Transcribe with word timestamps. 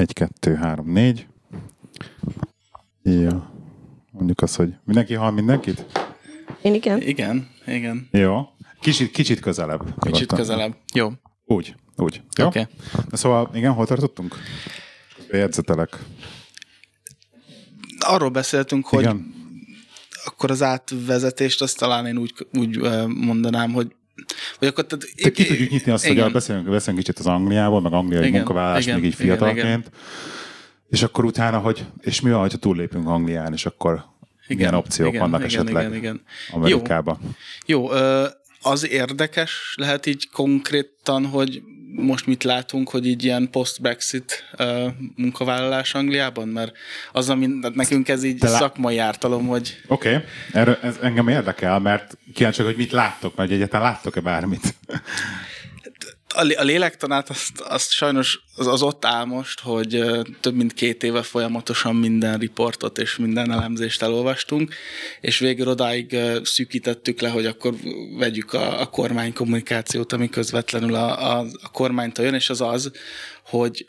Egy, 0.00 0.12
kettő, 0.12 0.54
három, 0.54 0.92
négy. 0.92 1.26
Jó. 3.02 3.42
Mondjuk 4.10 4.40
azt, 4.40 4.56
hogy 4.56 4.74
mindenki 4.84 5.14
hall 5.14 5.30
mindenkit? 5.30 5.84
Én 6.62 6.74
igen. 6.74 7.00
Igen, 7.00 7.48
igen. 7.66 8.08
Jó. 8.10 8.48
Kicsit, 8.80 9.10
kicsit 9.10 9.40
közelebb. 9.40 9.80
Kicsit 9.80 10.12
Nyugodtan. 10.12 10.38
közelebb. 10.38 10.76
Jó. 10.94 11.10
Úgy, 11.44 11.74
úgy. 11.96 12.22
Jó? 12.36 12.46
Oké. 12.46 12.66
Na 13.10 13.16
Szóval, 13.16 13.50
igen, 13.54 13.72
hol 13.72 13.86
tartottunk? 13.86 14.36
Jegyzetelek. 15.30 15.98
Arról 17.98 18.30
beszéltünk, 18.30 18.86
hogy 18.86 19.02
Igen. 19.02 19.34
akkor 20.24 20.50
az 20.50 20.62
átvezetést 20.62 21.62
azt 21.62 21.78
talán 21.78 22.06
én 22.06 22.16
úgy, 22.16 22.32
úgy 22.52 22.78
mondanám, 23.06 23.72
hogy 23.72 23.94
vagy 24.60 24.68
akkor 24.68 24.86
tehát, 24.86 25.06
Te 25.22 25.30
ki 25.30 25.46
tudjuk 25.46 25.70
nyitni 25.70 25.92
azt, 25.92 26.06
igen. 26.06 26.22
hogy 26.22 26.32
beszélünk, 26.32 26.68
beszélünk 26.68 26.98
kicsit 26.98 27.18
az 27.18 27.26
Angliából, 27.26 27.80
meg 27.80 27.92
angliai 27.92 28.22
Igen, 28.22 28.34
munkavállalás 28.34 28.84
igen, 28.84 28.94
még 28.94 29.04
így 29.04 29.20
igen, 29.20 29.26
fiatalként. 29.26 29.90
És 30.88 31.02
akkor 31.02 31.24
utána, 31.24 31.58
hogy, 31.58 31.84
és 32.00 32.20
mi 32.20 32.30
van, 32.30 32.40
ha 32.40 32.48
túllépünk 32.48 33.08
Anglián, 33.08 33.52
és 33.52 33.66
akkor 33.66 33.92
igen, 34.44 34.56
milyen 34.56 34.74
opciók 34.74 35.08
igen, 35.08 35.20
vannak 35.20 35.40
igen, 35.40 35.60
esetleg 35.60 35.84
Igen, 35.84 35.96
igen. 35.96 36.22
Amerikába. 36.50 37.18
Jó, 37.66 37.92
ö, 37.92 38.26
az 38.62 38.88
érdekes 38.88 39.74
lehet 39.76 40.06
így 40.06 40.28
konkrétan, 40.30 41.26
hogy 41.26 41.62
most 41.92 42.26
mit 42.26 42.42
látunk, 42.42 42.90
hogy 42.90 43.06
így 43.06 43.24
ilyen 43.24 43.48
post-Brexit 43.50 44.44
ö, 44.56 44.86
munkavállalás 45.16 45.94
Angliában, 45.94 46.48
mert 46.48 46.76
az, 47.12 47.30
ami 47.30 47.48
nekünk 47.74 48.08
ez 48.08 48.22
így 48.22 48.38
Te 48.38 48.48
lá- 48.48 48.60
szakmai 48.60 48.98
ártalom, 48.98 49.46
hogy 49.46 49.80
Oké, 49.86 50.08
okay. 50.14 50.28
erről 50.52 50.78
ez 50.82 50.96
engem 51.02 51.28
érdekel, 51.28 51.78
mert 51.78 52.18
kíváncsi, 52.34 52.62
vagyok, 52.62 52.76
hogy 52.76 52.84
mit 52.84 52.92
láttok, 52.92 53.36
mert 53.36 53.50
egyáltalán 53.50 53.92
láttok-e 53.92 54.20
bármit? 54.20 54.74
A, 56.34 56.42
lé- 56.42 56.56
a 56.56 56.62
lélektanát 56.62 57.30
azt, 57.30 57.60
azt 57.60 57.90
sajnos 57.90 58.40
az, 58.56 58.66
az 58.66 58.82
ott 58.82 59.04
áll 59.04 59.24
most, 59.24 59.60
hogy 59.60 60.04
több 60.40 60.54
mint 60.54 60.74
két 60.74 61.02
éve 61.02 61.22
folyamatosan 61.22 61.96
minden 61.96 62.38
riportot 62.38 62.98
és 62.98 63.16
minden 63.16 63.50
elemzést 63.50 64.02
elolvastunk, 64.02 64.74
és 65.20 65.38
végül 65.38 65.68
odáig 65.68 66.16
szűkítettük 66.42 67.20
le, 67.20 67.28
hogy 67.28 67.46
akkor 67.46 67.74
vegyük 68.18 68.52
a, 68.52 68.80
a 68.80 68.86
kormány 68.86 69.32
kommunikációt, 69.32 70.12
ami 70.12 70.28
közvetlenül 70.28 70.94
a, 70.94 71.38
a, 71.38 71.46
a 71.62 71.70
kormánytól 71.70 72.24
jön, 72.24 72.34
és 72.34 72.50
az 72.50 72.60
az, 72.60 72.90
hogy 73.44 73.84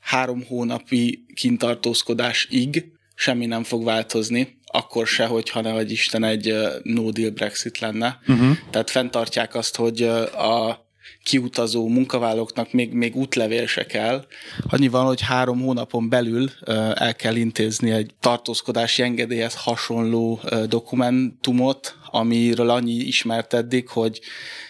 három 0.00 0.44
hónapi 0.46 1.24
kintartózkodásig 1.34 2.84
semmi 3.14 3.46
nem 3.46 3.64
fog 3.64 3.84
változni, 3.84 4.58
akkor 4.72 5.06
se, 5.06 5.26
hogyha 5.26 5.60
ne 5.60 5.72
vagy 5.72 5.90
Isten 5.90 6.24
egy 6.24 6.54
no 6.82 7.10
deal 7.10 7.30
Brexit 7.30 7.78
lenne. 7.78 8.20
Uh-huh. 8.26 8.56
Tehát 8.70 8.90
fenntartják 8.90 9.54
azt, 9.54 9.76
hogy 9.76 10.02
a 10.02 10.88
kiutazó 11.30 11.88
munkavállalóknak 11.88 12.72
még, 12.72 12.92
még 12.92 13.16
útlevél 13.16 13.66
se 13.66 13.86
kell. 13.86 14.24
Annyi 14.68 14.88
van, 14.88 15.04
hogy 15.04 15.20
három 15.20 15.60
hónapon 15.60 16.08
belül 16.08 16.50
el 16.94 17.16
kell 17.16 17.36
intézni 17.36 17.90
egy 17.90 18.14
tartózkodási 18.20 19.02
engedélyhez 19.02 19.54
hasonló 19.54 20.40
dokumentumot, 20.66 21.96
amiről 22.10 22.70
annyi 22.70 22.92
ismert 22.92 23.54
eddig, 23.54 23.88
hogy 23.88 24.20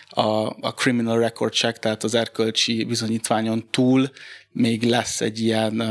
a, 0.08 0.46
a 0.60 0.74
criminal 0.74 1.18
record 1.18 1.52
check, 1.52 1.78
tehát 1.78 2.04
az 2.04 2.14
erkölcsi 2.14 2.84
bizonyítványon 2.84 3.66
túl 3.70 4.10
még 4.52 4.82
lesz 4.82 5.20
egy 5.20 5.40
ilyen 5.40 5.82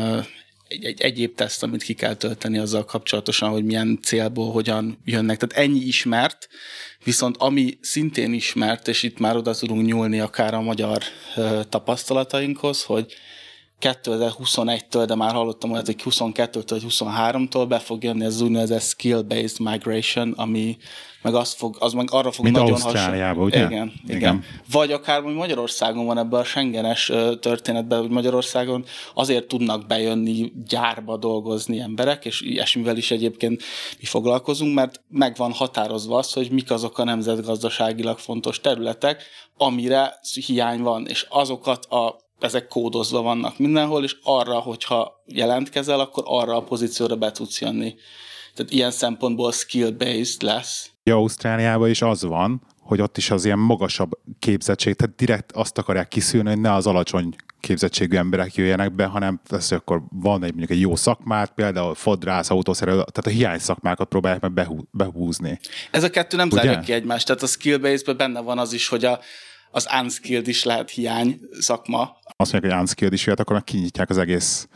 egy, 0.70 0.86
egy 0.86 1.02
egyéb 1.02 1.36
teszt, 1.36 1.64
amit 1.64 1.84
ki 1.84 1.94
kell 1.94 2.14
tölteni 2.14 2.58
azzal 2.58 2.86
kapcsolatosan, 2.86 3.50
hogy 3.50 3.64
milyen 3.64 4.00
célból 4.02 4.52
hogyan 4.52 5.00
jönnek. 5.06 5.38
Tehát 5.38 5.68
ennyi 5.68 5.80
ismert, 5.80 6.48
viszont 7.04 7.38
ami 7.38 7.78
szintén 7.82 8.34
ismert, 8.34 8.88
és 8.88 9.04
itt 9.04 9.20
már 9.20 9.36
oda 9.36 9.54
tudunk 9.54 9.86
nyúlni 9.86 10.20
akár 10.20 10.54
a 10.54 10.62
magyar 10.62 11.04
ö, 11.36 11.60
tapasztalatainkhoz, 11.70 12.84
hogy 12.84 13.14
2021-től, 13.82 15.04
de 15.08 15.16
már 15.16 15.34
hallottam 15.34 15.72
olyat, 15.72 15.86
hogy 15.86 16.02
22-től 16.04 16.64
vagy 16.68 16.86
23-tól 16.90 17.66
be 17.68 17.80
fog 17.80 18.04
jönni 18.04 18.26
az 18.26 18.42
úgynevezett 18.42 18.82
skill-based 18.82 19.60
migration, 19.60 20.32
ami 20.32 20.78
meg, 21.22 21.34
azt 21.34 21.58
fog, 21.58 21.76
az 21.80 21.94
meg 21.94 22.08
arra 22.12 22.32
fog 22.32 22.44
Mint 22.44 22.58
nagyon 22.58 22.72
Ausztráliában, 22.72 23.44
ugye? 23.44 23.66
Igen, 23.66 23.92
igen, 24.04 24.18
Igen. 24.18 24.44
Vagy 24.72 24.92
akár 24.92 25.22
hogy 25.22 25.34
Magyarországon 25.34 26.06
van 26.06 26.18
ebben 26.18 26.40
a 26.40 26.44
Schengenes 26.44 27.12
történetben, 27.40 28.00
hogy 28.00 28.10
Magyarországon 28.10 28.86
azért 29.14 29.48
tudnak 29.48 29.88
bejönni 29.88 30.52
gyárba 30.68 31.18
dolgozni 31.18 31.80
emberek, 31.80 32.26
és 32.26 32.42
ilyesmivel 32.42 32.98
is 32.98 33.12
egyébként 33.12 33.64
mi 34.00 34.06
foglalkozunk, 34.06 34.74
mert 34.74 35.02
meg 35.08 35.36
van 35.38 35.52
határozva 35.52 36.18
az, 36.18 36.34
hogy 36.34 36.52
mik 36.52 36.72
azok 36.72 36.98
a 36.98 37.04
nemzetgazdaságilag 37.04 38.18
fontos 38.18 38.60
területek, 38.60 39.24
amire 39.58 40.20
hiány 40.46 40.82
van, 40.82 41.08
és 41.08 41.26
azokat 41.30 41.86
a 41.86 42.28
ezek 42.40 42.68
kódozva 42.68 43.22
vannak 43.22 43.58
mindenhol, 43.58 44.04
és 44.04 44.16
arra, 44.24 44.60
hogyha 44.60 45.24
jelentkezel, 45.26 46.00
akkor 46.00 46.24
arra 46.28 46.56
a 46.56 46.64
pozícióra 46.64 47.16
be 47.16 47.32
tudsz 47.32 47.62
jönni. 47.62 47.96
Tehát 48.56 48.72
ilyen 48.72 48.92
szempontból 48.92 49.52
skill-based 49.52 50.42
lesz. 50.42 50.92
Ja, 51.10 51.16
Ausztráliában 51.16 51.90
is 51.90 52.02
az 52.02 52.24
van, 52.24 52.62
hogy 52.82 53.02
ott 53.02 53.18
is 53.18 53.32
az 53.32 53.46
ilyen 53.46 53.60
magasabb 53.60 54.12
képzettség, 54.40 54.96
tehát 54.96 55.16
direkt 55.16 55.52
azt 55.52 55.78
akarják 55.78 56.08
kiszűrni, 56.08 56.50
hogy 56.50 56.60
ne 56.60 56.74
az 56.74 56.88
alacsony 56.88 57.36
képzettségű 57.60 58.18
emberek 58.18 58.56
jöjjenek 58.56 58.96
be, 58.96 59.06
hanem 59.06 59.42
hogy 59.50 59.64
akkor 59.70 60.02
van 60.10 60.44
egy 60.44 60.50
mondjuk 60.50 60.70
egy 60.70 60.80
jó 60.80 60.96
szakmát, 60.96 61.52
például 61.52 61.96
fodrász, 61.96 62.50
autószerelő, 62.50 62.96
tehát 62.98 63.26
a 63.26 63.30
hiány 63.30 63.60
szakmákat 63.60 64.08
próbálják 64.08 64.42
meg 64.42 64.52
behú, 64.54 64.88
behúzni. 64.92 65.60
Ez 65.92 66.04
a 66.04 66.10
kettő 66.10 66.38
nem 66.38 66.48
Ugye? 66.52 66.62
zárja 66.62 66.80
ki 66.80 66.94
egymást, 66.94 67.26
tehát 67.26 67.42
a 67.42 67.48
skill-based-ben 67.48 68.18
benne 68.18 68.40
van 68.40 68.58
az 68.60 68.74
is, 68.74 68.88
hogy 68.88 69.06
a, 69.06 69.20
az 69.72 69.88
unskilled 70.02 70.48
is 70.48 70.64
lehet 70.64 70.90
hiány 70.90 71.40
szakma. 71.60 72.18
Azt 72.36 72.52
mondják, 72.52 72.74
hogy 72.74 72.82
unskilled 72.82 73.14
is 73.14 73.26
jöhet, 73.26 73.40
akkor 73.40 73.54
meg 73.54 73.64
kinyitják 73.64 74.10
az 74.10 74.18
egész 74.18 74.68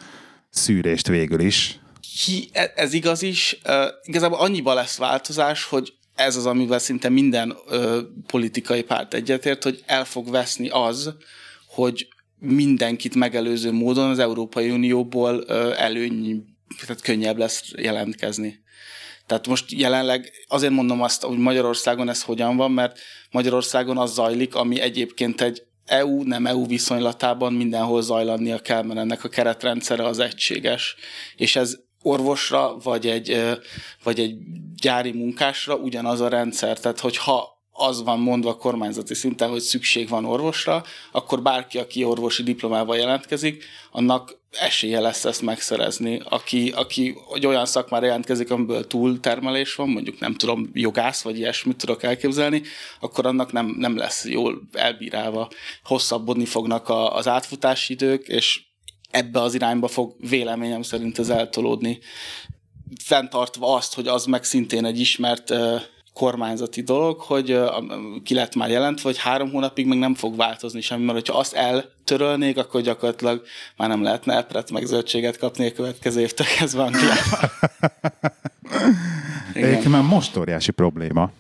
szűrést 0.49 1.07
végül 1.07 1.39
is. 1.39 1.79
Ki, 2.25 2.49
e- 2.53 2.71
ez 2.75 2.93
igaz 2.93 3.21
is. 3.21 3.59
Uh, 3.65 3.73
igazából 4.03 4.39
annyiba 4.39 4.73
lesz 4.73 4.97
változás, 4.97 5.63
hogy 5.63 5.93
ez 6.15 6.35
az, 6.35 6.45
amivel 6.45 6.79
szinte 6.79 7.09
minden 7.09 7.57
uh, 7.67 7.97
politikai 8.27 8.83
párt 8.83 9.13
egyetért, 9.13 9.63
hogy 9.63 9.83
el 9.85 10.05
fog 10.05 10.29
veszni 10.29 10.69
az, 10.69 11.13
hogy 11.67 12.07
mindenkit 12.39 13.15
megelőző 13.15 13.71
módon 13.71 14.09
az 14.09 14.19
Európai 14.19 14.69
Unióból 14.69 15.35
uh, 15.35 15.81
előny, 15.81 16.45
tehát 16.85 17.01
könnyebb 17.01 17.37
lesz 17.37 17.71
jelentkezni. 17.77 18.61
Tehát 19.25 19.47
most 19.47 19.71
jelenleg 19.71 20.31
azért 20.47 20.73
mondom 20.73 21.01
azt, 21.01 21.23
hogy 21.23 21.37
Magyarországon 21.37 22.09
ez 22.09 22.23
hogyan 22.23 22.55
van, 22.55 22.71
mert 22.71 22.99
Magyarországon 23.31 23.97
az 23.97 24.13
zajlik, 24.13 24.55
ami 24.55 24.79
egyébként 24.79 25.41
egy 25.41 25.63
EU, 25.85 26.23
nem 26.23 26.45
EU 26.45 26.67
viszonylatában 26.67 27.53
mindenhol 27.53 28.01
zajlannia 28.01 28.59
kell, 28.59 28.83
mert 28.83 28.99
ennek 28.99 29.23
a 29.23 29.29
keretrendszere 29.29 30.05
az 30.05 30.19
egységes. 30.19 30.95
És 31.35 31.55
ez 31.55 31.77
orvosra, 32.03 32.77
vagy 32.83 33.07
egy, 33.07 33.57
vagy 34.03 34.19
egy 34.19 34.35
gyári 34.75 35.11
munkásra 35.11 35.75
ugyanaz 35.75 36.21
a 36.21 36.27
rendszer. 36.27 36.79
Tehát, 36.79 36.99
hogyha 36.99 37.53
az 37.71 38.03
van 38.03 38.19
mondva 38.19 38.57
kormányzati 38.57 39.13
szinten, 39.13 39.49
hogy 39.49 39.61
szükség 39.61 40.09
van 40.09 40.25
orvosra, 40.25 40.83
akkor 41.11 41.41
bárki, 41.41 41.77
aki 41.77 42.03
orvosi 42.03 42.43
diplomával 42.43 42.97
jelentkezik, 42.97 43.63
annak 43.91 44.41
esélye 44.51 44.99
lesz 44.99 45.25
ezt 45.25 45.41
megszerezni. 45.41 46.21
Aki, 46.29 46.71
aki 46.75 47.15
hogy 47.25 47.45
olyan 47.45 47.65
szakmára 47.65 48.05
jelentkezik, 48.05 48.51
amiből 48.51 48.87
túltermelés 48.87 49.75
van, 49.75 49.89
mondjuk 49.89 50.19
nem 50.19 50.35
tudom, 50.35 50.69
jogász, 50.73 51.21
vagy 51.21 51.37
ilyesmit 51.37 51.77
tudok 51.77 52.03
elképzelni, 52.03 52.61
akkor 52.99 53.25
annak 53.25 53.51
nem, 53.51 53.75
nem 53.77 53.97
lesz 53.97 54.25
jól 54.25 54.61
elbírálva. 54.71 55.49
Hosszabbodni 55.83 56.45
fognak 56.45 56.89
a, 56.89 57.15
az 57.15 57.27
átfutási 57.27 57.93
idők, 57.93 58.27
és 58.27 58.61
ebbe 59.13 59.41
az 59.41 59.53
irányba 59.53 59.87
fog 59.87 60.15
véleményem 60.29 60.81
szerint 60.81 61.19
ez 61.19 61.29
eltolódni. 61.29 61.99
Fenntartva 63.03 63.75
azt, 63.75 63.93
hogy 63.93 64.07
az 64.07 64.25
meg 64.25 64.43
szintén 64.43 64.85
egy 64.85 64.99
ismert 64.99 65.53
kormányzati 66.13 66.81
dolog, 66.81 67.19
hogy 67.19 67.59
ki 68.23 68.33
lett 68.33 68.55
már 68.55 68.69
jelentve, 68.69 69.09
hogy 69.09 69.17
három 69.17 69.51
hónapig 69.51 69.87
még 69.87 69.99
nem 69.99 70.15
fog 70.15 70.35
változni 70.35 70.81
semmi, 70.81 71.03
mert 71.03 71.17
hogyha 71.17 71.39
azt 71.39 71.53
eltörölnék, 71.53 72.57
akkor 72.57 72.81
gyakorlatilag 72.81 73.41
már 73.77 73.89
nem 73.89 74.03
lehetne 74.03 74.37
epret 74.37 74.71
meg 74.71 74.85
zöldséget 74.85 75.37
kapni 75.37 75.65
a 75.65 75.71
következő 75.71 76.21
évtől 76.21 76.47
kezdve 76.57 76.83
Angliában. 76.83 77.49
Egyébként 79.53 79.89
már 79.89 80.01
most 80.03 80.37
óriási 80.37 80.71
probléma. 80.71 81.31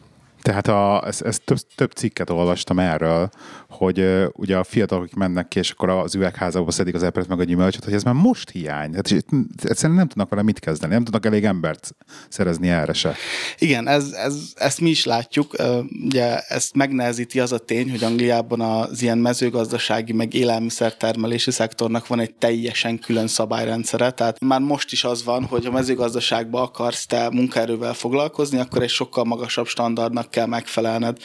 Tehát 0.41 0.67
a, 0.67 1.03
ez, 1.07 1.21
ez 1.21 1.39
több, 1.45 1.57
több 1.75 1.91
cikket 1.91 2.29
olvastam 2.29 2.79
erről, 2.79 3.29
hogy 3.73 4.05
ugye 4.33 4.57
a 4.57 4.63
fiatalok 4.63 5.13
mennek 5.13 5.47
ki, 5.47 5.59
és 5.59 5.71
akkor 5.71 5.89
az 5.89 6.15
üvegházakba 6.15 6.71
szedik 6.71 6.95
az 6.95 7.03
epret 7.03 7.27
meg 7.27 7.39
a 7.39 7.43
gyümölcsöt, 7.43 7.83
hogy 7.83 7.93
ez 7.93 8.03
már 8.03 8.13
most 8.13 8.49
hiány. 8.49 8.93
Hát, 8.93 9.11
és 9.11 9.19
egyszerűen 9.63 9.97
nem 9.97 10.07
tudnak 10.07 10.29
vele 10.29 10.41
mit 10.41 10.59
kezdeni, 10.59 10.93
nem 10.93 11.03
tudnak 11.03 11.25
elég 11.25 11.45
embert 11.45 11.95
szerezni 12.29 12.69
erre 12.69 12.93
se. 12.93 13.15
Igen, 13.57 13.87
ez, 13.87 14.11
ez, 14.11 14.51
ezt 14.55 14.81
mi 14.81 14.89
is 14.89 15.05
látjuk. 15.05 15.55
Ugye 16.03 16.39
ezt 16.39 16.75
megnehezíti 16.75 17.39
az 17.39 17.51
a 17.51 17.57
tény, 17.57 17.89
hogy 17.89 18.03
Angliában 18.03 18.61
az 18.61 19.01
ilyen 19.01 19.17
mezőgazdasági, 19.17 20.13
meg 20.13 20.33
élelmiszertermelési 20.33 21.51
szektornak 21.51 22.07
van 22.07 22.19
egy 22.19 22.35
teljesen 22.35 22.99
külön 22.99 23.27
szabályrendszere. 23.27 24.11
Tehát 24.11 24.39
már 24.39 24.59
most 24.59 24.91
is 24.91 25.03
az 25.03 25.23
van, 25.23 25.43
hogy 25.43 25.65
a 25.65 25.71
mezőgazdaságba 25.71 26.61
akarsz 26.61 27.05
te 27.05 27.29
munkaerővel 27.29 27.93
foglalkozni, 27.93 28.59
akkor 28.59 28.81
egy 28.81 28.89
sokkal 28.89 29.23
magasabb 29.23 29.67
standardnak 29.67 30.29
kell 30.29 30.45
megfelelned. 30.45 31.17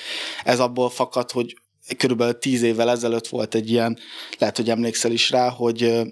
Ez 0.44 0.60
abból 0.60 0.90
fakad, 0.90 1.30
hogy 1.30 1.56
körülbelül 1.96 2.38
tíz 2.38 2.62
évvel 2.62 2.90
ezelőtt 2.90 3.28
volt 3.28 3.54
egy 3.54 3.70
ilyen, 3.70 3.98
lehet, 4.38 4.56
hogy 4.56 4.70
emlékszel 4.70 5.12
is 5.12 5.30
rá, 5.30 5.48
hogy 5.48 6.08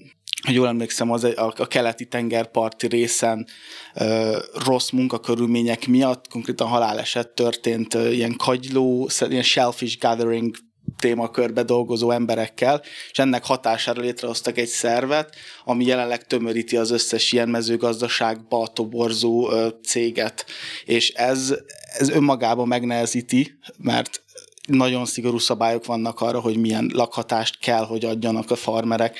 ha 0.46 0.52
jól 0.52 0.66
emlékszem, 0.66 1.10
az 1.10 1.24
a, 1.24 1.52
a 1.56 1.66
keleti 1.66 2.04
tengerparti 2.04 2.86
részen 2.86 3.46
ö, 3.94 4.38
rossz 4.64 4.90
munkakörülmények 4.90 5.86
miatt 5.86 6.28
konkrétan 6.28 6.68
haláleset 6.68 7.28
történt 7.28 7.94
ö, 7.94 8.10
ilyen 8.10 8.36
kagyló, 8.36 9.08
ilyen 9.28 9.42
shellfish 9.42 9.98
gathering 9.98 10.56
témakörbe 10.98 11.62
dolgozó 11.62 12.10
emberekkel, 12.10 12.82
és 13.10 13.18
ennek 13.18 13.44
hatására 13.44 14.00
létrehoztak 14.00 14.58
egy 14.58 14.68
szervet, 14.68 15.36
ami 15.64 15.84
jelenleg 15.84 16.26
tömöríti 16.26 16.76
az 16.76 16.90
összes 16.90 17.32
ilyen 17.32 17.48
mezőgazdaságba 17.48 18.66
toborzó 18.66 19.50
ö, 19.50 19.68
céget. 19.82 20.46
És 20.84 21.10
ez, 21.10 21.54
ez 21.98 22.08
önmagában 22.08 22.68
megnehezíti, 22.68 23.58
mert 23.76 24.24
nagyon 24.66 25.04
szigorú 25.04 25.38
szabályok 25.38 25.84
vannak 25.84 26.20
arra, 26.20 26.40
hogy 26.40 26.56
milyen 26.56 26.90
lakhatást 26.94 27.58
kell, 27.58 27.84
hogy 27.84 28.04
adjanak 28.04 28.50
a 28.50 28.56
farmerek, 28.56 29.18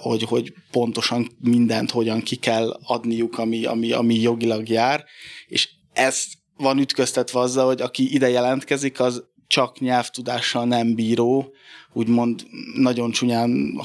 hogy, 0.00 0.22
hogy 0.22 0.52
pontosan 0.70 1.30
mindent 1.40 1.90
hogyan 1.90 2.20
ki 2.20 2.36
kell 2.36 2.78
adniuk, 2.82 3.38
ami, 3.38 3.64
ami, 3.64 3.92
ami 3.92 4.14
jogilag 4.14 4.68
jár, 4.68 5.04
és 5.46 5.68
ez 5.92 6.24
van 6.56 6.78
ütköztetve 6.78 7.40
azzal, 7.40 7.66
hogy 7.66 7.80
aki 7.80 8.14
ide 8.14 8.28
jelentkezik, 8.28 9.00
az 9.00 9.24
csak 9.46 9.78
nyelvtudással 9.78 10.64
nem 10.64 10.94
bíró, 10.94 11.52
úgymond 11.92 12.46
nagyon 12.74 13.10
csúnyán 13.10 13.80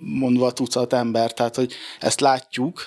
mondva 0.00 0.52
tucat 0.52 0.92
ember, 0.92 1.32
tehát 1.32 1.56
hogy 1.56 1.72
ezt 2.00 2.20
látjuk, 2.20 2.82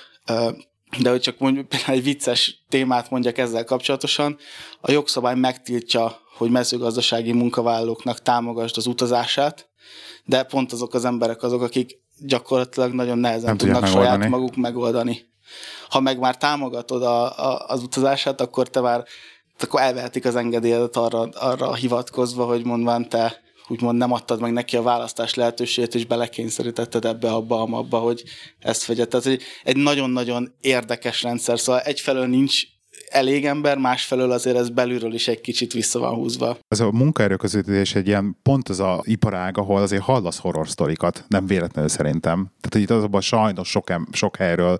de 1.00 1.10
hogy 1.10 1.22
csak 1.22 1.38
mondjuk 1.40 1.68
például 1.68 1.98
egy 1.98 2.04
vicces 2.04 2.64
témát 2.70 3.10
mondjak 3.10 3.38
ezzel 3.38 3.64
kapcsolatosan, 3.64 4.38
a 4.82 4.92
jogszabály 4.92 5.36
megtiltja, 5.36 6.20
hogy 6.38 6.50
mezőgazdasági 6.50 7.32
munkavállalóknak 7.32 8.22
támogasd 8.22 8.78
az 8.78 8.88
utazását, 8.88 9.70
de 10.26 10.44
pont 10.44 10.72
azok 10.72 10.94
az 10.94 11.06
emberek 11.06 11.44
azok, 11.44 11.62
akik 11.62 12.00
gyakorlatilag 12.20 12.94
nagyon 12.94 13.18
nehezen 13.18 13.46
Nem 13.46 13.58
tudnak 13.58 13.82
megoldani. 13.82 14.06
saját 14.06 14.30
maguk 14.30 14.56
megoldani. 14.56 15.30
Ha 15.90 16.00
meg 16.00 16.20
már 16.20 16.38
támogatod 16.38 17.04
a, 17.04 17.24
a, 17.24 17.66
az 17.68 17.84
utazását, 17.84 18.42
akkor 18.42 18.70
te 18.70 18.80
már 18.80 19.06
akkor 19.64 19.82
elvehetik 19.82 20.26
az 20.26 20.36
engedélyedet 20.36 20.96
arra, 20.96 21.20
arra 21.22 21.74
hivatkozva, 21.74 22.46
hogy 22.46 22.66
mondván 22.66 23.10
te 23.10 23.42
úgymond 23.68 23.98
nem 23.98 24.12
adtad 24.12 24.40
meg 24.40 24.52
neki 24.52 24.78
a 24.78 24.82
választás 24.82 25.34
lehetőségét, 25.34 25.96
és 25.96 26.06
belekényszerítetted 26.06 27.06
ebbe, 27.06 27.32
abba, 27.32 27.62
abba, 27.62 27.98
hogy 27.98 28.24
ezt 28.60 28.86
vegye. 28.86 29.06
Tehát 29.06 29.26
egy, 29.26 29.42
egy 29.64 29.78
nagyon-nagyon 29.78 30.54
érdekes 30.62 31.24
rendszer, 31.24 31.60
szóval 31.60 31.82
egyfelől 31.82 32.28
nincs 32.28 32.62
elég 33.12 33.46
ember, 33.46 33.78
másfelől 33.78 34.32
azért 34.32 34.58
ez 34.58 34.70
belülről 34.70 35.14
is 35.14 35.28
egy 35.28 35.42
kicsit 35.42 35.74
vissza 35.74 36.00
van 36.00 36.14
húzva. 36.14 36.58
Ez 36.68 36.80
a 36.80 36.92
munkaerőközvetítés 36.92 37.96
egy 37.96 38.08
ilyen 38.08 38.38
pont 38.44 38.70
az 38.70 38.80
a 38.80 39.02
iparág, 39.04 39.58
ahol 39.58 39.82
azért 39.82 40.04
hallasz 40.04 40.40
horror 40.40 40.70
sztorikat, 40.70 41.26
nem 41.28 41.46
véletlenül 41.46 41.90
szerintem. 41.90 42.36
Tehát, 42.36 42.70
hogy 42.72 42.82
itt 42.82 42.90
azokban 42.90 43.22
sajnos 43.22 43.70
sok, 43.70 43.94
sok 44.12 44.36
helyről 44.36 44.80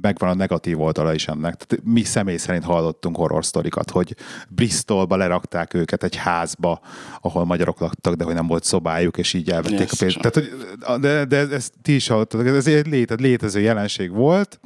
megvan 0.00 0.28
a 0.28 0.34
negatív 0.34 0.80
oldala 0.80 1.14
is 1.14 1.28
ennek. 1.28 1.54
Tehát 1.54 1.84
mi 1.84 2.02
személy 2.02 2.36
szerint 2.36 2.64
hallottunk 2.64 3.16
horror 3.16 3.44
sztorikat, 3.44 3.90
hogy 3.90 4.14
Bristolba 4.48 5.16
lerakták 5.16 5.74
őket 5.74 6.04
egy 6.04 6.16
házba, 6.16 6.80
ahol 7.20 7.44
magyarok 7.44 7.80
laktak, 7.80 8.14
de 8.14 8.24
hogy 8.24 8.34
nem 8.34 8.46
volt 8.46 8.64
szobájuk, 8.64 9.18
és 9.18 9.32
így 9.32 9.50
elvették 9.50 9.78
yes, 9.78 9.92
a 9.92 9.96
pénzt. 9.98 10.18
Tehát, 10.18 10.34
hogy, 10.34 11.00
de, 11.00 11.24
de 11.24 11.36
ezt 11.36 11.72
ti 11.82 11.94
is 11.94 12.08
hallottatok, 12.08 12.46
ez 12.46 12.66
egy 12.66 13.20
létező 13.20 13.60
jelenség 13.60 14.12
volt, 14.12 14.60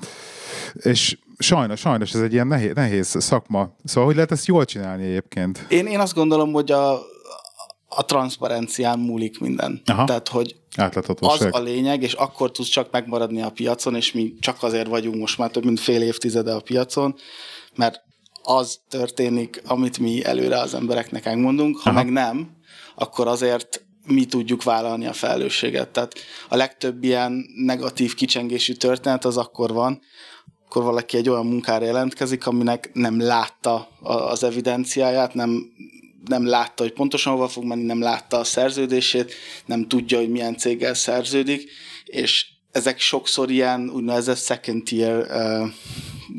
és 0.74 1.18
sajnos, 1.38 1.80
sajnos 1.80 2.14
ez 2.14 2.20
egy 2.20 2.32
ilyen 2.32 2.46
nehéz, 2.46 2.74
nehéz 2.74 3.16
szakma. 3.18 3.74
Szóval 3.84 4.04
hogy 4.04 4.14
lehet 4.14 4.32
ezt 4.32 4.46
jól 4.46 4.64
csinálni 4.64 5.04
egyébként? 5.04 5.66
Én, 5.68 5.86
én 5.86 6.00
azt 6.00 6.14
gondolom, 6.14 6.52
hogy 6.52 6.72
a, 6.72 6.92
a 7.88 8.04
transzparencián 8.04 8.98
múlik 8.98 9.40
minden. 9.40 9.82
Aha. 9.84 10.04
Tehát, 10.04 10.28
hogy 10.28 10.56
az 11.20 11.48
a 11.50 11.58
lényeg, 11.58 12.02
és 12.02 12.12
akkor 12.12 12.50
tudsz 12.50 12.68
csak 12.68 12.90
megmaradni 12.90 13.42
a 13.42 13.50
piacon, 13.50 13.94
és 13.94 14.12
mi 14.12 14.34
csak 14.40 14.62
azért 14.62 14.88
vagyunk 14.88 15.16
most 15.16 15.38
már 15.38 15.50
több 15.50 15.64
mint 15.64 15.80
fél 15.80 16.02
évtizede 16.02 16.52
a 16.52 16.60
piacon, 16.60 17.14
mert 17.74 18.00
az 18.42 18.80
történik, 18.88 19.62
amit 19.66 19.98
mi 19.98 20.24
előre 20.24 20.58
az 20.58 20.74
embereknek 20.74 21.24
megmondunk, 21.24 21.78
ha 21.78 21.90
Aha. 21.90 22.02
meg 22.02 22.12
nem, 22.12 22.50
akkor 22.94 23.28
azért 23.28 23.84
mi 24.06 24.24
tudjuk 24.24 24.62
vállalni 24.62 25.06
a 25.06 25.12
felelősséget. 25.12 25.88
Tehát 25.88 26.14
a 26.48 26.56
legtöbb 26.56 27.04
ilyen 27.04 27.44
negatív 27.54 28.14
kicsengésű 28.14 28.72
történet 28.72 29.24
az 29.24 29.36
akkor 29.36 29.72
van, 29.72 30.00
akkor 30.72 30.84
valaki 30.84 31.16
egy 31.16 31.28
olyan 31.28 31.46
munkára 31.46 31.84
jelentkezik, 31.84 32.46
aminek 32.46 32.90
nem 32.92 33.20
látta 33.20 33.88
az 34.02 34.44
evidenciáját, 34.44 35.34
nem, 35.34 35.72
nem 36.26 36.46
látta, 36.46 36.82
hogy 36.82 36.92
pontosan 36.92 37.32
hova 37.32 37.48
fog 37.48 37.64
menni, 37.64 37.82
nem 37.82 38.00
látta 38.00 38.38
a 38.38 38.44
szerződését, 38.44 39.34
nem 39.66 39.88
tudja, 39.88 40.18
hogy 40.18 40.30
milyen 40.30 40.56
céggel 40.56 40.94
szerződik, 40.94 41.70
és 42.04 42.46
ezek 42.72 43.00
sokszor 43.00 43.50
ilyen 43.50 43.90
úgynevezett 43.90 44.38
second 44.38 44.84
tier 44.84 45.18
uh, 45.18 45.68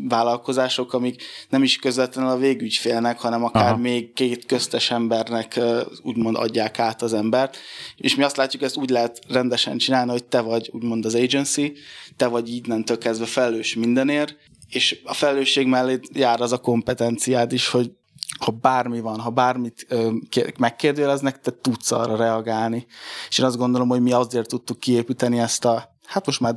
vállalkozások, 0.10 0.94
amik 0.94 1.24
nem 1.50 1.64
is 1.64 1.76
közvetlenül 1.76 2.32
a 2.32 2.38
végügyfélnek, 2.38 3.20
hanem 3.20 3.44
akár 3.44 3.72
Aha. 3.72 3.78
még 3.78 4.14
két 4.14 4.46
köztes 4.46 4.92
embernek 4.92 5.54
uh, 5.58 5.82
úgymond 6.02 6.36
adják 6.36 6.80
át 6.80 7.02
az 7.02 7.14
embert. 7.14 7.58
És 7.96 8.16
mi 8.16 8.24
azt 8.24 8.38
látjuk, 8.38 8.62
ezt 8.62 8.78
úgy 8.78 8.90
lehet 8.90 9.20
rendesen 9.28 9.78
csinálni, 9.78 10.12
hogy 10.12 10.24
te 10.24 10.42
vagy 10.42 10.70
úgymond 10.74 11.06
az 11.06 11.16
agency, 11.16 11.74
te 12.18 12.28
vagy 12.28 12.50
így 12.50 12.68
nem 12.68 12.84
kezdve 13.00 13.26
felelős 13.26 13.76
mindenért, 13.76 14.36
és 14.70 15.02
a 15.04 15.14
felelősség 15.14 15.68
mellé 15.68 16.00
jár 16.14 16.42
az 16.42 16.52
a 16.52 16.58
kompetenciád 16.58 17.52
is, 17.52 17.68
hogy 17.68 17.92
ha 18.40 18.52
bármi 18.52 19.00
van, 19.00 19.20
ha 19.20 19.30
bármit 19.30 19.86
ö, 19.90 20.12
megkérdőjeleznek, 20.58 21.40
te 21.40 21.52
tudsz 21.62 21.92
arra 21.92 22.16
reagálni. 22.16 22.86
És 23.30 23.40
én 23.40 23.46
azt 23.46 23.58
gondolom, 23.58 23.88
hogy 23.88 24.02
mi 24.02 24.12
azért 24.12 24.48
tudtuk 24.48 24.80
kiépíteni 24.80 25.40
ezt 25.40 25.66
a, 25.66 25.93
hát 26.14 26.26
most 26.26 26.40
már 26.40 26.56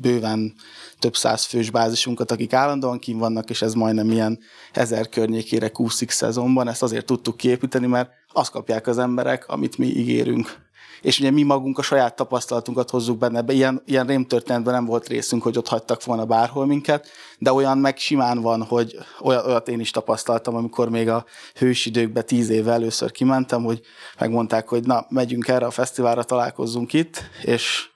bőven 0.00 0.54
több 0.98 1.16
száz 1.16 1.44
fős 1.44 1.70
bázisunkat, 1.70 2.30
akik 2.30 2.52
állandóan 2.52 2.98
kín 2.98 3.18
vannak, 3.18 3.50
és 3.50 3.62
ez 3.62 3.74
majdnem 3.74 4.10
ilyen 4.10 4.38
ezer 4.72 5.08
környékére 5.08 5.68
kúszik 5.68 6.10
szezonban, 6.10 6.68
ezt 6.68 6.82
azért 6.82 7.06
tudtuk 7.06 7.36
kiépíteni, 7.36 7.86
mert 7.86 8.10
azt 8.32 8.50
kapják 8.50 8.86
az 8.86 8.98
emberek, 8.98 9.48
amit 9.48 9.78
mi 9.78 9.86
ígérünk 9.86 10.66
és 11.02 11.18
ugye 11.18 11.30
mi 11.30 11.42
magunk 11.42 11.78
a 11.78 11.82
saját 11.82 12.16
tapasztalatunkat 12.16 12.90
hozzuk 12.90 13.18
benne. 13.18 13.44
Ilyen, 13.52 13.82
ilyen 13.86 14.06
rémtörténetben 14.06 14.74
nem 14.74 14.84
volt 14.84 15.08
részünk, 15.08 15.42
hogy 15.42 15.58
ott 15.58 15.68
hagytak 15.68 16.04
volna 16.04 16.24
bárhol 16.24 16.66
minket, 16.66 17.06
de 17.38 17.52
olyan 17.52 17.78
meg 17.78 17.96
simán 17.96 18.40
van, 18.40 18.62
hogy 18.62 18.98
olyat, 19.20 19.46
olyat 19.46 19.68
én 19.68 19.80
is 19.80 19.90
tapasztaltam, 19.90 20.54
amikor 20.54 20.88
még 20.88 21.08
a 21.08 21.24
hős 21.54 21.86
időkben 21.86 22.26
tíz 22.26 22.48
éve 22.48 22.72
először 22.72 23.10
kimentem, 23.10 23.64
hogy 23.64 23.80
megmondták, 24.18 24.68
hogy 24.68 24.86
na, 24.86 25.06
megyünk 25.08 25.48
erre 25.48 25.66
a 25.66 25.70
fesztiválra, 25.70 26.22
találkozzunk 26.22 26.92
itt, 26.92 27.22
és 27.42 27.88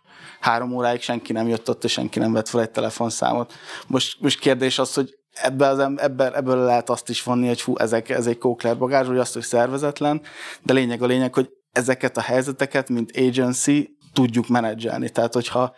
három 0.43 0.75
óráig 0.75 1.01
senki 1.01 1.33
nem 1.33 1.49
jött 1.49 1.69
ott, 1.69 1.85
és 1.85 1.93
senki 1.93 2.19
nem 2.19 2.33
vett 2.33 2.49
fel 2.49 2.61
egy 2.61 2.71
telefonszámot. 2.71 3.53
Most, 3.87 4.21
most 4.21 4.39
kérdés 4.39 4.79
az, 4.79 4.95
hogy 4.95 5.19
ebbe 5.33 5.67
az, 5.67 5.79
ebbe, 5.97 6.35
ebből 6.35 6.65
lehet 6.65 6.91
azt 6.91 7.09
is 7.09 7.23
vonni, 7.23 7.47
hogy 7.47 7.61
fú, 7.61 7.77
ezek, 7.77 8.09
ez 8.09 8.27
egy 8.27 8.39
kókler 8.39 8.79
bagázs, 8.79 9.07
vagy 9.07 9.19
azt, 9.19 9.33
hogy 9.33 9.43
szervezetlen, 9.43 10.23
de 10.63 10.73
lényeg 10.73 11.03
a 11.03 11.07
lényeg, 11.07 11.35
hogy 11.35 11.51
ezeket 11.73 12.17
a 12.17 12.21
helyzeteket, 12.21 12.89
mint 12.89 13.17
agency 13.17 13.97
tudjuk 14.13 14.49
menedzselni. 14.49 15.11
Tehát, 15.11 15.35
hogyha 15.35 15.75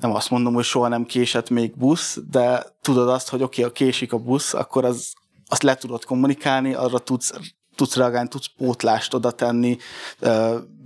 nem 0.00 0.14
azt 0.14 0.30
mondom, 0.30 0.54
hogy 0.54 0.64
soha 0.64 0.88
nem 0.88 1.04
késett 1.04 1.50
még 1.50 1.76
busz, 1.76 2.18
de 2.30 2.66
tudod 2.80 3.08
azt, 3.08 3.28
hogy 3.28 3.42
oké, 3.42 3.64
okay, 3.64 3.72
ha 3.72 3.84
késik 3.84 4.12
a 4.12 4.18
busz, 4.18 4.54
akkor 4.54 4.84
az, 4.84 5.12
azt 5.48 5.62
le 5.62 5.74
tudod 5.74 6.04
kommunikálni, 6.04 6.74
arra 6.74 6.98
tudsz 6.98 7.32
tudsz 7.76 7.96
reagálni, 7.96 8.28
tudsz 8.28 8.50
pótlást 8.56 9.14
oda 9.14 9.30
tenni, 9.30 9.76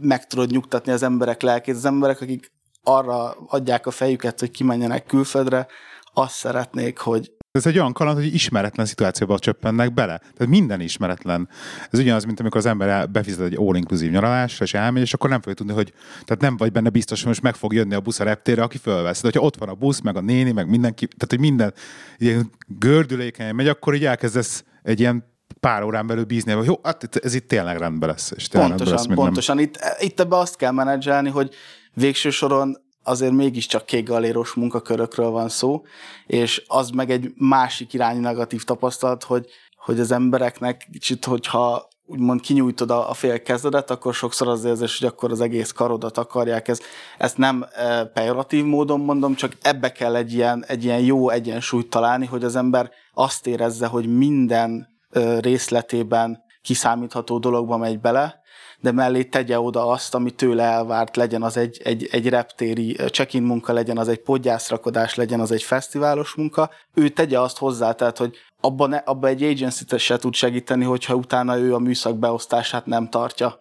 meg 0.01 0.27
tudod 0.27 0.51
nyugtatni 0.51 0.93
az 0.93 1.03
emberek 1.03 1.43
lelkét. 1.43 1.75
Az 1.75 1.85
emberek, 1.85 2.21
akik 2.21 2.53
arra 2.89 3.31
adják 3.49 3.87
a 3.87 3.91
fejüket, 3.91 4.41
hogy 4.41 4.51
kimenjenek 4.51 5.07
külföldre, 5.07 5.67
azt 6.13 6.35
szeretnék, 6.35 6.99
hogy 6.99 7.33
ez 7.57 7.67
egy 7.67 7.79
olyan 7.79 7.93
kaland, 7.93 8.17
hogy 8.17 8.35
ismeretlen 8.35 8.87
szituációba 8.87 9.39
csöppennek 9.39 9.95
bele. 9.95 10.19
Tehát 10.19 10.47
minden 10.47 10.81
ismeretlen. 10.81 11.49
Ez 11.91 11.99
ugyanaz, 11.99 12.25
mint 12.25 12.41
amikor 12.41 12.61
az 12.61 12.67
ember 12.67 13.11
befizet 13.11 13.47
egy 13.47 13.57
all-inclusive 13.59 14.11
nyaralásra, 14.11 14.65
és 14.65 14.75
elmegy, 14.75 15.03
és 15.03 15.15
akkor 15.15 15.31
nem 15.31 15.39
fogja 15.39 15.55
tudni, 15.55 15.73
hogy 15.73 15.93
tehát 16.25 16.43
nem 16.43 16.57
vagy 16.57 16.73
benne 16.73 16.89
biztos, 16.89 17.19
hogy 17.19 17.29
most 17.29 17.43
meg 17.43 17.55
fog 17.55 17.73
jönni 17.73 17.95
a 17.95 18.01
busz 18.01 18.21
a 18.21 18.25
reptére, 18.25 18.63
aki 18.63 18.79
fölvesz. 18.79 19.21
De 19.21 19.27
hogyha 19.27 19.47
ott 19.47 19.57
van 19.57 19.69
a 19.69 19.75
busz, 19.75 20.01
meg 20.01 20.17
a 20.17 20.21
néni, 20.21 20.53
meg 20.53 20.69
mindenki, 20.69 21.07
tehát 21.07 21.31
hogy 21.31 21.41
minden 21.41 21.75
ilyen 22.17 22.51
gördülékeny 22.67 23.55
megy, 23.55 23.69
akkor 23.69 23.95
így 23.95 24.05
elkezdesz 24.05 24.65
egy 24.83 25.01
ilyen 25.01 25.35
pár 25.61 25.83
órán 25.83 26.07
belül 26.07 26.25
bízni, 26.25 26.53
hogy 26.53 26.67
jó, 26.67 26.81
hát 26.83 27.17
ez 27.23 27.35
itt 27.35 27.49
tényleg 27.49 27.79
rendben 27.79 28.09
lesz. 28.09 28.33
És 28.37 28.49
pontosan, 28.49 28.95
lesz 28.95 29.07
pontosan. 29.15 29.59
Itt, 29.59 29.79
itt 29.99 30.21
ebbe 30.21 30.37
azt 30.37 30.57
kell 30.57 30.73
menedzselni, 30.73 31.31
hogy 31.31 31.55
végső 31.97 32.31
soron 32.31 32.77
azért 33.03 33.33
mégiscsak 33.33 33.87
kékgaléros 33.87 34.53
munkakörökről 34.53 35.31
van 35.31 35.49
szó, 35.49 35.83
és 36.27 36.65
az 36.67 36.91
meg 36.91 37.11
egy 37.11 37.33
másik 37.35 37.93
irányú 37.93 38.21
negatív 38.21 38.65
tapasztalat, 38.65 39.25
hogy, 39.25 39.47
hogy 39.77 40.01
az 40.01 40.11
embereknek 40.11 40.89
kicsit, 40.93 41.25
hogyha 41.25 41.89
úgymond 42.07 42.41
kinyújtod 42.41 42.91
a, 42.91 43.11
a 43.11 43.15
fél 43.15 43.43
kezedet, 43.43 43.91
akkor 43.91 44.15
sokszor 44.15 44.49
az 44.49 44.65
érzés, 44.65 44.99
hogy 44.99 45.09
akkor 45.09 45.31
az 45.31 45.41
egész 45.41 45.73
karodat 45.73 46.19
akarják. 46.19 46.69
Ez, 46.69 46.81
ezt 47.19 47.39
nem 47.39 47.67
e, 47.73 48.05
pejoratív 48.05 48.65
módon 48.65 49.01
mondom, 49.01 49.35
csak 49.35 49.53
ebbe 49.63 49.93
kell 49.93 50.17
egy 50.17 50.33
ilyen, 50.33 50.65
egy 50.67 50.85
ilyen 50.85 51.01
jó 51.01 51.29
egyensúlyt 51.29 51.91
találni, 51.91 52.27
hogy 52.27 52.45
az 52.45 52.57
ember 52.57 52.91
azt 53.13 53.47
érezze, 53.47 53.87
hogy 53.87 54.17
minden 54.17 54.89
e, 55.11 55.41
részletében 55.41 56.43
kiszámítható 56.63 57.39
dologba 57.39 57.77
megy 57.77 58.01
bele, 58.01 58.45
de 58.81 58.93
mellé 58.93 59.25
tegye 59.25 59.61
oda 59.61 59.87
azt, 59.87 60.15
ami 60.15 60.31
tőle 60.31 60.63
elvárt, 60.63 61.17
legyen 61.17 61.43
az 61.43 61.57
egy, 61.57 61.81
egy, 61.85 62.09
egy 62.11 62.29
reptéri 62.29 62.93
check-in 62.93 63.43
munka, 63.43 63.73
legyen 63.73 63.99
az 63.99 64.09
egy 64.09 64.21
podgyászrakodás, 64.21 65.15
legyen 65.15 65.41
az 65.41 65.51
egy 65.51 65.63
fesztiválos 65.63 66.35
munka, 66.35 66.71
ő 66.95 67.09
tegye 67.09 67.41
azt 67.41 67.59
hozzá, 67.59 67.93
tehát 67.93 68.19
hogy 68.19 68.37
abban, 68.61 68.93
abban 68.93 69.31
egy 69.31 69.43
agency 69.43 69.97
se 69.99 70.17
tud 70.17 70.35
segíteni, 70.35 70.85
hogyha 70.85 71.15
utána 71.15 71.59
ő 71.59 71.75
a 71.75 71.79
műszak 71.79 72.19
beosztását 72.19 72.87
nem 72.87 73.09
tartja. 73.09 73.59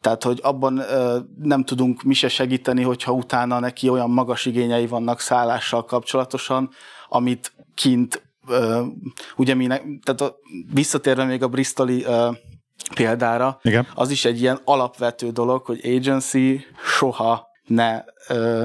Tehát, 0.00 0.22
hogy 0.22 0.40
abban 0.42 0.78
ö, 0.78 1.18
nem 1.42 1.64
tudunk 1.64 2.02
mi 2.02 2.14
se 2.14 2.28
segíteni, 2.28 2.82
hogyha 2.82 3.12
utána 3.12 3.58
neki 3.58 3.88
olyan 3.88 4.10
magas 4.10 4.46
igényei 4.46 4.86
vannak 4.86 5.20
szállással 5.20 5.84
kapcsolatosan, 5.84 6.70
amit 7.08 7.52
kint, 7.74 8.22
ö, 8.48 8.82
ugye 9.36 9.54
mi, 9.54 9.66
ne, 9.66 9.78
tehát 9.78 10.20
a, 10.20 10.36
visszatérve 10.72 11.24
még 11.24 11.42
a 11.42 11.48
Bristoli 11.48 12.04
ö, 12.04 12.30
példára, 12.94 13.58
Igen. 13.62 13.86
az 13.94 14.10
is 14.10 14.24
egy 14.24 14.40
ilyen 14.40 14.60
alapvető 14.64 15.30
dolog, 15.30 15.64
hogy 15.64 15.86
agency 15.86 16.66
soha 16.98 17.48
ne 17.64 18.04
ö, 18.28 18.62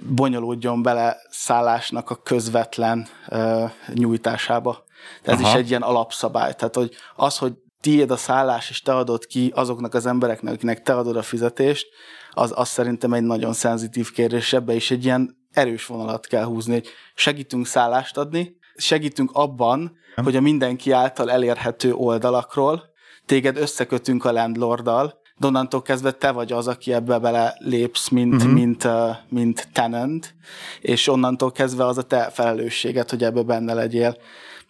bonyolódjon 0.00 0.82
bele 0.82 1.16
szállásnak 1.30 2.10
a 2.10 2.16
közvetlen 2.16 3.06
ö, 3.28 3.64
nyújtásába. 3.94 4.84
Ez 5.22 5.40
Aha. 5.40 5.48
is 5.48 5.54
egy 5.54 5.68
ilyen 5.68 5.82
alapszabály. 5.82 6.54
Tehát, 6.54 6.74
hogy 6.74 6.94
az, 7.16 7.38
hogy 7.38 7.52
tiéd 7.80 8.10
a 8.10 8.16
szállás, 8.16 8.70
és 8.70 8.82
te 8.82 8.94
adod 8.94 9.26
ki 9.26 9.52
azoknak 9.54 9.94
az 9.94 10.06
embereknek, 10.06 10.54
akinek 10.54 10.82
te 10.82 10.94
adod 10.94 11.16
a 11.16 11.22
fizetést, 11.22 11.86
az, 12.30 12.52
az 12.56 12.68
szerintem 12.68 13.12
egy 13.12 13.22
nagyon 13.22 13.52
szenzitív 13.52 14.10
kérdés, 14.12 14.52
ebbe 14.52 14.74
is 14.74 14.90
egy 14.90 15.04
ilyen 15.04 15.36
erős 15.52 15.86
vonalat 15.86 16.26
kell 16.26 16.44
húzni, 16.44 16.72
hogy 16.72 16.88
segítünk 17.14 17.66
szállást 17.66 18.16
adni, 18.16 18.56
segítünk 18.76 19.30
abban, 19.32 19.78
Nem. 20.16 20.24
hogy 20.24 20.36
a 20.36 20.40
mindenki 20.40 20.90
által 20.90 21.30
elérhető 21.30 21.92
oldalakról 21.92 22.92
téged 23.26 23.56
összekötünk 23.56 24.24
a 24.24 24.32
landlorddal, 24.32 25.22
de 25.36 25.46
onnantól 25.46 25.82
kezdve 25.82 26.10
te 26.10 26.30
vagy 26.30 26.52
az, 26.52 26.68
aki 26.68 26.92
ebbe 26.92 27.18
bele 27.18 27.54
lépsz, 27.58 28.08
mint, 28.08 28.34
uh-huh. 28.34 28.52
mint, 28.52 28.84
uh, 28.84 29.10
mint 29.28 29.68
tenant, 29.72 30.34
és 30.80 31.08
onnantól 31.08 31.52
kezdve 31.52 31.86
az 31.86 31.98
a 31.98 32.02
te 32.02 32.30
felelősséged, 32.30 33.10
hogy 33.10 33.24
ebbe 33.24 33.42
benne 33.42 33.74
legyél. 33.74 34.16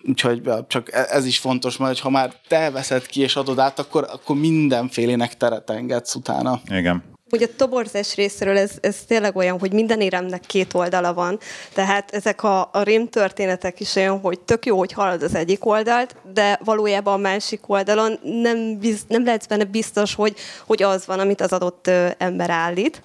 Úgyhogy 0.08 0.50
csak 0.66 0.92
e- 0.92 1.06
ez 1.11 1.26
is 1.26 1.38
fontos, 1.38 1.76
mert 1.76 1.99
ha 1.99 2.11
már 2.11 2.34
te 2.49 2.70
veszed 2.70 3.06
ki 3.06 3.20
és 3.20 3.37
adod 3.37 3.58
át, 3.58 3.78
akkor, 3.78 4.06
akkor 4.12 4.37
mindenfélének 4.37 5.37
teret 5.37 5.70
engedsz 5.70 6.14
utána. 6.14 6.61
Igen. 6.64 7.13
Ugye 7.34 7.46
a 7.46 7.56
toborzás 7.56 8.14
részéről 8.14 8.58
ez, 8.58 8.70
ez 8.80 8.96
tényleg 9.06 9.36
olyan, 9.36 9.58
hogy 9.58 9.72
minden 9.72 10.00
éremnek 10.00 10.40
két 10.40 10.74
oldala 10.74 11.14
van, 11.14 11.38
tehát 11.72 12.10
ezek 12.10 12.42
a, 12.42 12.68
a 12.72 12.82
rém 12.82 13.08
történetek 13.08 13.80
is 13.80 13.96
olyan, 13.96 14.20
hogy 14.20 14.40
tök 14.40 14.66
jó, 14.66 14.78
hogy 14.78 14.92
hallod 14.92 15.22
az 15.22 15.34
egyik 15.34 15.66
oldalt, 15.66 16.16
de 16.32 16.58
valójában 16.64 17.14
a 17.14 17.16
másik 17.16 17.68
oldalon 17.68 18.18
nem, 18.22 18.78
biz, 18.78 19.00
nem 19.08 19.24
lehetsz 19.24 19.46
benne 19.46 19.64
biztos, 19.64 20.14
hogy, 20.14 20.36
hogy 20.66 20.82
az 20.82 21.06
van, 21.06 21.18
amit 21.18 21.40
az 21.40 21.52
adott 21.52 21.90
ember 22.18 22.50
állít. 22.50 23.00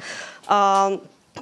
A, 0.47 0.87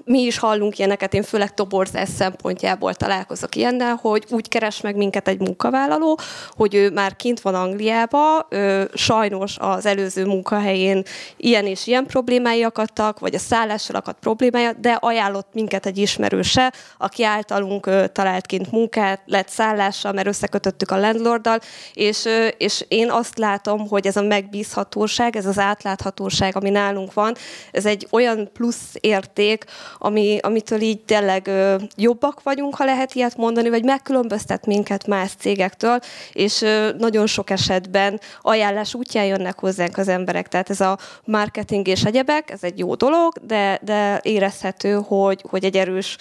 mi 0.05 0.21
is 0.21 0.37
hallunk 0.37 0.77
ilyeneket, 0.77 1.13
én 1.13 1.23
főleg 1.23 1.53
toborzás 1.53 2.09
szempontjából 2.09 2.93
találkozok 2.93 3.55
ilyennel, 3.55 3.99
hogy 4.01 4.25
úgy 4.29 4.47
keres 4.47 4.81
meg 4.81 4.95
minket 4.95 5.27
egy 5.27 5.39
munkavállaló, 5.39 6.19
hogy 6.51 6.75
ő 6.75 6.91
már 6.91 7.15
kint 7.15 7.41
van 7.41 7.55
Angliába, 7.55 8.47
ő, 8.49 8.89
sajnos 8.93 9.57
az 9.59 9.85
előző 9.85 10.25
munkahelyén 10.25 11.03
ilyen 11.37 11.65
és 11.65 11.87
ilyen 11.87 12.05
problémái 12.05 12.63
akadtak, 12.63 13.19
vagy 13.19 13.35
a 13.35 13.39
szállással 13.39 13.95
akadt 13.95 14.19
problémája, 14.19 14.73
de 14.73 14.91
ajánlott 14.91 15.49
minket 15.53 15.85
egy 15.85 15.97
ismerőse, 15.97 16.73
aki 16.97 17.23
általunk 17.23 17.87
ő, 17.87 18.07
talált 18.07 18.45
kint 18.45 18.71
munkát, 18.71 19.21
lett 19.25 19.49
szállással, 19.49 20.11
mert 20.11 20.27
összekötöttük 20.27 20.91
a 20.91 20.99
landlorddal, 20.99 21.59
és, 21.93 22.25
ő, 22.25 22.53
és 22.57 22.85
én 22.87 23.11
azt 23.11 23.37
látom, 23.37 23.87
hogy 23.87 24.07
ez 24.07 24.15
a 24.15 24.21
megbízhatóság, 24.21 25.35
ez 25.35 25.45
az 25.45 25.59
átláthatóság, 25.59 26.55
ami 26.55 26.69
nálunk 26.69 27.13
van, 27.13 27.35
ez 27.71 27.85
egy 27.85 28.07
olyan 28.11 28.49
plusz 28.53 28.95
érték, 28.99 29.65
ami, 29.97 30.37
amitől 30.41 30.81
így 30.81 30.99
tényleg 30.99 31.47
ö, 31.47 31.75
jobbak 31.95 32.43
vagyunk, 32.43 32.75
ha 32.75 32.85
lehet 32.85 33.13
ilyet 33.13 33.37
mondani, 33.37 33.69
vagy 33.69 33.83
megkülönböztet 33.83 34.65
minket 34.65 35.07
más 35.07 35.31
cégektől, 35.39 35.99
és 36.31 36.61
ö, 36.61 36.89
nagyon 36.97 37.27
sok 37.27 37.49
esetben 37.49 38.19
ajánlás 38.41 38.93
útján 38.93 39.25
jönnek 39.25 39.59
hozzánk 39.59 39.97
az 39.97 40.07
emberek. 40.07 40.47
Tehát 40.47 40.69
ez 40.69 40.81
a 40.81 40.97
marketing 41.25 41.87
és 41.87 42.03
egyebek, 42.03 42.51
ez 42.51 42.63
egy 42.63 42.79
jó 42.79 42.95
dolog, 42.95 43.33
de, 43.41 43.79
de 43.83 44.19
érezhető, 44.23 44.93
hogy, 45.07 45.43
hogy 45.49 45.63
egy 45.63 45.77
erős 45.77 46.17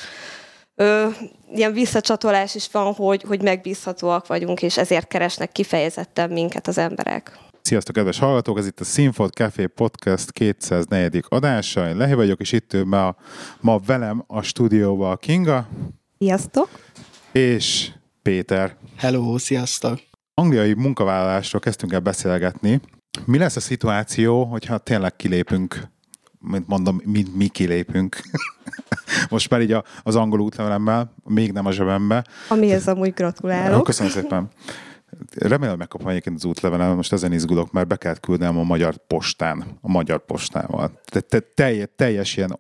ö, 0.74 1.06
ilyen 1.54 1.72
visszacsatolás 1.72 2.54
is 2.54 2.68
van, 2.72 2.94
hogy, 2.94 3.24
hogy 3.28 3.42
megbízhatóak 3.42 4.26
vagyunk, 4.26 4.62
és 4.62 4.76
ezért 4.76 5.08
keresnek 5.08 5.52
kifejezetten 5.52 6.30
minket 6.30 6.66
az 6.66 6.78
emberek. 6.78 7.38
Sziasztok, 7.66 7.94
kedves 7.94 8.18
hallgatók! 8.18 8.58
Ez 8.58 8.66
itt 8.66 8.80
a 8.80 8.84
Sinfot 8.84 9.32
Café 9.32 9.66
Podcast 9.66 10.32
204. 10.32 11.24
adása. 11.28 11.88
Én 11.88 11.96
Lehi 11.96 12.14
vagyok, 12.14 12.40
és 12.40 12.52
itt 12.52 12.72
ő 12.72 12.84
ma, 12.84 13.16
ma 13.60 13.78
velem 13.78 14.24
a 14.26 14.42
stúdióban 14.42 15.10
a 15.10 15.16
Kinga. 15.16 15.68
Sziasztok! 16.18 16.68
És 17.32 17.90
Péter. 18.22 18.76
Hello, 18.96 19.38
sziasztok! 19.38 20.00
Angliai 20.34 20.74
munkavállalásról 20.74 21.60
kezdtünk 21.60 21.92
el 21.92 22.00
beszélgetni. 22.00 22.80
Mi 23.24 23.38
lesz 23.38 23.56
a 23.56 23.60
szituáció, 23.60 24.44
hogyha 24.44 24.78
tényleg 24.78 25.16
kilépünk 25.16 25.94
mint 26.40 26.66
mondom, 26.66 27.00
mi, 27.04 27.24
mi 27.34 27.48
kilépünk. 27.48 28.16
Most 29.30 29.50
már 29.50 29.60
így 29.60 29.76
az 30.02 30.16
angol 30.16 30.40
útlevelemmel, 30.40 31.14
még 31.24 31.52
nem 31.52 31.66
a 31.66 31.72
zsebembe. 31.72 32.24
Ami 32.48 32.72
ez 32.72 32.88
amúgy 32.88 33.12
gratulálok. 33.12 33.84
Köszönöm 33.84 34.12
szépen. 34.12 34.50
Remélem 35.34 35.76
megkapom 35.76 36.08
egyébként 36.08 36.36
az 36.36 36.44
útlevelem, 36.44 36.96
most 36.96 37.12
ezen 37.12 37.32
izgulok, 37.32 37.72
mert 37.72 37.86
be 37.86 37.96
kellett 37.96 38.20
küldnem 38.20 38.58
a 38.58 38.62
magyar 38.62 38.96
postán, 39.06 39.64
a 39.80 39.90
magyar 39.90 40.24
postával. 40.24 41.00
Te, 41.04 41.20
te, 41.20 41.40
teljes, 41.54 41.88
teljes 41.96 42.36
ilyen 42.36 42.58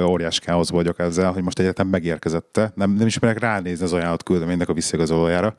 óriás 0.00 0.40
káosz 0.40 0.70
vagyok 0.70 0.98
ezzel, 0.98 1.32
hogy 1.32 1.42
most 1.42 1.58
egyetem 1.58 1.88
megérkezette. 1.88 2.72
Nem, 2.74 2.90
nem 2.90 3.06
ismerek 3.06 3.38
ránézni 3.38 3.84
az 3.84 3.92
ajánlott 3.92 4.22
küldeménynek 4.22 4.68
a 4.68 4.72
visszigazolójára. 4.72 5.54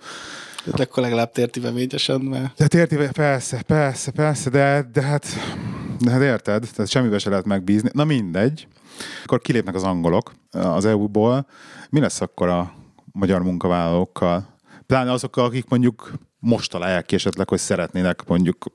Tehát 0.64 0.80
akkor 0.80 1.04
legalább 1.04 1.32
tértive 1.32 1.72
végyesen, 1.72 2.22
mert... 2.22 2.58
De 2.58 2.68
tértive, 2.68 3.12
persze, 3.12 3.62
persze, 3.62 4.12
persze, 4.12 4.50
de, 4.50 4.90
de 4.94 5.02
hát, 5.02 5.26
de 6.00 6.12
hát 6.12 6.22
érted, 6.22 6.70
tehát 6.76 6.92
semmibe 6.92 7.18
se 7.18 7.30
lehet 7.30 7.46
megbízni. 7.46 7.90
Na 7.94 8.04
mindegy. 8.04 8.68
Akkor 9.24 9.40
kilépnek 9.40 9.76
az 9.76 9.84
angolok 9.84 10.34
az 10.52 10.86
EU-ból. 10.86 11.48
Mi 11.90 12.00
lesz 12.00 12.22
akkor 12.22 12.48
a 12.48 12.74
magyar 13.12 13.44
munkavállalókkal? 13.44 14.48
Pláne 14.86 15.12
azokkal, 15.12 15.46
akik 15.46 15.70
mondjuk 15.70 16.12
most 16.44 16.70
találják 16.72 17.06
ki 17.06 17.16
esetleg, 17.16 17.50
hogy 17.50 17.60
szeretnének 17.60 18.26
mondjuk 18.26 18.66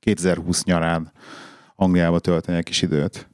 2020 0.00 0.64
nyarán 0.64 1.12
Angliába 1.76 2.18
tölteni 2.18 2.58
egy 2.58 2.64
kis 2.64 2.82
időt. 2.82 3.28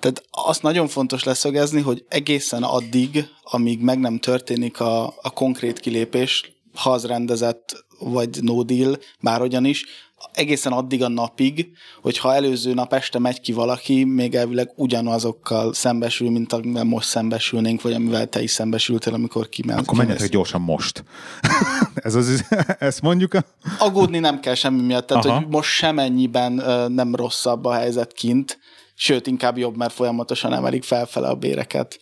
Tehát 0.00 0.22
azt 0.30 0.62
nagyon 0.62 0.88
fontos 0.88 1.24
leszögezni, 1.24 1.80
hogy 1.80 2.04
egészen 2.08 2.62
addig, 2.62 3.24
amíg 3.42 3.80
meg 3.80 3.98
nem 3.98 4.18
történik 4.18 4.80
a, 4.80 5.06
a 5.06 5.30
konkrét 5.30 5.80
kilépés, 5.80 6.52
ha 6.74 6.90
az 6.90 7.04
rendezett 7.06 7.84
vagy 7.98 8.42
no 8.42 8.62
deal, 8.62 8.98
bárhogyan 9.20 9.64
is, 9.64 9.84
egészen 10.32 10.72
addig 10.72 11.02
a 11.02 11.08
napig, 11.08 11.68
hogy 12.02 12.18
ha 12.18 12.34
előző 12.34 12.74
nap 12.74 12.92
este 12.92 13.18
megy 13.18 13.40
ki 13.40 13.52
valaki, 13.52 14.04
még 14.04 14.34
elvileg 14.34 14.72
ugyanazokkal 14.74 15.72
szembesül, 15.72 16.30
mint 16.30 16.52
amivel 16.52 16.84
most 16.84 17.08
szembesülnénk, 17.08 17.82
vagy 17.82 17.92
amivel 17.92 18.26
te 18.26 18.42
is 18.42 18.50
szembesültél, 18.50 19.14
amikor 19.14 19.48
kiment. 19.48 19.80
Akkor 19.80 19.98
menjetek 19.98 20.28
gyorsan 20.28 20.60
most. 20.60 21.04
Ez 21.94 22.14
az, 22.14 22.44
ezt 22.78 23.02
mondjuk? 23.02 23.34
A... 23.34 23.44
Aggódni 23.78 24.18
nem 24.18 24.40
kell 24.40 24.54
semmi 24.54 24.82
miatt, 24.82 25.06
tehát 25.06 25.24
Aha. 25.24 25.36
hogy 25.36 25.48
most 25.48 25.70
semennyiben 25.70 26.52
nem 26.92 27.14
rosszabb 27.14 27.64
a 27.64 27.72
helyzet 27.72 28.12
kint, 28.12 28.58
sőt, 28.94 29.26
inkább 29.26 29.58
jobb, 29.58 29.76
mert 29.76 29.92
folyamatosan 29.92 30.52
emelik 30.52 30.84
felfele 30.84 31.28
a 31.28 31.34
béreket. 31.34 32.00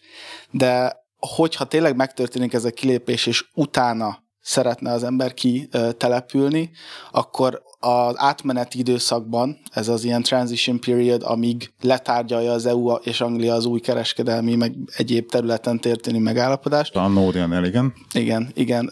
De 0.50 1.02
hogyha 1.18 1.64
tényleg 1.64 1.96
megtörténik 1.96 2.52
ez 2.52 2.64
a 2.64 2.70
kilépés, 2.70 3.26
és 3.26 3.44
utána 3.54 4.22
szeretne 4.40 4.92
az 4.92 5.02
ember 5.02 5.34
kitelepülni, 5.34 6.70
akkor 7.10 7.62
az 7.84 8.14
átmeneti 8.16 8.78
időszakban, 8.78 9.58
ez 9.70 9.88
az 9.88 10.04
ilyen 10.04 10.22
transition 10.22 10.80
period, 10.80 11.22
amíg 11.22 11.72
letárgyalja 11.80 12.52
az 12.52 12.66
EU 12.66 12.92
és 12.92 13.20
Anglia 13.20 13.54
az 13.54 13.64
új 13.64 13.80
kereskedelmi, 13.80 14.54
meg 14.54 14.74
egyéb 14.96 15.30
területen 15.30 15.80
történő 15.80 16.18
megállapodást. 16.18 16.96
A 16.96 17.08
Nódian 17.08 17.64
igen. 17.64 17.94
Igen, 18.12 18.50
igen. 18.54 18.90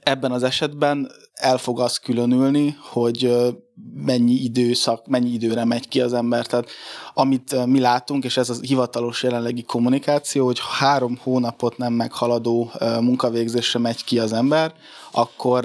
Ebben 0.00 0.32
az 0.32 0.42
esetben 0.42 1.10
el 1.34 1.58
fog 1.58 1.80
az 1.80 1.98
különülni, 1.98 2.76
hogy 2.80 3.36
mennyi 3.94 4.32
időszak, 4.32 5.06
mennyi 5.06 5.30
időre 5.30 5.64
megy 5.64 5.88
ki 5.88 6.00
az 6.00 6.12
ember. 6.12 6.46
Tehát 6.46 6.68
amit 7.14 7.66
mi 7.66 7.80
látunk, 7.80 8.24
és 8.24 8.36
ez 8.36 8.50
a 8.50 8.54
hivatalos 8.60 9.22
jelenlegi 9.22 9.62
kommunikáció, 9.62 10.44
hogy 10.44 10.60
három 10.78 11.18
hónapot 11.22 11.76
nem 11.76 11.92
meghaladó 11.92 12.70
munkavégzésre 13.00 13.78
megy 13.78 14.04
ki 14.04 14.18
az 14.18 14.32
ember, 14.32 14.72
akkor 15.12 15.64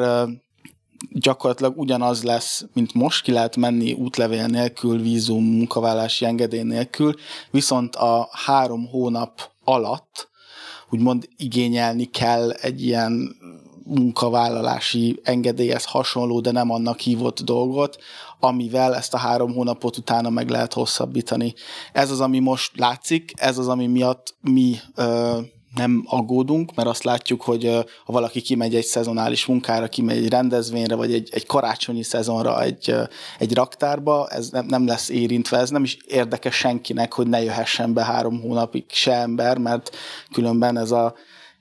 gyakorlatilag 1.12 1.78
ugyanaz 1.78 2.24
lesz, 2.24 2.66
mint 2.74 2.94
most 2.94 3.24
ki 3.24 3.32
lehet 3.32 3.56
menni 3.56 3.94
útlevél 3.94 4.46
nélkül, 4.46 5.02
vízum, 5.02 5.44
munkavállási 5.44 6.26
engedély 6.26 6.64
nélkül, 6.64 7.14
viszont 7.52 7.96
a 7.96 8.30
három 8.32 8.88
hónap 8.88 9.52
alatt 9.64 10.30
úgymond 10.90 11.30
igényelni 11.38 12.06
kell 12.06 12.52
egy 12.52 12.84
ilyen 12.86 13.36
munkavállalási 13.84 15.20
engedélyhez 15.24 15.86
hasonló, 15.86 16.40
de 16.40 16.52
nem 16.52 16.72
annak 16.72 17.00
hívott 17.00 17.42
dolgot, 17.42 17.98
amivel 18.40 18.96
ezt 18.96 19.14
a 19.14 19.18
három 19.18 19.54
hónapot 19.54 19.98
utána 19.98 20.30
meg 20.30 20.50
lehet 20.50 20.74
hosszabbítani. 20.74 21.54
Ez 21.94 22.12
az, 22.12 22.22
ami 22.22 22.40
most 22.40 22.78
látszik, 22.78 23.32
ez 23.36 23.58
az, 23.58 23.68
ami 23.68 23.88
miatt 23.88 24.36
mi 24.42 24.76
ö, 24.96 25.40
nem 25.76 26.04
aggódunk, 26.08 26.76
mert 26.76 26.88
azt 26.88 27.04
látjuk, 27.04 27.42
hogy 27.42 27.66
ha 28.06 28.14
valaki 28.14 28.42
kimegy 28.42 28.76
egy 28.76 28.86
szezonális 28.86 29.46
munkára, 29.46 29.88
kimegy 29.88 30.18
egy 30.18 30.30
rendezvényre, 30.30 30.96
vagy 30.96 31.14
egy, 31.14 31.30
egy 31.32 31.46
karácsonyi 31.46 32.04
szezonra, 32.04 32.62
egy, 32.62 32.96
egy 33.40 33.54
raktárba, 33.54 34.28
ez 34.28 34.50
nem, 34.50 34.66
nem 34.66 34.88
lesz 34.88 35.10
érintve, 35.10 35.58
ez 35.58 35.70
nem 35.70 35.84
is 35.84 35.98
érdekes 36.08 36.56
senkinek, 36.56 37.14
hogy 37.14 37.28
ne 37.28 37.44
jöhessen 37.44 37.94
be 37.94 38.04
három 38.04 38.42
hónapig 38.42 38.86
se 38.88 39.14
ember, 39.14 39.58
mert 39.58 39.96
különben 40.32 40.78
ez 40.78 40.92
a 40.92 41.16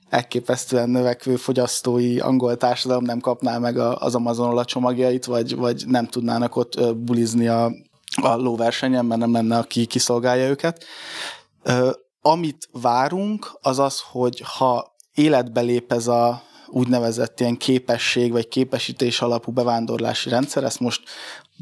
elképesztően 0.09 0.89
növekvő 0.89 1.35
fogyasztói 1.35 2.19
angol 2.19 2.57
társadalom 2.57 3.03
nem 3.03 3.19
kapná 3.19 3.57
meg 3.57 3.77
az 3.77 4.15
Amazon 4.15 4.57
a 4.57 4.65
csomagjait, 4.65 5.25
vagy, 5.25 5.55
vagy 5.55 5.83
nem 5.87 6.07
tudnának 6.07 6.55
ott 6.55 6.95
bulizni 6.95 7.47
a, 7.47 7.71
a 8.21 8.35
lóversenyen, 8.35 9.05
mert 9.05 9.19
nem 9.19 9.31
lenne, 9.31 9.57
aki 9.57 9.85
kiszolgálja 9.85 10.49
őket. 10.49 10.85
Amit 12.21 12.69
várunk, 12.71 13.51
az 13.61 13.79
az, 13.79 14.01
hogy 14.11 14.43
ha 14.57 14.95
életbe 15.13 15.61
lép 15.61 15.91
ez 15.91 16.07
a 16.07 16.41
úgynevezett 16.71 17.39
ilyen 17.39 17.57
képesség 17.57 18.31
vagy 18.31 18.47
képesítés 18.47 19.21
alapú 19.21 19.51
bevándorlási 19.51 20.29
rendszer, 20.29 20.63
ezt 20.63 20.79
most 20.79 21.01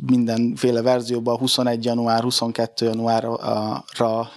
mindenféle 0.05 0.81
verzióban 0.81 1.37
21 1.37 1.85
január, 1.85 2.21
22 2.21 2.85
januárra 2.85 4.31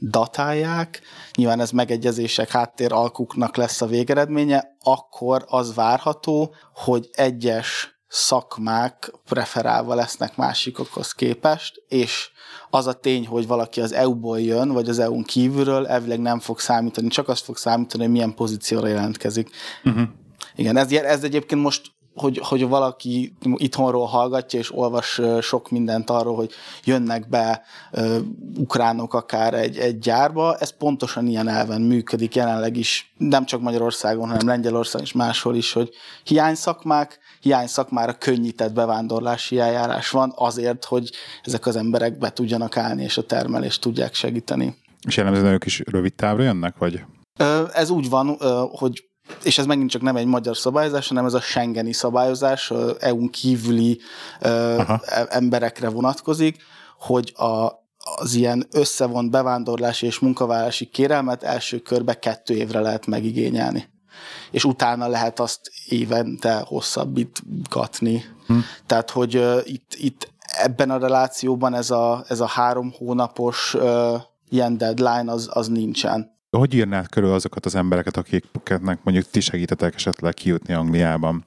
datálják, 0.00 1.00
nyilván 1.34 1.60
ez 1.60 1.70
megegyezések, 1.70 2.50
háttér 2.50 2.92
alkuknak 2.92 3.56
lesz 3.56 3.80
a 3.80 3.86
végeredménye, 3.86 4.76
akkor 4.82 5.44
az 5.48 5.74
várható, 5.74 6.54
hogy 6.74 7.08
egyes 7.12 7.98
szakmák 8.08 9.12
preferálva 9.24 9.94
lesznek 9.94 10.36
másikokhoz 10.36 11.12
képest, 11.12 11.82
és 11.88 12.30
az 12.70 12.86
a 12.86 12.92
tény, 12.92 13.26
hogy 13.26 13.46
valaki 13.46 13.80
az 13.80 13.92
EU-ból 13.92 14.40
jön, 14.40 14.72
vagy 14.72 14.88
az 14.88 14.98
EU-n 14.98 15.22
kívülről, 15.22 15.86
elvileg 15.86 16.20
nem 16.20 16.38
fog 16.38 16.58
számítani, 16.58 17.08
csak 17.08 17.28
azt 17.28 17.44
fog 17.44 17.56
számítani, 17.56 18.02
hogy 18.02 18.12
milyen 18.12 18.34
pozícióra 18.34 18.86
jelentkezik. 18.86 19.50
Uh-huh. 19.84 20.08
Igen, 20.54 20.76
ez, 20.76 20.92
ez 20.92 21.24
egyébként 21.24 21.62
most 21.62 21.92
hogy, 22.14 22.40
hogy 22.42 22.68
valaki 22.68 23.36
itthonról 23.54 24.06
hallgatja 24.06 24.58
és 24.58 24.76
olvas 24.76 25.20
sok 25.40 25.70
mindent 25.70 26.10
arról, 26.10 26.34
hogy 26.34 26.52
jönnek 26.84 27.28
be 27.28 27.62
uh, 27.92 28.16
ukránok 28.58 29.14
akár 29.14 29.54
egy, 29.54 29.76
egy 29.76 29.98
gyárba, 29.98 30.56
ez 30.56 30.76
pontosan 30.76 31.26
ilyen 31.26 31.48
elven 31.48 31.80
működik 31.80 32.34
jelenleg 32.34 32.76
is, 32.76 33.14
nem 33.16 33.44
csak 33.44 33.60
Magyarországon, 33.60 34.28
hanem 34.28 34.46
Lengyelországon 34.46 35.06
és 35.06 35.12
máshol 35.12 35.56
is, 35.56 35.72
hogy 35.72 35.90
hiány 36.24 36.54
szakmák, 36.54 37.18
hiány 37.40 37.66
szakmára 37.66 38.12
könnyített 38.12 38.72
bevándorlási 38.72 39.58
eljárás 39.58 40.10
van 40.10 40.32
azért, 40.36 40.84
hogy 40.84 41.10
ezek 41.42 41.66
az 41.66 41.76
emberek 41.76 42.18
be 42.18 42.32
tudjanak 42.32 42.76
állni 42.76 43.02
és 43.02 43.18
a 43.18 43.26
termelést 43.26 43.80
tudják 43.80 44.14
segíteni. 44.14 44.76
És 45.06 45.16
jellemzően 45.16 45.52
ők 45.52 45.64
is 45.64 45.82
rövid 45.90 46.14
távra 46.14 46.42
jönnek, 46.42 46.78
vagy? 46.78 47.04
Ez 47.72 47.90
úgy 47.90 48.08
van, 48.08 48.36
hogy 48.70 49.10
és 49.42 49.58
ez 49.58 49.66
megint 49.66 49.90
csak 49.90 50.02
nem 50.02 50.16
egy 50.16 50.26
magyar 50.26 50.56
szabályozás, 50.56 51.08
hanem 51.08 51.24
ez 51.24 51.34
a 51.34 51.40
Schengeni 51.40 51.92
szabályozás, 51.92 52.72
EU-n 52.98 53.30
kívüli 53.30 54.00
Aha. 54.40 55.00
E, 55.04 55.26
emberekre 55.28 55.88
vonatkozik, 55.88 56.56
hogy 56.98 57.32
a, 57.36 57.70
az 58.20 58.34
ilyen 58.34 58.66
összevont 58.70 59.30
bevándorlási 59.30 60.06
és 60.06 60.18
munkavállalási 60.18 60.84
kérelmet 60.84 61.42
első 61.42 61.78
körbe 61.78 62.18
kettő 62.18 62.54
évre 62.54 62.80
lehet 62.80 63.06
megigényelni. 63.06 63.89
És 64.50 64.64
utána 64.64 65.08
lehet 65.08 65.40
azt 65.40 65.60
évente 65.88 66.62
hosszabbítgatni. 66.66 68.24
Hm. 68.46 68.58
Tehát, 68.86 69.10
hogy 69.10 69.36
uh, 69.36 69.60
itt, 69.64 69.94
itt 69.98 70.32
ebben 70.40 70.90
a 70.90 70.98
relációban 70.98 71.74
ez 71.74 71.90
a, 71.90 72.24
ez 72.28 72.40
a 72.40 72.46
három 72.46 72.92
hónapos 72.98 73.74
uh, 73.74 74.20
ilyen 74.48 74.78
deadline 74.78 75.32
az, 75.32 75.48
az 75.52 75.68
nincsen. 75.68 76.38
Hogy 76.50 76.74
írnád 76.74 77.08
körül 77.08 77.32
azokat 77.32 77.66
az 77.66 77.74
embereket, 77.74 78.16
akiknek 78.16 78.98
mondjuk 79.02 79.30
ti 79.30 79.40
segítetek 79.40 79.94
esetleg 79.94 80.34
kijutni 80.34 80.74
Angliában? 80.74 81.46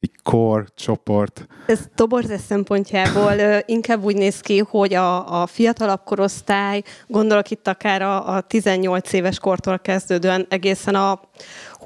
Egy 0.00 0.10
kor, 0.22 0.66
csoport? 0.74 1.46
Ez 1.66 1.80
toborzás 1.94 2.40
szempontjából 2.40 3.32
inkább 3.64 4.04
úgy 4.04 4.16
néz 4.16 4.40
ki, 4.40 4.58
hogy 4.58 4.94
a, 4.94 5.42
a 5.42 5.46
fiatalabb 5.46 6.00
korosztály, 6.04 6.82
gondolok 7.06 7.50
itt 7.50 7.68
akár 7.68 8.02
a, 8.02 8.36
a 8.36 8.40
18 8.40 9.12
éves 9.12 9.38
kortól 9.38 9.78
kezdődően 9.78 10.46
egészen 10.48 10.94
a 10.94 11.20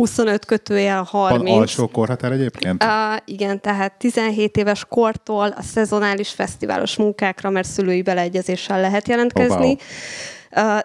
25 0.00 0.44
kötőjel 0.44 1.02
30. 1.02 1.50
Van 1.50 1.58
alsó 1.60 1.86
korhatár 1.86 2.32
egyébként? 2.32 2.82
Uh, 2.82 2.90
igen, 3.24 3.60
tehát 3.60 3.92
17 3.98 4.56
éves 4.56 4.84
kortól 4.88 5.54
a 5.56 5.62
szezonális 5.62 6.28
fesztiválos 6.28 6.96
munkákra, 6.96 7.50
mert 7.50 7.68
szülői 7.68 8.02
beleegyezéssel 8.02 8.80
lehet 8.80 9.08
jelentkezni. 9.08 9.54
Oh, 9.54 9.62
wow 9.62 9.76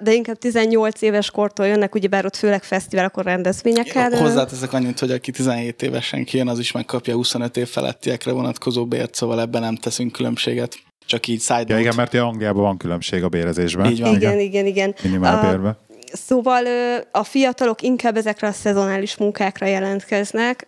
de 0.01 0.13
inkább 0.13 0.37
18 0.37 1.01
éves 1.01 1.31
kortól 1.31 1.67
jönnek, 1.67 1.95
ugyebár 1.95 2.25
ott 2.25 2.35
főleg 2.35 2.63
fesztiválokon 2.63 3.23
rendezvényeken. 3.23 4.17
Hozzáteszek 4.17 4.73
annyit, 4.73 4.99
hogy 4.99 5.11
aki 5.11 5.31
17 5.31 5.81
évesen 5.81 6.23
kijön, 6.23 6.47
az 6.47 6.59
is 6.59 6.71
megkapja 6.71 7.13
25 7.13 7.57
év 7.57 7.67
felettiekre 7.67 8.31
vonatkozó 8.31 8.85
bért, 8.85 9.15
szóval 9.15 9.41
ebben 9.41 9.61
nem 9.61 9.75
teszünk 9.75 10.11
különbséget. 10.11 10.75
Csak 11.05 11.27
így 11.27 11.41
side 11.41 11.65
ja, 11.67 11.79
igen, 11.79 11.93
mert 11.95 12.13
Angliában 12.13 12.63
van 12.63 12.77
különbség 12.77 13.23
a 13.23 13.29
bérezésben. 13.29 13.91
Így 13.91 14.01
van. 14.01 14.15
Igen, 14.15 14.39
igen, 14.39 14.65
igen. 14.65 14.95
Minimál 15.03 15.49
bérbe. 15.49 15.77
Szóval 16.15 16.65
a 17.11 17.23
fiatalok 17.23 17.81
inkább 17.81 18.17
ezekre 18.17 18.47
a 18.47 18.51
szezonális 18.51 19.17
munkákra 19.17 19.65
jelentkeznek, 19.65 20.67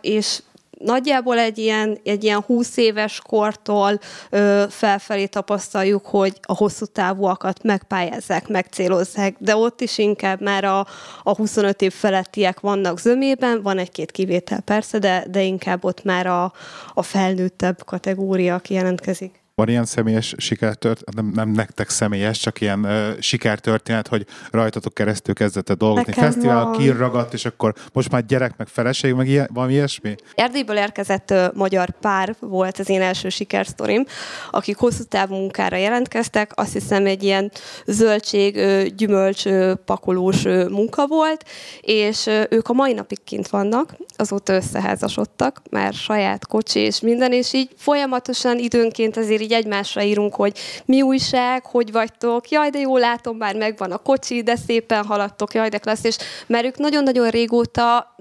és 0.00 0.38
nagyjából 0.78 1.38
egy 1.38 1.58
ilyen, 1.58 1.98
egy 2.04 2.24
ilyen 2.24 2.40
20 2.40 2.76
éves 2.76 3.20
kortól 3.20 4.00
ö, 4.30 4.64
felfelé 4.68 5.26
tapasztaljuk, 5.26 6.06
hogy 6.06 6.38
a 6.42 6.54
hosszú 6.54 6.84
távúakat 6.84 7.62
megpályázzák, 7.62 8.48
megcélozzák, 8.48 9.36
de 9.38 9.56
ott 9.56 9.80
is 9.80 9.98
inkább 9.98 10.40
már 10.40 10.64
a, 10.64 10.86
a 11.22 11.34
25 11.36 11.82
év 11.82 11.92
felettiek 11.92 12.60
vannak 12.60 12.98
zömében, 12.98 13.62
van 13.62 13.78
egy-két 13.78 14.10
kivétel 14.10 14.60
persze, 14.60 14.98
de, 14.98 15.24
de 15.30 15.42
inkább 15.42 15.84
ott 15.84 16.04
már 16.04 16.26
a, 16.26 16.52
a 16.94 17.02
felnőttebb 17.02 17.84
kategória 17.84 18.60
jelentkezik. 18.68 19.43
Van 19.56 19.68
ilyen 19.68 19.84
személyes 19.84 20.34
sikertörténet, 20.36 21.14
nem, 21.14 21.30
nem 21.34 21.48
nektek 21.48 21.88
személyes, 21.88 22.38
csak 22.38 22.60
ilyen 22.60 22.84
uh, 22.84 23.20
sikertörténet, 23.20 24.08
hogy 24.08 24.26
rajtatok 24.50 24.94
keresztül 24.94 25.34
kezdett 25.34 25.72
dolgozni. 25.72 26.12
Nekem 26.14 26.24
Fesztivál 26.24 26.64
van. 26.64 26.78
kiragadt, 26.78 27.32
és 27.32 27.44
akkor 27.44 27.74
most 27.92 28.10
már 28.10 28.26
gyerek, 28.26 28.56
meg 28.56 28.66
feleség, 28.66 29.12
meg 29.12 29.28
ilyen, 29.28 29.48
valami 29.52 29.72
ilyesmi? 29.72 30.14
Erdélyből 30.34 30.76
érkezett 30.76 31.30
uh, 31.30 31.44
magyar 31.52 31.90
pár 32.00 32.36
volt 32.40 32.78
az 32.78 32.88
én 32.88 33.00
első 33.02 33.28
sikersztorim, 33.28 34.04
akik 34.50 34.76
hosszú 34.76 35.02
távú 35.02 35.34
munkára 35.34 35.76
jelentkeztek. 35.76 36.50
Azt 36.54 36.72
hiszem 36.72 37.06
egy 37.06 37.22
ilyen 37.22 37.50
zöldség, 37.86 38.56
uh, 38.56 38.86
gyümölcs 38.86 39.44
uh, 39.44 39.72
pakolós 39.84 40.44
uh, 40.44 40.68
munka 40.68 41.06
volt, 41.06 41.44
és 41.80 42.26
uh, 42.26 42.42
ők 42.50 42.68
a 42.68 42.72
mai 42.72 42.92
napig 42.92 43.24
kint 43.24 43.48
vannak, 43.48 43.96
azóta 44.16 44.52
összeházasodtak, 44.52 45.62
már 45.70 45.92
saját 45.92 46.46
kocsi 46.46 46.78
és 46.78 47.00
minden, 47.00 47.32
és 47.32 47.52
így 47.52 47.70
folyamatosan 47.76 48.58
időnként 48.58 49.16
azért 49.16 49.42
így 49.44 49.52
egymásra 49.52 50.02
írunk, 50.02 50.34
hogy 50.34 50.58
mi 50.84 51.02
újság, 51.02 51.66
hogy 51.66 51.92
vagytok, 51.92 52.48
jaj, 52.48 52.70
de 52.70 52.78
jól 52.78 53.00
látom, 53.00 53.36
már 53.36 53.56
megvan 53.56 53.92
a 53.92 53.98
kocsi, 53.98 54.42
de 54.42 54.56
szépen 54.56 55.04
haladtok, 55.04 55.54
jaj, 55.54 55.68
de 55.68 55.78
klassz, 55.78 56.04
és 56.04 56.16
mert 56.46 56.64
ők 56.64 56.78
nagyon-nagyon 56.78 57.30
régóta 57.30 58.14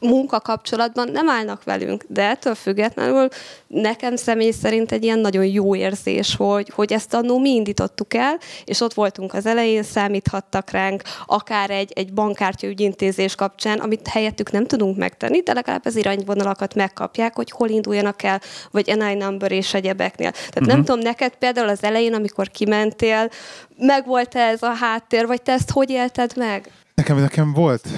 munkakapcsolatban 0.00 1.08
nem 1.12 1.28
állnak 1.28 1.64
velünk, 1.64 2.04
de 2.08 2.28
ettől 2.28 2.54
függetlenül 2.54 3.28
nekem 3.66 4.16
személy 4.16 4.50
szerint 4.50 4.92
egy 4.92 5.04
ilyen 5.04 5.18
nagyon 5.18 5.44
jó 5.44 5.76
érzés, 5.76 6.36
hogy, 6.36 6.70
hogy 6.74 6.92
ezt 6.92 7.14
annó 7.14 7.38
mi 7.38 7.50
indítottuk 7.50 8.14
el, 8.14 8.38
és 8.64 8.80
ott 8.80 8.94
voltunk 8.94 9.34
az 9.34 9.46
elején, 9.46 9.82
számíthattak 9.82 10.70
ránk, 10.70 11.02
akár 11.26 11.70
egy, 11.70 11.92
egy 11.94 12.12
bankkártya 12.12 12.66
ügyintézés 12.66 13.34
kapcsán, 13.34 13.78
amit 13.78 14.08
helyettük 14.08 14.50
nem 14.50 14.66
tudunk 14.66 14.96
megtenni, 14.96 15.40
de 15.40 15.52
legalább 15.52 15.84
az 15.84 15.96
irányvonalakat 15.96 16.74
megkapják, 16.74 17.36
hogy 17.36 17.50
hol 17.50 17.68
induljanak 17.68 18.22
el, 18.22 18.40
vagy 18.70 18.96
NI 18.96 19.14
number 19.14 19.52
és 19.52 19.74
egyebeknél. 19.74 20.30
Tehát 20.30 20.48
uh-huh. 20.48 20.66
nem 20.66 20.78
mhm. 20.78 20.86
tudom, 20.86 21.00
neked 21.00 21.32
például 21.38 21.68
az 21.68 21.82
elején, 21.82 22.14
amikor 22.14 22.48
kimentél, 22.48 23.28
meg 23.76 24.06
volt 24.06 24.34
-e 24.34 24.40
ez 24.40 24.62
a 24.62 24.74
háttér, 24.74 25.26
vagy 25.26 25.42
te 25.42 25.52
ezt 25.52 25.70
hogy 25.70 25.90
élted 25.90 26.32
meg? 26.36 26.70
Nekem, 26.94 27.18
nekem 27.18 27.52
volt 27.52 27.88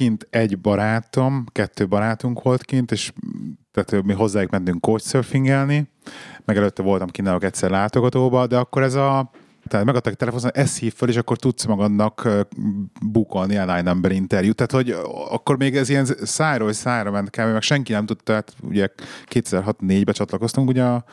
kint 0.00 0.26
egy 0.30 0.58
barátom, 0.58 1.44
kettő 1.52 1.88
barátunk 1.88 2.42
volt 2.42 2.64
kint, 2.64 2.90
és 2.90 3.12
tehát 3.72 4.04
mi 4.04 4.12
hozzájuk 4.12 4.50
mentünk 4.50 4.80
couchsurfingelni, 4.80 5.90
meg 6.44 6.56
előtte 6.56 6.82
voltam 6.82 7.08
kint 7.08 7.44
egyszer 7.44 7.70
látogatóba, 7.70 8.46
de 8.46 8.56
akkor 8.56 8.82
ez 8.82 8.94
a 8.94 9.30
tehát 9.68 9.86
megadtak 9.86 10.12
egy 10.12 10.18
telefon, 10.18 10.50
ezt 10.52 10.78
hív 10.78 10.94
fel, 10.94 11.08
és 11.08 11.16
akkor 11.16 11.36
tudsz 11.36 11.64
magadnak 11.64 12.28
bukolni 13.06 13.56
a 13.56 13.82
number 13.82 14.12
interjú. 14.12 14.52
Tehát, 14.52 14.72
hogy 14.72 14.96
akkor 15.30 15.56
még 15.56 15.76
ez 15.76 15.88
ilyen 15.88 16.04
szájról 16.22 16.72
szájra 16.72 17.10
ment 17.10 17.30
kell, 17.30 17.52
meg 17.52 17.62
senki 17.62 17.92
nem 17.92 18.06
tudta, 18.06 18.22
tehát 18.24 18.54
ugye 18.62 18.88
2006-4-ben 19.30 20.14
csatlakoztunk 20.14 20.68
ugye 20.68 20.82
a 20.82 21.04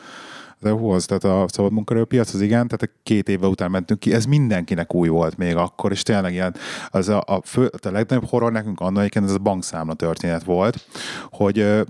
az 0.60 0.68
EU-hoz, 0.68 1.06
tehát 1.06 1.24
a 1.24 1.44
szabad 1.48 1.72
munkaerőpiachoz, 1.72 2.40
igen, 2.40 2.68
tehát 2.68 2.94
két 3.02 3.28
évvel 3.28 3.48
után 3.48 3.70
mentünk 3.70 4.00
ki, 4.00 4.14
ez 4.14 4.24
mindenkinek 4.24 4.94
új 4.94 5.08
volt 5.08 5.36
még 5.36 5.56
akkor, 5.56 5.92
és 5.92 6.02
tényleg 6.02 6.32
ilyen, 6.32 6.54
az 6.88 7.08
a, 7.08 7.22
a, 7.26 7.40
fő, 7.44 7.70
a 7.82 7.90
legnagyobb 7.90 8.28
horror 8.28 8.52
nekünk 8.52 8.80
annak 8.80 9.14
ez 9.14 9.32
a 9.32 9.38
bankszámla 9.38 9.94
történet 9.94 10.44
volt, 10.44 10.86
hogy 11.30 11.58
uh, 11.58 11.80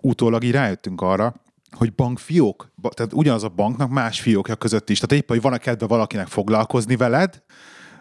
utólag 0.00 0.44
így 0.44 0.50
rájöttünk 0.50 1.00
arra, 1.00 1.34
hogy 1.70 1.94
bankfiók, 1.94 2.72
tehát 2.94 3.12
ugyanaz 3.12 3.44
a 3.44 3.48
banknak 3.48 3.90
más 3.90 4.20
fiókja 4.20 4.54
között 4.54 4.90
is. 4.90 4.98
Tehát 4.98 5.22
épp, 5.22 5.28
hogy 5.28 5.40
van 5.40 5.52
a 5.52 5.58
kedve 5.58 5.86
valakinek 5.86 6.26
foglalkozni 6.26 6.96
veled, 6.96 7.42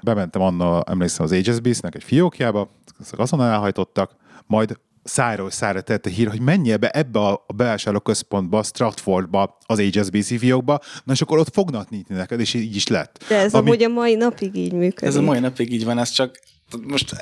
bementem 0.02 0.42
annól, 0.42 0.84
emlékszem 0.88 1.26
az 1.26 1.34
HSBC-nek 1.34 1.96
egy 1.96 2.04
fiókjába, 2.04 2.70
azonnal 3.12 3.48
elhajtottak, 3.48 4.16
majd 4.46 4.80
szájról 5.04 5.52
szájra 5.52 5.82
tette 5.82 6.10
hír, 6.10 6.28
hogy 6.28 6.42
menjél 6.42 6.78
be 6.78 6.90
ebbe 6.90 7.20
a 7.20 7.46
bevásárlóközpontba, 7.56 8.64
Stratfordba, 8.64 9.58
az 9.66 9.80
HSBC 9.80 10.38
fiókba, 10.40 10.80
na 11.04 11.14
és 11.14 11.22
akkor 11.22 11.38
ott 11.38 11.54
fognak 11.54 11.90
nyitni 11.90 12.16
neked, 12.16 12.40
és 12.40 12.54
így 12.54 12.76
is 12.76 12.88
lett. 12.88 13.26
De 13.28 13.38
ez 13.38 13.54
Ami... 13.54 13.70
amúgy 13.70 13.84
a 13.84 13.88
mai 13.88 14.16
napig 14.16 14.56
így 14.56 14.74
működik. 14.74 15.02
Ez 15.02 15.16
a 15.16 15.22
mai 15.22 15.40
napig 15.40 15.74
így 15.74 15.86
van, 15.86 15.98
ez 15.98 16.10
csak 16.10 16.40
most 16.88 17.16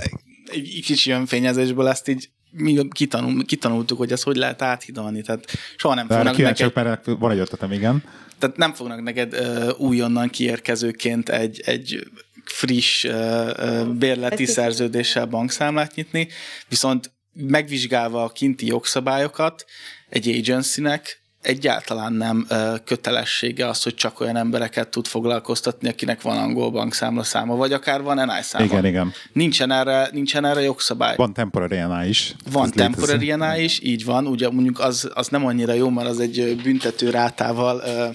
egy 0.46 0.82
kicsi 0.86 1.12
önfényezésből 1.12 1.88
ezt 1.88 2.08
így 2.08 2.30
mi 2.52 2.88
kitanul, 2.88 3.46
kitanultuk, 3.46 3.98
hogy 3.98 4.12
ezt 4.12 4.24
hogy 4.24 4.36
lehet 4.36 4.62
áthidalni, 4.62 5.22
tehát 5.22 5.46
soha 5.76 5.96
nem 5.96 6.08
De 6.08 6.16
fognak 6.16 6.38
neked... 6.38 6.72
mert 6.74 7.06
van 7.06 7.32
egy 7.32 7.40
ötletem, 7.40 7.72
igen. 7.72 8.04
Tehát 8.40 8.58
nem 8.58 8.74
fognak 8.74 9.02
neked 9.02 9.34
uh, 9.34 9.80
újonnan 9.80 10.30
kiérkezőként 10.30 11.30
egy, 11.30 11.62
egy 11.66 12.08
friss 12.46 13.04
uh, 13.04 13.88
bérleti 13.88 14.46
szerződéssel 14.46 15.26
bankszámlát 15.26 15.96
nyitni, 15.96 16.28
viszont 16.70 17.12
megvizsgálva 17.34 18.24
a 18.24 18.32
kinti 18.32 18.66
jogszabályokat 18.66 19.66
egy 20.10 20.28
agencynek 20.28 21.21
egyáltalán 21.42 22.14
nem 22.14 22.48
kötelessége 22.86 23.68
az, 23.68 23.84
hogy 23.84 23.94
csak 23.94 24.20
olyan 24.20 24.36
embereket 24.36 24.88
tud 24.88 25.08
foglalkoztatni, 25.08 25.90
akinek 25.90 26.22
van 26.22 26.38
angol 26.38 26.72
bankszámla 26.72 27.24
száma, 27.24 27.56
vagy 27.56 27.74
akár 27.74 28.02
van 28.02 28.16
NI 28.16 28.42
száma. 28.42 28.66
Igen, 28.66 28.86
igen. 28.86 29.14
Nincsen 29.34 29.72
erre, 29.72 30.10
nincsen 30.12 30.46
erre 30.46 30.62
jogszabály. 30.62 31.16
Van 31.16 31.34
temporary 31.34 31.78
NI 31.78 32.08
is. 32.08 32.36
Van 32.52 32.72
temporary 32.72 33.36
NI 33.36 33.64
is, 33.64 33.80
így 33.84 34.06
van. 34.06 34.28
Ugye 34.28 34.50
mondjuk 34.50 34.80
az, 34.80 35.10
az 35.14 35.28
nem 35.28 35.46
annyira 35.46 35.74
jó, 35.74 35.90
mert 35.90 36.10
az 36.10 36.20
egy 36.20 36.60
büntető 36.64 37.10
rátával 37.10 37.82
ö, 37.86 38.08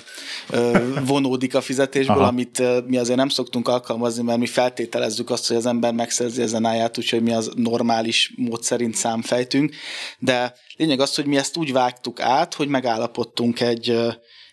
ö, 0.50 0.78
vonódik 1.04 1.54
a 1.54 1.60
fizetésből, 1.60 2.16
Aha. 2.16 2.26
amit 2.26 2.58
ö, 2.58 2.78
mi 2.86 2.96
azért 2.96 3.18
nem 3.18 3.28
szoktunk 3.28 3.68
alkalmazni, 3.68 4.22
mert 4.22 4.38
mi 4.38 4.46
feltételezzük 4.46 5.30
azt, 5.30 5.48
hogy 5.48 5.56
az 5.56 5.66
ember 5.66 5.92
megszerzi 5.92 6.42
az 6.42 6.52
NI-ját, 6.52 6.98
úgyhogy 6.98 7.22
mi 7.22 7.32
az 7.32 7.50
normális 7.54 8.32
mód 8.36 8.62
szerint 8.62 8.94
számfejtünk, 8.94 9.74
de 10.18 10.54
Lényeg 10.76 11.00
az, 11.00 11.14
hogy 11.14 11.26
mi 11.26 11.36
ezt 11.36 11.56
úgy 11.56 11.72
vágtuk 11.72 12.20
át, 12.20 12.54
hogy 12.54 12.68
megállapodtunk 12.68 13.60
egy, 13.60 13.98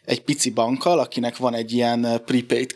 egy 0.05 0.21
pici 0.21 0.49
bankkal, 0.49 0.99
akinek 0.99 1.37
van 1.37 1.53
egy 1.53 1.71
ilyen 1.71 2.21
prepaid 2.25 2.73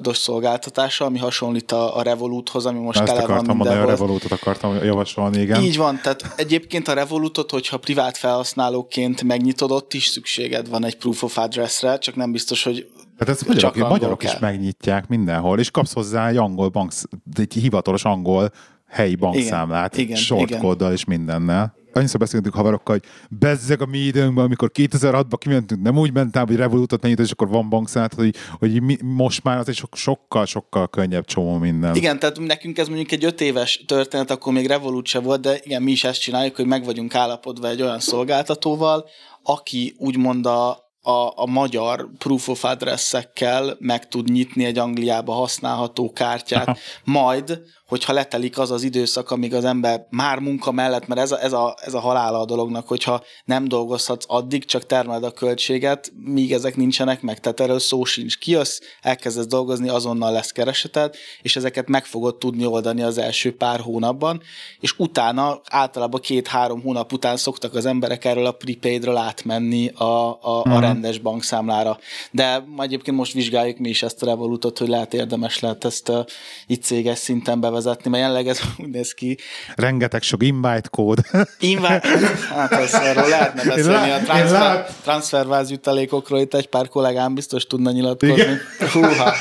dos 0.00 0.16
szolgáltatása, 0.16 1.04
ami 1.04 1.18
hasonlít 1.18 1.72
a, 1.72 1.96
a 1.96 2.02
Revoluthoz, 2.02 2.66
ami 2.66 2.78
most 2.78 3.04
tele 3.04 3.26
van 3.26 3.44
mindenhol. 3.44 3.86
a 3.86 3.90
Revolutot 3.90 4.32
akartam 4.32 4.84
javasolni, 4.84 5.40
igen. 5.40 5.62
Így 5.62 5.76
van, 5.76 6.00
tehát 6.02 6.34
egyébként 6.36 6.88
a 6.88 6.92
Revolutot, 6.92 7.50
hogyha 7.50 7.76
privát 7.76 8.16
felhasználóként 8.16 9.22
megnyitod, 9.22 9.70
ott 9.70 9.94
is 9.94 10.06
szükséged 10.06 10.68
van 10.68 10.84
egy 10.84 10.96
proof 10.96 11.22
of 11.22 11.38
address-re, 11.38 11.98
csak 11.98 12.14
nem 12.14 12.32
biztos, 12.32 12.62
hogy 12.62 12.86
tehát 13.18 13.34
ezt 13.34 13.46
magyarok, 13.46 13.88
magyarok 13.88 14.22
is 14.22 14.38
megnyitják 14.38 15.08
mindenhol, 15.08 15.58
és 15.58 15.70
kapsz 15.70 15.92
hozzá 15.92 16.28
egy 16.28 16.36
angol 16.36 16.68
bank, 16.68 16.92
egy 17.36 17.52
hivatalos 17.52 18.04
angol 18.04 18.50
helyi 18.88 19.14
bankszámlát, 19.14 19.96
igen, 19.96 20.16
shortcode 20.16 20.92
és 20.92 21.04
mindennel 21.04 21.80
annyiszor 21.96 22.20
beszéltünk 22.20 22.54
haverokkal, 22.54 22.98
hogy 22.98 23.10
bezzeg 23.38 23.82
a 23.82 23.86
mi 23.86 23.98
időnkben, 23.98 24.44
amikor 24.44 24.70
2006-ban 24.74 25.36
kimentünk, 25.38 25.82
nem 25.82 25.98
úgy 25.98 26.12
mentál, 26.12 26.44
hogy 26.46 26.56
Revolutot 26.56 27.02
mennyit, 27.02 27.18
és 27.18 27.30
akkor 27.30 27.48
van 27.48 27.68
bankszámlát, 27.68 28.14
hogy, 28.14 28.34
hogy 28.58 28.82
mi, 28.82 28.96
most 29.02 29.44
már 29.44 29.58
az 29.58 29.68
egy 29.68 29.82
sokkal, 29.92 30.46
sokkal 30.46 30.88
könnyebb 30.88 31.24
csomó 31.24 31.58
minden. 31.58 31.94
Igen, 31.94 32.18
tehát 32.18 32.38
nekünk 32.38 32.78
ez 32.78 32.86
mondjuk 32.88 33.12
egy 33.12 33.24
öt 33.24 33.40
éves 33.40 33.84
történet, 33.86 34.30
akkor 34.30 34.52
még 34.52 34.66
Revolut 34.66 35.06
se 35.06 35.18
volt, 35.18 35.40
de 35.40 35.58
igen, 35.62 35.82
mi 35.82 35.90
is 35.90 36.04
ezt 36.04 36.20
csináljuk, 36.20 36.56
hogy 36.56 36.66
meg 36.66 36.84
vagyunk 36.84 37.14
állapodva 37.14 37.68
egy 37.68 37.82
olyan 37.82 38.00
szolgáltatóval, 38.00 39.08
aki 39.42 39.94
úgymond 39.98 40.46
a, 40.46 40.70
a, 41.02 41.32
a 41.34 41.46
magyar 41.46 42.08
proof 42.18 42.48
of 42.48 42.64
address-ekkel 42.64 43.76
meg 43.78 44.08
tud 44.08 44.30
nyitni 44.30 44.64
egy 44.64 44.78
Angliába 44.78 45.32
használható 45.32 46.12
kártyát, 46.12 46.78
majd 47.04 47.60
hogyha 47.92 48.12
letelik 48.12 48.58
az 48.58 48.70
az 48.70 48.82
időszak, 48.82 49.30
amíg 49.30 49.54
az 49.54 49.64
ember 49.64 50.06
már 50.10 50.38
munka 50.38 50.72
mellett, 50.72 51.06
mert 51.06 51.20
ez 51.20 51.32
a, 51.32 51.42
ez 51.42 51.52
a, 51.52 51.76
ez 51.80 51.94
a 51.94 52.00
halála 52.00 52.40
a 52.40 52.44
dolognak, 52.44 52.88
hogyha 52.88 53.22
nem 53.44 53.68
dolgozhatsz 53.68 54.24
addig, 54.28 54.64
csak 54.64 54.86
termeled 54.86 55.24
a 55.24 55.30
költséget, 55.30 56.12
míg 56.24 56.52
ezek 56.52 56.76
nincsenek 56.76 57.22
meg. 57.22 57.40
Tehát 57.40 57.60
erről 57.60 57.78
szó 57.78 58.04
sincs. 58.04 58.38
Kijössz, 58.38 58.80
elkezdesz 59.00 59.46
dolgozni, 59.46 59.88
azonnal 59.88 60.32
lesz 60.32 60.50
kereseted, 60.50 61.14
és 61.42 61.56
ezeket 61.56 61.88
meg 61.88 62.04
fogod 62.04 62.36
tudni 62.36 62.66
oldani 62.66 63.02
az 63.02 63.18
első 63.18 63.56
pár 63.56 63.80
hónapban, 63.80 64.42
és 64.80 64.98
utána 64.98 65.60
általában 65.68 66.20
két-három 66.20 66.82
hónap 66.82 67.12
után 67.12 67.36
szoktak 67.36 67.74
az 67.74 67.86
emberek 67.86 68.24
erről 68.24 68.46
a 68.46 68.52
prepaidről 68.52 69.16
átmenni 69.16 69.88
a, 69.88 70.04
a, 70.04 70.38
a 70.40 70.68
mhm. 70.68 70.80
rendes 70.80 71.18
bankszámlára. 71.18 71.98
De 72.30 72.64
egyébként 72.78 73.16
most 73.16 73.32
vizsgáljuk 73.32 73.78
mi 73.78 73.88
is 73.88 74.02
ezt 74.02 74.22
a 74.22 74.26
Revolutot, 74.26 74.78
hogy 74.78 74.88
lehet 74.88 75.14
érdemes 75.14 75.60
lehet 75.60 75.84
ezt 75.84 76.08
uh, 76.08 76.24
itt 76.66 76.82
céges 76.82 77.18
szinten 77.18 77.60
bevezetni 77.60 77.80
bevezetni, 77.82 78.10
mert 78.10 78.22
jelenleg 78.22 78.48
ez 78.48 78.60
úgy 78.78 78.88
néz 78.88 79.12
ki. 79.12 79.38
Rengeteg 79.74 80.22
sok 80.22 80.42
invite 80.42 80.88
kód. 80.90 81.18
Invite, 81.58 82.02
hát 82.48 82.72
erről 82.92 83.28
lehetne 83.28 83.64
beszélni 83.64 84.10
a 84.10 84.18
transfer, 84.18 84.86
transferváz 85.02 85.70
jutalékokról, 85.70 86.40
itt 86.40 86.54
egy 86.54 86.68
pár 86.68 86.88
kollégám 86.88 87.34
biztos 87.34 87.66
tudna 87.66 87.90
nyilatkozni. 87.90 88.34
Igen. 88.34 88.58
Húha, 88.92 89.32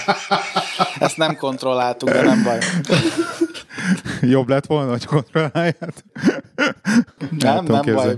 ezt 1.00 1.18
nem 1.18 1.36
kontrolláltuk, 1.36 2.10
de 2.10 2.22
nem 2.22 2.44
baj. 2.44 2.58
Jobb 4.22 4.50
lett 4.50 4.66
volna, 4.66 4.92
hogy 4.92 5.06
kontrollálják. 5.06 5.94
Nem, 7.40 7.66
nem, 7.66 7.66
nem 7.66 7.96
baj 7.96 8.16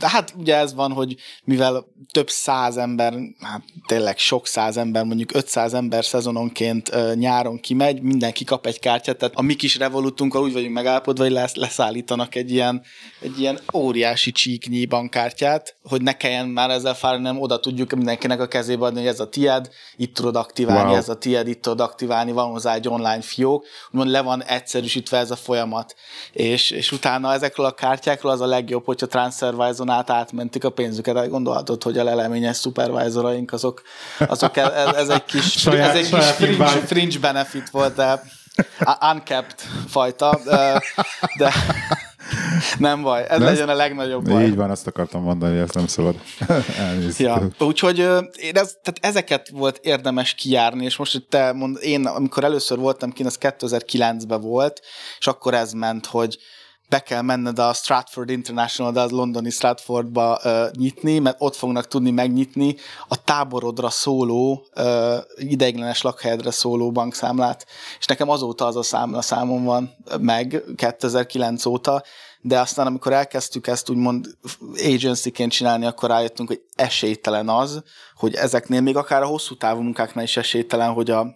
hát 0.00 0.34
ugye 0.36 0.56
ez 0.56 0.74
van, 0.74 0.92
hogy 0.92 1.16
mivel 1.44 1.86
több 2.12 2.30
száz 2.30 2.76
ember, 2.76 3.14
hát 3.40 3.62
tényleg 3.86 4.18
sok 4.18 4.46
száz 4.46 4.76
ember, 4.76 5.04
mondjuk 5.04 5.34
500 5.34 5.74
ember 5.74 6.04
szezononként 6.04 7.14
nyáron 7.14 7.60
kimegy, 7.60 8.02
mindenki 8.02 8.44
kap 8.44 8.66
egy 8.66 8.78
kártyát, 8.78 9.16
tehát 9.16 9.34
a 9.36 9.42
mi 9.42 9.54
kis 9.54 9.76
revolutunkkal 9.76 10.42
úgy 10.42 10.52
vagyunk 10.52 10.74
megállapodva, 10.74 11.22
hogy 11.22 11.32
lesz, 11.32 11.54
leszállítanak 11.54 12.34
egy 12.34 12.52
ilyen, 12.52 12.82
egy 13.20 13.40
ilyen 13.40 13.58
óriási 13.74 14.32
csíknyi 14.32 14.86
bankkártyát, 14.86 15.76
hogy 15.82 16.02
ne 16.02 16.16
kelljen 16.16 16.48
már 16.48 16.70
ezzel 16.70 16.94
fáradni, 16.94 17.24
nem 17.24 17.40
oda 17.40 17.60
tudjuk 17.60 17.92
mindenkinek 17.92 18.40
a 18.40 18.48
kezébe 18.48 18.84
adni, 18.84 18.98
hogy 18.98 19.08
ez 19.08 19.20
a 19.20 19.28
tied, 19.28 19.68
itt 19.96 20.14
tudod 20.14 20.36
aktiválni, 20.36 20.90
wow. 20.90 20.98
ez 20.98 21.08
a 21.08 21.18
tied, 21.18 21.48
itt 21.48 21.62
tudod 21.62 21.80
aktiválni, 21.80 22.32
van 22.32 22.50
hozzá 22.50 22.74
egy 22.74 22.88
online 22.88 23.20
fiók, 23.20 23.64
úgymond 23.90 24.10
le 24.10 24.20
van 24.20 24.42
egyszerűsítve 24.42 25.18
ez 25.18 25.30
a 25.30 25.36
folyamat, 25.36 25.94
és, 26.32 26.70
és 26.70 26.92
utána 26.92 27.32
ezekről 27.32 27.66
a 27.66 27.72
kártyákról 27.72 28.32
az 28.32 28.40
a 28.40 28.46
legjobb, 28.46 28.84
hogyha 28.84 29.06
TransferWise 29.06 29.66
azon 29.68 29.88
át 29.90 30.10
átmentik 30.10 30.64
a 30.64 30.70
pénzüket. 30.70 31.28
Gondolhatod, 31.28 31.82
hogy 31.82 31.97
a 31.98 32.04
leleményes 32.04 32.56
szupervájzoraink 32.56 33.52
azok, 33.52 33.82
azok 34.18 34.56
ez, 34.56 34.94
ez, 34.94 35.08
egy 35.08 35.24
kis, 35.24 35.52
saját, 35.52 35.88
ez 35.88 35.96
egy 35.96 36.08
kis 36.10 36.24
fringe, 36.24 36.66
fringe 36.66 37.18
benefit 37.18 37.70
volt, 37.70 37.94
de 37.94 38.22
uncapped 39.12 39.60
fajta, 39.88 40.40
de, 40.44 40.82
de 41.38 41.52
nem 42.78 43.02
baj, 43.02 43.26
ez 43.28 43.38
nem? 43.38 43.48
legyen 43.48 43.68
a 43.68 43.74
legnagyobb 43.74 44.28
baj. 44.28 44.44
Így 44.44 44.56
van, 44.56 44.70
azt 44.70 44.86
akartam 44.86 45.22
mondani, 45.22 45.52
hogy 45.52 45.62
ezt 45.62 45.74
nem 45.74 45.86
szabad. 45.86 46.14
Ja, 47.18 47.48
Úgyhogy 47.58 47.98
én 47.98 48.56
ez, 48.56 48.76
tehát 48.82 48.98
ezeket 49.00 49.48
volt 49.48 49.78
érdemes 49.82 50.34
kijárni, 50.34 50.84
és 50.84 50.96
most, 50.96 51.12
hogy 51.12 51.26
te 51.26 51.52
mond, 51.52 51.78
én 51.80 52.06
amikor 52.06 52.44
először 52.44 52.78
voltam 52.78 53.12
kint, 53.12 53.28
az 53.28 53.38
2009-ben 53.40 54.40
volt, 54.40 54.80
és 55.18 55.26
akkor 55.26 55.54
ez 55.54 55.72
ment, 55.72 56.06
hogy 56.06 56.38
be 56.88 57.00
kell 57.00 57.22
menned 57.22 57.58
a 57.58 57.72
Stratford 57.72 58.30
International, 58.30 58.92
de 58.92 59.00
az 59.00 59.10
londoni 59.10 59.50
Stratfordba 59.50 60.40
uh, 60.44 60.70
nyitni, 60.70 61.18
mert 61.18 61.36
ott 61.38 61.56
fognak 61.56 61.86
tudni 61.86 62.10
megnyitni 62.10 62.76
a 63.08 63.22
táborodra 63.24 63.90
szóló, 63.90 64.66
uh, 64.76 65.16
ideiglenes 65.36 66.02
lakhelyedre 66.02 66.50
szóló 66.50 66.90
bankszámlát. 66.90 67.66
És 67.98 68.06
nekem 68.06 68.28
azóta 68.28 68.66
az 68.66 68.76
a 68.76 68.82
számla 68.82 69.22
számom 69.22 69.64
van 69.64 69.94
meg, 70.20 70.62
2009 70.76 71.66
óta, 71.66 72.02
de 72.40 72.60
aztán 72.60 72.86
amikor 72.86 73.12
elkezdtük 73.12 73.66
ezt 73.66 73.90
úgymond 73.90 74.26
agency-ként 74.86 75.52
csinálni, 75.52 75.86
akkor 75.86 76.08
rájöttünk, 76.08 76.48
hogy 76.48 76.62
esélytelen 76.74 77.48
az, 77.48 77.82
hogy 78.14 78.34
ezeknél 78.34 78.80
még 78.80 78.96
akár 78.96 79.22
a 79.22 79.26
hosszú 79.26 79.56
távú 79.56 79.80
munkáknál 79.80 80.24
is 80.24 80.36
esélytelen, 80.36 80.92
hogy 80.92 81.10
a 81.10 81.26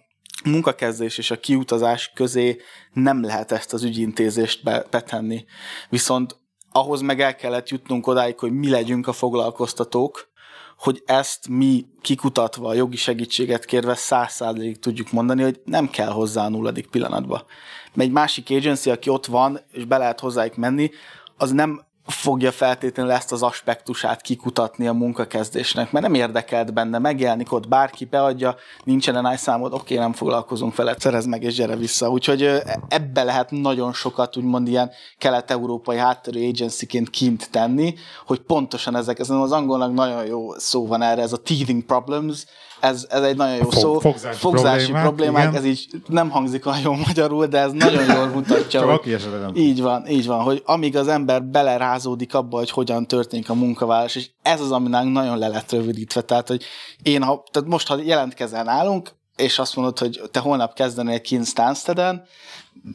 munkakezdés 0.43 1.17
és 1.17 1.31
a 1.31 1.39
kiutazás 1.39 2.11
közé 2.15 2.61
nem 2.93 3.23
lehet 3.23 3.51
ezt 3.51 3.73
az 3.73 3.83
ügyintézést 3.83 4.63
betenni. 4.89 5.45
Viszont 5.89 6.37
ahhoz 6.71 7.01
meg 7.01 7.21
el 7.21 7.35
kellett 7.35 7.69
jutnunk 7.69 8.07
odáig, 8.07 8.39
hogy 8.39 8.51
mi 8.51 8.69
legyünk 8.69 9.07
a 9.07 9.13
foglalkoztatók, 9.13 10.31
hogy 10.77 11.03
ezt 11.05 11.47
mi 11.47 11.85
kikutatva, 12.01 12.73
jogi 12.73 12.95
segítséget 12.95 13.65
kérve 13.65 13.95
száz 13.95 14.43
tudjuk 14.79 15.11
mondani, 15.11 15.41
hogy 15.41 15.61
nem 15.65 15.89
kell 15.89 16.11
hozzá 16.11 16.45
a 16.45 16.49
nulladik 16.49 16.87
pillanatba. 16.87 17.45
Mert 17.93 18.09
egy 18.09 18.11
másik 18.11 18.49
agency, 18.49 18.89
aki 18.89 19.09
ott 19.09 19.25
van, 19.25 19.59
és 19.71 19.85
be 19.85 19.97
lehet 19.97 20.19
hozzájuk 20.19 20.55
menni, 20.55 20.91
az 21.37 21.51
nem 21.51 21.85
fogja 22.05 22.51
feltétlenül 22.51 23.11
ezt 23.11 23.31
az 23.31 23.43
aspektusát 23.43 24.21
kikutatni 24.21 24.87
a 24.87 24.93
munkakezdésnek, 24.93 25.91
mert 25.91 26.05
nem 26.05 26.13
érdekelt 26.13 26.73
benne, 26.73 26.99
megjelenik 26.99 27.51
ott 27.51 27.67
bárki, 27.67 28.05
beadja, 28.05 28.55
nincsen 28.83 29.27
NI 29.27 29.37
számod, 29.37 29.73
oké, 29.73 29.97
nem 29.97 30.13
foglalkozunk 30.13 30.75
vele, 30.75 30.95
szerez 30.97 31.25
meg 31.25 31.43
és 31.43 31.55
gyere 31.55 31.75
vissza. 31.75 32.09
Úgyhogy 32.09 32.61
ebbe 32.87 33.23
lehet 33.23 33.51
nagyon 33.51 33.93
sokat, 33.93 34.37
úgymond 34.37 34.67
ilyen 34.67 34.91
kelet-európai 35.17 35.97
hátterű 35.97 36.47
agencyként 36.47 37.09
kint 37.09 37.49
tenni, 37.51 37.93
hogy 38.25 38.39
pontosan 38.39 38.95
ezek, 38.95 39.19
ezen 39.19 39.37
az 39.37 39.51
angolnak 39.51 39.93
nagyon 39.93 40.25
jó 40.25 40.57
szó 40.57 40.87
van 40.87 41.01
erre, 41.01 41.21
ez 41.21 41.33
a 41.33 41.37
teething 41.37 41.83
problems, 41.83 42.45
ez, 42.83 43.07
ez 43.09 43.21
egy 43.21 43.35
nagyon 43.35 43.55
jó 43.55 43.61
Fog, 43.61 43.73
szó. 43.73 43.99
Fogzási, 43.99 44.37
fogzási 44.39 44.91
problémák, 44.91 45.03
problémák 45.03 45.55
ez 45.55 45.65
így 45.65 45.87
nem 46.07 46.29
hangzik 46.29 46.65
olyan 46.65 46.79
jól 46.83 46.97
magyarul, 47.05 47.45
de 47.45 47.59
ez 47.59 47.71
nagyon 47.71 48.15
jól 48.15 48.27
mutatja. 48.27 48.79
Csak 48.79 49.01
hogy, 49.01 49.13
aki. 49.43 49.59
Így 49.59 49.81
van, 49.81 50.07
így 50.07 50.27
van, 50.27 50.41
hogy 50.41 50.61
amíg 50.65 50.97
az 50.97 51.07
ember 51.07 51.43
belerázódik 51.43 52.33
abba, 52.33 52.57
hogy 52.57 52.69
hogyan 52.69 53.07
történik 53.07 53.49
a 53.49 53.53
munkavállalás, 53.53 54.15
és 54.15 54.29
ez 54.41 54.61
az, 54.61 54.71
ami 54.71 54.89
nagyon 54.89 55.37
le 55.37 55.47
lett 55.47 55.71
rövidítve. 55.71 56.21
Tehát, 56.21 56.47
hogy 56.47 56.63
én, 57.03 57.23
ha, 57.23 57.43
tehát 57.51 57.69
most, 57.69 57.87
ha 57.87 57.97
jelentkezel 58.03 58.63
nálunk, 58.63 59.11
és 59.35 59.59
azt 59.59 59.75
mondod, 59.75 59.99
hogy 59.99 60.21
te 60.31 60.39
holnap 60.39 60.73
kezdenél 60.73 61.21
kint 61.21 61.45
Stansteden, 61.45 62.25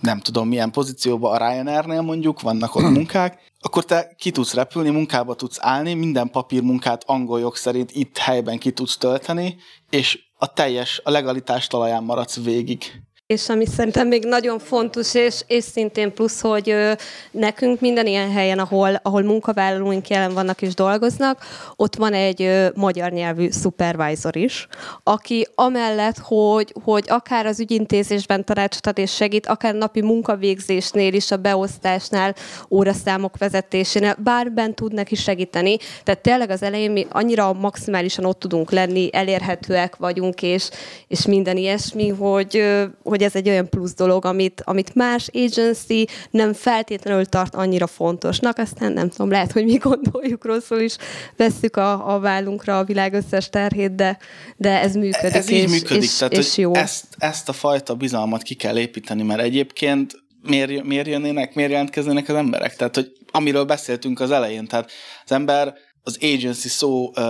nem 0.01 0.21
tudom 0.21 0.49
milyen 0.49 0.71
pozícióban, 0.71 1.33
a 1.33 1.49
Ryanair-nél 1.49 2.01
mondjuk, 2.01 2.41
vannak 2.41 2.75
ott 2.75 2.91
munkák, 2.99 3.53
akkor 3.61 3.85
te 3.85 4.15
ki 4.19 4.31
tudsz 4.31 4.55
repülni, 4.55 4.91
munkába 4.91 5.35
tudsz 5.35 5.59
állni, 5.61 5.95
minden 5.95 6.31
papírmunkát 6.31 7.03
angol 7.07 7.41
jog 7.41 7.57
szerint 7.57 7.91
itt 7.93 8.17
helyben 8.17 8.59
ki 8.59 8.73
tudsz 8.73 8.97
tölteni, 8.97 9.57
és 9.91 10.19
a 10.39 10.53
teljes, 10.53 11.01
a 11.05 11.11
legalitás 11.11 11.67
talaján 11.67 12.05
maradsz 12.05 12.43
végig. 12.43 13.03
És 13.29 13.49
ami 13.49 13.67
szerintem 13.67 14.09
még 14.09 14.25
nagyon 14.25 14.59
fontos, 14.59 15.15
és, 15.15 15.43
és 15.47 15.65
szintén 15.65 16.13
plusz, 16.13 16.41
hogy 16.41 16.71
ö, 16.71 16.93
nekünk 17.31 17.81
minden 17.81 18.07
ilyen 18.07 18.31
helyen, 18.31 18.59
ahol, 18.59 19.01
ahol 19.03 19.23
munkavállalóink 19.23 20.09
jelen 20.09 20.35
vannak 20.35 20.63
és 20.63 20.75
dolgoznak, 20.75 21.45
ott 21.77 21.97
van 21.97 22.13
egy 22.13 22.43
ö, 22.43 22.67
magyar 22.75 23.11
nyelvű 23.11 23.49
supervisor 23.51 24.37
is, 24.37 24.67
aki 25.03 25.47
amellett, 25.55 26.19
hogy, 26.19 26.75
hogy 26.85 27.05
akár 27.09 27.47
az 27.47 27.61
ügyintézésben 27.61 28.45
tanácsot 28.45 28.87
ad 28.87 28.99
és 28.99 29.15
segít, 29.15 29.47
akár 29.47 29.75
napi 29.75 30.03
munkavégzésnél 30.03 31.15
is, 31.15 31.31
a 31.31 31.37
beosztásnál, 31.37 32.35
óraszámok 32.71 33.39
vezetésénél, 33.39 34.17
bárben 34.25 34.75
tud 34.75 34.93
neki 34.93 35.15
segíteni. 35.15 35.77
Tehát 36.05 36.21
tényleg 36.21 36.51
az 36.51 36.63
elején 36.63 36.91
mi 36.91 37.07
annyira 37.11 37.53
maximálisan 37.53 38.25
ott 38.25 38.39
tudunk 38.39 38.71
lenni, 38.71 39.09
elérhetőek 39.13 39.97
vagyunk, 39.97 40.43
és, 40.43 40.71
és 41.09 41.27
minden 41.27 41.57
ilyesmi, 41.57 42.09
hogy, 42.09 42.65
hogy 43.03 43.17
hogy 43.19 43.27
ez 43.27 43.35
egy 43.35 43.49
olyan 43.49 43.69
plusz 43.69 43.95
dolog, 43.95 44.25
amit, 44.25 44.63
amit 44.65 44.95
más 44.95 45.29
agency 45.33 46.07
nem 46.31 46.53
feltétlenül 46.53 47.25
tart 47.25 47.55
annyira 47.55 47.87
fontosnak, 47.87 48.59
aztán 48.59 48.93
nem 48.93 49.09
tudom, 49.09 49.31
lehet, 49.31 49.53
hogy 49.53 49.65
mi 49.65 49.77
gondoljuk 49.77 50.45
rosszul 50.45 50.81
is, 50.81 50.97
vesszük 51.37 51.77
a, 51.77 52.15
a 52.15 52.21
vállunkra 52.21 52.79
a 52.79 52.85
világ 52.85 53.13
összes 53.13 53.49
terhét, 53.49 53.95
de, 53.95 54.19
de 54.57 54.81
ez 54.81 54.95
működik. 54.95 55.35
Ez 55.35 55.51
és, 55.51 55.63
így 55.63 55.69
működik, 55.69 56.03
és, 56.03 56.17
tehát 56.17 56.33
és 56.33 56.57
jó. 56.57 56.75
Ezt, 56.75 57.05
ezt 57.19 57.49
a 57.49 57.53
fajta 57.53 57.95
bizalmat 57.95 58.43
ki 58.43 58.55
kell 58.55 58.79
építeni, 58.79 59.23
mert 59.23 59.41
egyébként 59.41 60.23
miért, 60.43 60.85
miért 60.85 61.07
jönnének, 61.07 61.55
miért 61.55 61.71
jelentkeznének 61.71 62.29
az 62.29 62.35
emberek? 62.35 62.77
Tehát, 62.77 62.95
hogy 62.95 63.13
amiről 63.31 63.65
beszéltünk 63.65 64.21
az 64.21 64.31
elején, 64.31 64.67
tehát 64.67 64.91
az 65.25 65.33
ember 65.33 65.75
az 66.03 66.19
agency 66.21 66.69
szó 66.69 67.09
uh, 67.09 67.25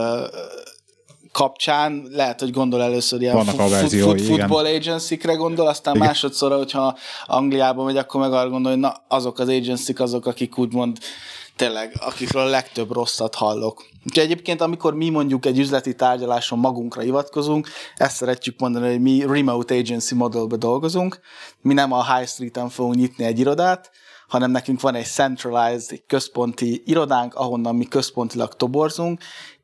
kapcsán 1.38 2.08
lehet, 2.10 2.40
hogy 2.40 2.50
gondol 2.50 2.82
először 2.82 3.20
ilyen 3.20 3.34
Vannak 3.34 3.58
a 3.58 3.68
verziói, 3.68 4.18
football 4.18 4.64
agency-kre 4.64 5.34
gondol, 5.34 5.66
aztán 5.66 5.94
igen. 5.94 6.06
másodszor, 6.06 6.56
hogyha 6.56 6.98
Angliában 7.26 7.84
megy, 7.84 7.96
akkor 7.96 8.20
meg 8.20 8.32
arra 8.32 8.48
gondol, 8.48 8.72
hogy 8.72 8.80
na, 8.80 8.94
azok 9.08 9.38
az 9.38 9.48
agency 9.48 9.92
azok, 9.96 10.26
akik 10.26 10.58
úgymond 10.58 10.98
tényleg, 11.56 11.92
akikről 12.00 12.42
a 12.42 12.48
legtöbb 12.48 12.92
rosszat 12.92 13.34
hallok. 13.34 13.86
Úgyhogy 14.06 14.24
egyébként, 14.24 14.60
amikor 14.60 14.94
mi 14.94 15.08
mondjuk 15.08 15.46
egy 15.46 15.58
üzleti 15.58 15.94
tárgyaláson 15.94 16.58
magunkra 16.58 17.00
hivatkozunk, 17.00 17.68
ezt 17.96 18.16
szeretjük 18.16 18.60
mondani, 18.60 18.88
hogy 18.88 19.00
mi 19.00 19.24
remote 19.26 19.74
agency 19.74 20.14
modellbe 20.14 20.56
dolgozunk, 20.56 21.20
mi 21.60 21.74
nem 21.74 21.92
a 21.92 22.14
high 22.14 22.28
street-en 22.28 22.68
fogunk 22.68 22.94
nyitni 22.94 23.24
egy 23.24 23.38
irodát, 23.38 23.90
hanem 24.28 24.50
nekünk 24.50 24.80
van 24.80 24.94
egy 24.94 25.06
centralized, 25.06 25.92
egy 25.92 26.04
központi 26.06 26.82
irodánk, 26.86 27.34
ahonnan 27.34 27.76
mi 27.76 27.84
központilag 27.84 28.54
toborzunk, 28.54 29.20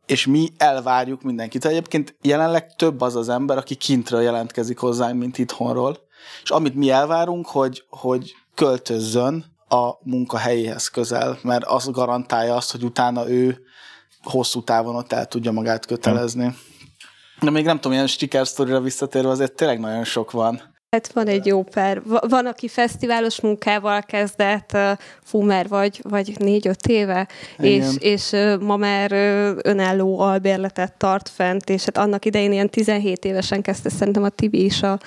és 0.07 0.27
mi 0.27 0.53
elvárjuk 0.57 1.23
mindenkit. 1.23 1.65
Egyébként 1.65 2.17
jelenleg 2.23 2.75
több 2.77 3.01
az 3.01 3.17
az 3.17 3.29
ember, 3.29 3.57
aki 3.57 3.75
kintről 3.75 4.21
jelentkezik 4.21 4.79
hozzánk, 4.79 5.19
mint 5.19 5.39
itthonról. 5.39 5.99
És 6.43 6.51
amit 6.51 6.75
mi 6.75 6.91
elvárunk, 6.91 7.47
hogy, 7.47 7.85
hogy 7.89 8.35
költözzön 8.55 9.45
a 9.69 9.91
munkahelyéhez 10.03 10.89
közel, 10.89 11.39
mert 11.43 11.65
az 11.65 11.91
garantálja 11.91 12.55
azt, 12.55 12.73
hogy 12.73 12.85
utána 12.85 13.29
ő 13.29 13.61
hosszú 14.23 14.63
távon 14.63 14.97
ott 14.97 15.13
el 15.13 15.27
tudja 15.27 15.53
magát 15.53 15.87
kötelezni. 15.87 16.55
De 17.41 17.51
még 17.51 17.65
nem 17.65 17.77
tudom, 17.77 17.93
ilyen 17.93 18.07
sikersztorira 18.07 18.81
visszatérve 18.81 19.29
azért 19.29 19.53
tényleg 19.53 19.81
nagyon 19.81 20.05
sok 20.05 20.31
van. 20.31 20.74
Hát 20.95 21.13
van 21.13 21.27
egy 21.27 21.47
jó 21.47 21.63
pár. 21.63 22.03
Van, 22.29 22.47
aki 22.47 22.69
fesztiválos 22.69 23.41
munkával 23.41 24.03
kezdett, 24.03 24.77
fú, 25.23 25.41
már 25.41 25.69
vagy, 25.69 26.01
vagy 26.03 26.35
négy-öt 26.39 26.87
éve, 26.87 27.29
és, 27.59 27.85
és 27.99 28.37
ma 28.61 28.77
már 28.77 29.13
önálló 29.63 30.21
albérletet 30.21 30.93
tart 30.93 31.29
fent, 31.29 31.71
és 31.71 31.85
hát 31.85 31.99
annak 31.99 32.25
idején 32.25 32.53
ilyen 32.53 32.71
17 32.71 33.25
évesen 33.25 33.63
kezdte 33.63 33.89
szerintem 33.89 34.23
a 34.23 34.29
Tibi 34.29 34.65
is 34.65 34.83
a, 34.83 34.99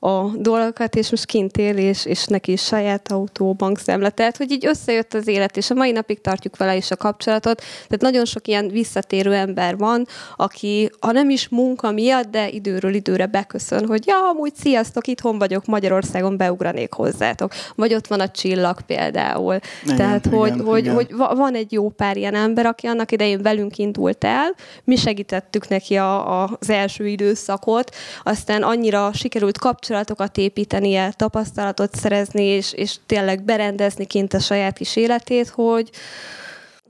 a 0.00 0.30
dolgokat, 0.36 0.94
és 0.96 1.10
most 1.10 1.24
kint 1.24 1.56
él, 1.56 1.76
és, 1.76 2.04
és 2.04 2.24
neki 2.24 2.52
is 2.52 2.62
saját 2.62 3.12
autó, 3.12 3.52
bankszemle. 3.52 4.10
Tehát, 4.10 4.36
hogy 4.36 4.50
így 4.50 4.66
összejött 4.66 5.14
az 5.14 5.26
élet, 5.26 5.56
és 5.56 5.70
a 5.70 5.74
mai 5.74 5.90
napig 5.90 6.20
tartjuk 6.20 6.56
vele 6.56 6.76
is 6.76 6.90
a 6.90 6.96
kapcsolatot. 6.96 7.58
Tehát 7.58 8.00
nagyon 8.00 8.24
sok 8.24 8.48
ilyen 8.48 8.68
visszatérő 8.68 9.34
ember 9.34 9.76
van, 9.76 10.06
aki, 10.36 10.90
ha 11.00 11.12
nem 11.12 11.30
is 11.30 11.48
munka 11.48 11.90
miatt, 11.90 12.30
de 12.30 12.48
időről 12.48 12.94
időre 12.94 13.26
beköszön, 13.26 13.86
hogy 13.86 14.06
ja, 14.06 14.28
amúgy 14.28 14.54
sziasztok, 14.54 15.06
itthon 15.06 15.38
vagyok, 15.38 15.64
Magyarországon 15.64 16.36
beugranék 16.36 16.92
hozzátok. 16.92 17.52
Vagy 17.74 17.94
ott 17.94 18.06
van 18.06 18.20
a 18.20 18.28
csillag 18.28 18.80
például. 18.80 19.58
Igen, 19.84 19.96
Tehát, 19.96 20.26
igen, 20.26 20.38
hogy, 20.38 20.50
igen. 20.50 20.94
Hogy, 20.94 21.06
hogy 21.18 21.36
van 21.36 21.54
egy 21.54 21.72
jó 21.72 21.88
pár 21.88 22.16
ilyen 22.16 22.34
ember, 22.34 22.66
aki 22.66 22.86
annak 22.86 23.12
idején 23.12 23.42
velünk 23.42 23.78
indult 23.78 24.24
el, 24.24 24.54
mi 24.84 24.96
segítettük 24.96 25.68
neki 25.68 25.96
a, 25.96 26.42
a, 26.42 26.56
az 26.60 26.70
első 26.70 27.06
időszakot, 27.06 27.94
aztán 28.22 28.62
annyira 28.62 29.12
sikerült 29.12 29.58
kapcsolatban, 29.58 29.86
kapcsolatokat 29.88 30.36
építenie, 30.36 31.12
tapasztalatot 31.16 31.94
szerezni, 31.94 32.42
és, 32.42 32.72
és 32.72 32.96
tényleg 33.06 33.42
berendezni 33.42 34.06
kint 34.06 34.34
a 34.34 34.38
saját 34.38 34.76
kis 34.76 34.96
életét, 34.96 35.48
hogy, 35.48 35.90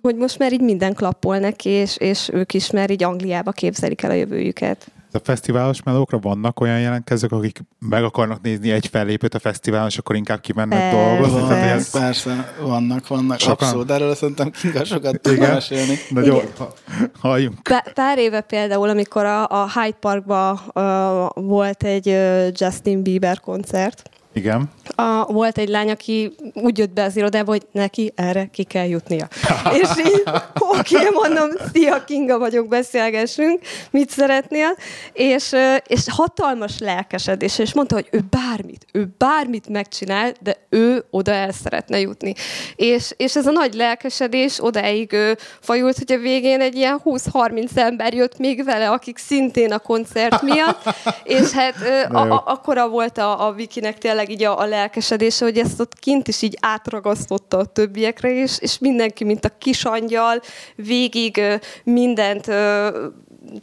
hogy 0.00 0.16
most 0.16 0.38
már 0.38 0.52
így 0.52 0.60
minden 0.60 0.94
klappol 0.94 1.38
neki, 1.38 1.68
és, 1.68 1.96
és 1.96 2.28
ők 2.32 2.54
is 2.54 2.70
már 2.70 2.90
így 2.90 3.02
Angliába 3.02 3.52
képzelik 3.52 4.02
el 4.02 4.10
a 4.10 4.14
jövőjüket. 4.14 4.86
A 5.12 5.18
fesztiválos 5.22 5.82
melókra 5.82 6.18
vannak 6.18 6.60
olyan 6.60 6.80
jelentkezők, 6.80 7.32
akik 7.32 7.60
meg 7.78 8.04
akarnak 8.04 8.40
nézni 8.40 8.70
egy 8.70 8.86
fellépőt 8.86 9.34
a 9.34 9.38
fesztiválon, 9.38 9.88
és 9.88 9.98
akkor 9.98 10.16
inkább 10.16 10.40
kimennek 10.40 10.78
persze, 10.78 10.96
dolgozni. 10.96 11.38
Persze. 11.38 11.54
Tehát 11.54 11.76
ez... 11.76 11.90
persze, 11.90 12.54
vannak, 12.60 13.06
vannak, 13.06 13.38
Sokan? 13.38 13.66
abszolút. 13.66 13.90
Erről 13.90 14.14
szerintem 14.14 14.50
Kinga 14.50 14.84
sokat 14.84 15.20
tud 15.20 15.38
mesélni. 15.38 15.94
Na 16.10 16.20
jó, 16.20 16.40
halljunk. 17.20 17.62
Pár, 17.62 17.92
pár 17.92 18.18
éve 18.18 18.40
például, 18.40 18.88
amikor 18.88 19.24
a, 19.24 19.48
a 19.48 19.70
Hyde 19.74 19.96
Parkban 20.00 20.60
uh, 20.74 21.44
volt 21.44 21.82
egy 21.82 22.08
uh, 22.08 22.46
Justin 22.52 23.02
Bieber 23.02 23.40
koncert, 23.40 24.10
igen. 24.38 24.70
A, 24.94 25.24
volt 25.32 25.58
egy 25.58 25.68
lány, 25.68 25.90
aki 25.90 26.34
úgy 26.54 26.78
jött 26.78 26.90
be 26.90 27.02
az 27.02 27.16
irodába, 27.16 27.50
hogy 27.50 27.66
neki 27.72 28.12
erre 28.14 28.48
ki 28.52 28.64
kell 28.64 28.86
jutnia. 28.86 29.28
és 29.82 29.88
így, 29.98 30.22
oké, 30.58 30.96
okay, 30.96 31.08
mondom, 31.12 31.48
szia, 31.72 32.04
Kinga 32.04 32.38
vagyok, 32.38 32.68
beszélgessünk, 32.68 33.60
mit 33.90 34.10
szeretnél? 34.10 34.76
És, 35.12 35.52
és 35.86 36.04
hatalmas 36.10 36.78
lelkesedés, 36.78 37.58
és 37.58 37.74
mondta, 37.74 37.94
hogy 37.94 38.08
ő 38.10 38.20
bármit, 38.30 38.86
ő 38.92 39.08
bármit 39.18 39.68
megcsinál, 39.68 40.32
de 40.40 40.56
ő 40.68 41.04
oda 41.10 41.32
el 41.32 41.52
szeretne 41.52 42.00
jutni. 42.00 42.34
És, 42.76 43.12
és 43.16 43.36
ez 43.36 43.46
a 43.46 43.50
nagy 43.50 43.74
lelkesedés 43.74 44.62
odáig 44.62 45.16
fajult, 45.60 45.98
hogy 45.98 46.12
a 46.12 46.18
végén 46.18 46.60
egy 46.60 46.76
ilyen 46.76 47.00
20-30 47.04 47.76
ember 47.76 48.14
jött 48.14 48.38
még 48.38 48.64
vele, 48.64 48.90
akik 48.90 49.18
szintén 49.18 49.72
a 49.72 49.78
koncert 49.78 50.42
miatt, 50.42 50.82
és 51.24 51.50
hát 51.50 51.74
a, 52.10 52.18
a, 52.18 52.42
akkora 52.46 52.88
volt 52.88 53.18
a, 53.18 53.46
a 53.46 53.52
Vikinek 53.52 53.98
tényleg 53.98 54.27
tényleg 54.28 54.40
így 54.40 54.58
a, 54.58 54.60
a 54.60 54.66
lelkesedése, 54.66 55.44
hogy 55.44 55.58
ezt 55.58 55.80
ott 55.80 55.98
kint 55.98 56.28
is 56.28 56.42
így 56.42 56.56
átragasztotta 56.60 57.58
a 57.58 57.64
többiekre 57.64 58.30
is, 58.30 58.58
és 58.58 58.78
mindenki, 58.78 59.24
mint 59.24 59.44
a 59.44 59.58
kisangyal, 59.58 60.40
végig 60.74 61.40
mindent 61.84 62.46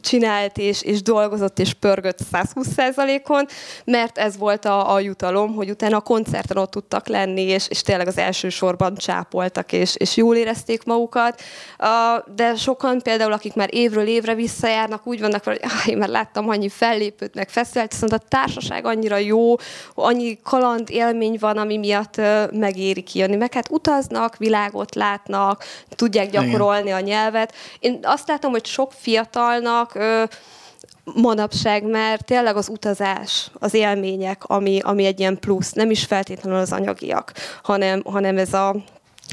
csinált 0.02 0.58
és, 0.58 0.82
és 0.82 1.02
dolgozott 1.02 1.60
és 1.60 1.74
pörgött 1.74 2.20
120%-on, 2.32 3.46
mert 3.86 4.18
ez 4.18 4.38
volt 4.38 4.66
a, 4.66 4.94
a 4.94 5.00
jutalom, 5.00 5.56
hogy 5.56 5.70
utána 5.70 5.98
a 5.98 6.02
koncerten 6.02 6.58
ott 6.58 6.72
tudtak 6.72 7.08
lenni, 7.08 7.42
és, 7.42 7.68
és 7.70 7.82
tényleg 7.82 8.08
az 8.08 8.18
első 8.18 8.50
sorban 8.50 8.96
csápoltak, 8.96 9.72
és, 9.72 9.96
és 9.96 10.18
jól 10.18 10.36
érezték 10.36 10.84
magukat. 10.84 11.42
De 12.36 12.56
sokan 12.56 13.02
például, 13.02 13.34
akik 13.34 13.54
már 13.54 13.70
évről 13.72 14.08
évre 14.08 14.36
visszajárnak, 14.36 15.08
úgy 15.08 15.20
vannak, 15.20 15.44
hogy 15.44 15.60
ah, 15.64 15.88
én 15.88 15.98
már 15.98 16.10
láttam 16.10 16.50
annyi 16.50 16.70
fellépőt, 16.70 17.36
meg 17.36 17.50
fesztivált, 17.50 17.92
viszont 17.92 18.14
a 18.14 18.22
társaság 18.28 18.86
annyira 18.86 19.18
jó, 19.18 19.56
annyi 19.94 20.40
kaland 20.44 20.90
élmény 20.90 21.38
van, 21.40 21.58
ami 21.58 21.78
miatt 21.78 22.22
megéri 22.52 23.02
kijönni. 23.02 23.36
Meg 23.36 23.54
hát 23.54 23.70
utaznak, 23.70 24.38
világot 24.38 24.96
látnak, 24.96 25.64
tudják 25.90 26.30
gyakorolni 26.30 26.88
Igen. 26.88 26.98
a 26.98 27.00
nyelvet. 27.00 27.54
Én 27.80 28.00
azt 28.04 28.28
látom, 28.28 28.52
hogy 28.52 28.66
sok 28.66 28.92
fiatalnak 28.92 29.75
manapság, 31.14 31.84
mert 31.84 32.26
tényleg 32.26 32.56
az 32.56 32.70
utazás, 32.70 33.52
az 33.60 33.74
élmények, 33.74 34.44
ami, 34.44 34.80
ami 34.84 35.06
egy 35.06 35.20
ilyen 35.20 35.40
plusz, 35.40 35.72
nem 35.72 35.92
is 35.92 36.06
feltétlenül 36.06 36.60
az 36.60 36.72
anyagiak, 36.72 37.32
hanem, 37.64 38.02
hanem 38.06 38.38
ez 38.38 38.54
a 38.54 38.76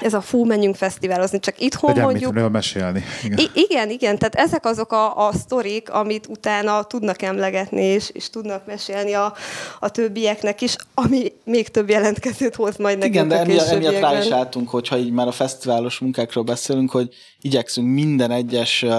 ez 0.00 0.14
a 0.14 0.20
fú, 0.20 0.44
menjünk 0.44 0.76
fesztiválozni, 0.76 1.40
csak 1.40 1.60
itthon 1.60 1.90
Legyen 1.90 2.04
mondjuk... 2.04 2.32
Mit 2.32 2.50
mesélni. 2.50 3.04
Igen. 3.24 3.38
I- 3.38 3.50
igen, 3.54 3.90
igen, 3.90 4.18
tehát 4.18 4.34
ezek 4.34 4.66
azok 4.66 4.92
a, 4.92 5.26
a 5.26 5.32
sztorik, 5.32 5.90
amit 5.90 6.26
utána 6.26 6.82
tudnak 6.82 7.22
emlegetni, 7.22 7.82
és, 7.82 8.10
és 8.12 8.30
tudnak 8.30 8.66
mesélni 8.66 9.12
a, 9.12 9.34
a 9.80 9.88
többieknek 9.90 10.60
is, 10.60 10.76
ami 10.94 11.32
még 11.44 11.68
több 11.68 11.88
jelentkezőt 11.88 12.54
hoz 12.54 12.76
majd 12.76 12.98
nekünk 12.98 13.14
Igen, 13.14 13.28
de 13.28 13.38
emiatt, 13.38 13.68
emiatt 13.68 14.00
rá 14.00 14.18
is 14.18 14.30
álltunk, 14.30 14.68
hogyha 14.68 14.96
így 14.96 15.12
már 15.12 15.26
a 15.26 15.32
fesztiválos 15.32 15.98
munkákról 15.98 16.44
beszélünk, 16.44 16.90
hogy 16.90 17.08
igyekszünk 17.40 17.88
minden 17.88 18.30
egyes 18.30 18.82
uh, 18.82 18.92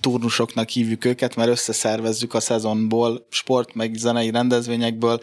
turnusoknak 0.00 0.68
hívjuk 0.68 1.04
őket, 1.04 1.36
mert 1.36 1.50
összeszervezzük 1.50 2.34
a 2.34 2.40
szezonból, 2.40 3.26
sport 3.30 3.74
meg 3.74 3.94
zenei 3.94 4.30
rendezvényekből 4.30 5.20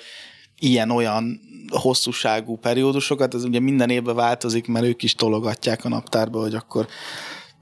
ilyen-olyan 0.60 1.41
hosszúságú 1.69 2.58
periódusokat, 2.58 3.34
ez 3.34 3.43
ugye 3.43 3.60
minden 3.60 3.89
évben 3.89 4.15
változik, 4.15 4.67
mert 4.67 4.86
ők 4.86 5.03
is 5.03 5.15
tologatják 5.15 5.86
a 5.86 5.89
naptárba, 5.89 6.41
hogy 6.41 6.55
akkor 6.55 6.88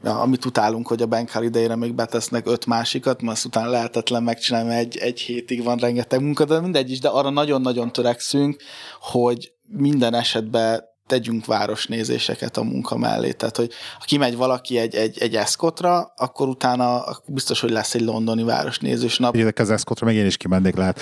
ja, 0.03 0.19
amit 0.19 0.45
utálunk, 0.45 0.87
hogy 0.87 1.01
a 1.01 1.05
Bank 1.05 1.31
idejére 1.41 1.75
még 1.75 1.93
betesznek 1.93 2.47
öt 2.47 2.65
másikat, 2.65 3.21
mert 3.21 3.35
azt 3.35 3.45
utána 3.45 3.69
lehetetlen 3.69 4.23
megcsinálni, 4.23 4.67
mert 4.67 4.79
egy, 4.79 4.97
egy 4.97 5.19
hétig 5.19 5.63
van 5.63 5.77
rengeteg 5.77 6.21
munka, 6.21 6.45
de 6.45 6.59
mindegy 6.59 6.91
is, 6.91 6.99
de 6.99 7.07
arra 7.07 7.29
nagyon-nagyon 7.29 7.91
törekszünk, 7.91 8.61
hogy 8.99 9.51
minden 9.67 10.13
esetben 10.13 10.83
tegyünk 11.07 11.45
városnézéseket 11.45 12.57
a 12.57 12.63
munka 12.63 12.97
mellé. 12.97 13.31
Tehát, 13.31 13.57
hogy 13.57 13.71
ha 13.99 14.05
kimegy 14.05 14.35
valaki 14.35 14.77
egy, 14.77 14.95
egy, 14.95 15.17
egy 15.19 15.35
eszkotra, 15.35 16.13
akkor 16.15 16.47
utána 16.47 17.03
biztos, 17.25 17.59
hogy 17.59 17.71
lesz 17.71 17.93
egy 17.93 18.01
londoni 18.01 18.43
városnézős 18.43 19.17
nap. 19.17 19.35
Érdek 19.35 19.59
az 19.59 19.69
eszkotra, 19.69 20.05
meg 20.05 20.15
én 20.15 20.25
is 20.25 20.37
kimennék 20.37 20.75
lehet. 20.75 21.01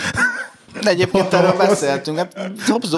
De 0.82 0.90
egyébként 0.90 1.34
erről 1.34 1.58
beszéltünk, 1.58 2.18
hát 2.18 2.52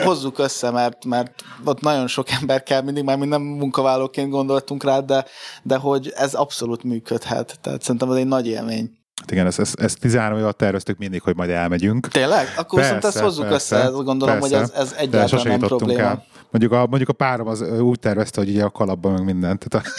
hozzuk 0.03 0.39
össze, 0.39 0.71
mert, 0.71 1.05
mert 1.05 1.31
ott 1.63 1.81
nagyon 1.81 2.07
sok 2.07 2.29
ember 2.29 2.63
kell, 2.63 2.81
mindig 2.81 3.03
már 3.03 3.17
minden 3.17 3.41
munkavállalóként 3.41 4.29
gondoltunk 4.29 4.83
rá, 4.83 4.99
de, 4.99 5.25
de 5.63 5.75
hogy 5.75 6.13
ez 6.15 6.33
abszolút 6.33 6.83
működhet. 6.83 7.59
Tehát 7.61 7.81
szerintem 7.81 8.11
ez 8.11 8.15
egy 8.15 8.27
nagy 8.27 8.47
élmény. 8.47 8.97
Hát 9.19 9.31
igen, 9.31 9.45
ezt, 9.45 9.59
ezt, 9.59 9.79
ezt 9.79 9.99
13 9.99 10.37
éve 10.37 10.51
terveztük 10.51 10.97
mindig, 10.97 11.21
hogy 11.21 11.35
majd 11.35 11.49
elmegyünk. 11.49 12.07
Tényleg? 12.07 12.53
Akkor 12.57 12.79
persze, 12.79 12.95
viszont 12.95 13.15
ezt 13.15 13.23
hozzuk 13.23 13.47
persze, 13.47 13.75
össze, 13.75 13.85
ezt 13.85 14.03
gondolom, 14.03 14.39
persze, 14.39 14.57
hogy 14.57 14.63
ez, 14.63 14.71
ez 14.81 14.93
egyáltalán 14.97 15.47
nem 15.47 15.59
probléma. 15.59 16.01
El. 16.01 16.25
Mondjuk 16.51 16.71
a, 16.71 16.87
mondjuk 16.87 17.09
a 17.09 17.13
párom 17.13 17.47
az 17.47 17.61
úgy 17.61 17.99
tervezte, 17.99 18.41
hogy 18.41 18.49
ugye 18.49 18.63
a 18.63 18.69
kalapban 18.69 19.11
meg 19.11 19.23
mindent, 19.23 19.65
tehát 19.67 19.87
a 19.87 19.91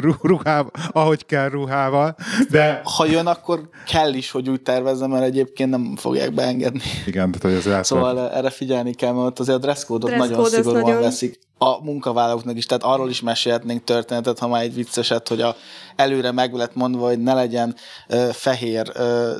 ruhával, 0.28 0.70
ahogy 0.92 1.26
kell 1.26 1.48
ruhával. 1.48 2.16
De... 2.50 2.80
Ha 2.96 3.06
jön, 3.06 3.26
akkor 3.26 3.68
kell 3.86 4.14
is, 4.14 4.30
hogy 4.30 4.48
úgy 4.48 4.62
tervezzem, 4.62 5.10
mert 5.10 5.24
egyébként 5.24 5.70
nem 5.70 5.96
fogják 5.96 6.34
beengedni. 6.34 6.80
Igen, 7.06 7.32
tehát 7.32 7.62
hogy 7.64 7.72
ez 7.74 7.86
Szóval 7.86 8.30
erre 8.30 8.50
figyelni 8.50 8.94
kell, 8.94 9.12
mert 9.12 9.38
azért 9.38 9.56
a 9.56 9.60
dresszkódot 9.60 10.10
dress 10.10 10.28
nagyon 10.28 10.44
szigorúan 10.44 10.82
nagyon... 10.82 11.00
veszik 11.00 11.38
a 11.58 11.84
munkavállalóknak 11.84 12.56
is, 12.56 12.66
tehát 12.66 12.82
arról 12.82 13.10
is 13.10 13.20
mesélhetnénk 13.20 13.84
történetet, 13.84 14.38
ha 14.38 14.48
már 14.48 14.62
egy 14.62 14.74
vicceset, 14.74 15.28
hogy 15.28 15.40
a, 15.40 15.56
előre 15.96 16.32
meg 16.32 16.54
lett 16.54 16.74
mondva, 16.74 17.06
hogy 17.06 17.18
ne 17.18 17.34
legyen 17.34 17.74
ö, 18.08 18.28
fehér 18.32 18.90
ö, 18.94 19.32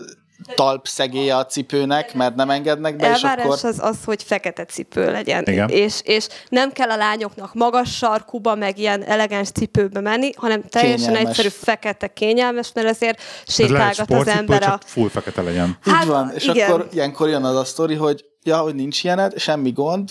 talp 0.54 0.86
szegélye 0.86 1.36
a 1.36 1.46
cipőnek, 1.46 2.14
mert 2.14 2.34
nem 2.34 2.50
engednek 2.50 2.96
be, 2.96 3.06
Elvárás 3.06 3.44
és 3.44 3.44
akkor... 3.44 3.68
az 3.68 3.78
az, 3.78 3.98
hogy 4.04 4.22
fekete 4.22 4.64
cipő 4.64 5.10
legyen. 5.10 5.44
Igen. 5.46 5.68
És, 5.68 6.00
és 6.02 6.26
nem 6.48 6.72
kell 6.72 6.90
a 6.90 6.96
lányoknak 6.96 7.54
magas 7.54 7.96
sarkuba, 7.96 8.54
meg 8.54 8.78
ilyen 8.78 9.02
elegáns 9.04 9.50
cipőbe 9.50 10.00
menni, 10.00 10.32
hanem 10.36 10.62
teljesen 10.62 11.06
kényelmes. 11.06 11.28
egyszerű 11.28 11.48
fekete 11.48 12.06
kényelmes, 12.06 12.70
mert 12.74 12.88
azért 12.88 13.22
sétálgat 13.46 14.10
az 14.10 14.28
ember 14.28 14.62
a... 14.62 14.78
full 14.84 15.08
fekete 15.08 15.42
legyen. 15.42 15.78
Hát, 15.82 16.02
Így 16.02 16.08
van, 16.08 16.32
és 16.34 16.44
igen. 16.44 16.70
akkor 16.70 16.88
ilyenkor 16.92 17.28
jön 17.28 17.44
az 17.44 17.56
a 17.56 17.64
sztori, 17.64 17.94
hogy 17.94 18.24
ja, 18.42 18.58
hogy 18.58 18.74
nincs 18.74 19.04
ilyened, 19.04 19.38
semmi 19.38 19.72
gond, 19.72 20.10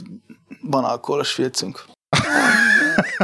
van 0.62 0.84
alkoholos 0.84 1.31
filcünk. 1.31 1.84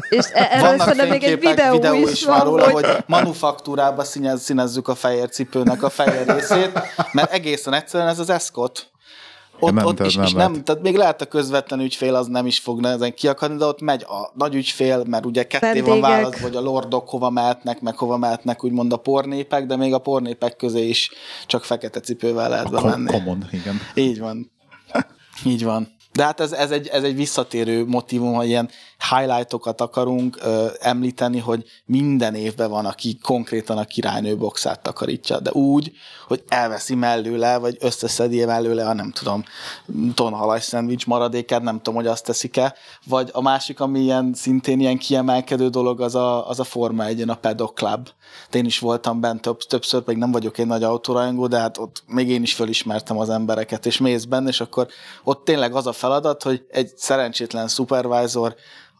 És 0.09 0.25
e- 0.33 0.47
erről 0.51 0.77
Vannak 0.77 1.09
még 1.09 1.23
egy 1.23 1.39
videó, 1.39 1.71
videó 1.71 1.95
is, 1.95 2.11
is 2.11 2.25
van, 2.25 2.43
róla, 2.43 2.69
hogy, 2.69 2.85
hogy 2.85 3.03
manufaktúrába 3.05 4.03
színez, 4.03 4.43
színezzük 4.43 4.87
a 4.87 4.95
fehér 4.95 5.29
cipőnek 5.29 5.83
a 5.83 5.89
fehér 5.89 6.27
részét, 6.27 6.71
mert 7.11 7.31
egészen 7.31 7.73
egyszerűen 7.73 8.09
ez 8.09 8.19
az 8.19 8.29
eszkot. 8.29 8.91
Ott, 9.59 9.73
nem, 9.73 9.85
ott 9.85 9.99
is, 10.05 10.15
nem, 10.15 10.25
és 10.25 10.33
nem, 10.33 10.63
tehát 10.63 10.81
még 10.81 10.95
lehet 10.95 11.21
a 11.21 11.25
közvetlen 11.25 11.79
ügyfél 11.79 12.15
az 12.15 12.27
nem 12.27 12.45
is 12.45 12.59
fog 12.59 12.85
ezen 12.85 13.13
kiakadni, 13.13 13.57
de 13.57 13.65
ott 13.65 13.81
megy 13.81 14.03
a 14.03 14.31
nagy 14.33 14.55
ügyfél, 14.55 15.03
mert 15.07 15.25
ugye 15.25 15.43
ketté 15.47 15.65
Vendégek. 15.65 15.89
van 15.89 16.01
válasz, 16.01 16.41
hogy 16.41 16.55
a 16.55 16.61
lordok 16.61 17.09
hova 17.09 17.29
mehetnek, 17.29 17.81
meg 17.81 17.97
hova 17.97 18.17
mehetnek 18.17 18.63
úgymond 18.63 18.93
a 18.93 18.97
pornépek, 18.97 19.65
de 19.65 19.75
még 19.75 19.93
a 19.93 19.97
pornépek 19.97 20.55
közé 20.55 20.87
is 20.87 21.11
csak 21.45 21.63
fekete 21.63 21.99
cipővel 21.99 22.49
lehet 22.49 22.71
bemenni. 22.71 23.11
Common, 23.11 23.47
igen. 23.51 23.81
Így 23.93 24.19
van. 24.19 24.51
Így 25.45 25.63
van. 25.63 25.96
De 26.17 26.23
hát 26.23 26.39
ez, 26.39 26.51
ez, 26.51 26.71
egy, 26.71 26.87
ez 26.87 27.03
egy 27.03 27.15
visszatérő 27.15 27.85
motivum, 27.85 28.33
hogy 28.33 28.47
ilyen 28.47 28.69
highlightokat 29.09 29.81
akarunk 29.81 30.37
ö, 30.41 30.67
említeni, 30.79 31.39
hogy 31.39 31.63
minden 31.85 32.35
évben 32.35 32.69
van, 32.69 32.85
aki 32.85 33.17
konkrétan 33.21 33.77
a 33.77 33.85
királynő 33.85 34.37
boxát 34.37 34.79
takarítja, 34.79 35.39
de 35.39 35.51
úgy, 35.51 35.91
hogy 36.27 36.43
elveszi 36.47 36.95
mellőle, 36.95 37.57
vagy 37.57 37.77
összeszedi 37.79 38.45
mellőle 38.45 38.87
a 38.87 38.93
nem 38.93 39.11
tudom, 39.11 39.43
tonhalaj 40.13 40.59
szendvics 40.59 41.05
maradékát, 41.05 41.61
nem 41.61 41.77
tudom, 41.77 41.95
hogy 41.95 42.07
azt 42.07 42.25
teszik-e, 42.25 42.75
vagy 43.05 43.29
a 43.33 43.41
másik, 43.41 43.79
ami 43.79 43.99
ilyen, 43.99 44.33
szintén 44.33 44.79
ilyen 44.79 44.97
kiemelkedő 44.97 45.69
dolog, 45.69 46.01
az 46.01 46.15
a, 46.15 46.49
az 46.49 46.59
a 46.59 46.63
Forma 46.63 47.05
1 47.05 47.29
a 47.29 47.35
Pedok 47.35 47.75
Club. 47.75 48.09
De 48.49 48.57
én 48.57 48.65
is 48.65 48.79
voltam 48.79 49.19
bent 49.19 49.41
több, 49.41 49.57
többször, 49.57 50.01
pedig 50.01 50.19
nem 50.19 50.31
vagyok 50.31 50.57
egy 50.57 50.67
nagy 50.67 50.83
autórajongó, 50.83 51.47
de 51.47 51.59
hát 51.59 51.77
ott 51.77 52.03
még 52.07 52.29
én 52.29 52.41
is 52.41 52.53
fölismertem 52.53 53.17
az 53.17 53.29
embereket, 53.29 53.85
és 53.85 53.97
mész 53.97 54.23
benne, 54.23 54.49
és 54.49 54.61
akkor 54.61 54.87
ott 55.23 55.45
tényleg 55.45 55.75
az 55.75 55.87
a 55.87 55.91
feladat, 55.91 56.43
hogy 56.43 56.65
egy 56.69 56.91
szerencsétlen 56.95 57.67
supervisor 57.67 58.55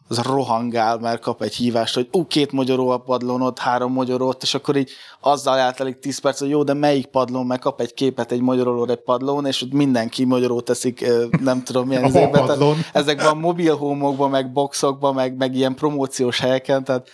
az 0.08 0.18
rohangál, 0.18 0.98
mert 0.98 1.20
kap 1.20 1.42
egy 1.42 1.54
hívást, 1.54 1.94
hogy 1.94 2.08
ú, 2.12 2.26
két 2.26 2.52
magyaró 2.52 2.88
a 2.88 2.98
padlón, 2.98 3.42
ott 3.42 3.58
három 3.58 3.92
magyaró 3.92 4.28
ott, 4.28 4.42
és 4.42 4.54
akkor 4.54 4.76
így 4.76 4.90
azzal 5.20 5.58
eltelik 5.58 5.98
10 5.98 6.18
perc, 6.18 6.38
hogy 6.38 6.48
jó, 6.48 6.62
de 6.62 6.72
melyik 6.72 7.06
padlón, 7.06 7.46
meg 7.46 7.58
kap 7.58 7.80
egy 7.80 7.94
képet 7.94 8.32
egy 8.32 8.40
magyarról 8.40 8.90
egy 8.90 9.02
padlón, 9.02 9.46
és 9.46 9.62
ott 9.62 9.72
mindenki 9.72 10.24
magyaró 10.24 10.60
teszik, 10.60 11.06
nem 11.40 11.62
tudom 11.62 11.86
milyen 11.86 12.04
izébe. 12.08 12.56
Ezekben 12.92 13.26
a 13.26 13.34
mobil 13.34 13.76
homokban, 13.76 14.30
meg 14.30 14.52
boxokban, 14.52 15.14
meg, 15.14 15.36
meg 15.36 15.54
ilyen 15.54 15.74
promóciós 15.74 16.40
helyeken, 16.40 16.84
tehát 16.84 17.08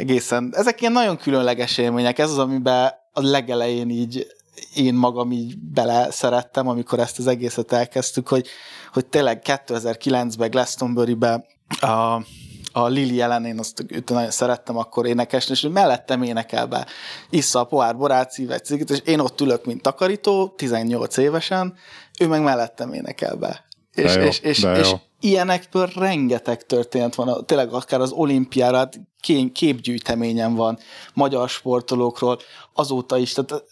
egészen, 0.00 0.52
ezek 0.56 0.80
ilyen 0.80 0.92
nagyon 0.92 1.16
különleges 1.16 1.78
élmények, 1.78 2.18
ez 2.18 2.30
az, 2.30 2.38
amiben 2.38 2.92
a 3.12 3.20
legelején 3.20 3.90
így 3.90 4.26
én 4.74 4.94
magam 4.94 5.32
így 5.32 5.58
bele 5.58 6.10
szerettem, 6.10 6.68
amikor 6.68 6.98
ezt 6.98 7.18
az 7.18 7.26
egészet 7.26 7.72
elkezdtük, 7.72 8.28
hogy, 8.28 8.48
hogy 8.92 9.06
tényleg 9.06 9.42
2009-ben 9.44 10.50
Glastonbury-be 10.50 11.44
a, 11.80 12.22
a 12.72 12.86
Lili 12.86 13.14
jelen, 13.14 13.44
én 13.44 13.58
azt 13.58 13.84
őt 13.88 14.10
nagyon 14.10 14.30
szerettem 14.30 14.76
akkor 14.76 15.06
énekesni, 15.06 15.52
és 15.52 15.66
mellettem 15.72 16.22
énekel 16.22 16.66
be, 16.66 16.86
issza 17.30 17.60
a 17.60 17.64
pohár 17.64 17.96
borát, 17.96 18.30
szív 18.30 18.50
egy 18.50 18.64
cigit, 18.64 18.90
és 18.90 18.98
én 19.04 19.18
ott 19.18 19.40
ülök, 19.40 19.64
mint 19.64 19.82
takarító, 19.82 20.48
18 20.48 21.16
évesen, 21.16 21.74
ő 22.20 22.26
meg 22.26 22.42
mellettem 22.42 22.92
énekel 22.92 23.34
be. 23.34 23.64
És, 23.94 24.14
jó, 24.14 24.22
és, 24.22 24.38
és, 24.38 24.62
és 24.78 24.94
ilyenekből 25.20 25.86
rengeteg 25.86 26.66
történet 26.66 27.14
van, 27.14 27.46
tényleg 27.46 27.72
akár 27.72 28.00
az 28.00 28.12
olimpiára, 28.12 28.76
hát 28.76 29.00
képgyűjteményen 29.52 30.54
van 30.54 30.78
magyar 31.14 31.48
sportolókról, 31.48 32.38
azóta 32.74 33.18
is, 33.18 33.32
tehát 33.32 33.64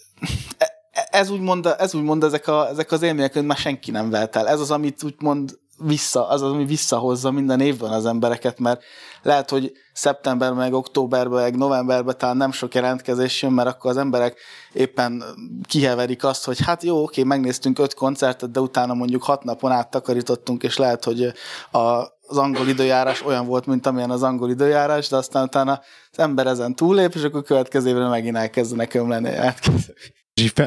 e, 0.59 0.73
e, 0.93 1.09
ez 1.11 1.31
úgymond, 1.31 1.67
ez 1.79 1.95
úgymond 1.95 2.25
ezek, 2.25 2.47
a, 2.47 2.69
ezek 2.69 2.93
az 2.93 3.03
élmények, 3.03 3.43
már 3.43 3.57
senki 3.57 3.91
nem 3.91 4.11
velt 4.11 4.37
el. 4.37 4.49
Ez 4.49 4.61
az, 4.61 4.71
amit 4.71 5.03
úgymond 5.03 5.59
vissza, 5.79 6.29
az 6.29 6.43
az, 6.43 6.53
ami 6.53 6.65
visszahozza 6.65 7.31
minden 7.31 7.61
évben 7.61 7.91
az 7.91 8.07
embereket, 8.07 8.59
mert 8.59 8.83
lehet, 9.23 9.51
hogy 9.51 9.73
szeptember, 9.93 10.53
meg 10.53 10.73
októberben, 10.73 11.43
meg 11.43 11.57
novemberben 11.57 12.19
talán 12.19 12.37
nem 12.37 12.53
sok 12.53 12.75
jelentkezés 12.75 13.43
jön, 13.43 13.53
mert 13.53 13.69
akkor 13.69 13.91
az 13.91 13.97
emberek 13.97 14.39
éppen 14.73 15.25
kiheverik 15.69 16.25
azt, 16.25 16.45
hogy 16.45 16.61
hát 16.61 16.83
jó, 16.83 17.03
oké, 17.03 17.23
megnéztünk 17.23 17.79
öt 17.79 17.95
koncertet, 17.95 18.51
de 18.51 18.61
utána 18.61 18.95
mondjuk 18.95 19.23
hat 19.23 19.45
napon 19.45 19.71
át 19.71 19.91
takarítottunk, 19.91 20.63
és 20.63 20.77
lehet, 20.77 21.05
hogy 21.05 21.33
a, 21.71 21.79
az 22.27 22.37
angol 22.37 22.69
időjárás 22.69 23.25
olyan 23.25 23.47
volt, 23.47 23.67
mint 23.67 23.87
amilyen 23.87 24.11
az 24.11 24.23
angol 24.23 24.51
időjárás, 24.51 25.09
de 25.09 25.17
aztán 25.17 25.43
utána 25.45 25.81
az 26.13 26.19
ember 26.19 26.47
ezen 26.47 26.75
túlép, 26.75 27.15
és 27.15 27.23
akkor 27.23 27.43
következő 27.43 27.89
évre 27.89 28.09
megint 28.09 28.37
elkezdenek 28.37 28.95
ömleni. 28.95 29.37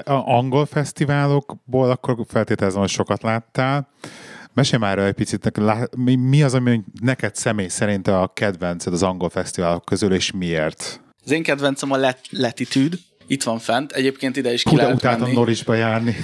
A 0.05 0.11
angol 0.11 0.65
fesztiválokból 0.65 1.89
akkor 1.89 2.15
feltételezem, 2.27 2.79
hogy 2.79 2.89
sokat 2.89 3.21
láttál. 3.21 3.87
Mesélj 4.53 4.81
már 4.81 4.99
egy 4.99 5.13
picit, 5.13 5.51
mi, 5.97 6.15
mi 6.15 6.43
az, 6.43 6.53
ami 6.53 6.81
neked 7.01 7.35
személy 7.35 7.67
szerint 7.67 8.07
a 8.07 8.31
kedvenced 8.33 8.93
az 8.93 9.03
angol 9.03 9.29
fesztiválok 9.29 9.85
közül, 9.85 10.13
és 10.13 10.31
miért? 10.31 11.01
Az 11.25 11.31
én 11.31 11.43
kedvencem 11.43 11.91
a 11.91 11.97
Let- 11.97 12.31
Latitude, 12.31 12.97
itt 13.31 13.43
van 13.43 13.59
fent, 13.59 13.91
egyébként 13.91 14.37
ide 14.37 14.53
is 14.53 14.63
ki 14.63 14.75
de 14.75 14.81
lehet 14.81 15.03
menni. 15.19 15.33
Norisba 15.33 15.73
járni. 15.73 16.15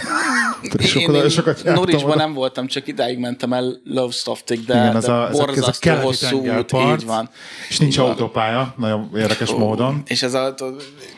Én, 0.79 1.29
Sokat, 1.29 1.29
sokat 1.29 1.77
oda. 1.77 2.15
nem 2.15 2.33
voltam, 2.33 2.67
csak 2.67 2.87
idáig 2.87 3.17
mentem 3.17 3.53
el 3.53 3.81
Lovestoftig, 3.83 4.65
de, 4.65 4.73
Igen, 4.73 4.91
de 4.91 4.97
az 4.97 5.07
a, 5.07 5.27
ez 5.27 5.27
a, 5.27 5.27
ez 5.27 5.39
a 5.39 5.45
borzasztó 5.45 5.91
hosszú 5.95 6.35
út, 6.35 6.43
tengerpart, 6.43 7.01
így 7.01 7.07
van. 7.07 7.29
és 7.69 7.77
nincs 7.77 7.93
Így 7.93 7.99
van. 7.99 8.09
autópálya, 8.09 8.73
nagyon 8.77 9.09
érdekes 9.15 9.51
módon. 9.51 10.01
És 10.05 10.23
ez 10.23 10.33
a 10.33 10.55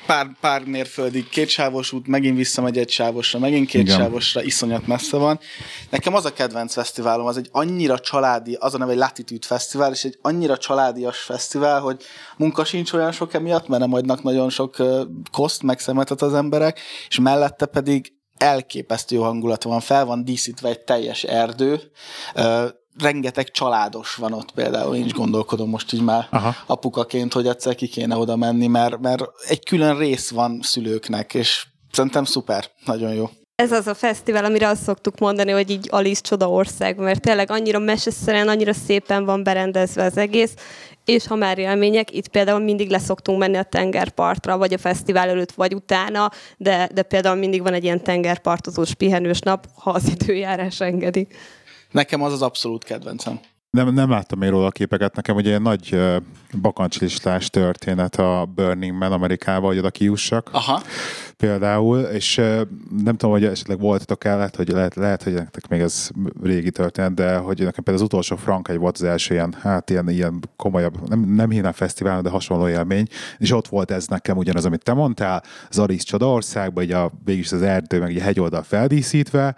pár, 0.06 0.28
pár 0.42 0.64
mérföldig 0.66 1.30
kétsávos 1.30 1.92
út, 1.92 2.08
megint 2.08 2.38
visszamegy 2.38 2.78
egy 2.78 2.90
sávosra, 2.90 3.40
megint 3.40 3.68
két 3.68 3.82
Igen. 3.82 3.98
sávosra, 3.98 4.44
iszonyat 4.44 4.88
messze 4.88 5.18
van. 5.18 5.40
Nekem 5.90 6.16
az 6.16 6.26
a 6.26 6.34
kedvenc 6.34 6.74
fesztiválom, 6.74 7.26
az 7.26 7.38
egy 7.38 7.50
annyira 7.52 8.00
családi, 8.00 8.58
az 8.60 8.74
a 8.74 8.78
neve 8.78 8.92
egy 8.92 8.98
Latitude 8.98 9.48
Fesztivál, 9.48 9.92
és 9.92 10.04
egy 10.04 10.18
annyira 10.22 10.58
családias 10.58 11.18
fesztivál, 11.18 11.80
hogy 11.80 11.98
munka 12.38 12.66
sincs 12.66 12.94
olyan 12.94 13.12
sok 13.12 13.34
emiatt, 13.34 13.68
mert 13.68 13.82
nem 13.82 13.94
adnak 13.94 14.24
nagyon 14.24 14.50
sok 14.50 14.76
koszt, 15.32 15.64
meg 15.64 15.79
szemetet 15.80 16.22
az 16.22 16.34
emberek, 16.34 16.80
és 17.08 17.20
mellette 17.20 17.66
pedig 17.66 18.14
elképesztő 18.38 19.16
jó 19.16 19.24
hangulat 19.24 19.64
van, 19.64 19.80
fel 19.80 20.06
van 20.06 20.24
díszítve 20.24 20.70
egy 20.70 20.80
teljes 20.80 21.24
erdő, 21.24 21.92
rengeteg 23.00 23.52
családos 23.52 24.16
van 24.16 24.34
ott 24.34 24.52
például, 24.52 24.96
én 24.96 25.06
is 25.06 25.14
gondolkodom 25.14 25.70
most 25.70 25.94
így 25.94 26.02
már 26.02 26.28
Aha. 26.32 26.56
apukaként, 26.66 27.34
hogy 27.34 27.48
egyszer 27.48 27.76
ki 27.76 27.88
kéne 27.88 28.18
oda 28.18 28.36
menni, 28.36 28.68
mert, 28.68 29.00
mert 29.00 29.24
egy 29.48 29.66
külön 29.66 29.98
rész 29.98 30.30
van 30.30 30.60
szülőknek, 30.62 31.34
és 31.34 31.68
szerintem 31.92 32.24
szuper, 32.24 32.66
nagyon 32.86 33.14
jó. 33.14 33.30
Ez 33.56 33.72
az 33.72 33.88
a 33.88 33.94
fesztivál, 33.94 34.46
amire 34.46 34.68
azt 34.68 34.84
szoktuk 34.84 35.20
mondani, 35.20 35.52
hogy 35.52 35.70
így 35.70 35.88
Alice 35.92 36.22
csoda 36.22 36.50
ország, 36.50 36.98
mert 36.98 37.22
tényleg 37.22 37.52
annyira 37.52 37.80
meseszerűen, 37.80 38.48
annyira 38.48 38.74
szépen 38.74 39.26
van 39.26 39.44
berendezve 39.44 40.04
az 40.04 40.18
egész, 40.18 40.54
és 41.10 41.28
ha 41.28 41.36
már 41.36 41.58
élmények, 41.58 42.12
itt 42.12 42.28
például 42.28 42.60
mindig 42.60 42.90
leszoktunk 42.90 43.40
menni 43.40 43.58
a 43.58 43.64
tengerpartra, 43.64 44.58
vagy 44.58 44.74
a 44.74 44.78
fesztivál 44.78 45.30
előtt, 45.30 45.52
vagy 45.52 45.74
utána, 45.74 46.32
de, 46.58 46.90
de 46.94 47.04
például 47.04 47.36
mindig 47.36 47.62
van 47.62 47.74
egy 47.74 47.84
ilyen 47.84 48.04
tengerpartozós 48.04 48.94
pihenős 48.94 49.40
nap, 49.40 49.68
ha 49.76 49.92
az 49.92 50.10
időjárás 50.10 50.82
engedi. 50.82 51.28
Nekem 51.92 52.22
az 52.24 52.34
az 52.34 52.42
abszolút 52.42 52.84
kedvencem. 52.84 53.40
Nem, 53.72 53.94
nem 53.94 54.10
láttam 54.10 54.40
még 54.40 54.50
róla 54.50 54.66
a 54.66 54.72
képeket. 54.72 55.16
Nekem 55.16 55.36
ugye 55.36 55.54
egy 55.54 55.62
nagy 55.62 55.90
uh, 55.94 56.16
bakancslistás 56.62 57.50
történet 57.50 58.16
a 58.16 58.50
Burning 58.56 58.98
Man 58.98 59.12
Amerikában, 59.12 59.70
hogy 59.70 59.78
oda 59.78 59.90
kijussak. 59.90 60.50
Aha, 60.52 60.82
például, 61.38 62.00
és 62.00 62.38
uh, 62.38 62.62
nem 63.04 63.18
tudom, 63.18 63.32
hogy 63.32 63.46
esetleg 63.46 63.80
voltatok 63.80 64.24
el, 64.24 64.38
lehet, 64.38 64.56
hogy, 64.56 64.68
lehet, 64.68 64.96
lehet, 64.96 65.24
hogy 65.24 65.34
nektek 65.34 65.68
még 65.68 65.80
ez 65.80 66.10
régi 66.44 66.72
történet, 66.72 67.14
de 67.14 67.38
hogy 67.38 67.58
nekem 67.58 67.84
például 67.84 67.96
az 67.96 68.02
utolsó 68.02 68.36
Frankai 68.36 68.78
volt 68.78 68.96
az 68.96 69.04
első 69.04 69.34
ilyen, 69.34 69.56
hát 69.60 69.90
ilyen, 69.90 70.10
ilyen 70.10 70.40
komolyabb, 70.56 71.10
nem, 71.10 71.20
nem 71.20 71.50
hívnám 71.50 71.72
fesztivál, 71.72 72.22
de 72.22 72.30
hasonló 72.30 72.68
élmény, 72.68 73.08
és 73.38 73.52
ott 73.52 73.68
volt 73.68 73.92
ez 73.92 74.08
nekem 74.08 74.38
ugyanaz, 74.38 74.66
amit 74.66 74.84
te 74.84 74.94
mondtál, 74.94 75.44
az 75.70 75.80
Alice 75.80 76.04
Csodaországban, 76.04 76.84
így 76.84 76.92
a, 76.92 77.12
végig 77.26 77.48
az 77.52 77.62
erdő, 77.62 78.00
meg 78.00 78.12
így 78.12 78.20
a 78.20 78.24
hegyoldal 78.24 78.64
feldíszítve, 78.64 79.56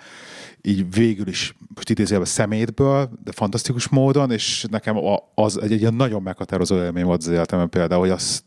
így 0.62 0.94
végül 0.94 1.28
is, 1.28 1.56
most 1.76 1.90
idézőjelben 1.90 2.30
szemétből, 2.32 3.10
de 3.24 3.32
fantasztikus 3.32 3.88
módon, 3.88 4.32
és 4.32 4.66
nekem 4.70 4.98
a- 4.98 5.32
az 5.36 5.62
egy, 5.62 5.72
egy 5.72 5.94
nagyon 5.94 6.22
meghatározó 6.22 6.76
élmény 6.78 7.04
volt 7.06 7.22
az 7.22 7.28
életemben 7.28 7.70
például, 7.70 8.02
hogy 8.02 8.10
az 8.10 8.44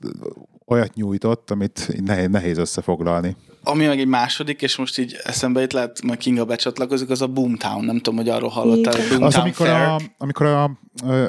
olyat 0.66 0.94
nyújtott, 0.94 1.50
amit 1.50 1.92
nehéz, 2.04 2.28
nehéz 2.28 2.58
összefoglalni. 2.58 3.36
ami 3.62 3.86
meg 3.86 3.98
egy 4.00 4.06
második, 4.06 4.62
és 4.62 4.76
most 4.76 4.98
így 4.98 5.16
eszembe 5.24 5.62
itt 5.62 5.72
lehet, 5.72 6.02
majd 6.02 6.18
Kinga 6.18 6.44
becsatlakozik, 6.44 7.10
az 7.10 7.22
a 7.22 7.26
Boomtown. 7.26 7.84
Nem 7.84 7.96
tudom, 7.96 8.16
hogy 8.16 8.28
arról 8.28 8.48
hallottál. 8.48 8.94
Igen. 8.94 9.08
Boomtown 9.08 9.22
Az, 9.22 9.34
amikor, 9.36 9.66
Fair. 9.66 9.80
a, 9.80 9.98
amikor 10.18 10.46
a, 10.46 10.64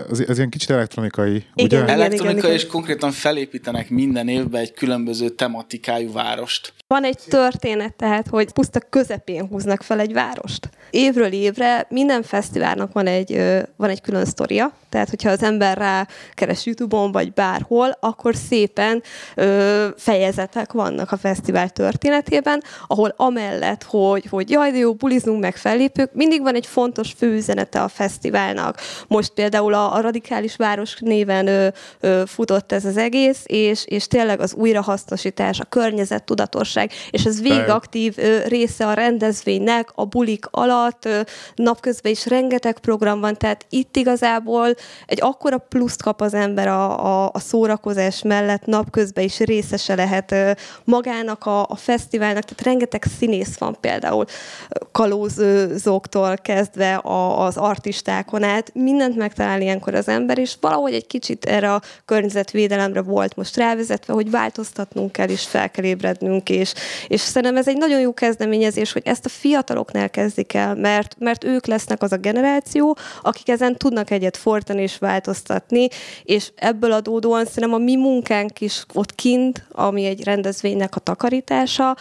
az, 0.09 0.23
az 0.27 0.37
ilyen 0.37 0.49
kicsit 0.49 0.69
elektronikai, 0.69 1.35
Igen. 1.35 1.45
ugye? 1.65 1.77
Igen, 1.77 1.89
Elektronika, 1.89 2.37
igen. 2.37 2.51
és 2.51 2.67
konkrétan 2.67 3.11
felépítenek 3.11 3.89
minden 3.89 4.27
évben 4.27 4.61
egy 4.61 4.73
különböző 4.73 5.29
tematikájú 5.29 6.11
várost. 6.11 6.73
Van 6.95 7.03
egy 7.03 7.19
történet, 7.29 7.93
tehát, 7.93 8.27
hogy 8.27 8.51
puszta 8.51 8.79
közepén 8.79 9.47
húznak 9.47 9.81
fel 9.81 9.99
egy 9.99 10.13
várost. 10.13 10.69
Évről 10.89 11.31
évre 11.31 11.85
minden 11.89 12.23
fesztiválnak 12.23 12.93
van 12.93 13.07
egy, 13.07 13.41
van 13.75 13.89
egy 13.89 14.01
külön 14.01 14.25
sztoria, 14.25 14.73
tehát 14.95 15.09
hogyha 15.09 15.29
az 15.29 15.43
ember 15.43 15.77
rá 15.77 16.07
keres 16.33 16.65
YouTube-on, 16.65 17.11
vagy 17.11 17.33
bárhol, 17.33 17.97
akkor 17.99 18.35
szépen 18.35 19.03
ö, 19.35 19.87
fejezetek 19.97 20.71
vannak 20.71 21.11
a 21.11 21.17
fesztivál 21.17 21.69
történetében, 21.69 22.63
ahol 22.87 23.13
amellett, 23.17 23.83
hogy, 23.83 24.25
hogy 24.29 24.49
jaj, 24.49 24.71
de 24.71 24.77
jó, 24.77 24.93
bulizunk 24.93 25.41
meg 25.41 25.55
fellépők, 25.55 26.13
mindig 26.13 26.41
van 26.41 26.55
egy 26.55 26.65
fontos 26.65 27.13
főüzenete 27.17 27.81
a 27.81 27.87
fesztiválnak. 27.87 28.79
Most 29.07 29.33
például 29.33 29.73
a, 29.73 29.95
a 29.95 30.01
Radikális 30.01 30.55
Város 30.55 30.95
néven 30.99 31.47
ö, 31.47 31.67
ö, 31.99 32.23
futott 32.25 32.71
ez 32.71 32.85
az 32.85 32.97
egész, 32.97 33.43
és, 33.45 33.85
és 33.85 34.07
tényleg 34.07 34.39
az 34.39 34.53
újrahasznosítás, 34.53 35.59
a 35.59 35.63
környezet 35.63 36.23
tudatosság, 36.85 37.09
és 37.09 37.25
ez 37.25 37.41
végig 37.41 37.65
Be- 37.65 37.73
aktív 37.73 38.13
ö, 38.17 38.37
része 38.47 38.87
a 38.87 38.93
rendezvénynek, 38.93 39.89
a 39.95 40.05
bulik 40.05 40.45
alatt, 40.51 41.07
napközben 41.55 42.11
is 42.11 42.25
rengeteg 42.25 42.79
program 42.79 43.19
van, 43.19 43.37
tehát 43.37 43.65
itt 43.69 43.95
igazából 43.95 44.75
egy 45.05 45.21
akkora 45.21 45.57
pluszt 45.57 46.01
kap 46.01 46.21
az 46.21 46.33
ember 46.33 46.67
a, 46.67 47.23
a, 47.23 47.29
a 47.33 47.39
szórakozás 47.39 48.21
mellett, 48.21 48.65
napközben 48.65 49.23
is 49.23 49.39
részese 49.39 49.95
lehet 49.95 50.35
magának 50.83 51.45
a, 51.45 51.61
a 51.61 51.75
fesztiválnak, 51.75 52.43
tehát 52.43 52.63
rengeteg 52.63 53.05
színész 53.17 53.57
van 53.57 53.77
például, 53.81 54.25
kalózóktól 54.91 56.37
kezdve 56.37 56.95
a, 56.95 57.45
az 57.45 57.57
artistákon 57.57 58.43
át, 58.43 58.71
mindent 58.73 59.15
megtalál 59.15 59.61
ilyenkor 59.61 59.93
az 59.93 60.07
ember, 60.07 60.37
és 60.37 60.55
valahogy 60.61 60.93
egy 60.93 61.07
kicsit 61.07 61.45
erre 61.45 61.73
a 61.73 61.81
környezetvédelemre 62.05 63.01
volt 63.01 63.35
most 63.35 63.57
rávezetve, 63.57 64.13
hogy 64.13 64.31
változtatnunk 64.31 65.11
kell, 65.11 65.27
és 65.27 65.43
fel 65.43 65.71
kell 65.71 65.85
ébrednünk, 65.85 66.49
és, 66.49 66.64
és 67.07 67.21
szerintem 67.21 67.57
ez 67.57 67.67
egy 67.67 67.77
nagyon 67.77 67.99
jó 67.99 68.13
kezdeményezés, 68.13 68.91
hogy 68.91 69.01
ezt 69.05 69.25
a 69.25 69.29
fiataloknál 69.29 70.09
kezdik 70.09 70.53
el, 70.53 70.75
mert, 70.75 71.15
mert 71.19 71.43
ők 71.43 71.65
lesznek 71.65 72.01
az 72.01 72.11
a 72.11 72.17
generáció, 72.17 72.97
akik 73.21 73.49
ezen 73.49 73.77
tudnak 73.77 74.11
egyet 74.11 74.37
fordítani 74.37 74.81
és 74.81 74.97
változtatni, 74.97 75.87
és 76.23 76.51
ebből 76.55 76.91
adódóan 76.91 77.45
szerintem 77.45 77.73
a 77.73 77.83
mi 77.83 77.95
munkánk 77.95 78.61
is 78.61 78.85
ott 78.93 79.15
kint, 79.15 79.65
ami 79.71 80.05
egy 80.05 80.23
rendezvénynek 80.23 80.95
a 80.95 80.99
takarítása, 80.99 81.95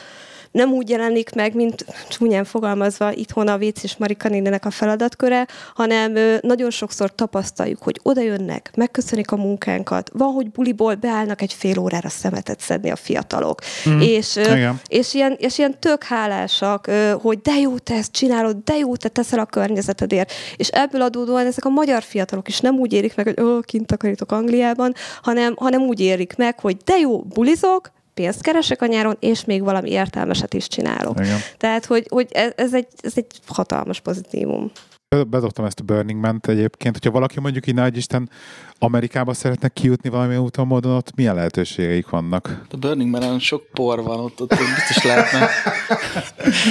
nem 0.55 0.73
úgy 0.73 0.89
jelenik 0.89 1.35
meg, 1.35 1.55
mint 1.55 1.85
csúnyán 2.09 2.45
fogalmazva 2.45 3.13
itthon 3.13 3.49
a 3.49 3.57
Vécz 3.57 3.81
és 3.83 3.97
Marika 3.97 4.29
néninek 4.29 4.65
a 4.65 4.71
feladatköre, 4.71 5.47
hanem 5.75 6.19
nagyon 6.41 6.71
sokszor 6.71 7.15
tapasztaljuk, 7.15 7.83
hogy 7.83 8.01
oda 8.03 8.21
jönnek, 8.21 8.71
megköszönik 8.77 9.31
a 9.31 9.37
munkánkat, 9.37 10.11
van, 10.13 10.33
hogy 10.33 10.51
buliból 10.51 10.95
beállnak 10.95 11.43
egy 11.43 11.53
fél 11.53 11.79
órára 11.79 12.09
szemetet 12.09 12.61
szedni 12.61 12.91
a 12.91 12.97
fiatalok. 12.97 13.61
Mm. 13.89 14.01
És, 14.01 14.37
Igen. 14.37 14.81
és, 14.87 15.15
ilyen, 15.15 15.37
és 15.39 15.59
ilyen 15.59 15.79
tök 15.81 16.05
hálásak, 16.05 16.91
hogy 17.21 17.41
de 17.41 17.59
jó, 17.59 17.79
te 17.79 17.95
ezt 17.95 18.13
csinálod, 18.13 18.57
de 18.65 18.77
jó, 18.77 18.97
te 18.97 19.09
teszel 19.09 19.39
a 19.39 19.45
környezetedért. 19.45 20.33
És 20.57 20.69
ebből 20.69 21.03
adódóan 21.03 21.47
ezek 21.47 21.65
a 21.65 21.69
magyar 21.69 22.03
fiatalok 22.03 22.49
is 22.49 22.61
nem 22.61 22.75
úgy 22.75 22.93
érik 22.93 23.17
meg, 23.17 23.27
hogy 23.27 23.45
ó, 23.45 23.61
kint 23.61 23.87
takarítok 23.87 24.33
Angliában, 24.33 24.95
hanem, 25.23 25.55
hanem 25.57 25.83
úgy 25.83 26.01
érik 26.01 26.37
meg, 26.37 26.61
hogy 26.61 26.77
de 26.77 26.99
jó, 26.99 27.21
bulizok, 27.21 27.93
pénzt 28.15 28.43
keresek 28.43 28.83
a 28.83 28.87
nyáron, 28.87 29.17
és 29.21 29.45
még 29.45 29.63
valami 29.63 29.91
értelmeset 29.91 30.55
is 30.55 30.69
csinálok. 30.69 31.21
Igen. 31.21 31.39
Tehát, 31.57 31.85
hogy, 31.85 32.07
hogy 32.11 32.29
ez, 32.31 32.53
ez, 32.57 32.75
egy, 32.75 32.87
ez 33.03 33.13
egy 33.15 33.27
hatalmas 33.47 34.01
pozitívum. 34.01 34.71
Bedobtam 35.23 35.65
ezt 35.65 35.81
a 35.81 35.83
Burning 35.83 36.21
Man-t 36.21 36.49
egyébként. 36.49 36.95
Hogyha 36.95 37.11
valaki 37.11 37.41
mondjuk 37.41 37.67
így 37.67 37.75
nagy 37.75 37.97
Isten 37.97 38.31
Amerikába 38.79 39.35
szeretne 39.35 39.69
kijutni 39.69 40.09
valami 40.09 40.37
úton, 40.37 40.67
módon, 40.67 40.93
ott 40.93 41.15
milyen 41.15 41.35
lehetőségeik 41.35 42.09
vannak? 42.09 42.67
A 42.71 42.77
Burning 42.77 43.11
Man 43.11 43.39
sok 43.39 43.67
por 43.73 44.03
van, 44.03 44.21
ott, 44.21 44.41
ott 44.41 44.49
biztos 44.49 45.05
lehetne, 45.05 45.49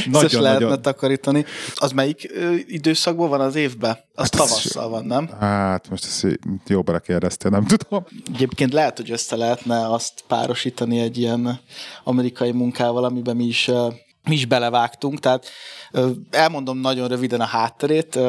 biztos 0.05 0.21
Nagyon, 0.21 0.41
lehetne 0.41 0.65
nagyon. 0.65 0.81
takarítani. 0.81 1.45
Az 1.75 1.91
melyik 1.91 2.31
időszakban 2.67 3.29
van 3.29 3.41
az 3.41 3.55
évben? 3.55 3.97
Az 4.15 4.23
Hát 4.23 4.31
tavasszal 4.31 4.89
van, 4.89 5.05
nem? 5.05 5.29
Hát, 5.39 5.89
most 5.89 6.03
ezt 6.03 6.39
jó 6.67 6.81
belekérdeztél, 6.81 7.51
nem 7.51 7.65
tudom. 7.65 8.05
Egyébként 8.33 8.73
lehet, 8.73 8.97
hogy 8.97 9.11
össze 9.11 9.35
lehetne 9.35 9.91
azt 9.91 10.23
párosítani 10.27 10.99
egy 10.99 11.17
ilyen 11.17 11.59
amerikai 12.03 12.51
munkával, 12.51 13.03
amiben 13.03 13.35
mi 13.35 13.45
is, 13.45 13.71
mi 14.27 14.35
is 14.35 14.45
belevágtunk. 14.45 15.19
Tehát 15.19 15.49
elmondom 16.31 16.77
nagyon 16.77 17.07
röviden 17.07 17.41
a 17.41 17.45
hátterét. 17.45 18.19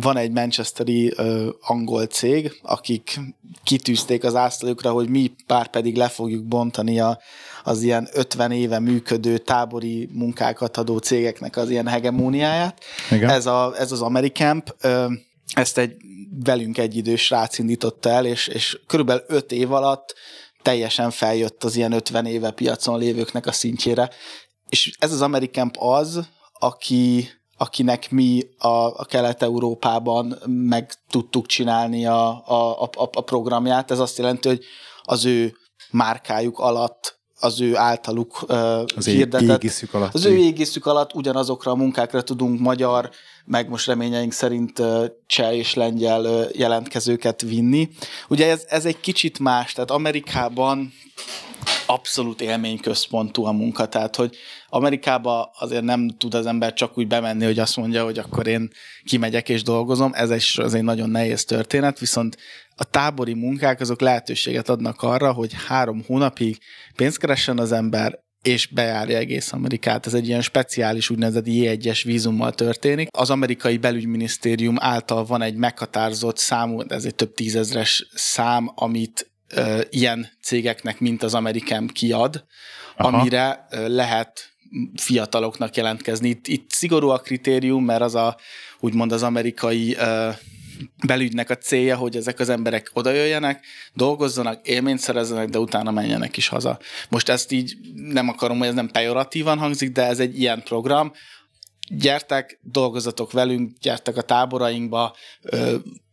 Van 0.00 0.16
egy 0.16 0.30
manchesteri 0.30 1.14
angol 1.60 2.06
cég, 2.06 2.58
akik 2.62 3.20
kitűzték 3.64 4.24
az 4.24 4.34
asztalukra, 4.34 4.90
hogy 4.90 5.08
mi 5.08 5.32
pár 5.46 5.66
pedig 5.66 5.96
le 5.96 6.08
fogjuk 6.08 6.44
bontani 6.44 7.00
a, 7.00 7.18
az 7.64 7.82
ilyen 7.82 8.08
50 8.12 8.52
éve 8.52 8.78
működő 8.78 9.38
tábori 9.38 10.08
munkákat 10.12 10.76
adó 10.76 10.98
cégeknek 10.98 11.56
az 11.56 11.70
ilyen 11.70 11.86
hegemóniáját. 11.86 12.84
Igen. 13.10 13.30
Ez, 13.30 13.46
a, 13.46 13.74
ez 13.78 13.92
az 13.92 14.02
Americamp, 14.02 14.74
ezt 15.54 15.78
egy 15.78 15.96
velünk 16.44 16.78
egyidős 16.78 17.24
srác 17.24 17.58
indította 17.58 18.08
el, 18.08 18.26
és, 18.26 18.46
és 18.46 18.80
körülbelül 18.86 19.24
5 19.26 19.52
év 19.52 19.72
alatt 19.72 20.14
teljesen 20.62 21.10
feljött 21.10 21.64
az 21.64 21.76
ilyen 21.76 21.92
50 21.92 22.26
éve 22.26 22.50
piacon 22.50 22.98
lévőknek 22.98 23.46
a 23.46 23.52
szintjére. 23.52 24.10
És 24.70 24.92
ez 24.98 25.12
az 25.12 25.22
Americamp 25.22 25.76
az, 25.78 26.28
aki, 26.52 27.28
akinek 27.56 28.10
mi 28.10 28.42
a, 28.58 28.68
a 28.68 29.04
Kelet-Európában 29.08 30.38
meg 30.46 30.92
tudtuk 31.10 31.46
csinálni 31.46 32.06
a, 32.06 32.28
a, 32.46 32.82
a, 32.82 32.90
a 33.12 33.20
programját. 33.20 33.90
Ez 33.90 33.98
azt 33.98 34.18
jelenti, 34.18 34.48
hogy 34.48 34.64
az 35.02 35.24
ő 35.24 35.56
márkájuk 35.90 36.58
alatt 36.58 37.18
az 37.40 37.60
ő 37.60 37.76
általuk 37.76 38.42
uh, 38.42 38.82
az 38.96 39.04
hirdetett, 39.04 39.62
égiszük 39.62 39.94
alatt. 39.94 40.14
az 40.14 40.24
ő 40.24 40.36
égiszük 40.36 40.86
alatt 40.86 41.14
ugyanazokra 41.14 41.70
a 41.70 41.74
munkákra 41.74 42.22
tudunk 42.22 42.60
magyar, 42.60 43.10
meg 43.44 43.68
most 43.68 43.86
reményeink 43.86 44.32
szerint 44.32 44.78
uh, 44.78 45.04
cseh 45.26 45.56
és 45.56 45.74
lengyel 45.74 46.24
uh, 46.24 46.48
jelentkezőket 46.52 47.42
vinni. 47.42 47.88
Ugye 48.28 48.50
ez, 48.50 48.64
ez 48.68 48.84
egy 48.84 49.00
kicsit 49.00 49.38
más, 49.38 49.72
tehát 49.72 49.90
Amerikában 49.90 50.92
abszolút 51.86 52.40
élményközpontú 52.40 53.44
a 53.44 53.52
munka, 53.52 53.86
tehát 53.86 54.16
hogy 54.16 54.36
Amerikába 54.68 55.50
azért 55.58 55.82
nem 55.82 56.08
tud 56.18 56.34
az 56.34 56.46
ember 56.46 56.72
csak 56.72 56.98
úgy 56.98 57.06
bemenni, 57.06 57.44
hogy 57.44 57.58
azt 57.58 57.76
mondja, 57.76 58.04
hogy 58.04 58.18
akkor 58.18 58.46
én 58.46 58.70
kimegyek 59.04 59.48
és 59.48 59.62
dolgozom, 59.62 60.10
ez 60.14 60.30
egy, 60.30 60.44
az 60.56 60.74
egy 60.74 60.82
nagyon 60.82 61.10
nehéz 61.10 61.44
történet, 61.44 61.98
viszont 61.98 62.36
a 62.76 62.84
tábori 62.84 63.34
munkák 63.34 63.80
azok 63.80 64.00
lehetőséget 64.00 64.68
adnak 64.68 65.02
arra, 65.02 65.32
hogy 65.32 65.52
három 65.66 66.02
hónapig 66.06 66.58
pénzt 66.96 67.18
keressen 67.18 67.58
az 67.58 67.72
ember, 67.72 68.18
és 68.42 68.66
bejárja 68.66 69.16
egész 69.16 69.52
Amerikát. 69.52 70.06
Ez 70.06 70.14
egy 70.14 70.28
ilyen 70.28 70.40
speciális 70.40 71.10
úgynevezett 71.10 71.44
J1-es 71.46 72.00
vízummal 72.04 72.52
történik. 72.52 73.08
Az 73.10 73.30
amerikai 73.30 73.76
belügyminisztérium 73.76 74.76
által 74.78 75.24
van 75.24 75.42
egy 75.42 75.54
meghatározott 75.54 76.38
számú, 76.38 76.80
ez 76.88 77.04
egy 77.04 77.14
több 77.14 77.34
tízezres 77.34 78.06
szám, 78.14 78.72
amit 78.74 79.29
ö, 79.54 79.80
ilyen 79.90 80.28
cégeknek, 80.42 81.00
mint 81.00 81.22
az 81.22 81.34
Amerikám 81.34 81.86
kiad, 81.86 82.44
Aha. 82.96 83.18
amire 83.18 83.66
ö, 83.70 83.88
lehet 83.88 84.52
fiataloknak 84.94 85.76
jelentkezni. 85.76 86.28
Itt, 86.28 86.46
itt 86.46 86.70
szigorú 86.70 87.08
a 87.08 87.18
kritérium, 87.18 87.84
mert 87.84 88.02
az 88.02 88.14
a, 88.14 88.36
úgymond 88.80 89.12
az 89.12 89.22
amerikai 89.22 89.94
ö, 89.94 90.30
belügynek 91.06 91.50
a 91.50 91.56
célja, 91.56 91.96
hogy 91.96 92.16
ezek 92.16 92.38
az 92.38 92.48
emberek 92.48 92.90
odajöjjenek, 92.92 93.64
dolgozzanak, 93.94 94.66
élményt 94.66 94.98
szerezzenek, 94.98 95.48
de 95.48 95.58
utána 95.58 95.90
menjenek 95.90 96.36
is 96.36 96.48
haza. 96.48 96.78
Most 97.08 97.28
ezt 97.28 97.52
így 97.52 97.76
nem 97.94 98.28
akarom, 98.28 98.58
hogy 98.58 98.66
ez 98.66 98.74
nem 98.74 98.90
pejoratívan 98.90 99.58
hangzik, 99.58 99.92
de 99.92 100.06
ez 100.06 100.20
egy 100.20 100.40
ilyen 100.40 100.62
program. 100.62 101.12
Gyertek, 101.88 102.58
dolgozatok 102.62 103.32
velünk, 103.32 103.78
gyertek 103.80 104.16
a 104.16 104.22
táborainkba, 104.22 105.16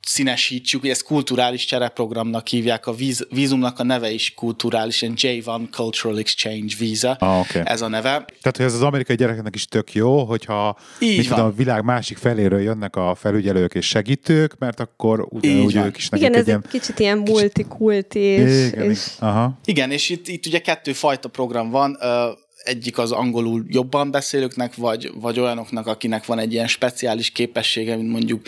színesítsük, 0.08 0.82
hogy 0.82 0.90
ezt 0.90 1.04
kulturális 1.04 1.66
csereprogramnak 1.66 2.48
hívják, 2.48 2.88
a 2.88 2.94
víz, 2.94 3.28
vízumnak 3.30 3.80
a 3.80 3.84
neve 3.84 4.12
is 4.12 4.34
kulturális, 4.34 5.02
ilyen 5.02 5.14
J1 5.18 5.70
Cultural 5.72 6.18
Exchange 6.18 6.76
Visa, 6.80 7.12
ah, 7.12 7.40
okay. 7.40 7.62
ez 7.66 7.82
a 7.82 7.88
neve. 7.88 8.10
Tehát, 8.42 8.58
hogy 8.58 8.66
ez 8.66 8.74
az 8.74 8.82
amerikai 8.82 9.16
gyerekeknek 9.16 9.56
is 9.56 9.66
tök 9.66 9.94
jó, 9.94 10.24
hogyha 10.24 10.78
Így 11.00 11.18
mit 11.18 11.28
van. 11.28 11.38
tudom, 11.38 11.52
a 11.52 11.56
világ 11.56 11.84
másik 11.84 12.18
feléről 12.18 12.62
jönnek 12.62 12.96
a 12.96 13.16
felügyelők 13.16 13.74
és 13.74 13.88
segítők, 13.88 14.58
mert 14.58 14.80
akkor 14.80 15.28
ugyanúgy 15.30 15.76
ők 15.76 15.98
is 15.98 16.10
nekik 16.10 16.28
Igen, 16.28 16.40
ez 16.40 16.48
egy 16.48 16.68
kicsit 16.70 17.00
ilyen 17.00 17.18
multikulti, 17.18 18.20
és, 18.20 18.68
Igen, 18.68 18.90
és 18.90 19.08
Aha. 19.20 19.60
Igen, 19.66 19.92
és 19.92 20.10
itt, 20.10 20.28
itt 20.28 20.46
ugye 20.46 20.60
kettő 20.60 20.94
fajta 20.94 21.28
program 21.28 21.70
van, 21.70 21.98
ö, 22.02 22.30
egyik 22.68 22.98
az 22.98 23.12
angolul 23.12 23.66
jobban 23.68 24.12
beszélőknek, 24.12 24.76
vagy, 24.76 25.12
vagy 25.22 25.40
olyanoknak, 25.40 25.88
akinek 25.88 26.26
van 26.26 26.40
egy 26.40 26.54
ilyen 26.54 26.68
speciális 26.68 27.30
képessége, 27.30 27.96
mint 27.96 28.12
mondjuk 28.12 28.42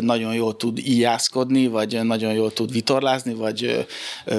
nagyon 0.00 0.34
jól 0.34 0.56
tud 0.56 0.78
íjászkodni, 0.78 1.66
vagy 1.66 2.04
nagyon 2.04 2.32
jól 2.32 2.52
tud 2.52 2.72
vitorlázni, 2.72 3.34
vagy 3.34 3.86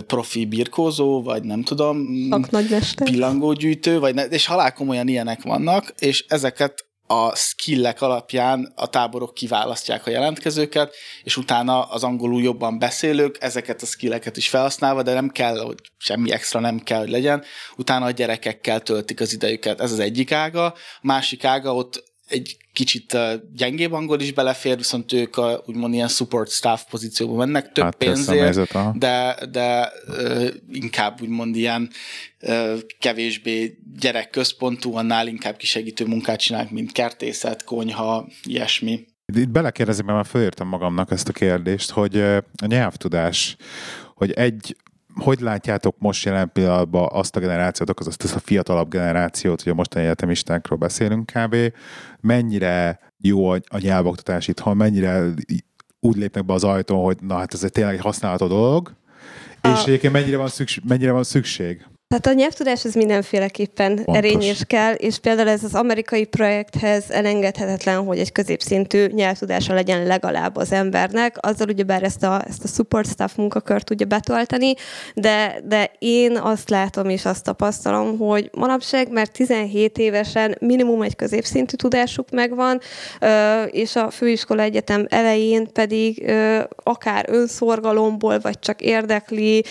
profi 0.07 0.45
birkózó, 0.45 1.21
vagy 1.21 1.43
nem 1.43 1.63
tudom, 1.63 2.07
pillangógyűjtő, 3.03 3.99
vagy 3.99 4.13
ne, 4.13 4.23
és 4.23 4.45
halálkomolyan 4.45 5.07
ilyenek 5.07 5.41
vannak, 5.41 5.93
és 5.99 6.25
ezeket 6.27 6.86
a 7.08 7.36
skillek 7.36 8.01
alapján 8.01 8.72
a 8.76 8.88
táborok 8.88 9.34
kiválasztják 9.34 10.08
a 10.08 10.10
jelentkezőket, 10.10 10.95
és 11.24 11.38
utána 11.38 11.84
az 11.84 12.04
angolul 12.04 12.41
jobban 12.41 12.80
beszélők 12.80 13.38
ezeket 13.39 13.82
a 13.82 13.86
skilleket 13.86 14.38
is 14.38 14.49
felhasználva, 14.49 15.04
de 15.04 15.14
nem 15.14 15.30
kell, 15.30 15.60
hogy 15.60 15.78
semmi 15.97 16.32
extra 16.32 16.60
nem 16.60 16.80
kell, 16.80 16.99
hogy 16.99 17.10
legyen, 17.10 17.43
utána 17.78 18.06
a 18.06 18.12
gyerekekkel 18.12 18.82
töltik 18.82 19.20
az 19.20 19.34
idejüket. 19.34 19.82
Ez 19.82 19.91
az 19.91 19.99
egyik 19.99 20.32
ága. 20.32 20.66
A 20.66 20.76
másik 21.01 21.43
ága 21.43 21.76
ott 21.76 22.04
egy 22.28 22.58
kicsit 22.74 23.17
gyengébb 23.55 23.91
angol 23.91 24.19
is 24.19 24.34
belefér, 24.34 24.78
viszont 24.78 25.13
ők 25.13 25.38
a, 25.38 25.63
úgymond 25.65 25.93
ilyen 25.93 26.07
support 26.07 26.49
staff 26.49 26.82
pozícióban 26.89 27.38
mennek, 27.38 27.71
több 27.71 27.84
Hát 27.84 27.95
pénzért, 27.95 28.97
de, 28.97 29.38
de 29.51 29.91
uh, 30.07 30.47
inkább 30.71 31.21
úgymond 31.21 31.55
ilyen 31.55 31.89
uh, 32.41 32.80
kevésbé 32.99 33.78
gyerekközpontú, 33.99 34.95
annál 34.95 35.28
inkább 35.28 35.57
kisegítő 35.57 36.05
munkát 36.05 36.39
csinálnak, 36.39 36.71
mint 36.71 36.91
kertészet, 36.91 37.63
konyha, 37.63 38.28
ilyesmi. 38.43 39.05
Itt 39.36 39.49
belekérdezem, 39.49 40.05
mert 40.05 40.17
már 40.17 40.28
fölírtam 40.28 40.67
magamnak 40.67 41.11
ezt 41.11 41.30
a 41.30 41.34
kérdést, 41.34 41.91
hogy 41.91 42.15
ö, 42.15 42.38
a 42.38 42.65
nyelvtudás, 42.65 43.55
hogy 44.15 44.32
egy, 44.32 44.76
hogy 45.16 45.39
látjátok 45.39 45.95
most 45.99 46.26
jelen 46.26 46.51
pillanatban 46.53 47.09
azt 47.11 47.36
a 47.36 47.39
generációt, 47.39 47.99
az 47.99 48.07
azt 48.07 48.36
a 48.36 48.39
fiatalabb 48.39 48.89
generációt, 48.89 49.61
hogy 49.61 49.72
a 49.72 49.76
mostani 49.76 50.05
egyetemistákról 50.05 50.78
beszélünk 50.78 51.32
kb. 51.34 51.55
Mennyire 52.20 52.99
jó 53.18 53.49
a, 53.49 53.59
a 53.68 53.78
nyelvoktatás 53.78 54.47
itthon, 54.47 54.78
mennyire 54.78 55.24
úgy 55.99 56.18
lépnek 56.18 56.45
be 56.45 56.53
az 56.53 56.64
ajtón, 56.64 57.03
hogy 57.03 57.18
na 57.22 57.38
hát 57.38 57.53
ez 57.53 57.64
egy 57.64 57.72
tényleg 57.72 57.93
egy 57.93 58.01
használható 58.01 58.47
dolog, 58.47 58.93
és 59.61 59.70
A- 59.70 59.84
egyébként 59.88 60.14
mennyire 60.14 60.38
van 60.38 60.47
szükség, 60.47 60.84
mennyire 60.88 61.11
van 61.11 61.24
szükség? 61.24 61.86
Tehát 62.14 62.38
a 62.38 62.39
nyelvtudás 62.39 62.86
az 62.86 62.93
mindenféleképpen 62.93 63.95
Pontos. 63.95 64.16
erényes 64.16 64.64
kell, 64.68 64.93
és 64.93 65.18
például 65.18 65.49
ez 65.49 65.64
az 65.64 65.76
amerikai 65.76 66.26
projekthez 66.26 67.11
elengedhetetlen, 67.11 68.05
hogy 68.05 68.20
egy 68.20 68.32
középszintű 68.32 69.05
nyelvtudása 69.05 69.74
legyen 69.74 70.05
legalább 70.05 70.55
az 70.55 70.72
embernek, 70.72 71.38
azzal 71.39 71.68
ugyebár 71.70 72.03
ezt 72.03 72.24
a, 72.24 72.43
ezt 72.47 72.64
a 72.64 72.68
support 72.68 73.09
staff 73.09 73.36
munkakört 73.36 73.86
tudja 73.86 74.05
betölteni, 74.05 74.74
de, 75.14 75.61
de 75.68 75.91
én 75.99 76.38
azt 76.38 76.70
látom 76.70 77.09
és 77.09 77.26
azt 77.26 77.43
tapasztalom, 77.43 78.18
hogy 78.18 78.49
manapság 78.51 79.11
már 79.11 79.28
17 79.28 79.97
évesen 79.97 80.55
minimum 80.59 81.01
egy 81.01 81.16
középszintű 81.16 81.76
tudásuk 81.76 82.30
megvan, 82.30 82.80
és 83.68 83.95
a 83.95 84.09
főiskola 84.09 84.61
egyetem 84.61 85.05
elején 85.09 85.72
pedig 85.72 86.32
akár 86.76 87.26
önszorgalomból, 87.30 88.39
vagy 88.39 88.59
csak 88.59 88.82
érdekli, 88.82 89.64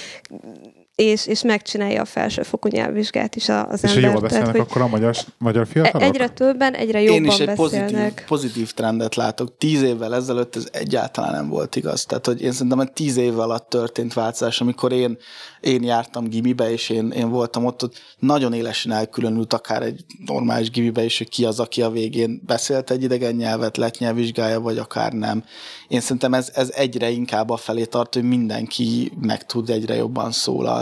és, 0.95 1.27
és 1.27 1.43
megcsinálja 1.43 2.01
a 2.01 2.05
felsőfokú 2.05 2.69
nyelvvizsgát 2.69 3.37
is 3.37 3.49
a- 3.49 3.69
az 3.69 3.85
És 3.85 3.95
ember. 3.95 4.11
jól 4.11 4.21
beszélnek 4.21 4.53
Tehát, 4.53 4.67
akkor 4.71 4.83
a 4.83 4.87
magyar, 4.87 5.17
magyar 5.39 5.67
fiatalok? 5.67 6.03
egyre 6.09 6.29
többen, 6.29 6.75
egyre 6.75 7.01
jobban 7.03 7.23
Én 7.25 7.31
is 7.31 7.39
egy 7.39 7.55
pozitív, 7.55 7.81
beszélnek. 7.83 8.25
pozitív 8.29 8.73
trendet 8.73 9.15
látok. 9.15 9.57
Tíz 9.59 9.83
évvel 9.83 10.15
ezelőtt 10.15 10.57
ez 10.57 10.69
egyáltalán 10.73 11.33
nem 11.33 11.49
volt 11.49 11.77
igaz. 11.77 12.05
Tehát, 12.05 12.27
hogy 12.27 12.43
én 12.43 12.53
szerintem 12.53 12.81
egy 12.81 12.93
tíz 12.93 13.17
év 13.17 13.39
alatt 13.39 13.69
történt 13.69 14.13
változás, 14.15 14.61
amikor 14.61 14.93
én, 14.93 15.17
én 15.61 15.83
jártam 15.85 16.29
gimibe, 16.29 16.71
és 16.73 16.89
én, 16.89 17.11
én 17.11 17.29
voltam 17.31 17.65
ott, 17.65 17.83
ott 17.83 17.95
nagyon 18.19 18.53
élesen 18.53 18.93
elkülönült 18.93 19.53
akár 19.53 19.83
egy 19.83 20.05
normális 20.27 20.71
gimibe 20.71 21.05
is, 21.05 21.19
hogy 21.19 21.29
ki 21.29 21.45
az, 21.45 21.61
aki 21.61 21.83
a 21.83 21.91
végén 21.91 22.43
beszélt 22.47 22.91
egy 22.91 23.03
idegen 23.03 23.35
nyelvet, 23.35 23.77
lett 23.77 23.99
nyelvvizsgája, 23.99 24.61
vagy 24.61 24.79
akár 24.79 25.13
nem. 25.13 25.45
Én 25.89 26.01
szerintem 26.01 26.35
ez, 26.35 26.51
ez 26.55 26.71
egyre 26.75 27.11
inkább 27.11 27.51
a 27.51 27.57
felé 27.57 27.85
tart, 27.85 28.15
hogy 28.15 28.23
mindenki 28.23 29.13
meg 29.21 29.47
tud 29.47 29.71
egyre 29.71 29.95
jobban 29.95 30.33
szólalni. 30.33 30.81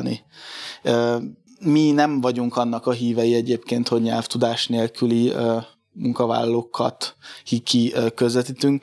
Ö, 0.83 1.17
Mi 1.61 1.91
nem 1.91 2.21
vagyunk 2.21 2.57
annak 2.57 2.87
a 2.87 2.93
hívei 2.93 3.35
egyébként, 3.35 3.89
hogy 3.89 4.03
nyelvtudás 4.03 4.67
nélküli 4.67 5.33
munkavállalókat 5.93 7.17
ki- 7.65 7.95
közvetítünk, 8.15 8.83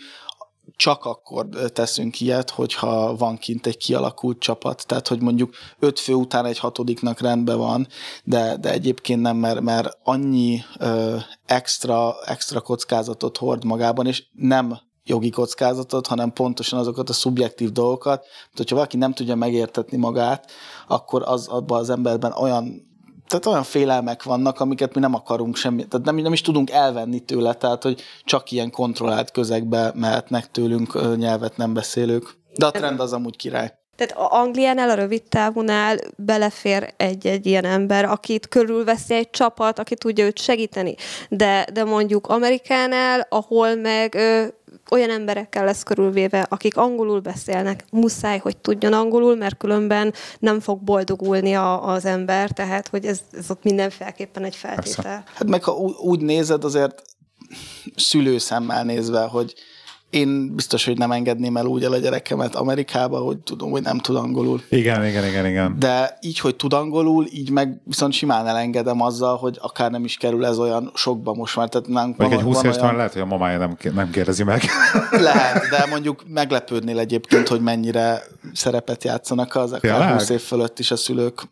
csak 0.76 1.06
akkor 1.06 1.48
teszünk 1.74 2.22
ilyet, 2.22 2.50
hogyha 2.50 3.16
van 3.16 3.38
kint 3.38 3.66
egy 3.66 3.78
kialakult 3.78 4.40
csapat. 4.40 4.84
Tehát, 4.88 5.08
hogy 5.08 5.22
mondjuk 5.22 5.56
öt 5.80 6.00
fő 6.00 6.14
után 6.14 6.46
egy 6.46 6.60
hatodiknak 6.60 7.20
rendben 7.20 7.58
van, 7.58 7.88
de, 8.24 8.58
de 8.58 8.72
egyébként 8.72 9.22
nem, 9.22 9.38
mert, 9.38 9.62
mert 9.62 9.98
annyi 10.04 10.62
ö, 10.80 11.18
extra, 11.46 12.16
extra 12.26 12.62
kockázatot 12.62 13.38
hord 13.38 13.64
magában, 13.64 14.08
és 14.08 14.24
nem 14.32 14.80
jogi 15.08 15.30
kockázatot, 15.30 16.08
hanem 16.08 16.34
pontosan 16.34 16.80
azokat 16.80 17.10
a 17.10 17.14
szubjektív 17.14 17.72
dolgokat, 17.72 18.20
hogy 18.20 18.58
hogyha 18.58 18.76
valaki 18.76 18.98
nem 18.98 19.14
tudja 19.14 19.36
megértetni 19.36 19.98
magát, 19.98 20.52
akkor 20.88 21.24
az 21.26 21.48
abban 21.48 21.80
az 21.80 21.90
emberben 21.90 22.32
olyan 22.32 22.86
tehát 23.28 23.46
olyan 23.46 23.64
félelmek 23.64 24.24
vannak, 24.24 24.60
amiket 24.60 24.94
mi 24.94 25.00
nem 25.00 25.14
akarunk 25.14 25.56
semmi, 25.56 25.88
tehát 25.88 26.06
nem, 26.06 26.16
nem 26.16 26.34
is 26.34 26.42
tudunk 26.42 26.70
elvenni 26.70 27.20
tőle, 27.20 27.54
tehát 27.54 27.84
hogy 27.84 28.02
csak 28.24 28.52
ilyen 28.52 28.72
kontrollált 28.72 29.32
közegbe 29.32 29.92
mehetnek 29.96 30.52
tőlünk 30.52 31.18
nyelvet 31.18 31.58
nem 31.58 31.74
beszélők. 31.74 32.38
De 32.56 32.66
a 32.66 32.72
trend 32.72 33.00
az 33.00 33.14
amúgy 33.14 33.36
király. 33.36 33.78
Tehát 33.98 34.18
a 34.18 34.40
Angliánál, 34.42 34.90
a 34.90 34.94
rövid 34.94 35.24
távonál 35.24 35.98
belefér 36.16 36.94
egy-egy 36.98 37.46
ilyen 37.46 37.66
ember, 37.66 38.06
akit 38.06 38.48
körülveszi 38.48 39.14
egy 39.14 39.30
csapat, 39.30 39.80
aki 39.80 39.96
tudja 39.96 40.26
őt 40.26 40.40
segíteni. 40.40 40.96
De, 41.30 41.68
de 41.74 41.84
mondjuk 41.84 42.28
Amerikánál, 42.28 43.28
ahol 43.30 43.76
meg 43.76 44.16
ö, 44.16 44.44
olyan 44.90 45.10
emberekkel 45.10 45.66
lesz 45.66 45.84
körülvéve, 45.84 46.46
akik 46.50 46.78
angolul 46.78 47.20
beszélnek, 47.20 47.86
muszáj, 47.92 48.38
hogy 48.38 48.58
tudjon 48.58 48.94
angolul, 48.94 49.36
mert 49.36 49.58
különben 49.58 50.14
nem 50.40 50.60
fog 50.60 50.82
boldogulni 50.82 51.54
a, 51.54 51.88
az 51.88 52.06
ember, 52.06 52.52
tehát 52.52 52.88
hogy 52.88 53.06
ez, 53.06 53.20
ez 53.32 53.50
ott 53.50 53.64
mindenféleképpen 53.64 54.44
egy 54.44 54.56
feltétel. 54.56 55.04
Persze. 55.04 55.24
Hát 55.34 55.48
meg 55.48 55.64
ha 55.64 55.72
úgy 56.02 56.22
nézed, 56.22 56.64
azért 56.64 57.02
szülőszemmel 57.96 58.84
nézve, 58.84 59.22
hogy 59.22 59.54
én 60.10 60.56
biztos, 60.56 60.86
hogy 60.86 60.98
nem 60.98 61.12
engedném 61.12 61.58
el 61.58 61.66
úgy 61.66 61.84
el 61.84 61.92
a 61.92 61.98
gyerekemet 61.98 62.56
Amerikába, 62.56 63.20
hogy 63.20 63.38
tudom, 63.38 63.72
hogy 63.72 63.82
nem 63.82 63.98
tud 63.98 64.16
angolul. 64.16 64.62
Igen, 64.70 65.06
igen, 65.06 65.26
igen, 65.26 65.46
igen. 65.46 65.76
De 65.80 66.18
így, 66.22 66.40
hogy 66.40 66.56
tud 66.56 66.74
angolul, 66.74 67.28
így 67.32 67.50
meg 67.50 67.82
viszont 67.84 68.14
simán 68.14 68.48
elengedem 68.48 69.02
azzal, 69.02 69.38
hogy 69.38 69.58
akár 69.62 69.92
nem 69.92 70.04
is 70.04 70.18
kerül 70.18 70.46
ez 70.46 70.60
olyan 70.60 70.92
sokba 70.94 71.34
most 71.34 71.56
már. 71.56 71.70
Tehát 71.70 71.88
nem, 71.88 72.14
Vagy 72.18 72.32
egy 72.32 72.42
20 72.42 72.64
éves 72.64 72.78
olyan... 72.78 72.96
lehet, 72.96 73.14
hogy 73.14 73.22
a 73.22 73.26
mamája 73.26 73.58
nem, 73.58 73.78
nem 73.94 74.10
kérdezi 74.10 74.44
meg. 74.44 74.64
Lehet, 75.12 75.70
de 75.70 75.86
mondjuk 75.90 76.24
meglepődnél 76.28 77.00
egyébként, 77.00 77.48
hogy 77.48 77.62
mennyire 77.62 78.24
szerepet 78.54 79.04
játszanak 79.04 79.56
az 79.56 79.72
akár 79.72 80.12
20 80.12 80.30
év 80.30 80.42
fölött 80.42 80.80
is 80.80 80.92
a 80.92 80.96
szülők. 80.96 81.48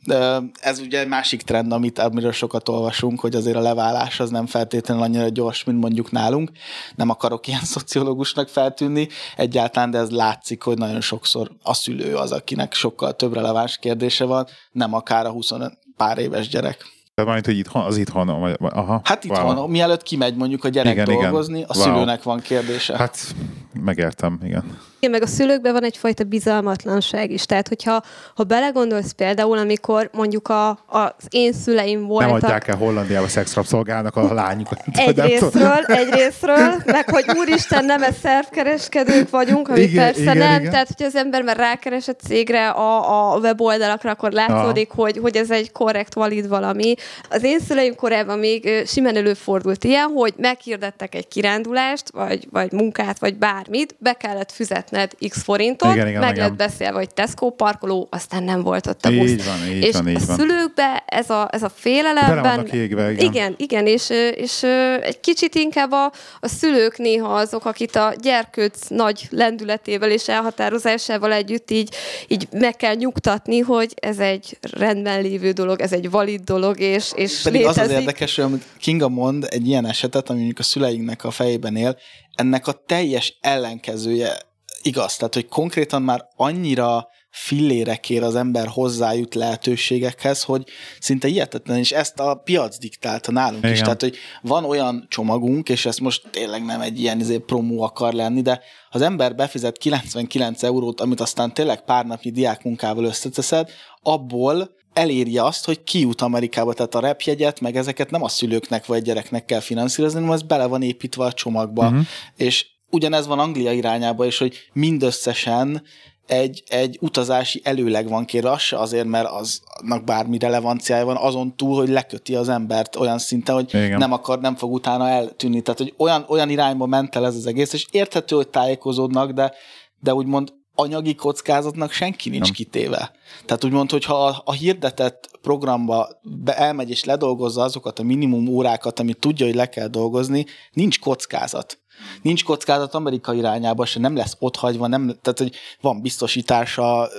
Ez 0.59 0.79
ugye 0.79 0.99
egy 0.99 1.07
másik 1.07 1.41
trend, 1.41 1.71
amit, 1.71 1.99
amiről 1.99 2.31
sokat 2.31 2.69
olvasunk, 2.69 3.19
hogy 3.19 3.35
azért 3.35 3.55
a 3.55 3.61
leválás 3.61 4.19
az 4.19 4.29
nem 4.29 4.45
feltétlenül 4.45 5.03
annyira 5.03 5.29
gyors, 5.29 5.63
mint 5.63 5.79
mondjuk 5.79 6.11
nálunk. 6.11 6.51
Nem 6.95 7.09
akarok 7.09 7.47
ilyen 7.47 7.63
szociológusnak 7.75 8.44
fognak 8.45 8.49
feltűnni 8.49 9.07
egyáltalán, 9.35 9.91
de 9.91 9.97
ez 9.97 10.09
látszik, 10.09 10.61
hogy 10.61 10.77
nagyon 10.77 11.01
sokszor 11.01 11.51
a 11.63 11.73
szülő 11.73 12.15
az, 12.15 12.31
akinek 12.31 12.73
sokkal 12.73 13.15
több 13.15 13.33
releváns 13.33 13.77
kérdése 13.77 14.25
van, 14.25 14.47
nem 14.71 14.93
akár 14.93 15.25
a 15.25 15.29
20 15.29 15.51
pár 15.97 16.17
éves 16.17 16.47
gyerek. 16.47 16.93
Tehát 17.13 17.31
majd, 17.31 17.45
hogy 17.45 17.57
itthon, 17.57 17.83
az 17.83 17.97
itthon, 17.97 18.39
vagy, 18.39 18.55
aha. 18.59 19.01
Hát 19.03 19.23
itthon, 19.23 19.55
wow. 19.55 19.67
mielőtt 19.67 20.03
kimegy 20.03 20.35
mondjuk 20.35 20.63
a 20.63 20.69
gyerek 20.69 20.93
igen, 20.93 21.05
dolgozni, 21.05 21.57
igen. 21.57 21.69
a 21.69 21.73
szülőnek 21.73 22.25
wow. 22.25 22.35
van 22.35 22.39
kérdése. 22.39 22.97
Hát 22.97 23.35
megértem, 23.73 24.39
igen. 24.43 24.77
Igen, 24.99 25.19
meg 25.19 25.21
a 25.21 25.27
szülőkben 25.27 25.73
van 25.73 25.83
egyfajta 25.83 26.23
bizalmatlanság 26.23 27.31
is. 27.31 27.45
Tehát, 27.45 27.67
hogyha 27.67 28.03
ha 28.35 28.43
belegondolsz 28.43 29.11
például, 29.11 29.57
amikor 29.57 30.09
mondjuk 30.13 30.47
a, 30.47 30.69
az 30.87 31.11
én 31.29 31.53
szüleim 31.53 32.05
voltak... 32.05 32.27
Nem 32.27 32.35
adják 32.35 32.67
el 32.67 32.75
Hollandiába 32.75 33.27
szexrabszolgálnak 33.27 34.15
a 34.15 34.33
lányukat. 34.33 34.81
Egy 34.91 35.19
részről, 35.19 35.83
egy 35.85 36.09
részről, 36.09 36.75
meg 36.85 37.09
hogy 37.09 37.25
úristen, 37.37 37.85
nem 37.85 38.03
ez 38.03 38.15
szervkereskedők 38.21 39.29
vagyunk, 39.29 39.67
ami 39.69 39.81
igen, 39.81 40.03
persze 40.03 40.21
igen, 40.21 40.37
nem. 40.37 40.59
Igen. 40.59 40.71
Tehát, 40.71 40.87
hogy 40.97 41.05
az 41.05 41.15
ember 41.15 41.41
már 41.41 41.57
rákeres 41.57 42.07
a 42.07 42.13
cégre, 42.13 42.69
a, 42.69 43.33
a 43.33 43.37
weboldalakra, 43.37 44.11
akkor 44.11 44.31
látszódik, 44.31 44.91
hogy, 44.91 45.17
hogy 45.17 45.35
ez 45.35 45.51
egy 45.51 45.71
korrekt, 45.71 46.13
valid 46.13 46.47
valami. 46.47 46.93
Az 47.29 47.43
én 47.43 47.59
szüleim 47.59 47.95
korában 47.95 48.39
még 48.39 48.83
simán 48.85 49.15
előfordult 49.15 49.83
ilyen, 49.83 50.07
hogy 50.07 50.33
meghirdettek 50.37 51.15
egy 51.15 51.27
kirándulást, 51.27 52.09
vagy, 52.11 52.47
vagy 52.51 52.71
munkát, 52.71 53.19
vagy 53.19 53.35
bármit, 53.35 53.95
be 53.99 54.13
kellett 54.13 54.51
fizetni 54.51 54.84
fizetned 54.85 55.29
x 55.29 55.43
forintot, 55.43 55.93
igen, 55.93 56.07
igen, 56.07 56.19
meg 56.19 56.35
igen. 56.35 56.47
lett 56.47 56.57
beszélve, 56.57 56.97
hogy 56.97 57.13
Tesco 57.13 57.49
parkoló, 57.49 58.07
aztán 58.11 58.43
nem 58.43 58.61
volt 58.61 58.87
ott 58.87 59.05
a 59.05 59.09
busz. 59.09 59.29
Így 59.29 59.45
van, 59.45 59.75
így 59.75 59.83
és 59.83 59.93
van, 59.93 60.07
így 60.07 60.15
a 60.15 60.25
van. 60.25 60.37
szülőkbe 60.37 61.03
ez 61.05 61.29
a, 61.29 61.47
ez 61.51 61.63
a 61.63 61.69
félelemben... 61.75 62.67
égve, 62.67 63.11
igen. 63.11 63.25
igen. 63.25 63.55
Igen, 63.57 63.87
és, 63.87 64.09
és 64.35 64.63
egy 65.01 65.19
kicsit 65.19 65.55
inkább 65.55 65.91
a, 65.91 66.11
a 66.39 66.47
szülők 66.47 66.97
néha 66.97 67.33
azok, 67.33 67.65
akit 67.65 67.95
a 67.95 68.13
gyerkőc 68.21 68.87
nagy 68.87 69.27
lendületével 69.29 70.11
és 70.11 70.27
elhatározásával 70.27 71.31
együtt 71.33 71.71
így, 71.71 71.95
így 72.27 72.47
meg 72.51 72.75
kell 72.75 72.95
nyugtatni, 72.95 73.59
hogy 73.59 73.93
ez 73.95 74.19
egy 74.19 74.57
rendben 74.71 75.21
lévő 75.21 75.51
dolog, 75.51 75.81
ez 75.81 75.91
egy 75.91 76.09
valid 76.09 76.41
dolog, 76.41 76.79
és, 76.79 77.11
és 77.15 77.41
Pedig 77.41 77.59
létezik. 77.59 77.83
az 77.83 77.89
az 77.89 77.99
érdekes, 77.99 78.35
hogy 78.35 78.63
Kinga 78.79 79.09
mond 79.09 79.47
egy 79.49 79.67
ilyen 79.67 79.85
esetet, 79.85 80.29
ami 80.29 80.37
mondjuk 80.37 80.59
a 80.59 80.63
szüleinknek 80.63 81.23
a 81.23 81.31
fejében 81.31 81.75
él, 81.75 81.97
ennek 82.35 82.67
a 82.67 82.83
teljes 82.85 83.37
ellenkezője 83.41 84.37
igaz, 84.85 85.15
tehát 85.17 85.33
hogy 85.33 85.47
konkrétan 85.47 86.01
már 86.01 86.27
annyira 86.35 87.07
fillére 87.29 87.95
kér 87.95 88.23
az 88.23 88.35
ember 88.35 88.67
hozzájut 88.67 89.35
lehetőségekhez, 89.35 90.43
hogy 90.43 90.63
szinte 90.99 91.27
hihetetlen, 91.27 91.77
és 91.77 91.91
ezt 91.91 92.19
a 92.19 92.35
piac 92.35 92.77
diktálta 92.77 93.31
nálunk 93.31 93.63
Igen. 93.63 93.71
is. 93.71 93.79
Tehát, 93.79 94.01
hogy 94.01 94.17
van 94.41 94.63
olyan 94.63 95.05
csomagunk, 95.09 95.69
és 95.69 95.85
ez 95.85 95.97
most 95.97 96.27
tényleg 96.31 96.65
nem 96.65 96.81
egy 96.81 96.99
ilyen 96.99 97.19
izé, 97.19 97.37
promó 97.37 97.81
akar 97.81 98.13
lenni, 98.13 98.41
de 98.41 98.61
az 98.89 99.01
ember 99.01 99.35
befizet 99.35 99.77
99 99.77 100.63
eurót, 100.63 101.01
amit 101.01 101.19
aztán 101.19 101.53
tényleg 101.53 101.83
pár 101.83 102.05
napnyi 102.05 102.31
diákmunkával 102.31 103.03
összeteszed, 103.03 103.69
abból 104.01 104.75
eléri 104.93 105.37
azt, 105.37 105.65
hogy 105.65 105.83
kijut 105.83 106.21
Amerikába, 106.21 106.73
tehát 106.73 106.95
a 106.95 106.99
repjegyet, 106.99 107.59
meg 107.59 107.75
ezeket 107.75 108.11
nem 108.11 108.23
a 108.23 108.29
szülőknek 108.29 108.85
vagy 108.85 109.01
gyereknek 109.01 109.45
kell 109.45 109.59
finanszírozni, 109.59 110.19
hanem 110.19 110.33
ez 110.33 110.41
bele 110.41 110.65
van 110.65 110.81
építve 110.81 111.25
a 111.25 111.33
csomagba. 111.33 111.85
Uh-huh. 111.85 112.05
És 112.35 112.65
ugyanez 112.95 113.27
van 113.27 113.39
Anglia 113.39 113.71
irányába 113.71 114.25
is, 114.25 114.37
hogy 114.37 114.55
mindösszesen 114.73 115.83
egy, 116.27 116.63
egy 116.67 116.97
utazási 117.01 117.61
előleg 117.63 118.09
van 118.09 118.25
kérve, 118.25 118.51
az 118.51 118.61
se 118.61 118.79
azért, 118.79 119.07
mert 119.07 119.27
aznak 119.27 120.03
bármi 120.03 120.37
relevanciája 120.37 121.05
van, 121.05 121.15
azon 121.15 121.55
túl, 121.55 121.75
hogy 121.75 121.89
leköti 121.89 122.35
az 122.35 122.49
embert 122.49 122.95
olyan 122.95 123.17
szinten, 123.17 123.55
hogy 123.55 123.73
Igen. 123.73 123.97
nem 123.97 124.11
akar, 124.11 124.39
nem 124.39 124.55
fog 124.55 124.73
utána 124.73 125.09
eltűnni. 125.09 125.61
Tehát, 125.61 125.79
hogy 125.79 125.93
olyan, 125.97 126.25
olyan 126.27 126.49
irányba 126.49 126.85
ment 126.85 127.15
el 127.15 127.25
ez 127.25 127.35
az 127.35 127.45
egész, 127.45 127.73
és 127.73 127.85
érthető, 127.91 128.35
hogy 128.35 128.47
tájékozódnak, 128.47 129.31
de, 129.31 129.53
de 129.99 130.13
úgymond 130.13 130.53
anyagi 130.75 131.15
kockázatnak 131.15 131.91
senki 131.91 132.29
nincs 132.29 132.43
nem. 132.43 132.53
kitéve. 132.53 133.11
Tehát 133.45 133.63
úgymond, 133.63 133.91
hogyha 133.91 134.25
a, 134.25 134.41
a 134.45 134.51
hirdetett 134.51 135.29
programba 135.41 136.09
be 136.21 136.57
elmegy 136.57 136.89
és 136.89 137.03
ledolgozza 137.03 137.61
azokat 137.61 137.99
a 137.99 138.03
minimum 138.03 138.47
órákat, 138.47 138.99
amit 138.99 139.19
tudja, 139.19 139.45
hogy 139.45 139.55
le 139.55 139.69
kell 139.69 139.87
dolgozni, 139.87 140.45
nincs 140.71 140.99
kockázat. 140.99 141.79
Nincs 142.21 142.43
kockázat 142.43 142.93
Amerika 142.93 143.33
irányába 143.33 143.85
se, 143.85 143.99
nem 143.99 144.15
lesz 144.15 144.35
otthagyva, 144.39 144.87
nem, 144.87 145.05
tehát 145.21 145.39
hogy 145.39 145.55
van 145.81 146.01
biztosítása, 146.01 147.09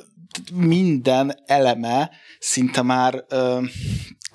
minden 0.54 1.38
eleme 1.46 2.10
szinte 2.38 2.82
már 2.82 3.24
ö, 3.28 3.60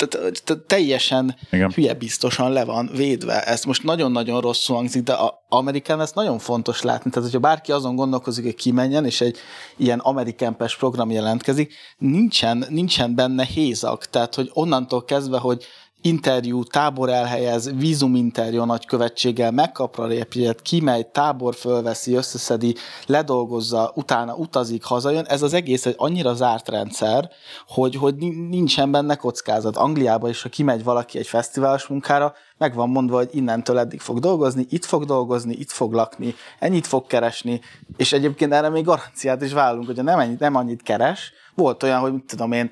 tehát, 0.07 0.41
tehát 0.43 0.63
teljesen 0.63 1.35
Igen. 1.51 1.71
hülye 1.71 1.93
biztosan 1.93 2.51
le 2.51 2.65
van 2.65 2.89
védve. 2.95 3.43
Ez 3.43 3.63
most 3.63 3.83
nagyon-nagyon 3.83 4.41
rosszul 4.41 4.75
hangzik, 4.75 5.03
de 5.03 5.13
a 5.13 5.45
Amerikán 5.49 6.01
ez 6.01 6.11
nagyon 6.13 6.39
fontos 6.39 6.81
látni. 6.81 7.09
Tehát, 7.09 7.25
hogyha 7.25 7.47
bárki 7.47 7.71
azon 7.71 7.95
gondolkozik, 7.95 8.43
hogy 8.43 8.55
kimenjen, 8.55 9.05
és 9.05 9.21
egy 9.21 9.37
ilyen 9.77 9.99
American 9.99 10.57
Pest 10.57 10.77
program 10.77 11.11
jelentkezik, 11.11 11.73
nincsen, 11.97 12.65
nincsen 12.69 13.15
benne 13.15 13.45
hézak. 13.45 14.05
Tehát, 14.05 14.35
hogy 14.35 14.49
onnantól 14.53 15.05
kezdve, 15.05 15.37
hogy 15.37 15.65
interjú, 16.01 16.63
tábor 16.63 17.09
elhelyez, 17.09 17.73
vízuminterjú 17.73 18.61
a 18.61 18.65
nagykövetséggel, 18.65 19.51
megkapra 19.51 20.07
repjegyet, 20.07 20.61
kimegy, 20.61 21.07
tábor 21.07 21.55
fölveszi, 21.55 22.13
összeszedi, 22.13 22.75
ledolgozza, 23.05 23.91
utána 23.95 24.35
utazik, 24.35 24.83
hazajön. 24.83 25.25
Ez 25.25 25.41
az 25.41 25.53
egész 25.53 25.85
egy 25.85 25.95
annyira 25.97 26.33
zárt 26.33 26.69
rendszer, 26.69 27.29
hogy, 27.67 27.95
hogy 27.95 28.15
nincsen 28.49 28.91
benne 28.91 29.15
kockázat. 29.15 29.77
Angliába 29.77 30.29
is, 30.29 30.41
ha 30.41 30.49
kimegy 30.49 30.83
valaki 30.83 31.17
egy 31.17 31.27
fesztiválos 31.27 31.87
munkára, 31.87 32.33
meg 32.57 32.75
van 32.75 32.89
mondva, 32.89 33.15
hogy 33.15 33.29
innentől 33.31 33.79
eddig 33.79 33.99
fog 33.99 34.19
dolgozni, 34.19 34.65
itt 34.69 34.85
fog 34.85 35.05
dolgozni, 35.05 35.53
itt 35.53 35.71
fog 35.71 35.93
lakni, 35.93 36.35
ennyit 36.59 36.87
fog 36.87 37.07
keresni, 37.07 37.61
és 37.97 38.13
egyébként 38.13 38.53
erre 38.53 38.69
még 38.69 38.83
garanciát 38.83 39.41
is 39.41 39.53
vállalunk, 39.53 39.85
hogyha 39.85 40.03
nem, 40.03 40.19
ennyit, 40.19 40.39
nem 40.39 40.55
annyit 40.55 40.83
keres, 40.83 41.33
volt 41.55 41.83
olyan, 41.83 41.99
hogy 41.99 42.13
mit 42.13 42.25
tudom 42.25 42.51
én, 42.51 42.71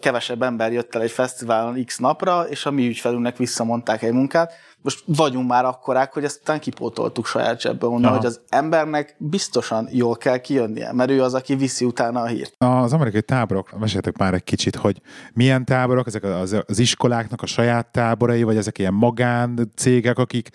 kevesebb 0.00 0.42
ember 0.42 0.72
jött 0.72 0.94
el 0.94 1.02
egy 1.02 1.10
fesztiválon 1.10 1.84
x 1.84 1.98
napra, 1.98 2.42
és 2.42 2.66
a 2.66 2.70
mi 2.70 2.86
ügyfelünknek 2.86 3.36
visszamondták 3.36 4.02
egy 4.02 4.12
munkát, 4.12 4.52
most 4.86 5.02
vagyunk 5.06 5.48
már 5.48 5.64
akkorák, 5.64 6.12
hogy 6.12 6.24
ezt 6.24 6.40
utána 6.40 6.58
kipótoltuk 6.58 7.26
saját 7.26 7.60
zsebből, 7.60 7.90
mondom, 7.90 8.12
hogy 8.12 8.26
az 8.26 8.40
embernek 8.48 9.14
biztosan 9.18 9.88
jól 9.90 10.16
kell 10.16 10.38
kijönnie, 10.38 10.92
mert 10.92 11.10
ő 11.10 11.22
az, 11.22 11.34
aki 11.34 11.54
viszi 11.54 11.84
utána 11.84 12.20
a 12.20 12.26
hírt. 12.26 12.54
Az 12.58 12.92
amerikai 12.92 13.22
táborok, 13.22 13.78
meséltek 13.78 14.16
már 14.16 14.34
egy 14.34 14.44
kicsit, 14.44 14.76
hogy 14.76 15.00
milyen 15.32 15.64
táborok, 15.64 16.06
ezek 16.06 16.24
az, 16.24 16.56
az 16.66 16.78
iskoláknak 16.78 17.42
a 17.42 17.46
saját 17.46 17.86
táborai, 17.86 18.42
vagy 18.42 18.56
ezek 18.56 18.78
ilyen 18.78 18.94
magán 18.94 19.70
cégek, 19.74 20.18
akik 20.18 20.48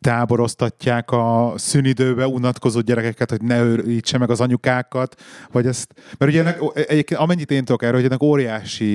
táboroztatják 0.00 1.10
a 1.10 1.52
szünidőbe 1.56 2.26
unatkozó 2.26 2.80
gyerekeket, 2.80 3.30
hogy 3.30 3.42
ne 3.42 3.60
őrítse 3.62 4.18
meg 4.18 4.30
az 4.30 4.40
anyukákat, 4.40 5.20
vagy 5.52 5.66
ezt, 5.66 5.94
mert 6.18 6.32
ugye 6.32 6.40
ennek, 6.40 6.58
egyébként 6.74 7.20
amennyit 7.20 7.50
én 7.50 7.64
tudok 7.64 7.82
erről, 7.82 7.96
hogy 7.96 8.04
ennek 8.04 8.22
óriási 8.22 8.41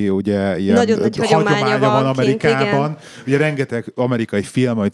ugye, 0.10 0.58
ilyen 0.60 0.76
Nagyon 0.76 1.00
nagy 1.00 1.18
hagyománya, 1.18 1.58
hagyománya 1.58 1.90
van, 1.90 2.06
Amerikában. 2.06 2.88
Kint, 2.88 3.28
ugye 3.28 3.38
rengeteg 3.38 3.86
amerikai 3.96 4.44
film, 4.44 4.76
majd 4.76 4.94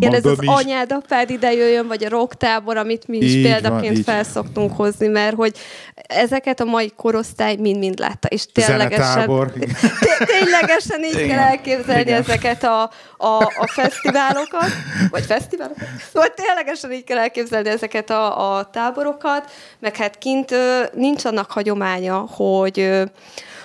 igen, 0.00 0.14
ez 0.14 0.24
az 0.24 0.38
is... 0.40 0.48
anyád, 0.48 0.92
apád 0.92 1.30
ide 1.30 1.52
jöjjön, 1.52 1.86
vagy 1.86 2.04
a 2.04 2.08
rocktábor, 2.08 2.76
amit 2.76 3.08
mi 3.08 3.16
is 3.16 3.34
így 3.34 3.42
példaként 3.42 3.94
van, 3.94 4.02
fel 4.02 4.24
szoktunk 4.24 4.76
hozni, 4.76 5.06
mert 5.06 5.36
hogy 5.36 5.56
ezeket 5.94 6.60
a 6.60 6.64
mai 6.64 6.92
korosztály 6.96 7.56
mind-mind 7.56 7.98
látta, 7.98 8.28
és 8.28 8.46
ténylegesen, 8.52 9.28
ténylegesen 10.34 11.04
így 11.04 11.14
Igen. 11.14 11.28
kell 11.28 11.38
elképzelni 11.38 12.00
Igen. 12.00 12.20
ezeket 12.20 12.64
a, 12.64 12.82
a, 13.16 13.36
a 13.58 13.66
fesztiválokat, 13.66 14.68
vagy 15.10 15.24
fesztiválokat, 15.24 15.88
vagy 16.12 16.32
ténylegesen 16.32 16.92
így 16.92 17.04
kell 17.04 17.18
elképzelni 17.18 17.68
ezeket 17.68 18.10
a, 18.10 18.56
a 18.56 18.64
táborokat, 18.64 19.50
meg 19.78 19.96
hát 19.96 20.18
kint 20.18 20.54
nincs 20.94 21.24
annak 21.24 21.50
hagyománya, 21.50 22.16
hogy 22.16 23.02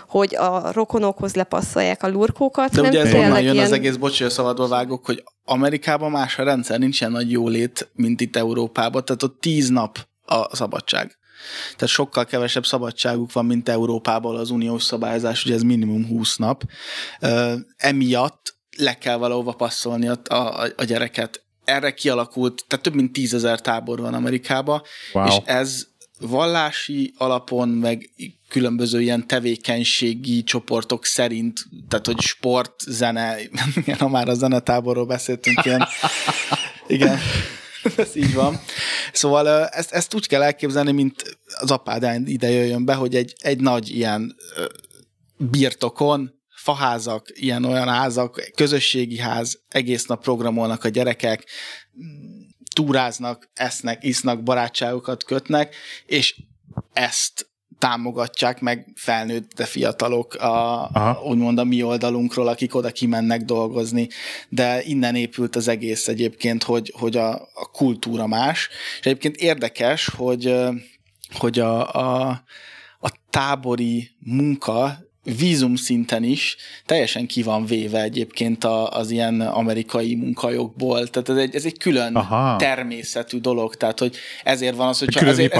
hogy 0.09 0.35
a 0.35 0.71
rokonokhoz 0.71 1.35
lepasszolják 1.35 2.03
a 2.03 2.07
lurkókat, 2.07 2.69
De 2.69 2.75
hanem 2.75 2.91
ugye 2.91 3.01
ez 3.01 3.13
onnan 3.13 3.41
jön 3.41 3.53
ilyen... 3.53 3.65
az 3.65 3.71
egész, 3.71 3.95
bocs, 3.95 4.21
hogy 4.21 4.29
szabadba 4.29 4.67
vágok, 4.67 5.05
hogy 5.05 5.23
Amerikában 5.43 6.11
más 6.11 6.39
a 6.39 6.43
rendszer, 6.43 6.79
nincs 6.79 6.99
ilyen 6.99 7.11
nagy 7.11 7.31
jólét, 7.31 7.89
mint 7.93 8.21
itt 8.21 8.35
Európában, 8.35 9.05
tehát 9.05 9.23
ott 9.23 9.41
tíz 9.41 9.69
nap 9.69 10.07
a 10.25 10.55
szabadság. 10.55 11.17
Tehát 11.75 11.87
sokkal 11.93 12.25
kevesebb 12.25 12.65
szabadságuk 12.65 13.31
van, 13.31 13.45
mint 13.45 13.69
Európában 13.69 14.35
az 14.35 14.49
uniós 14.49 14.83
szabályozás, 14.83 15.45
ugye 15.45 15.53
ez 15.53 15.61
minimum 15.61 16.07
20 16.07 16.35
nap. 16.35 16.63
Emiatt 17.77 18.55
le 18.77 18.97
kell 18.97 19.17
valahova 19.17 19.53
passzolni 19.53 20.07
a, 20.07 20.19
a, 20.29 20.67
a 20.77 20.83
gyereket. 20.83 21.43
Erre 21.65 21.93
kialakult, 21.93 22.63
tehát 22.67 22.85
több 22.85 22.95
mint 22.95 23.11
tízezer 23.11 23.61
tábor 23.61 23.99
van 23.99 24.13
Amerikában, 24.13 24.81
Wow. 25.13 25.27
és 25.27 25.35
ez 25.45 25.87
vallási 26.19 27.13
alapon, 27.17 27.69
meg 27.69 28.09
különböző 28.47 29.01
ilyen 29.01 29.27
tevékenységi 29.27 30.43
csoportok 30.43 31.05
szerint, 31.05 31.59
tehát 31.87 32.05
hogy 32.05 32.19
sport, 32.19 32.81
zene, 32.87 33.37
ha 33.99 34.07
már 34.07 34.29
a 34.29 34.33
zenetáborról 34.33 35.05
beszéltünk, 35.05 35.65
ilyen, 35.65 35.87
igen, 36.87 37.19
ez 37.97 38.15
így 38.15 38.33
van. 38.33 38.59
Szóval 39.11 39.67
ezt, 39.67 39.91
ezt 39.91 40.13
úgy 40.13 40.27
kell 40.27 40.41
elképzelni, 40.41 40.91
mint 40.91 41.39
az 41.59 41.71
apád 41.71 42.27
ide 42.29 42.49
jöjjön 42.49 42.85
be, 42.85 42.93
hogy 42.93 43.15
egy, 43.15 43.33
egy 43.37 43.59
nagy 43.59 43.89
ilyen 43.89 44.35
birtokon, 45.37 46.37
faházak, 46.55 47.27
ilyen-olyan 47.33 47.87
házak, 47.87 48.51
közösségi 48.55 49.17
ház, 49.17 49.59
egész 49.67 50.05
nap 50.05 50.21
programolnak 50.21 50.83
a 50.83 50.89
gyerekek, 50.89 51.45
túráznak, 52.79 53.49
esznek, 53.53 54.03
isznak, 54.03 54.43
barátságokat 54.43 55.23
kötnek, 55.23 55.75
és 56.05 56.35
ezt 56.93 57.49
támogatják 57.77 58.61
meg 58.61 58.87
felnőtt, 58.95 59.53
de 59.53 59.65
fiatalok, 59.65 60.33
a, 60.33 60.83
Aha. 60.93 61.23
úgymond 61.23 61.57
a 61.57 61.63
mi 61.63 61.83
oldalunkról, 61.83 62.47
akik 62.47 62.75
oda 62.75 62.91
kimennek 62.91 63.41
dolgozni, 63.41 64.07
de 64.49 64.83
innen 64.83 65.15
épült 65.15 65.55
az 65.55 65.67
egész 65.67 66.07
egyébként, 66.07 66.63
hogy, 66.63 66.93
hogy 66.97 67.17
a, 67.17 67.33
a 67.33 67.69
kultúra 67.71 68.27
más, 68.27 68.69
és 68.99 69.05
egyébként 69.05 69.35
érdekes, 69.35 70.09
hogy, 70.09 70.55
hogy 71.33 71.59
a, 71.59 71.93
a, 71.93 72.29
a 72.99 73.11
tábori 73.29 74.09
munka 74.19 74.97
vízum 75.37 75.75
szinten 75.75 76.23
is 76.23 76.57
teljesen 76.85 77.27
ki 77.27 77.43
van 77.43 77.65
véve 77.65 78.01
egyébként 78.01 78.63
a, 78.63 78.91
az 78.91 79.11
ilyen 79.11 79.41
amerikai 79.41 80.15
munkajogból. 80.15 81.07
Tehát 81.07 81.29
ez 81.29 81.35
egy, 81.35 81.55
ez 81.55 81.65
egy 81.65 81.77
külön 81.77 82.15
Aha. 82.15 82.55
természetű 82.55 83.39
dolog, 83.39 83.75
tehát 83.75 83.99
hogy 83.99 84.15
ezért 84.43 84.75
van 84.75 84.87
az, 84.87 84.99
hogyha 84.99 85.19
külön 85.19 85.33
ezért, 85.33 85.55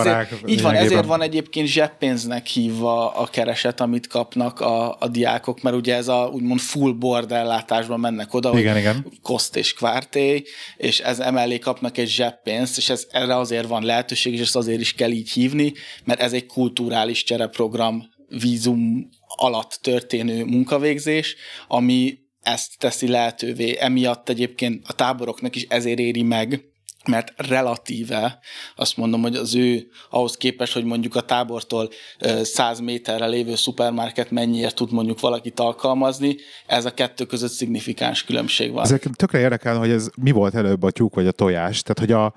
így 0.46 0.62
van, 0.62 0.76
ezért 0.76 1.06
van 1.06 1.22
egyébként 1.22 1.68
zseppénznek 1.68 2.46
hívva 2.46 3.14
a 3.14 3.26
kereset, 3.26 3.82
amit 3.82 4.08
kapnak 4.08 4.60
a, 4.60 4.96
a 5.00 5.08
diákok, 5.08 5.62
mert 5.62 5.76
ugye 5.76 5.96
ez 5.96 6.08
a 6.08 6.30
úgymond 6.34 6.60
full 6.60 6.94
board 6.94 7.32
ellátásban 7.32 8.00
mennek 8.00 8.34
oda, 8.34 8.60
Igen, 8.60 8.72
hogy 8.72 8.82
igen. 8.82 9.06
koszt 9.22 9.56
és 9.56 9.74
kvárté, 9.74 10.44
és 10.78 11.00
ez 11.00 11.20
emellé 11.20 11.60
kapnak 11.60 11.98
egy 11.98 12.08
zseppénzt, 12.08 12.78
és 12.78 12.90
ez, 12.90 13.08
erre 13.12 13.38
azért 13.38 13.68
van 13.68 13.84
lehetőség, 13.84 14.34
és 14.34 14.40
ezt 14.40 14.56
azért 14.56 14.80
is 14.80 14.94
kell 14.94 15.12
így 15.12 15.30
hívni, 15.30 15.74
mert 16.04 16.20
ez 16.20 16.34
egy 16.34 16.46
kulturális 16.46 17.24
csereprogram 17.24 18.04
vízum 18.30 19.10
alatt 19.36 19.80
történő 19.82 20.46
munkavégzés, 20.46 21.36
ami 21.68 22.18
ezt 22.42 22.78
teszi 22.78 23.08
lehetővé. 23.08 23.78
Emiatt 23.80 24.30
egyébként 24.30 24.88
a 24.88 24.94
táboroknak 24.94 25.56
is 25.56 25.64
ezért 25.64 26.00
éri 26.00 26.24
meg, 26.24 26.64
mert 27.06 27.34
relatíve 27.48 28.40
azt 28.76 28.98
mondom, 28.98 29.22
hogy 29.22 29.36
az 29.36 29.56
ő 29.56 29.88
ahhoz 30.10 30.38
képest, 30.38 30.74
hogy 30.74 30.84
mondjuk 30.84 31.16
a 31.16 31.22
tábortól 31.22 31.90
ö, 32.20 32.44
100 32.44 32.80
méterre 32.80 33.28
lévő 33.28 33.56
szupermarket 33.56 34.32
mennyiért 34.32 34.76
tud 34.76 34.92
mondjuk 34.92 35.20
valakit 35.20 35.60
alkalmazni, 35.60 36.36
ez 36.66 36.86
a 36.86 36.94
kettő 36.94 37.26
között 37.26 37.52
szignifikáns 37.52 38.24
különbség 38.24 38.72
van. 38.72 38.84
Ezek 38.84 39.04
tökre 39.16 39.40
érdekel, 39.40 39.78
hogy 39.78 39.90
ez 39.90 40.10
mi 40.22 40.32
volt 40.32 40.56
előbb 40.56 40.84
a 40.84 40.92
tyúk 40.92 41.16
vagy 41.16 41.28
a 41.28 41.32
tojás. 41.32 41.82
Tehát, 41.82 42.00
hogy 42.00 42.12
a, 42.12 42.34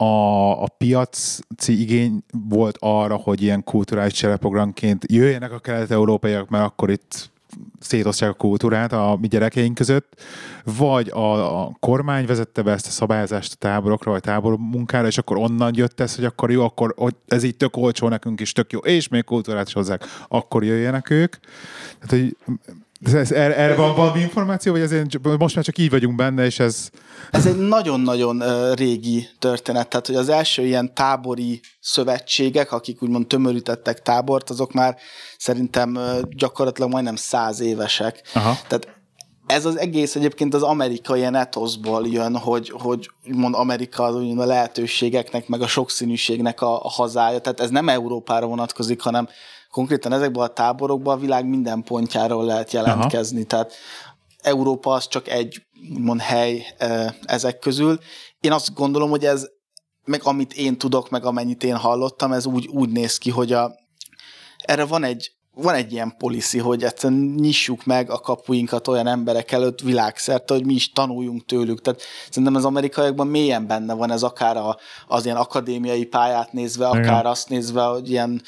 a, 0.00 0.62
a 0.62 0.68
piaci 0.78 1.42
igény 1.80 2.22
volt 2.48 2.76
arra, 2.80 3.16
hogy 3.16 3.42
ilyen 3.42 3.64
kulturális 3.64 4.12
csereprogramként 4.12 5.04
jöjjenek 5.08 5.52
a 5.52 5.58
kelet-európaiak, 5.58 6.48
mert 6.48 6.64
akkor 6.64 6.90
itt 6.90 7.30
szétosztják 7.78 8.30
a 8.30 8.34
kultúrát 8.34 8.92
a 8.92 9.16
mi 9.20 9.26
gyerekeink 9.26 9.74
között, 9.74 10.22
vagy 10.64 11.08
a, 11.08 11.60
a 11.62 11.76
kormány 11.80 12.26
vezette 12.26 12.62
be 12.62 12.72
ezt 12.72 12.86
a 12.86 12.90
szabályozást 12.90 13.52
a 13.52 13.56
táborokra, 13.56 14.10
vagy 14.10 14.20
tábormunkára, 14.20 15.06
és 15.06 15.18
akkor 15.18 15.36
onnan 15.36 15.72
jött 15.74 16.00
ez, 16.00 16.14
hogy 16.14 16.24
akkor 16.24 16.50
jó, 16.50 16.64
akkor 16.64 16.94
hogy 16.96 17.14
ez 17.26 17.42
így 17.42 17.56
tök 17.56 17.76
olcsó 17.76 18.08
nekünk 18.08 18.40
is, 18.40 18.52
tök 18.52 18.72
jó, 18.72 18.78
és 18.78 19.08
még 19.08 19.24
kultúrát 19.24 19.66
is 19.66 19.72
hozzák, 19.72 20.04
akkor 20.28 20.64
jöjjenek 20.64 21.10
ők. 21.10 21.36
Tehát, 21.98 22.10
hogy 22.10 22.36
ez, 23.04 23.14
ez, 23.14 23.32
erre, 23.32 23.56
erre 23.56 23.74
van 23.74 23.94
valami 23.94 24.20
információ, 24.20 24.72
vagy 24.72 24.80
ezért 24.80 25.38
most 25.38 25.54
már 25.54 25.64
csak 25.64 25.78
így 25.78 25.90
vagyunk 25.90 26.16
benne, 26.16 26.44
és 26.44 26.58
ez... 26.58 26.88
Ez 27.30 27.46
egy 27.46 27.56
nagyon-nagyon 27.56 28.42
régi 28.74 29.28
történet, 29.38 29.88
tehát 29.88 30.06
hogy 30.06 30.16
az 30.16 30.28
első 30.28 30.66
ilyen 30.66 30.94
tábori 30.94 31.60
szövetségek, 31.80 32.72
akik 32.72 33.02
úgymond 33.02 33.26
tömörítettek 33.26 34.02
tábort, 34.02 34.50
azok 34.50 34.72
már 34.72 34.96
szerintem 35.38 35.98
gyakorlatilag 36.28 36.90
majdnem 36.90 37.16
száz 37.16 37.60
évesek. 37.60 38.22
Aha. 38.34 38.58
Tehát 38.68 38.88
ez 39.46 39.64
az 39.64 39.78
egész 39.78 40.14
egyébként 40.14 40.54
az 40.54 40.62
amerikai 40.62 41.22
etoszból 41.22 42.06
jön, 42.06 42.36
hogy, 42.36 42.72
hogy 42.82 43.10
úgymond 43.28 43.54
Amerika 43.54 44.02
az 44.02 44.14
a 44.38 44.44
lehetőségeknek, 44.44 45.48
meg 45.48 45.60
a 45.60 45.66
sokszínűségnek 45.66 46.60
a, 46.60 46.84
a 46.84 46.88
hazája. 46.88 47.38
Tehát 47.38 47.60
ez 47.60 47.70
nem 47.70 47.88
Európára 47.88 48.46
vonatkozik, 48.46 49.00
hanem 49.00 49.28
konkrétan 49.70 50.12
ezekben 50.12 50.42
a 50.42 50.52
táborokban 50.52 51.16
a 51.16 51.20
világ 51.20 51.46
minden 51.46 51.82
pontjáról 51.82 52.44
lehet 52.44 52.72
jelentkezni. 52.72 53.36
Aha. 53.36 53.46
Tehát 53.46 53.72
Európa 54.42 54.92
az 54.92 55.08
csak 55.08 55.28
egy 55.28 55.62
úgymond 55.92 56.20
hely 56.20 56.66
ezek 57.22 57.58
közül. 57.58 57.98
Én 58.40 58.52
azt 58.52 58.74
gondolom, 58.74 59.10
hogy 59.10 59.24
ez, 59.24 59.48
meg 60.04 60.20
amit 60.24 60.52
én 60.52 60.78
tudok, 60.78 61.10
meg 61.10 61.24
amennyit 61.24 61.64
én 61.64 61.76
hallottam, 61.76 62.32
ez 62.32 62.46
úgy, 62.46 62.66
úgy 62.66 62.90
néz 62.90 63.18
ki, 63.18 63.30
hogy 63.30 63.52
a, 63.52 63.74
erre 64.58 64.84
van 64.84 65.04
egy, 65.04 65.32
van 65.54 65.74
egy 65.74 65.92
ilyen 65.92 66.14
policy, 66.18 66.58
hogy 66.58 66.84
egyszerűen 66.84 67.20
nyissuk 67.20 67.84
meg 67.84 68.10
a 68.10 68.18
kapuinkat 68.18 68.88
olyan 68.88 69.06
emberek 69.06 69.52
előtt 69.52 69.80
világszerte, 69.80 70.54
hogy 70.54 70.64
mi 70.64 70.74
is 70.74 70.92
tanuljunk 70.92 71.44
tőlük. 71.44 71.80
Tehát 71.80 72.02
szerintem 72.28 72.54
az 72.54 72.64
amerikaiakban 72.64 73.26
mélyen 73.26 73.66
benne 73.66 73.94
van 73.94 74.10
ez 74.10 74.22
akár 74.22 74.56
a, 74.56 74.76
az 75.06 75.24
ilyen 75.24 75.36
akadémiai 75.36 76.04
pályát 76.04 76.52
nézve, 76.52 76.86
akár 76.86 77.02
Igen. 77.02 77.26
azt 77.26 77.48
nézve, 77.48 77.82
hogy 77.82 78.10
ilyen, 78.10 78.42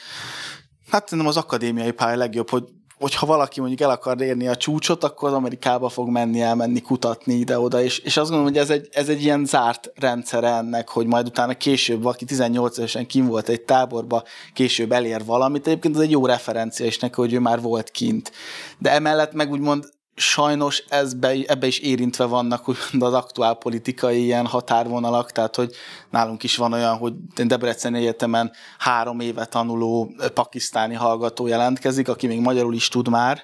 hát 0.93 1.09
szerintem 1.09 1.27
az 1.27 1.37
akadémiai 1.37 1.91
pálya 1.91 2.17
legjobb, 2.17 2.51
hogy 2.51 2.65
hogyha 2.99 3.27
valaki 3.27 3.61
mondjuk 3.61 3.81
el 3.81 3.91
akar 3.91 4.21
érni 4.21 4.49
a 4.49 4.57
csúcsot, 4.57 5.05
akkor 5.05 5.29
az 5.29 5.35
Amerikába 5.35 5.89
fog 5.89 6.09
menni, 6.09 6.41
elmenni, 6.41 6.81
kutatni 6.81 7.35
ide-oda, 7.35 7.83
és, 7.83 7.99
és 7.99 8.17
azt 8.17 8.31
gondolom, 8.31 8.53
hogy 8.53 8.63
ez 8.63 8.71
egy, 8.71 8.89
ez 8.93 9.09
egy 9.09 9.23
ilyen 9.23 9.45
zárt 9.45 9.93
rendszere 9.95 10.49
ennek, 10.49 10.89
hogy 10.89 11.07
majd 11.07 11.27
utána 11.27 11.55
később, 11.55 12.05
aki 12.05 12.25
18 12.25 12.79
évesen 12.79 13.07
kim 13.07 13.27
volt 13.27 13.49
egy 13.49 13.63
táborba, 13.63 14.23
később 14.53 14.93
elér 14.93 15.25
valamit, 15.25 15.67
egyébként 15.67 15.95
ez 15.95 16.01
egy 16.01 16.11
jó 16.11 16.27
referencia 16.27 16.87
is 16.87 16.99
neki, 16.99 17.15
hogy 17.15 17.33
ő 17.33 17.39
már 17.39 17.61
volt 17.61 17.91
kint. 17.91 18.33
De 18.79 18.91
emellett 18.91 19.33
meg 19.33 19.51
úgymond 19.51 19.85
sajnos 20.15 20.85
ezbe, 20.89 21.35
ebbe 21.47 21.67
is 21.67 21.79
érintve 21.79 22.25
vannak 22.25 22.69
úgymond 22.69 23.03
az 23.03 23.13
aktuál 23.13 23.55
politikai 23.55 24.23
ilyen 24.23 24.47
határvonalak, 24.47 25.33
tehát 25.33 25.57
hogy 25.57 25.75
nálunk 26.11 26.43
is 26.43 26.57
van 26.57 26.73
olyan, 26.73 26.97
hogy 26.97 27.15
Debrecen 27.35 27.95
Egyetemen 27.95 28.53
három 28.79 29.21
éve 29.21 29.45
tanuló 29.45 30.15
pakisztáni 30.35 30.95
hallgató 30.95 31.47
jelentkezik, 31.47 32.09
aki 32.09 32.27
még 32.27 32.41
magyarul 32.41 32.75
is 32.75 32.89
tud 32.89 33.09
már, 33.09 33.43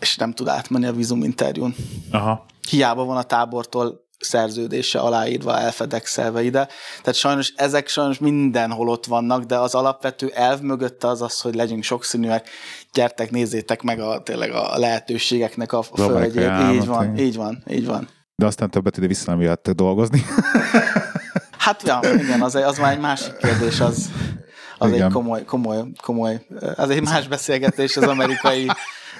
és 0.00 0.16
nem 0.16 0.32
tud 0.32 0.48
átmenni 0.48 0.86
a 0.86 0.92
vízuminterjún. 0.92 1.74
Aha. 2.10 2.46
Hiába 2.68 3.04
van 3.04 3.16
a 3.16 3.22
tábortól 3.22 4.08
szerződése 4.20 4.98
aláírva, 4.98 5.58
elfedexelve 5.58 6.42
ide. 6.42 6.68
Tehát 7.00 7.14
sajnos 7.14 7.52
ezek 7.56 7.88
sajnos 7.88 8.18
mindenhol 8.18 8.88
ott 8.88 9.06
vannak, 9.06 9.44
de 9.44 9.58
az 9.58 9.74
alapvető 9.74 10.30
elv 10.34 10.60
mögötte 10.60 11.08
az 11.08 11.22
az, 11.22 11.40
hogy 11.40 11.54
legyünk 11.54 11.82
sokszínűek, 11.82 12.48
gyertek, 12.92 13.30
nézzétek 13.30 13.82
meg 13.82 14.00
a, 14.00 14.22
tényleg 14.22 14.50
a 14.50 14.78
lehetőségeknek 14.78 15.72
a 15.72 15.82
földjét. 15.82 16.50
Így 16.72 16.86
van, 16.86 17.18
így 17.18 17.36
van, 17.36 17.62
így 17.70 17.86
van. 17.86 18.08
De 18.36 18.46
aztán 18.46 18.70
többet 18.70 18.96
ide 18.96 19.06
vissza 19.06 19.30
nem 19.30 19.40
jöttek 19.40 19.74
dolgozni. 19.74 20.24
Hát 21.58 21.82
ja, 21.82 22.00
igen, 22.18 22.40
az, 22.42 22.54
az 22.54 22.78
már 22.78 22.92
egy 22.92 23.00
másik 23.00 23.36
kérdés, 23.36 23.80
az, 23.80 24.10
az 24.78 24.90
Igen. 24.92 25.06
egy 25.06 25.12
komoly, 25.12 25.44
komoly, 25.44 25.82
komoly, 26.02 26.46
az 26.76 26.90
egy 26.90 27.02
más 27.02 27.28
beszélgetés 27.28 27.96
az 27.96 28.02
amerikai, 28.02 28.66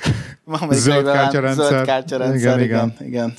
amerikai 0.45 0.79
Zöld 0.79 1.05
kártyarendszer. 1.13 1.67
zöld 1.69 1.85
kártyarendszer, 1.87 2.59
Igen, 2.59 2.61
igen, 2.61 2.95
igen. 2.99 3.07
igen. 3.09 3.35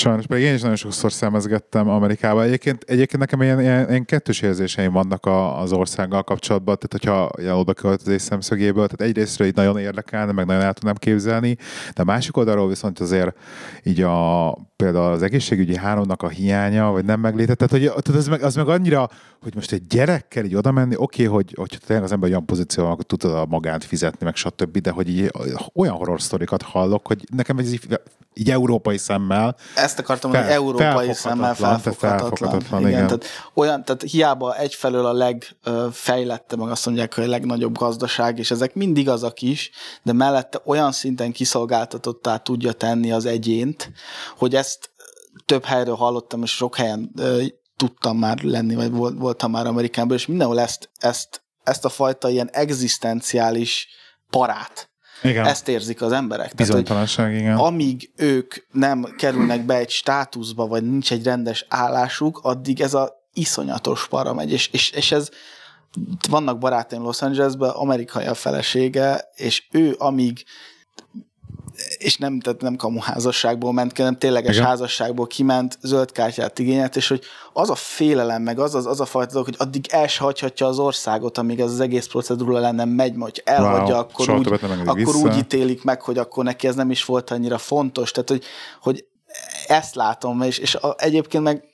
Sajnos, 0.00 0.26
pedig 0.26 0.44
én 0.44 0.54
is 0.54 0.60
nagyon 0.60 0.76
sokszor 0.76 1.12
szemezgettem 1.12 1.88
Amerikába. 1.88 2.42
Egyébként, 2.42 2.82
egyébként 2.82 3.18
nekem 3.18 3.42
ilyen, 3.42 3.60
ilyen, 3.60 3.88
ilyen 3.88 4.04
kettős 4.04 4.40
érzéseim 4.40 4.92
vannak 4.92 5.26
a, 5.26 5.60
az 5.60 5.72
országgal 5.72 6.22
kapcsolatban, 6.22 6.78
tehát 6.78 6.92
hogyha 6.92 7.42
ilyen 7.42 7.54
oda 7.54 7.74
költözés 7.74 8.22
szemszögéből, 8.22 8.86
tehát 8.86 9.10
egyrésztről 9.12 9.46
így 9.46 9.54
nagyon 9.54 9.78
érdekelne, 9.78 10.32
meg 10.32 10.46
nagyon 10.46 10.62
el 10.62 10.72
tudnám 10.72 10.94
képzelni, 10.94 11.56
de 11.94 12.02
a 12.02 12.04
másik 12.04 12.36
oldalról 12.36 12.68
viszont 12.68 13.00
azért 13.00 13.36
így 13.82 14.00
a, 14.00 14.52
például 14.76 15.12
az 15.12 15.22
egészségügyi 15.22 15.76
hálónak 15.76 16.22
a 16.22 16.28
hiánya, 16.28 16.90
vagy 16.90 17.04
nem 17.04 17.20
megléte, 17.20 17.54
tehát, 17.54 17.72
hogy, 17.72 18.02
tehát 18.02 18.20
az, 18.20 18.28
meg, 18.28 18.42
az 18.42 18.54
meg 18.54 18.68
annyira, 18.68 19.10
hogy 19.42 19.54
most 19.54 19.72
egy 19.72 19.86
gyerekkel 19.86 20.44
így 20.44 20.54
oda 20.54 20.70
menni, 20.70 20.94
oké, 20.96 21.26
okay, 21.26 21.34
hogy, 21.34 21.54
hogy 21.56 21.78
tényleg 21.86 22.04
az 22.04 22.12
ember 22.12 22.30
olyan 22.30 22.46
pozícióban, 22.46 22.92
akkor 22.92 23.04
tudod 23.04 23.34
a 23.34 23.46
magánt 23.46 23.84
fizetni, 23.84 24.24
meg 24.24 24.36
stb., 24.36 24.78
de 24.78 24.90
hogy 24.90 25.08
így 25.08 25.30
olyan 25.74 25.94
horror 25.94 26.20
sztorikat 26.20 26.62
hallok, 26.62 27.06
hogy 27.06 27.24
nekem 27.32 27.58
ez 27.58 27.72
így, 27.72 28.00
így 28.34 28.50
európai 28.50 28.98
szemmel 28.98 29.56
ezt 29.74 29.98
akartam, 29.98 30.30
fel, 30.30 30.42
hogy 30.42 30.52
európai 30.52 31.12
szemmel 31.12 31.54
felfoghatatlan. 31.54 32.18
felfoghatatlan 32.18 32.80
igen, 32.80 32.92
igen. 32.92 33.06
Tehát, 33.06 33.24
olyan, 33.54 33.84
tehát 33.84 34.02
hiába 34.02 34.56
egyfelől 34.56 35.06
a 35.06 35.12
legfejlettebb, 35.12 36.58
meg 36.58 36.70
azt 36.70 36.86
mondják, 36.86 37.14
hogy 37.14 37.24
a 37.24 37.28
legnagyobb 37.28 37.78
gazdaság, 37.78 38.38
és 38.38 38.50
ezek 38.50 38.74
mind 38.74 38.96
igazak 38.96 39.42
is, 39.42 39.70
de 40.02 40.12
mellette 40.12 40.60
olyan 40.64 40.92
szinten 40.92 41.32
kiszolgáltatottá 41.32 42.36
tudja 42.36 42.72
tenni 42.72 43.12
az 43.12 43.24
egyént, 43.24 43.92
hogy 44.36 44.54
ezt 44.54 44.90
több 45.46 45.64
helyről 45.64 45.94
hallottam, 45.94 46.42
és 46.42 46.50
sok 46.50 46.76
helyen 46.76 47.12
tudtam 47.80 48.18
már 48.18 48.42
lenni, 48.42 48.74
vagy 48.74 48.90
voltam 49.18 49.50
már 49.50 49.66
Amerikánban, 49.66 50.16
és 50.16 50.26
mindenhol 50.26 50.60
ezt, 50.60 50.90
ezt, 50.98 51.42
ezt 51.62 51.84
a 51.84 51.88
fajta 51.88 52.28
ilyen 52.28 52.50
egzisztenciális 52.52 53.88
parát 54.30 54.90
igen. 55.22 55.46
Ezt 55.46 55.68
érzik 55.68 56.02
az 56.02 56.12
emberek. 56.12 56.54
Bizonytalanság, 56.54 57.26
Tehát, 57.26 57.40
igen. 57.40 57.56
Amíg 57.56 58.10
ők 58.16 58.54
nem 58.72 59.14
kerülnek 59.16 59.64
be 59.64 59.74
egy 59.76 59.90
státuszba, 59.90 60.66
vagy 60.66 60.82
nincs 60.82 61.12
egy 61.12 61.24
rendes 61.24 61.66
állásuk, 61.68 62.40
addig 62.42 62.80
ez 62.80 62.94
a 62.94 63.12
iszonyatos 63.32 64.08
para 64.08 64.34
megy, 64.34 64.52
és, 64.52 64.68
és, 64.72 64.90
és 64.90 65.12
ez 65.12 65.28
vannak 66.28 66.58
barátaim 66.58 67.02
Los 67.02 67.22
Angelesben, 67.22 67.70
amerikai 67.70 68.26
a 68.26 68.34
felesége, 68.34 69.30
és 69.34 69.66
ő 69.70 69.94
amíg 69.98 70.44
és 71.98 72.16
nem, 72.16 72.40
tehát 72.40 72.60
nem 72.60 72.76
kamuházasságból 72.76 73.72
ment 73.72 73.92
ki, 73.92 74.00
hanem 74.02 74.18
tényleges 74.18 74.54
Igen. 74.54 74.66
házasságból 74.66 75.26
kiment, 75.26 75.78
zöld 75.82 76.12
kártyát 76.12 76.58
igényelt, 76.58 76.96
és 76.96 77.08
hogy 77.08 77.22
az 77.52 77.70
a 77.70 77.74
félelem, 77.74 78.42
meg 78.42 78.58
az, 78.58 78.74
az, 78.74 78.86
az 78.86 79.00
a 79.00 79.04
fajta 79.04 79.32
dolog, 79.32 79.46
hogy 79.46 79.56
addig 79.58 79.86
el 79.90 80.06
se 80.06 80.22
hagyhatja 80.22 80.66
az 80.66 80.78
országot, 80.78 81.38
amíg 81.38 81.60
ez 81.60 81.70
az 81.70 81.80
egész 81.80 82.06
procedúra 82.06 82.58
lenne 82.58 82.84
megy, 82.84 83.14
hogy 83.18 83.42
elhagyja, 83.44 83.94
wow. 83.94 84.02
akkor, 84.02 84.30
úgy, 84.30 84.52
akkor 84.86 85.14
úgy 85.14 85.36
ítélik 85.36 85.84
meg, 85.84 86.02
hogy 86.02 86.18
akkor 86.18 86.44
neki 86.44 86.66
ez 86.66 86.74
nem 86.74 86.90
is 86.90 87.04
volt 87.04 87.30
annyira 87.30 87.58
fontos. 87.58 88.10
Tehát, 88.10 88.28
hogy, 88.28 88.44
hogy 88.80 89.04
ezt 89.66 89.94
látom, 89.94 90.42
és, 90.42 90.58
és 90.58 90.74
a, 90.74 90.94
egyébként 90.98 91.44
meg 91.44 91.64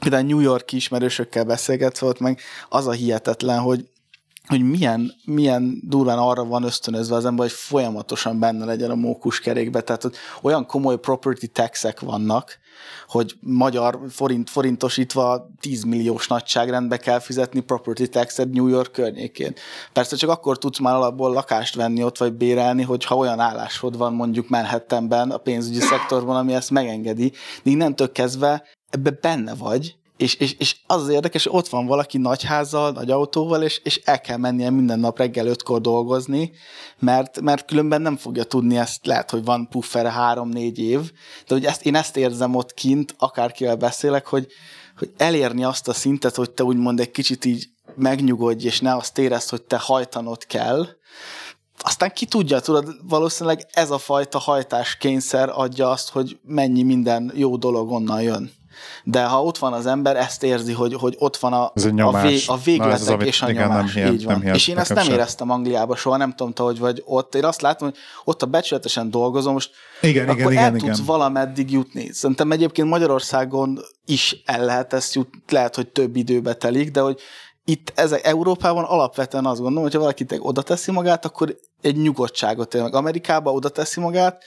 például 0.00 0.22
New 0.22 0.40
York 0.40 0.72
ismerősökkel 0.72 1.44
beszélgetve 1.44 2.06
volt 2.06 2.18
meg 2.18 2.40
az 2.68 2.86
a 2.86 2.92
hihetetlen, 2.92 3.58
hogy 3.58 3.88
hogy 4.46 4.62
milyen, 4.62 5.14
milyen 5.24 5.80
durván 5.82 6.18
arra 6.18 6.44
van 6.44 6.62
ösztönözve 6.62 7.16
az 7.16 7.24
ember, 7.24 7.46
hogy 7.46 7.56
folyamatosan 7.56 8.38
benne 8.38 8.64
legyen 8.64 8.90
a 8.90 8.94
mókus 8.94 9.40
kerékbe. 9.40 9.80
Tehát 9.80 10.02
hogy 10.02 10.14
olyan 10.42 10.66
komoly 10.66 10.98
property 10.98 11.46
taxek 11.46 12.00
vannak, 12.00 12.58
hogy 13.06 13.34
magyar 13.40 13.98
forint, 14.08 14.50
forintosítva 14.50 15.50
10 15.60 15.82
milliós 15.84 16.28
nagyságrendbe 16.28 16.96
kell 16.96 17.18
fizetni 17.18 17.60
property 17.60 18.04
taxet 18.08 18.50
New 18.50 18.66
York 18.66 18.92
környékén. 18.92 19.54
Persze 19.92 20.16
csak 20.16 20.30
akkor 20.30 20.58
tudsz 20.58 20.78
már 20.78 20.94
alapból 20.94 21.32
lakást 21.32 21.74
venni 21.74 22.04
ott, 22.04 22.18
vagy 22.18 22.32
bérelni, 22.32 22.82
hogyha 22.82 23.16
olyan 23.16 23.40
állásod 23.40 23.96
van 23.96 24.14
mondjuk 24.14 24.48
Manhattanben, 24.48 25.30
a 25.30 25.36
pénzügyi 25.36 25.80
szektorban, 25.80 26.36
ami 26.36 26.54
ezt 26.54 26.70
megengedi. 26.70 27.32
De 27.62 27.70
innentől 27.70 28.12
kezdve 28.12 28.62
ebbe 28.90 29.10
benne 29.20 29.54
vagy, 29.54 29.96
és, 30.16 30.34
és, 30.34 30.52
és 30.52 30.76
az 30.86 31.02
az 31.02 31.08
érdekes, 31.08 31.44
hogy 31.44 31.56
ott 31.56 31.68
van 31.68 31.86
valaki 31.86 32.18
nagy 32.18 32.42
házzal, 32.42 32.90
nagy 32.90 33.10
autóval, 33.10 33.62
és, 33.62 33.80
és 33.84 34.00
el 34.04 34.20
kell 34.20 34.36
mennie 34.36 34.70
minden 34.70 34.98
nap 34.98 35.18
reggel 35.18 35.46
ötkor 35.46 35.80
dolgozni, 35.80 36.52
mert, 36.98 37.40
mert 37.40 37.64
különben 37.64 38.02
nem 38.02 38.16
fogja 38.16 38.44
tudni 38.44 38.78
ezt, 38.78 39.06
lehet, 39.06 39.30
hogy 39.30 39.44
van 39.44 39.68
puffere 39.68 40.10
három-négy 40.10 40.78
év, 40.78 41.00
de 41.46 41.54
hogy 41.54 41.64
ezt, 41.64 41.86
én 41.86 41.94
ezt 41.94 42.16
érzem 42.16 42.54
ott 42.54 42.74
kint, 42.74 43.14
akárkivel 43.18 43.76
beszélek, 43.76 44.26
hogy, 44.26 44.46
hogy 44.98 45.12
elérni 45.16 45.64
azt 45.64 45.88
a 45.88 45.92
szintet, 45.92 46.34
hogy 46.34 46.50
te 46.50 46.64
úgymond 46.64 47.00
egy 47.00 47.10
kicsit 47.10 47.44
így 47.44 47.68
megnyugodj, 47.96 48.66
és 48.66 48.80
ne 48.80 48.94
azt 48.94 49.18
érezd, 49.18 49.48
hogy 49.48 49.62
te 49.62 49.78
hajtanod 49.78 50.46
kell, 50.46 50.86
aztán 51.78 52.12
ki 52.14 52.26
tudja, 52.26 52.60
tudod, 52.60 52.96
valószínűleg 53.08 53.66
ez 53.72 53.90
a 53.90 53.98
fajta 53.98 54.38
hajtáskényszer 54.38 55.50
adja 55.54 55.90
azt, 55.90 56.10
hogy 56.10 56.38
mennyi 56.42 56.82
minden 56.82 57.32
jó 57.34 57.56
dolog 57.56 57.90
onnan 57.90 58.22
jön 58.22 58.52
de 59.04 59.24
ha 59.24 59.42
ott 59.42 59.58
van 59.58 59.72
az 59.72 59.86
ember, 59.86 60.16
ezt 60.16 60.42
érzi, 60.42 60.72
hogy, 60.72 60.94
hogy 60.94 61.16
ott 61.18 61.36
van 61.36 61.52
a, 61.52 61.62
a, 61.62 62.22
vég, 62.22 62.42
a 62.46 62.56
végletek 62.64 63.22
és 63.22 63.42
a 63.42 63.50
igen, 63.50 63.68
nyomás. 63.68 63.84
Nem 63.84 63.94
hihet, 63.94 64.12
így 64.12 64.24
van. 64.24 64.38
Nem 64.38 64.54
és 64.54 64.68
én 64.68 64.78
ezt 64.78 64.94
nem 64.94 65.04
sem. 65.04 65.12
éreztem 65.12 65.50
Angliába 65.50 65.96
soha, 65.96 66.16
nem 66.16 66.30
tudom 66.30 66.52
te, 66.52 66.62
hogy 66.62 66.78
vagy 66.78 67.02
ott. 67.06 67.34
Én 67.34 67.44
azt 67.44 67.60
látom, 67.60 67.88
hogy 67.88 67.98
ott 68.24 68.42
a 68.42 68.46
becsületesen 68.46 69.10
dolgozom, 69.10 69.52
most 69.52 69.70
igen, 70.00 70.28
akkor 70.28 70.52
igen, 70.52 70.64
el 70.64 70.68
igen, 70.68 70.78
tudsz 70.78 70.94
igen. 70.94 71.06
valameddig 71.06 71.70
jutni. 71.70 72.12
Szerintem 72.12 72.52
egyébként 72.52 72.88
Magyarországon 72.88 73.78
is 74.04 74.42
el 74.44 74.64
lehet 74.64 74.92
ezt 74.92 75.14
jutni, 75.14 75.42
lehet, 75.48 75.74
hogy 75.74 75.88
több 75.88 76.16
időbe 76.16 76.54
telik, 76.54 76.90
de 76.90 77.00
hogy 77.00 77.20
itt 77.64 77.92
ezek 77.94 78.26
Európában 78.26 78.84
alapvetően 78.84 79.46
azt 79.46 79.60
gondolom, 79.60 79.82
hogy 79.82 79.92
ha 79.92 79.98
valaki 79.98 80.26
oda 80.38 80.62
teszi 80.62 80.90
magát, 80.90 81.24
akkor 81.24 81.56
egy 81.80 81.96
nyugodtságot 81.96 82.74
él 82.74 82.82
meg. 82.82 82.94
Amerikában 82.94 83.54
oda 83.54 83.68
teszi 83.68 84.00
magát, 84.00 84.44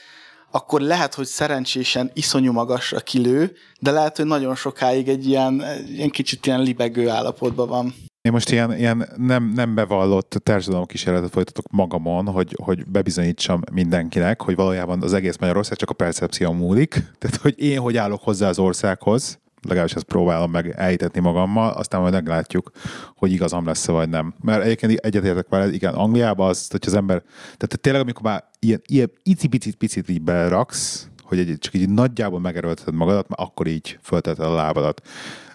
akkor 0.50 0.80
lehet, 0.80 1.14
hogy 1.14 1.26
szerencsésen 1.26 2.10
iszonyú 2.14 2.52
magasra 2.52 3.00
kilő, 3.00 3.52
de 3.80 3.90
lehet, 3.90 4.16
hogy 4.16 4.26
nagyon 4.26 4.54
sokáig 4.54 5.08
egy 5.08 5.28
ilyen, 5.28 5.62
ilyen 5.88 6.10
kicsit 6.10 6.46
ilyen 6.46 6.62
libegő 6.62 7.08
állapotban 7.08 7.68
van. 7.68 7.94
Én 8.22 8.32
most 8.32 8.50
ilyen, 8.50 8.76
ilyen 8.76 9.08
nem, 9.16 9.52
nem 9.54 9.74
bevallott 9.74 10.42
kísérletet 10.86 11.30
folytatok 11.30 11.64
magamon, 11.70 12.26
hogy, 12.26 12.56
hogy 12.62 12.86
bebizonyítsam 12.86 13.60
mindenkinek, 13.72 14.42
hogy 14.42 14.54
valójában 14.54 15.02
az 15.02 15.12
egész 15.12 15.36
Magyarország 15.36 15.76
csak 15.76 15.90
a 15.90 15.94
percepció 15.94 16.52
múlik. 16.52 16.90
Tehát, 17.18 17.36
hogy 17.36 17.60
én 17.60 17.78
hogy 17.78 17.96
állok 17.96 18.22
hozzá 18.22 18.48
az 18.48 18.58
országhoz, 18.58 19.38
legalábbis 19.68 19.94
ezt 19.94 20.04
próbálom 20.04 20.50
meg 20.50 20.74
elhitetni 20.76 21.20
magammal, 21.20 21.70
aztán 21.70 22.00
majd 22.00 22.12
meglátjuk, 22.12 22.70
hogy 23.16 23.32
igazam 23.32 23.66
lesz 23.66 23.86
vagy 23.86 24.08
nem. 24.08 24.34
Mert 24.40 24.62
egyébként 24.64 24.92
egyetértek 24.92 25.48
vele, 25.48 25.72
igen, 25.72 25.94
Angliában 25.94 26.48
az, 26.48 26.68
hogy 26.70 26.82
az 26.86 26.94
ember, 26.94 27.22
tehát 27.42 27.80
tényleg 27.80 28.02
amikor 28.02 28.22
már 28.22 28.44
ilyen, 28.58 28.82
ilyen 28.86 29.10
icipicit 29.22 29.76
picit 29.76 30.08
így 30.08 30.22
beraksz, 30.22 31.08
hogy 31.22 31.38
egy, 31.38 31.58
csak 31.58 31.74
így 31.74 31.88
nagyjából 31.88 32.40
megerőlteted 32.40 32.94
magadat, 32.94 33.28
mert 33.28 33.40
akkor 33.40 33.66
így 33.66 33.98
fölteted 34.02 34.44
a 34.44 34.54
lábadat. 34.54 35.06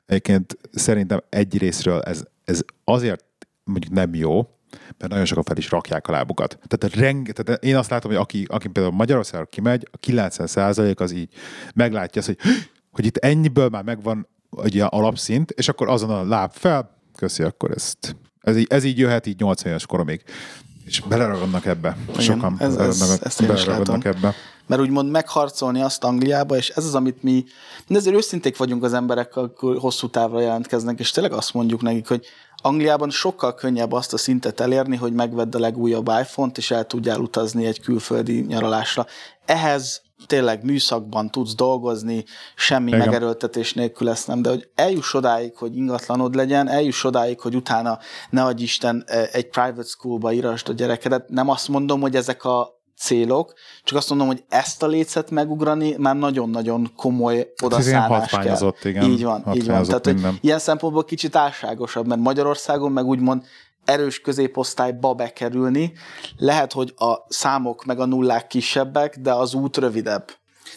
Egyébként 0.05 0.57
szerintem 0.71 1.19
egy 1.29 1.57
részről 1.57 2.01
ez, 2.01 2.23
ez 2.43 2.61
azért 2.83 3.25
mondjuk 3.63 3.93
nem 3.93 4.13
jó, 4.13 4.47
mert 4.97 5.11
nagyon 5.11 5.25
sokan 5.25 5.43
fel 5.43 5.57
is 5.57 5.69
rakják 5.69 6.07
a 6.07 6.11
lábukat. 6.11 6.59
Tehát, 6.67 6.95
reng, 6.95 7.31
tehát 7.31 7.63
én 7.63 7.75
azt 7.75 7.89
látom, 7.89 8.11
hogy 8.11 8.19
aki, 8.19 8.45
aki 8.47 8.67
például 8.67 8.95
Magyarországra 8.95 9.45
kimegy, 9.45 9.87
a 9.91 9.97
90% 9.97 10.97
az 10.99 11.11
így 11.11 11.33
meglátja 11.75 12.21
azt, 12.21 12.27
hogy 12.27 12.51
hogy 12.93 13.05
itt 13.05 13.17
ennyiből 13.17 13.69
már 13.69 13.83
megvan 13.83 14.27
egy 14.63 14.75
ilyen 14.75 14.87
alapszint, 14.87 15.51
és 15.51 15.67
akkor 15.67 15.89
azon 15.89 16.09
a 16.09 16.23
láb 16.23 16.51
fel, 16.53 16.97
köszi, 17.15 17.43
akkor 17.43 17.71
ezt. 17.71 18.15
Ez 18.41 18.57
így, 18.57 18.67
ez 18.69 18.83
így 18.83 18.97
jöhet 18.97 19.25
így 19.25 19.39
80 19.39 19.69
éves 19.69 19.85
koromig. 19.85 20.23
És 20.85 20.99
beleragadnak 20.99 21.65
ebbe. 21.65 21.97
Igen, 22.09 22.21
Sokan 22.21 22.55
ez, 22.59 22.75
ez, 22.75 23.19
ezt 23.23 23.45
beleragadnak 23.47 24.05
ebbe. 24.05 24.33
Mert 24.67 24.81
úgymond 24.81 25.11
megharcolni 25.11 25.81
azt 25.81 26.03
Angliába, 26.03 26.55
és 26.55 26.69
ez 26.69 26.85
az, 26.85 26.95
amit 26.95 27.23
mi, 27.23 27.45
de 27.87 27.97
ezért 27.97 28.15
őszinték 28.15 28.57
vagyunk 28.57 28.83
az 28.83 28.93
emberek, 28.93 29.35
akkor 29.35 29.77
hosszú 29.77 30.09
távra 30.09 30.41
jelentkeznek, 30.41 30.99
és 30.99 31.11
tényleg 31.11 31.33
azt 31.33 31.53
mondjuk 31.53 31.81
nekik, 31.81 32.07
hogy 32.07 32.25
Angliában 32.61 33.09
sokkal 33.09 33.53
könnyebb 33.53 33.91
azt 33.91 34.13
a 34.13 34.17
szintet 34.17 34.59
elérni, 34.59 34.95
hogy 34.95 35.13
megvedd 35.13 35.55
a 35.55 35.59
legújabb 35.59 36.07
iPhone-t, 36.07 36.57
és 36.57 36.71
el 36.71 36.85
tudjál 36.85 37.19
utazni 37.19 37.65
egy 37.65 37.79
külföldi 37.79 38.39
nyaralásra. 38.39 39.05
Ehhez 39.45 40.01
tényleg 40.25 40.63
műszakban 40.63 41.29
tudsz 41.29 41.55
dolgozni, 41.55 42.25
semmi 42.55 42.87
Igen. 42.87 42.99
megerőltetés 42.99 43.73
nélkül 43.73 44.09
ezt 44.09 44.27
nem, 44.27 44.41
de 44.41 44.49
hogy 44.49 44.69
eljuss 44.75 45.13
odáig, 45.13 45.55
hogy 45.55 45.75
ingatlanod 45.75 46.35
legyen, 46.35 46.67
eljuss 46.67 47.03
odáig, 47.03 47.39
hogy 47.39 47.55
utána 47.55 47.99
ne 48.29 48.43
adj 48.43 48.63
Isten 48.63 49.03
e, 49.05 49.29
egy 49.31 49.49
private 49.49 49.83
schoolba 49.83 50.31
írasd 50.31 50.69
a 50.69 50.73
gyerekedet. 50.73 51.29
Nem 51.29 51.49
azt 51.49 51.67
mondom, 51.67 52.01
hogy 52.01 52.15
ezek 52.15 52.43
a 52.43 52.81
célok, 52.97 53.53
csak 53.83 53.97
azt 53.97 54.09
mondom, 54.09 54.27
hogy 54.27 54.43
ezt 54.49 54.83
a 54.83 54.87
lécet 54.87 55.29
megugrani 55.29 55.95
már 55.97 56.15
nagyon-nagyon 56.15 56.91
komoly 56.95 57.37
hát 57.37 57.47
odaszállás 57.61 58.29
kell. 58.29 58.73
Igen, 58.83 59.03
így 59.03 59.23
van, 59.23 59.43
így 59.53 59.67
van. 59.67 59.83
Tehát, 59.83 60.05
hogy 60.05 60.21
ilyen 60.41 60.59
szempontból 60.59 61.03
kicsit 61.03 61.35
álságosabb, 61.35 62.07
mert 62.07 62.21
Magyarországon 62.21 62.91
meg 62.91 63.05
úgymond 63.05 63.43
erős 63.85 64.21
középosztályba 64.21 65.13
bekerülni. 65.13 65.93
Lehet, 66.37 66.73
hogy 66.73 66.93
a 66.97 67.13
számok 67.27 67.85
meg 67.85 67.99
a 67.99 68.05
nullák 68.05 68.47
kisebbek, 68.47 69.17
de 69.19 69.33
az 69.33 69.53
út 69.53 69.77
rövidebb. 69.77 70.31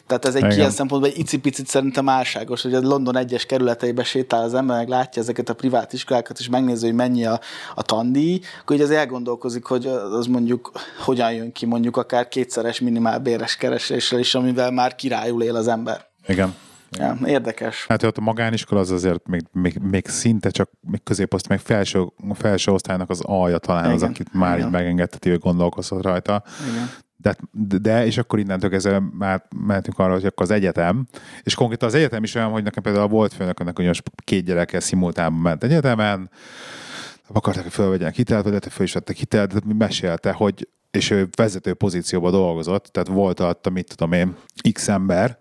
Tehát 0.07 0.25
ez 0.25 0.35
egy 0.35 0.45
Igen. 0.45 0.57
ilyen 0.57 0.71
szempontból 0.71 1.11
egy 1.11 1.19
icipicit 1.19 1.67
szerintem 1.67 2.09
álságos, 2.09 2.63
hogy 2.63 2.75
a 2.75 2.81
London 2.81 3.17
egyes 3.17 3.47
kerületeibe 3.47 4.05
sétál 4.05 4.43
az 4.43 4.55
ember, 4.55 4.77
meg 4.77 4.89
látja 4.89 5.23
ezeket 5.23 5.49
a 5.49 5.55
privát 5.55 5.93
iskolákat, 5.93 6.39
és 6.39 6.49
megnézi, 6.49 6.87
hogy 6.87 6.95
mennyi 6.95 7.25
a, 7.25 7.41
a 7.75 7.83
tandíj, 7.83 8.41
akkor 8.61 8.77
így 8.77 8.83
az 8.83 8.91
elgondolkozik, 8.91 9.65
hogy 9.65 9.87
az 9.87 10.27
mondjuk 10.27 10.71
hogyan 11.05 11.33
jön 11.33 11.53
ki 11.53 11.67
mondjuk 11.67 11.97
akár 11.97 12.29
kétszeres 12.29 12.81
minimál 12.81 13.19
béres 13.19 13.57
kereséssel 13.57 14.19
is, 14.19 14.35
amivel 14.35 14.71
már 14.71 14.95
királyul 14.95 15.43
él 15.43 15.57
az 15.57 15.69
ember. 15.69 16.07
Igen. 16.27 16.55
Ja, 16.91 17.18
érdekes. 17.24 17.87
Hát 17.89 18.03
ott 18.03 18.16
a 18.16 18.20
magániskola 18.20 18.80
az 18.80 18.91
azért 18.91 19.26
még, 19.26 19.43
még, 19.53 19.78
még 19.78 20.07
szinte 20.07 20.51
csak 20.51 20.70
még 20.80 21.03
középoszt, 21.03 21.49
meg 21.49 21.59
felső, 21.59 22.05
felső 22.34 22.72
osztálynak 22.72 23.11
az 23.11 23.20
alja 23.20 23.59
talán 23.59 23.84
Igen. 23.84 23.95
az, 23.95 24.03
akit 24.03 24.32
már 24.32 24.55
Igen. 24.55 24.66
így 24.66 24.72
megengedheti, 24.72 25.30
hogy 25.30 25.39
gondolkozhat 25.39 26.03
rajta. 26.03 26.43
Igen. 26.70 26.91
De, 27.16 27.37
de, 27.78 28.07
és 28.07 28.18
akkor 28.18 28.39
innentől 28.39 28.70
kezdve 28.70 29.03
már 29.18 29.43
mentünk 29.66 29.99
arra, 29.99 30.12
hogy 30.12 30.24
akkor 30.24 30.43
az 30.45 30.51
egyetem, 30.51 31.07
és 31.43 31.55
konkrétan 31.55 31.89
az 31.89 31.95
egyetem 31.95 32.22
is 32.22 32.34
olyan, 32.34 32.51
hogy 32.51 32.62
nekem 32.62 32.82
például 32.82 33.09
volt 33.09 33.32
főnökönnek, 33.32 33.76
hogy 33.76 34.03
két 34.24 34.45
gyerekkel 34.45 34.80
szimultánban 34.80 35.41
ment 35.41 35.64
egyetemen, 35.64 36.30
akarták, 37.28 37.62
hogy 37.62 37.72
fölvegyenek 37.72 38.14
hitelt, 38.14 38.45
vagy 38.45 38.53
hogy 38.53 38.72
föl 38.72 38.84
is 38.84 38.93
vettek 38.93 39.16
hitelt, 39.16 39.64
mesélte, 39.78 40.32
hogy 40.32 40.68
és 40.91 41.11
ő 41.11 41.28
vezető 41.37 41.74
pozícióban 41.74 42.30
dolgozott, 42.32 42.84
tehát 42.84 43.09
volt 43.09 43.41
alatt, 43.41 43.70
mit 43.70 43.95
tudom 43.97 44.12
én, 44.12 44.37
x 44.72 44.89
ember, 44.89 45.39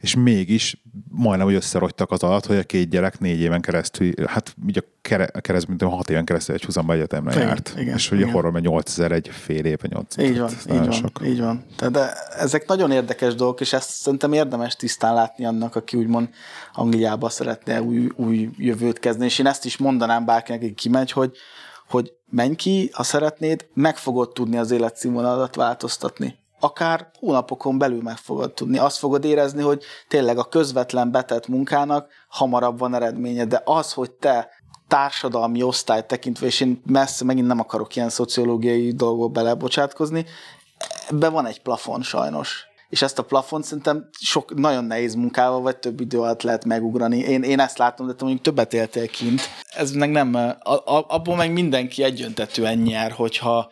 és 0.00 0.14
mégis 0.14 0.82
majdnem, 1.08 1.46
hogy 1.46 1.54
összerogytak 1.54 2.10
az 2.10 2.22
alatt, 2.22 2.46
hogy 2.46 2.56
a 2.56 2.62
két 2.62 2.88
gyerek 2.88 3.18
négy 3.18 3.40
éven 3.40 3.60
keresztül, 3.60 4.12
hát 4.26 4.54
ugye 4.66 4.80
a 4.80 5.40
keresztül, 5.40 5.74
mint 5.78 5.94
hat 5.94 6.10
éven 6.10 6.24
keresztül 6.24 6.54
egy 6.54 6.64
húzamba 6.64 6.92
egyetemre 6.92 7.34
igen, 7.34 7.46
járt. 7.46 7.74
Igen, 7.76 7.94
és 7.94 8.08
hogy 8.08 8.22
a 8.22 8.30
horror 8.30 8.60
8000 8.60 9.12
egy 9.12 9.28
fél 9.28 9.64
év, 9.64 9.78
8 9.82 10.16
Így 10.16 10.38
van, 10.38 10.50
így 10.50 10.78
van, 10.78 10.90
sok. 10.90 11.20
így 11.24 11.40
van. 11.40 11.64
Tehát 11.76 11.92
de 11.94 12.12
ezek 12.38 12.66
nagyon 12.66 12.90
érdekes 12.90 13.34
dolgok, 13.34 13.60
és 13.60 13.72
ezt 13.72 13.90
szerintem 13.90 14.32
érdemes 14.32 14.76
tisztán 14.76 15.14
látni 15.14 15.44
annak, 15.44 15.76
aki 15.76 15.96
úgymond 15.96 16.28
Angliába 16.72 17.28
szeretne 17.28 17.82
új, 17.82 18.08
új 18.16 18.50
jövőt 18.56 18.98
kezdeni, 18.98 19.26
és 19.26 19.38
én 19.38 19.46
ezt 19.46 19.64
is 19.64 19.76
mondanám 19.76 20.24
bárkinek, 20.24 20.62
aki 20.62 20.74
kimegy, 20.74 21.12
hogy 21.12 21.36
hogy 21.88 22.12
menj 22.30 22.54
ki, 22.54 22.90
ha 22.92 23.02
szeretnéd, 23.02 23.66
meg 23.74 23.96
fogod 23.96 24.32
tudni 24.32 24.56
az 24.56 24.70
életszínvonalat 24.70 25.54
változtatni. 25.54 26.38
Akár 26.60 27.10
hónapokon 27.18 27.78
belül 27.78 28.02
meg 28.02 28.16
fogod 28.16 28.54
tudni. 28.54 28.78
Azt 28.78 28.98
fogod 28.98 29.24
érezni, 29.24 29.62
hogy 29.62 29.82
tényleg 30.08 30.38
a 30.38 30.44
közvetlen 30.44 31.10
betett 31.10 31.48
munkának 31.48 32.08
hamarabb 32.28 32.78
van 32.78 32.94
eredménye, 32.94 33.44
de 33.44 33.62
az, 33.64 33.92
hogy 33.92 34.10
te 34.10 34.48
társadalmi 34.88 35.62
osztályt 35.62 36.06
tekintve, 36.06 36.46
és 36.46 36.60
én 36.60 36.82
messze 36.86 37.24
megint 37.24 37.46
nem 37.46 37.60
akarok 37.60 37.96
ilyen 37.96 38.08
szociológiai 38.08 38.92
dolgok 38.92 39.32
belebocsátkozni, 39.32 40.26
ebben 41.08 41.32
van 41.32 41.46
egy 41.46 41.62
plafon 41.62 42.02
sajnos 42.02 42.66
és 42.88 43.02
ezt 43.02 43.18
a 43.18 43.24
plafont 43.24 43.64
szerintem 43.64 44.08
sok, 44.20 44.54
nagyon 44.54 44.84
nehéz 44.84 45.14
munkával, 45.14 45.60
vagy 45.60 45.76
több 45.76 46.00
idő 46.00 46.18
alatt 46.18 46.42
lehet 46.42 46.64
megugrani. 46.64 47.18
Én, 47.18 47.42
én 47.42 47.60
ezt 47.60 47.78
látom, 47.78 48.06
de 48.06 48.12
te 48.12 48.24
mondjuk 48.24 48.44
többet 48.44 48.74
éltél 48.74 49.08
kint. 49.08 49.40
Ez 49.74 49.90
meg 49.90 50.10
nem, 50.10 50.34
a, 50.34 50.70
a, 50.70 51.04
abból 51.08 51.36
meg 51.36 51.52
mindenki 51.52 52.02
egyöntetően 52.02 52.78
nyer, 52.78 53.10
hogyha, 53.10 53.70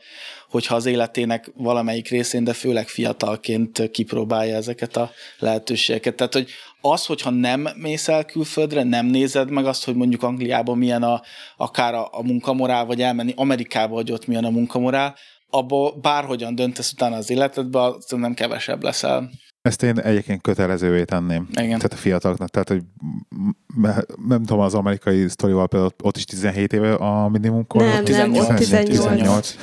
hogyha 0.55 0.75
az 0.75 0.87
életének 0.87 1.51
valamelyik 1.57 2.09
részén, 2.09 2.45
de 2.45 2.53
főleg 2.53 2.89
fiatalként 2.89 3.91
kipróbálja 3.91 4.57
ezeket 4.57 4.97
a 4.97 5.11
lehetőségeket. 5.39 6.15
Tehát, 6.15 6.33
hogy 6.33 6.51
az, 6.81 7.07
hogyha 7.07 7.31
nem 7.31 7.69
mész 7.77 8.09
el 8.09 8.25
külföldre, 8.25 8.83
nem 8.83 9.07
nézed 9.07 9.51
meg 9.51 9.67
azt, 9.67 9.85
hogy 9.85 9.95
mondjuk 9.95 10.23
Angliában 10.23 10.79
milyen 10.79 11.03
a, 11.03 11.23
akár 11.57 11.95
a, 11.95 12.09
a 12.11 12.23
munkamorál, 12.23 12.85
vagy 12.85 13.03
elmenni 13.03 13.33
Amerikába, 13.37 13.95
hogy 13.95 14.13
ott 14.13 14.27
milyen 14.27 14.45
a 14.45 14.51
munkamorál, 14.51 15.17
abból 15.51 15.99
bárhogyan 16.01 16.55
döntesz 16.55 16.93
utána 16.93 17.17
az 17.17 17.31
életedbe, 17.31 17.93
nem 18.09 18.35
kevesebb 18.35 18.83
leszel. 18.83 19.31
Ezt 19.69 19.83
én 19.83 19.99
egyébként 19.99 20.43
kötelezővé 20.43 21.05
tenném. 21.05 21.49
Igen. 21.51 21.67
Tehát 21.67 21.93
a 21.93 21.97
fiataloknak. 21.97 22.49
Tehát, 22.49 22.69
hogy 22.69 22.83
nem 24.27 24.45
tudom, 24.45 24.59
az 24.61 24.75
amerikai 24.75 25.29
sztorival 25.29 25.69
például 25.69 25.93
ott 26.03 26.17
is 26.17 26.25
17 26.25 26.73
éve 26.73 26.95
a 26.95 27.29
minimumkor. 27.29 27.83
Nem, 27.83 28.05
18. 28.05 28.47
nem, 28.47 28.57
18. 28.57 28.89
18. 28.89 29.57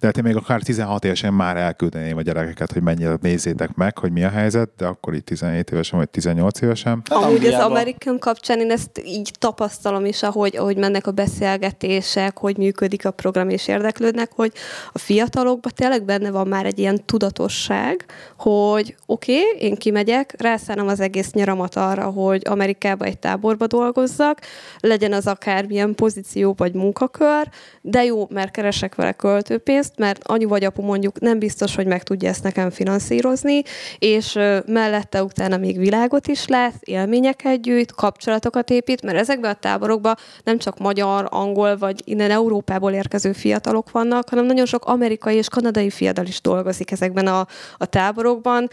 De 0.00 0.06
hát 0.06 0.16
én 0.16 0.22
még 0.22 0.36
akár 0.36 0.62
16 0.62 1.04
évesen 1.04 1.34
már 1.34 1.56
elküldeném 1.56 2.16
a 2.16 2.22
gyerekeket, 2.22 2.72
hogy 2.72 2.82
mennyire 2.82 3.18
nézzétek 3.20 3.74
meg, 3.74 3.98
hogy 3.98 4.12
mi 4.12 4.24
a 4.24 4.28
helyzet, 4.28 4.70
de 4.76 4.86
akkor 4.86 5.14
itt 5.14 5.24
17 5.24 5.70
évesen 5.70 5.98
vagy 5.98 6.08
18 6.08 6.60
évesen. 6.60 7.02
Hát 7.10 7.24
Amúgy 7.24 7.46
az 7.46 7.60
American 7.64 8.18
kapcsán 8.18 8.60
én 8.60 8.70
ezt 8.70 9.02
így 9.04 9.30
tapasztalom 9.38 10.04
is, 10.04 10.22
ahogy, 10.22 10.56
ahogy 10.56 10.76
mennek 10.76 11.06
a 11.06 11.10
beszélgetések, 11.10 12.38
hogy 12.38 12.56
működik 12.56 13.06
a 13.06 13.10
program 13.10 13.48
és 13.48 13.68
érdeklődnek, 13.68 14.30
hogy 14.34 14.52
a 14.92 14.98
fiatalokban 14.98 15.72
tényleg 15.74 16.04
benne 16.04 16.30
van 16.30 16.48
már 16.48 16.66
egy 16.66 16.78
ilyen 16.78 17.04
tudatosság, 17.04 18.04
hogy 18.36 18.96
oké, 19.06 19.32
okay, 19.32 19.47
én 19.58 19.74
kimegyek, 19.74 20.34
rászánom 20.38 20.88
az 20.88 21.00
egész 21.00 21.32
nyaramat 21.32 21.76
arra, 21.76 22.04
hogy 22.04 22.42
Amerikába 22.48 23.04
egy 23.04 23.18
táborba 23.18 23.66
dolgozzak, 23.66 24.40
legyen 24.80 25.12
az 25.12 25.26
akármilyen 25.26 25.94
pozíció 25.94 26.54
vagy 26.56 26.74
munkakör, 26.74 27.48
de 27.80 28.04
jó, 28.04 28.26
mert 28.30 28.50
keresek 28.50 28.94
vele 28.94 29.12
költőpénzt, 29.12 29.92
mert 29.96 30.20
anyu 30.24 30.48
vagy 30.48 30.64
apu 30.64 30.82
mondjuk 30.82 31.20
nem 31.20 31.38
biztos, 31.38 31.74
hogy 31.74 31.86
meg 31.86 32.02
tudja 32.02 32.28
ezt 32.28 32.42
nekem 32.42 32.70
finanszírozni, 32.70 33.62
és 33.98 34.32
mellette 34.66 35.22
utána 35.22 35.56
még 35.56 35.78
világot 35.78 36.26
is 36.26 36.46
lát, 36.46 36.74
élményeket 36.80 37.60
gyűjt, 37.60 37.92
kapcsolatokat 37.92 38.70
épít, 38.70 39.02
mert 39.02 39.18
ezekben 39.18 39.50
a 39.50 39.54
táborokban 39.54 40.14
nem 40.44 40.58
csak 40.58 40.78
magyar, 40.78 41.26
angol 41.30 41.76
vagy 41.76 42.02
innen 42.04 42.30
Európából 42.30 42.92
érkező 42.92 43.32
fiatalok 43.32 43.90
vannak, 43.90 44.28
hanem 44.28 44.46
nagyon 44.46 44.66
sok 44.66 44.84
amerikai 44.84 45.36
és 45.36 45.48
kanadai 45.48 45.90
fiatal 45.90 46.26
is 46.26 46.40
dolgozik 46.40 46.90
ezekben 46.90 47.26
a, 47.26 47.46
a 47.76 47.86
táborokban 47.86 48.68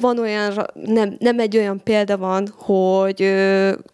van 0.00 0.18
olyan, 0.18 0.66
nem, 0.74 1.16
nem 1.18 1.38
egy 1.38 1.56
olyan 1.56 1.80
példa 1.84 2.16
van, 2.16 2.48
hogy 2.56 3.34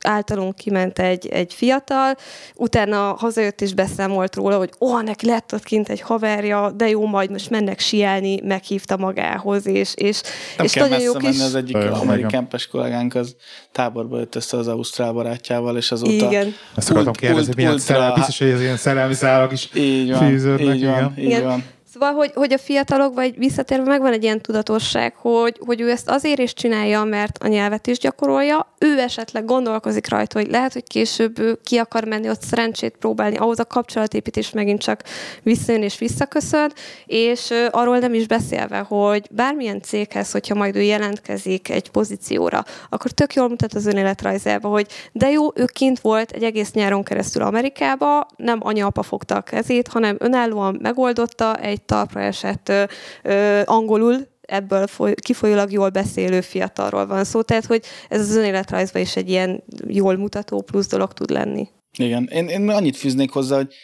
általunk 0.01 0.55
kiment 0.55 0.99
egy, 0.99 1.27
egy 1.27 1.55
fiatal, 1.55 2.15
utána 2.55 2.99
hazajött 2.99 3.61
és 3.61 3.75
beszámolt 3.75 4.37
róla, 4.37 4.57
hogy 4.57 4.71
ó, 4.81 4.89
oh, 4.89 5.03
neki 5.03 5.27
lett 5.27 5.55
ott 5.55 5.65
kint 5.65 5.89
egy 5.89 6.01
haverja, 6.01 6.71
de 6.71 6.89
jó, 6.89 7.07
majd 7.07 7.31
most 7.31 7.51
mennek 7.51 7.81
sielni, 7.81 8.41
meghívta 8.45 8.97
magához, 8.97 9.67
és, 9.67 9.93
és, 9.95 10.21
nem 10.57 10.67
és 10.67 10.73
kell 10.73 10.89
nagyon 10.89 11.05
jó 11.05 11.13
kis... 11.13 11.41
az 11.41 11.55
egyik 11.55 11.77
amerikánpes 11.77 12.67
kollégánk 12.67 13.15
az 13.15 13.37
táborba 13.73 14.19
jött 14.19 14.35
össze 14.35 14.57
az 14.57 14.69
ausztrál 14.69 15.13
barátjával, 15.13 15.77
és 15.77 15.91
azóta 15.91 16.13
Igen. 16.13 16.55
Ezt 16.77 16.91
akartam 16.91 17.13
kérdezni, 17.13 17.53
milyen 17.57 17.79
szerelmi, 17.79 18.15
biztos, 18.15 18.39
hogy 18.39 18.49
ez 18.49 18.61
ilyen 18.61 18.77
szerelmi 18.77 19.15
szálak 19.15 19.53
is 19.53 19.69
így 19.75 20.11
van, 20.11 20.29
fűződnek. 20.29 20.75
Így 20.75 20.85
van, 20.85 21.13
igen. 21.17 21.31
így 21.31 21.43
van. 21.43 21.65
Szóval, 22.01 22.15
hogy, 22.15 22.33
hogy 22.35 22.53
a 22.53 22.59
fiatalok, 22.59 23.15
vagy 23.15 23.39
visszatérve 23.39 23.85
megvan 23.85 24.13
egy 24.13 24.23
ilyen 24.23 24.41
tudatosság, 24.41 25.15
hogy, 25.17 25.61
hogy 25.67 25.81
ő 25.81 25.91
ezt 25.91 26.09
azért 26.09 26.39
is 26.39 26.53
csinálja, 26.53 27.05
mert 27.05 27.39
a 27.39 27.47
nyelvet 27.47 27.87
is 27.87 27.99
gyakorolja, 27.99 28.73
ő 28.79 28.99
esetleg 28.99 29.45
gondolkozik 29.45 30.09
rajta, 30.09 30.39
hogy 30.39 30.51
lehet, 30.51 30.73
hogy 30.73 30.85
később 30.87 31.39
ő 31.39 31.59
ki 31.65 31.77
akar 31.77 32.05
menni 32.05 32.29
ott 32.29 32.43
szerencsét 32.43 32.97
próbálni, 32.97 33.37
ahhoz 33.37 33.59
a 33.59 33.65
kapcsolatépítés 33.65 34.51
megint 34.51 34.81
csak 34.81 35.03
visszajön 35.43 35.83
és 35.83 35.99
visszaköszön, 35.99 36.73
és 37.07 37.53
arról 37.71 37.99
nem 37.99 38.15
is 38.15 38.27
beszélve, 38.27 38.79
hogy 38.79 39.29
bármilyen 39.31 39.83
céghez, 39.83 40.31
hogyha 40.31 40.55
majd 40.55 40.77
ő 40.77 40.83
jelentkezik 40.83 41.69
egy 41.69 41.91
pozícióra, 41.91 42.65
akkor 42.89 43.11
tök 43.11 43.35
jól 43.35 43.49
mutat 43.49 43.75
az 43.75 43.87
önéletrajzába, 43.87 44.69
hogy 44.69 44.87
de 45.13 45.31
jó, 45.31 45.47
ő 45.55 45.65
kint 45.65 46.01
volt 46.01 46.31
egy 46.31 46.43
egész 46.43 46.73
nyáron 46.73 47.03
keresztül 47.03 47.43
Amerikába, 47.43 48.27
nem 48.37 48.59
anya-apa 48.63 49.03
fogta 49.03 49.35
a 49.37 49.41
kezét, 49.41 49.89
hanem 49.89 50.17
önállóan 50.19 50.79
megoldotta 50.83 51.57
egy 51.57 51.83
talpra 51.89 52.21
esett 52.21 52.69
ö, 52.69 52.85
ö, 53.23 53.61
angolul, 53.65 54.29
ebből 54.41 54.87
foly, 54.87 55.15
kifolyólag 55.15 55.73
jól 55.73 55.89
beszélő 55.89 56.41
fiatalról 56.41 57.07
van 57.07 57.25
szó, 57.25 57.43
tehát 57.43 57.67
hogy 57.67 57.85
ez 58.09 58.21
az 58.21 58.37
önéletrajzban 58.37 59.03
is 59.03 59.17
egy 59.17 59.29
ilyen 59.29 59.63
jól 59.87 60.17
mutató 60.17 60.63
plusz 60.63 60.89
dolog 60.89 61.13
tud 61.13 61.31
lenni. 61.31 61.69
Igen, 61.99 62.29
én, 62.33 62.49
én 62.49 62.71
annyit 62.71 62.97
fűznék 62.97 63.31
hozzá, 63.31 63.57
hogy 63.57 63.75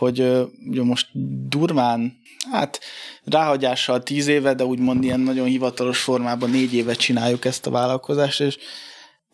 hogy 0.00 0.20
ugye 0.68 0.82
most 0.82 1.08
durván, 1.48 2.16
hát 2.50 2.80
ráhagyással 3.24 4.02
tíz 4.02 4.26
éve, 4.26 4.54
de 4.54 4.64
úgymond 4.64 5.04
ilyen 5.04 5.20
nagyon 5.20 5.46
hivatalos 5.46 6.02
formában 6.02 6.50
négy 6.50 6.74
éve 6.74 6.94
csináljuk 6.94 7.44
ezt 7.44 7.66
a 7.66 7.70
vállalkozást, 7.70 8.40
és 8.40 8.58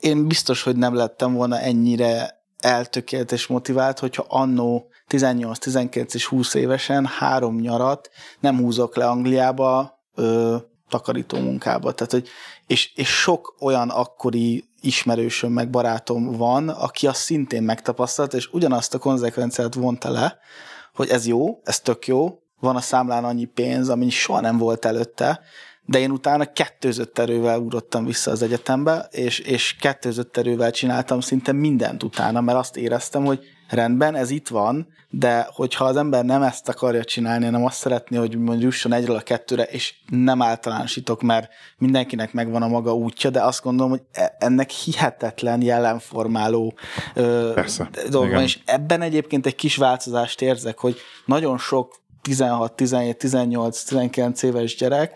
én 0.01 0.27
biztos, 0.27 0.63
hogy 0.63 0.77
nem 0.77 0.95
lettem 0.95 1.35
volna 1.35 1.59
ennyire 1.59 2.43
eltökélt 2.59 3.33
és 3.33 3.47
motivált, 3.47 3.99
hogyha 3.99 4.25
annó 4.29 4.89
18, 5.07 5.59
19 5.59 6.15
és 6.15 6.27
20 6.27 6.55
évesen 6.55 7.07
három 7.07 7.57
nyarat 7.57 8.11
nem 8.41 8.59
húzok 8.59 8.97
le 8.97 9.07
Angliába 9.09 10.01
ö, 10.15 10.57
takarító 10.89 11.39
munkába. 11.39 11.93
Tehát, 11.93 12.13
hogy, 12.13 12.29
és, 12.67 12.93
és 12.95 13.09
sok 13.09 13.57
olyan 13.61 13.91
akkori 13.91 14.65
ismerősöm 14.81 15.53
meg 15.53 15.71
barátom 15.71 16.33
van, 16.33 16.69
aki 16.69 17.07
azt 17.07 17.21
szintén 17.21 17.63
megtapasztalt, 17.63 18.35
és 18.35 18.49
ugyanazt 18.53 18.95
a 18.95 18.99
konzekvenciát 18.99 19.75
vonta 19.75 20.11
le, 20.11 20.39
hogy 20.95 21.09
ez 21.09 21.27
jó, 21.27 21.61
ez 21.65 21.81
tök 21.81 22.07
jó, 22.07 22.39
van 22.61 22.77
a 22.77 22.81
számlán 22.81 23.25
annyi 23.25 23.45
pénz, 23.45 23.89
ami 23.89 24.11
soha 24.11 24.41
nem 24.41 24.59
volt 24.59 24.85
előtte, 24.85 25.41
de 25.85 25.99
én 25.99 26.11
utána 26.11 26.53
kettőzött 26.53 27.19
erővel 27.19 27.59
ugrottam 27.59 28.05
vissza 28.05 28.31
az 28.31 28.43
egyetembe, 28.43 29.09
és, 29.11 29.39
és 29.39 29.77
kettőzött 29.81 30.37
erővel 30.37 30.71
csináltam 30.71 31.21
szinte 31.21 31.53
mindent 31.53 32.03
utána, 32.03 32.41
mert 32.41 32.59
azt 32.59 32.77
éreztem, 32.77 33.25
hogy 33.25 33.45
rendben, 33.69 34.15
ez 34.15 34.31
itt 34.31 34.49
van, 34.49 34.87
de 35.11 35.49
hogyha 35.51 35.85
az 35.85 35.97
ember 35.97 36.25
nem 36.25 36.43
ezt 36.43 36.69
akarja 36.69 37.05
csinálni, 37.05 37.45
hanem 37.45 37.65
azt 37.65 37.79
szeretné, 37.79 38.17
hogy 38.17 38.37
mondjuk 38.37 38.63
jusson 38.63 38.93
egyről 38.93 39.17
a 39.17 39.21
kettőre, 39.21 39.63
és 39.63 39.95
nem 40.09 40.43
általánosítok, 40.43 41.23
mert 41.23 41.49
mindenkinek 41.79 42.33
megvan 42.33 42.63
a 42.63 42.69
maga 42.69 42.95
útja, 42.95 43.31
de 43.31 43.43
azt 43.43 43.63
gondolom, 43.63 43.91
hogy 43.91 44.03
e- 44.13 44.37
ennek 44.39 44.71
hihetetlen 44.71 45.63
jelenformáló 45.63 46.75
van, 48.11 48.43
és 48.43 48.59
ebben 48.65 49.03
egyébként 49.03 49.47
egy 49.47 49.55
kis 49.55 49.77
változást 49.77 50.41
érzek, 50.41 50.79
hogy 50.79 50.97
nagyon 51.25 51.59
sok 51.59 51.95
16, 52.23 52.73
17, 52.73 53.19
18, 53.19 53.83
19 53.83 54.43
éves 54.43 54.77
gyerek 54.77 55.13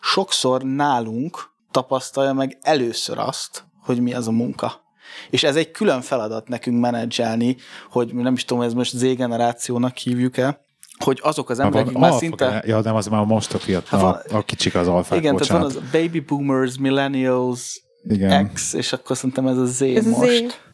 sokszor 0.00 0.62
nálunk 0.62 1.50
tapasztalja 1.70 2.32
meg 2.32 2.58
először 2.60 3.18
azt, 3.18 3.64
hogy 3.84 4.00
mi 4.00 4.14
az 4.14 4.28
a 4.28 4.32
munka. 4.32 4.86
És 5.30 5.42
ez 5.42 5.56
egy 5.56 5.70
külön 5.70 6.00
feladat 6.00 6.48
nekünk 6.48 6.80
menedzselni, 6.80 7.56
hogy 7.90 8.14
nem 8.14 8.32
is 8.32 8.44
tudom, 8.44 8.62
ez 8.62 8.72
most 8.72 8.96
Z-generációnak 8.96 9.96
hívjuk-e, 9.96 10.60
hogy 11.04 11.20
azok 11.22 11.50
az 11.50 11.58
emberek, 11.58 11.86
akik 11.86 11.98
már 11.98 12.12
szinte... 12.12 12.62
Ja, 12.66 12.80
nem, 12.80 12.94
az 12.94 13.06
már 13.06 13.24
most 13.24 13.54
a 13.54 13.58
fiatal, 13.58 14.00
hát 14.00 14.30
van, 14.30 14.40
a 14.40 14.44
kicsik 14.44 14.74
az 14.74 14.88
alfák, 14.88 15.18
Igen, 15.18 15.32
bocsánat. 15.32 15.68
tehát 15.68 15.74
van 15.74 15.84
az 15.84 16.00
baby 16.00 16.20
boomers, 16.20 16.78
millennials, 16.78 17.82
igen. 18.08 18.52
X, 18.52 18.72
és 18.72 18.92
akkor 18.92 19.16
szerintem 19.16 19.46
ez 19.46 19.56
a 19.56 19.64
Z 19.64 19.80
ez 19.80 20.06
most. 20.06 20.48
Z. 20.48 20.66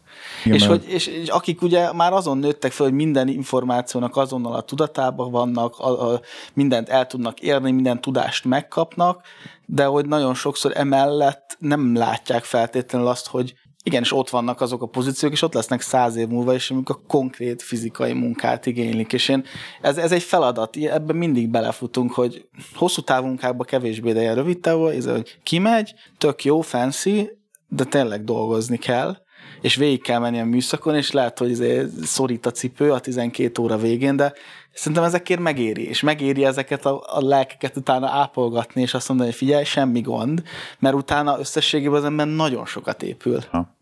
Igen, 0.45 0.57
és, 0.57 0.67
hogy, 0.67 0.85
és, 0.89 1.07
és 1.07 1.29
akik 1.29 1.63
ugye 1.63 1.93
már 1.93 2.13
azon 2.13 2.39
nőttek 2.39 2.73
fel, 2.73 2.87
hogy 2.87 2.95
minden 2.95 3.29
információnak 3.29 4.17
azonnal 4.17 4.55
a 4.55 4.61
tudatában 4.61 5.31
vannak, 5.31 5.79
a, 5.79 6.13
a, 6.13 6.21
mindent 6.55 6.89
el 6.89 7.07
tudnak 7.07 7.41
érni, 7.41 7.71
minden 7.71 8.01
tudást 8.01 8.45
megkapnak, 8.45 9.23
de 9.67 9.85
hogy 9.85 10.07
nagyon 10.07 10.35
sokszor 10.35 10.73
emellett 10.75 11.57
nem 11.59 11.95
látják 11.95 12.45
feltétlenül 12.45 13.07
azt, 13.07 13.27
hogy 13.27 13.55
igenis 13.87 14.13
ott 14.13 14.31
vannak 14.31 14.61
azok 14.61 14.83
a 14.83 14.87
pozíciók, 14.87 15.33
és 15.33 15.43
ott 15.43 15.55
lesznek 15.55 15.81
száz 15.81 16.17
év 16.17 16.29
múlva, 16.29 16.55
és 16.55 16.71
amikor 16.71 16.97
a 17.03 17.07
konkrét 17.07 17.63
fizikai 17.63 18.13
munkát 18.13 18.67
igénylik. 18.67 19.13
És 19.13 19.29
én, 19.29 19.45
ez, 19.81 19.97
ez 19.97 20.13
egy 20.13 20.23
feladat, 20.23 20.77
ebben 20.77 21.17
mindig 21.17 21.49
belefutunk, 21.49 22.13
hogy 22.13 22.49
hosszú 22.75 23.01
távú 23.01 23.27
munkákban 23.27 23.67
kevésbé, 23.67 24.13
de 24.13 24.21
ilyen 24.21 24.35
rövid 24.35 24.61
távú, 24.61 24.87
ez, 24.87 25.07
hogy 25.07 25.39
kimegy, 25.43 25.95
tök 26.19 26.45
jó, 26.45 26.61
fancy, 26.61 27.31
de 27.69 27.85
tényleg 27.85 28.25
dolgozni 28.25 28.77
kell, 28.79 29.17
és 29.65 29.75
végig 29.75 30.03
kell 30.03 30.19
menni 30.19 30.41
a 30.41 30.45
műszakon, 30.45 30.95
és 30.95 31.11
lehet, 31.11 31.39
hogy 31.39 31.89
szorít 32.03 32.47
a 32.47 32.51
cipő 32.51 32.93
a 32.93 32.99
12 33.01 33.63
óra 33.63 33.77
végén, 33.77 34.17
de 34.17 34.33
szerintem 34.73 35.05
ezekért 35.05 35.41
megéri, 35.41 35.89
és 35.89 36.01
megéri 36.01 36.45
ezeket 36.45 36.87
a, 36.87 37.03
a 37.07 37.21
lelkeket 37.27 37.77
utána 37.77 38.09
ápolgatni, 38.09 38.81
és 38.81 38.95
azt 38.95 39.09
mondani, 39.09 39.29
hogy 39.29 39.39
figyelj, 39.39 39.65
semmi 39.65 40.01
gond, 40.01 40.43
mert 40.79 40.95
utána 40.95 41.39
összességében 41.39 41.99
az 41.99 42.05
ember 42.05 42.27
nagyon 42.27 42.67
sokat 42.67 43.03
épül. 43.03 43.41
Ha. 43.51 43.77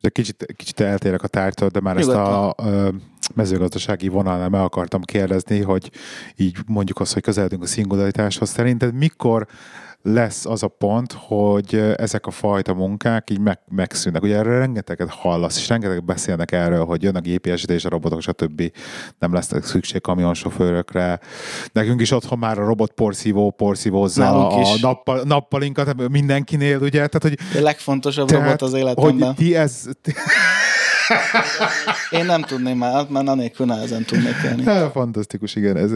De 0.00 0.08
kicsit, 0.08 0.46
kicsit 0.56 0.80
eltérek 0.80 1.22
a 1.22 1.28
tártól, 1.28 1.68
de 1.68 1.80
már 1.80 1.96
Nyugodtan. 1.96 2.22
ezt 2.22 2.30
a, 2.30 2.86
a 2.86 2.92
mezőgazdasági 3.34 4.08
vonalnál 4.08 4.48
meg 4.48 4.60
akartam 4.60 5.02
kérdezni, 5.02 5.60
hogy 5.60 5.90
így 6.36 6.56
mondjuk 6.66 7.00
azt, 7.00 7.12
hogy 7.12 7.22
közeledünk 7.22 7.62
a 7.62 7.66
szingularitáshoz. 7.66 8.50
Szerinted 8.50 8.94
mikor 8.94 9.46
lesz 10.02 10.46
az 10.46 10.62
a 10.62 10.68
pont, 10.68 11.12
hogy 11.12 11.94
ezek 11.96 12.26
a 12.26 12.30
fajta 12.30 12.74
munkák 12.74 13.30
így 13.30 13.40
meg, 13.40 13.58
megszűnnek. 13.68 14.22
Ugye 14.22 14.36
erről 14.36 14.58
rengeteget 14.58 15.10
hallasz, 15.10 15.56
és 15.56 15.68
rengeteget 15.68 16.04
beszélnek 16.04 16.52
erről, 16.52 16.84
hogy 16.84 17.02
jön 17.02 17.16
a 17.16 17.20
gépiesítés, 17.20 17.84
a 17.84 17.88
robotok, 17.88 18.20
stb. 18.20 18.72
Nem 19.18 19.32
lesz 19.32 19.50
szükség 19.62 20.00
kamionsofőrökre. 20.00 21.20
Nekünk 21.72 22.00
is 22.00 22.10
otthon 22.10 22.38
már 22.38 22.58
a 22.58 22.64
robot 22.64 22.92
porszívó 22.92 23.50
porszívózza 23.50 24.48
a, 24.48 24.60
a 24.60 24.76
nappal, 24.80 25.22
nappalinkat 25.24 26.08
mindenkinél, 26.08 26.78
ugye? 26.78 27.06
Tehát, 27.06 27.22
hogy, 27.22 27.60
a 27.60 27.62
legfontosabb 27.62 28.28
tehát, 28.28 28.44
robot 28.44 28.62
az 28.62 28.72
életemben. 28.72 29.26
Hogy 29.26 29.36
ti 29.36 29.56
ez... 29.56 29.84
Én 32.10 32.24
nem 32.24 32.42
tudném 32.42 32.78
már, 32.78 33.06
mert 33.08 33.28
anélkül 33.28 33.66
nehezen 33.66 34.04
tudnék 34.04 34.34
élni. 34.44 34.62
Hát, 34.62 34.92
fantasztikus, 34.92 35.54
igen. 35.54 35.76
Ez, 35.76 35.90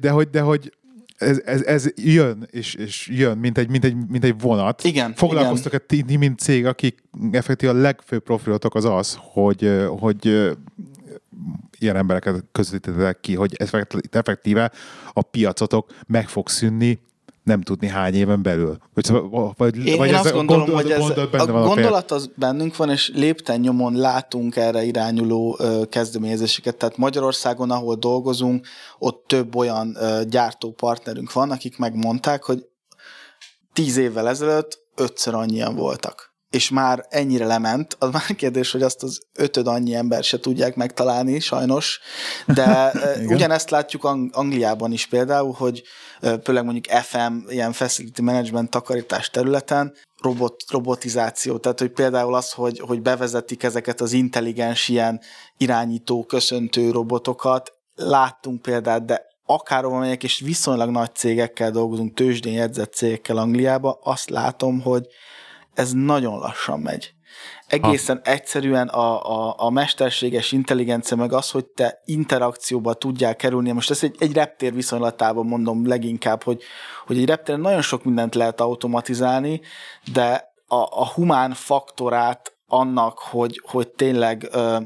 de 0.00 0.10
hogy, 0.10 0.30
de 0.30 0.40
hogy 0.40 0.72
ez, 1.20 1.40
ez, 1.44 1.62
ez 1.62 1.86
jön, 1.96 2.48
és, 2.50 2.74
és 2.74 3.08
jön, 3.12 3.38
mint 3.38 3.58
egy, 3.58 3.68
mint 3.68 3.84
egy, 3.84 3.96
mint 4.08 4.24
egy 4.24 4.40
vonat. 4.40 4.84
Igen. 4.84 5.14
Foglalkoztok 5.14 5.74
egy 5.74 5.82
ti, 5.82 6.16
mint 6.16 6.38
cég, 6.38 6.66
akik 6.66 7.02
effektív 7.30 7.68
a 7.68 7.72
legfőbb 7.72 8.22
profilotok 8.22 8.74
az 8.74 8.84
az, 8.84 9.18
hogy, 9.20 9.70
hogy 9.88 10.50
ilyen 11.78 11.96
embereket 11.96 12.44
közvetítetek 12.52 13.20
ki, 13.20 13.34
hogy 13.34 13.56
effektíve 14.10 14.72
a 15.12 15.22
piacotok 15.22 15.92
meg 16.06 16.28
fog 16.28 16.48
szűnni 16.48 17.00
nem 17.42 17.62
tudni 17.62 17.88
hány 17.88 18.14
éven 18.14 18.42
belül. 18.42 18.76
Vagy, 18.94 19.10
vagy, 19.56 19.86
én, 19.86 19.96
vagy 19.96 20.08
én 20.08 20.14
azt 20.14 20.32
gondolom, 20.32 20.64
gondol, 20.64 20.82
hogy 20.82 20.90
ez, 20.90 21.40
a 21.40 21.46
gondolat 21.46 22.10
az 22.10 22.30
bennünk 22.36 22.76
van, 22.76 22.90
és 22.90 23.12
lépten 23.14 23.60
nyomon 23.60 23.94
látunk 23.94 24.56
erre 24.56 24.82
irányuló 24.82 25.56
ö, 25.58 25.82
kezdeményezéseket. 25.88 26.76
Tehát 26.76 26.96
Magyarországon, 26.96 27.70
ahol 27.70 27.94
dolgozunk, 27.94 28.66
ott 28.98 29.24
több 29.26 29.56
olyan 29.56 29.96
ö, 30.00 30.20
gyártópartnerünk 30.24 31.32
van, 31.32 31.50
akik 31.50 31.78
megmondták, 31.78 32.44
hogy 32.44 32.66
tíz 33.72 33.96
évvel 33.96 34.28
ezelőtt 34.28 34.78
ötször 34.96 35.34
annyian 35.34 35.74
voltak 35.74 36.29
és 36.50 36.70
már 36.70 37.06
ennyire 37.08 37.46
lement, 37.46 37.96
az 37.98 38.10
már 38.12 38.34
kérdés, 38.36 38.72
hogy 38.72 38.82
azt 38.82 39.02
az 39.02 39.20
ötöd 39.34 39.66
annyi 39.66 39.94
ember 39.94 40.24
se 40.24 40.38
tudják 40.38 40.74
megtalálni, 40.74 41.40
sajnos, 41.40 42.00
de 42.46 42.92
ugyanezt 43.34 43.70
látjuk 43.70 44.04
Ang- 44.04 44.34
Angliában 44.34 44.92
is 44.92 45.06
például, 45.06 45.52
hogy 45.52 45.82
főleg 46.44 46.64
mondjuk 46.64 46.86
FM, 46.86 47.32
ilyen 47.48 47.72
facility 47.72 48.20
management 48.20 48.70
takarítás 48.70 49.30
területen, 49.30 49.94
robot, 50.22 50.64
robotizáció, 50.70 51.58
tehát 51.58 51.78
hogy 51.78 51.90
például 51.90 52.34
az, 52.34 52.52
hogy, 52.52 52.80
hogy 52.86 53.02
bevezetik 53.02 53.62
ezeket 53.62 54.00
az 54.00 54.12
intelligens 54.12 54.88
ilyen 54.88 55.20
irányító, 55.56 56.24
köszöntő 56.24 56.90
robotokat, 56.90 57.72
láttunk 57.94 58.62
példát, 58.62 59.04
de 59.04 59.28
akár 59.44 59.84
amelyek 59.84 60.22
és 60.22 60.40
viszonylag 60.40 60.90
nagy 60.90 61.14
cégekkel 61.14 61.70
dolgozunk, 61.70 62.14
tőzsdén 62.14 62.52
jegyzett 62.52 62.92
cégekkel 62.92 63.36
Angliába, 63.36 63.98
azt 64.02 64.30
látom, 64.30 64.80
hogy 64.80 65.06
ez 65.74 65.92
nagyon 65.92 66.38
lassan 66.38 66.80
megy. 66.80 67.14
Egészen 67.66 68.20
ha. 68.24 68.30
egyszerűen 68.30 68.88
a, 68.88 69.30
a, 69.30 69.54
a 69.56 69.70
mesterséges 69.70 70.52
intelligencia, 70.52 71.16
meg 71.16 71.32
az, 71.32 71.50
hogy 71.50 71.64
te 71.64 72.00
interakcióba 72.04 72.94
tudjál 72.94 73.36
kerülni, 73.36 73.72
most 73.72 73.90
ezt 73.90 74.02
egy, 74.02 74.16
egy 74.18 74.32
reptér 74.32 74.74
viszonylatában 74.74 75.46
mondom 75.46 75.86
leginkább, 75.86 76.42
hogy, 76.42 76.62
hogy 77.06 77.18
egy 77.18 77.26
reptéren 77.26 77.60
nagyon 77.60 77.82
sok 77.82 78.04
mindent 78.04 78.34
lehet 78.34 78.60
automatizálni, 78.60 79.60
de 80.12 80.52
a, 80.66 80.76
a 80.76 81.06
humán 81.06 81.52
faktorát 81.52 82.54
annak, 82.66 83.18
hogy, 83.18 83.62
hogy 83.64 83.88
tényleg 83.88 84.48
ö, 84.50 84.78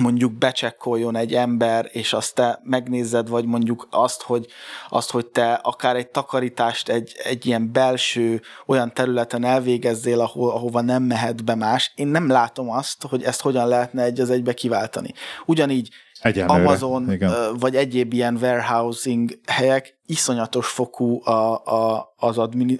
mondjuk 0.00 0.32
becsekkoljon 0.32 1.16
egy 1.16 1.34
ember, 1.34 1.88
és 1.92 2.12
azt 2.12 2.34
te 2.34 2.60
megnézed, 2.62 3.28
vagy 3.28 3.44
mondjuk 3.44 3.86
azt, 3.90 4.22
hogy, 4.22 4.46
azt, 4.88 5.10
hogy 5.10 5.26
te 5.26 5.52
akár 5.52 5.96
egy 5.96 6.08
takarítást 6.08 6.88
egy, 6.88 7.14
egy 7.24 7.46
ilyen 7.46 7.72
belső 7.72 8.40
olyan 8.66 8.94
területen 8.94 9.44
elvégezzél, 9.44 10.20
ahol, 10.20 10.50
ahova 10.50 10.80
nem 10.80 11.02
mehet 11.02 11.44
be 11.44 11.54
más. 11.54 11.92
Én 11.94 12.06
nem 12.06 12.28
látom 12.28 12.70
azt, 12.70 13.06
hogy 13.08 13.22
ezt 13.22 13.40
hogyan 13.40 13.68
lehetne 13.68 14.02
egy 14.02 14.20
az 14.20 14.30
egybe 14.30 14.54
kiváltani. 14.54 15.12
Ugyanígy 15.46 15.88
Egyenlőre, 16.20 16.60
Amazon 16.60 17.12
igen. 17.12 17.56
vagy 17.58 17.76
egyéb 17.76 18.12
ilyen 18.12 18.36
warehousing 18.36 19.38
helyek 19.46 19.98
iszonyatos 20.06 20.68
fokú 20.68 21.24
a, 21.24 21.64
a, 21.64 22.14
az, 22.16 22.38
admini, 22.38 22.78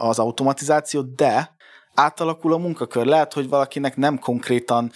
az 0.00 0.18
automatizáció, 0.18 1.00
de 1.00 1.56
átalakul 1.98 2.52
a 2.52 2.56
munkakör. 2.56 3.06
Lehet, 3.06 3.32
hogy 3.32 3.48
valakinek 3.48 3.96
nem 3.96 4.18
konkrétan 4.18 4.92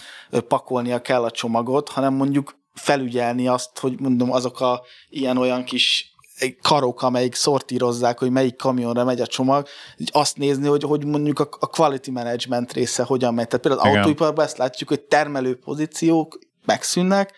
pakolnia 0.47 1.01
kell 1.01 1.23
a 1.23 1.31
csomagot, 1.31 1.89
hanem 1.89 2.13
mondjuk 2.13 2.55
felügyelni 2.73 3.47
azt, 3.47 3.79
hogy 3.79 3.99
mondom, 3.99 4.31
azok 4.31 4.59
a 4.61 4.81
ilyen-olyan 5.09 5.63
kis 5.63 6.15
karok, 6.61 7.01
amelyik 7.01 7.35
szortírozzák, 7.35 8.19
hogy 8.19 8.31
melyik 8.31 8.55
kamionra 8.55 9.03
megy 9.03 9.21
a 9.21 9.27
csomag, 9.27 9.67
így 9.97 10.09
azt 10.13 10.37
nézni, 10.37 10.67
hogy, 10.67 10.83
hogy 10.83 11.05
mondjuk 11.05 11.39
a, 11.39 11.49
a 11.59 11.67
quality 11.67 12.09
management 12.09 12.73
része 12.73 13.03
hogyan 13.03 13.33
megy. 13.33 13.47
Tehát 13.47 13.65
például 13.65 13.89
az 13.89 13.95
autóiparban 13.95 14.45
ezt 14.45 14.57
látjuk, 14.57 14.89
hogy 14.89 15.01
termelő 15.01 15.55
pozíciók 15.55 16.39
megszűnnek, 16.65 17.33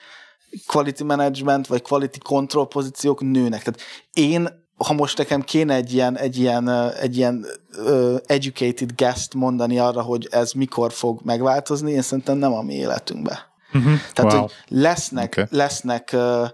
quality 0.68 1.04
management 1.04 1.68
vagy 1.68 1.82
quality 1.82 2.18
control 2.18 2.68
pozíciók 2.68 3.22
nőnek. 3.22 3.64
Tehát 3.64 3.82
én 4.14 4.65
ha 4.78 4.94
most 4.94 5.18
nekem 5.18 5.42
kéne 5.42 5.74
egy 5.74 5.94
ilyen, 5.94 6.18
egy 6.18 6.38
ilyen, 6.38 6.70
egy 6.92 7.18
ilyen 7.18 7.46
uh, 7.78 8.16
educated 8.26 8.92
guest 8.96 9.34
mondani 9.34 9.80
arra, 9.80 10.02
hogy 10.02 10.28
ez 10.32 10.52
mikor 10.52 10.92
fog 10.92 11.20
megváltozni, 11.24 11.92
én 11.92 12.02
szerintem 12.02 12.38
nem 12.38 12.54
a 12.54 12.62
mi 12.62 12.74
életünkbe. 12.74 13.54
Uh-huh. 13.74 13.94
Tehát, 14.14 14.32
wow. 14.32 14.42
hogy 14.42 14.52
lesznek, 14.68 15.32
okay. 15.38 15.46
lesznek 15.50 16.10
uh, 16.14 16.48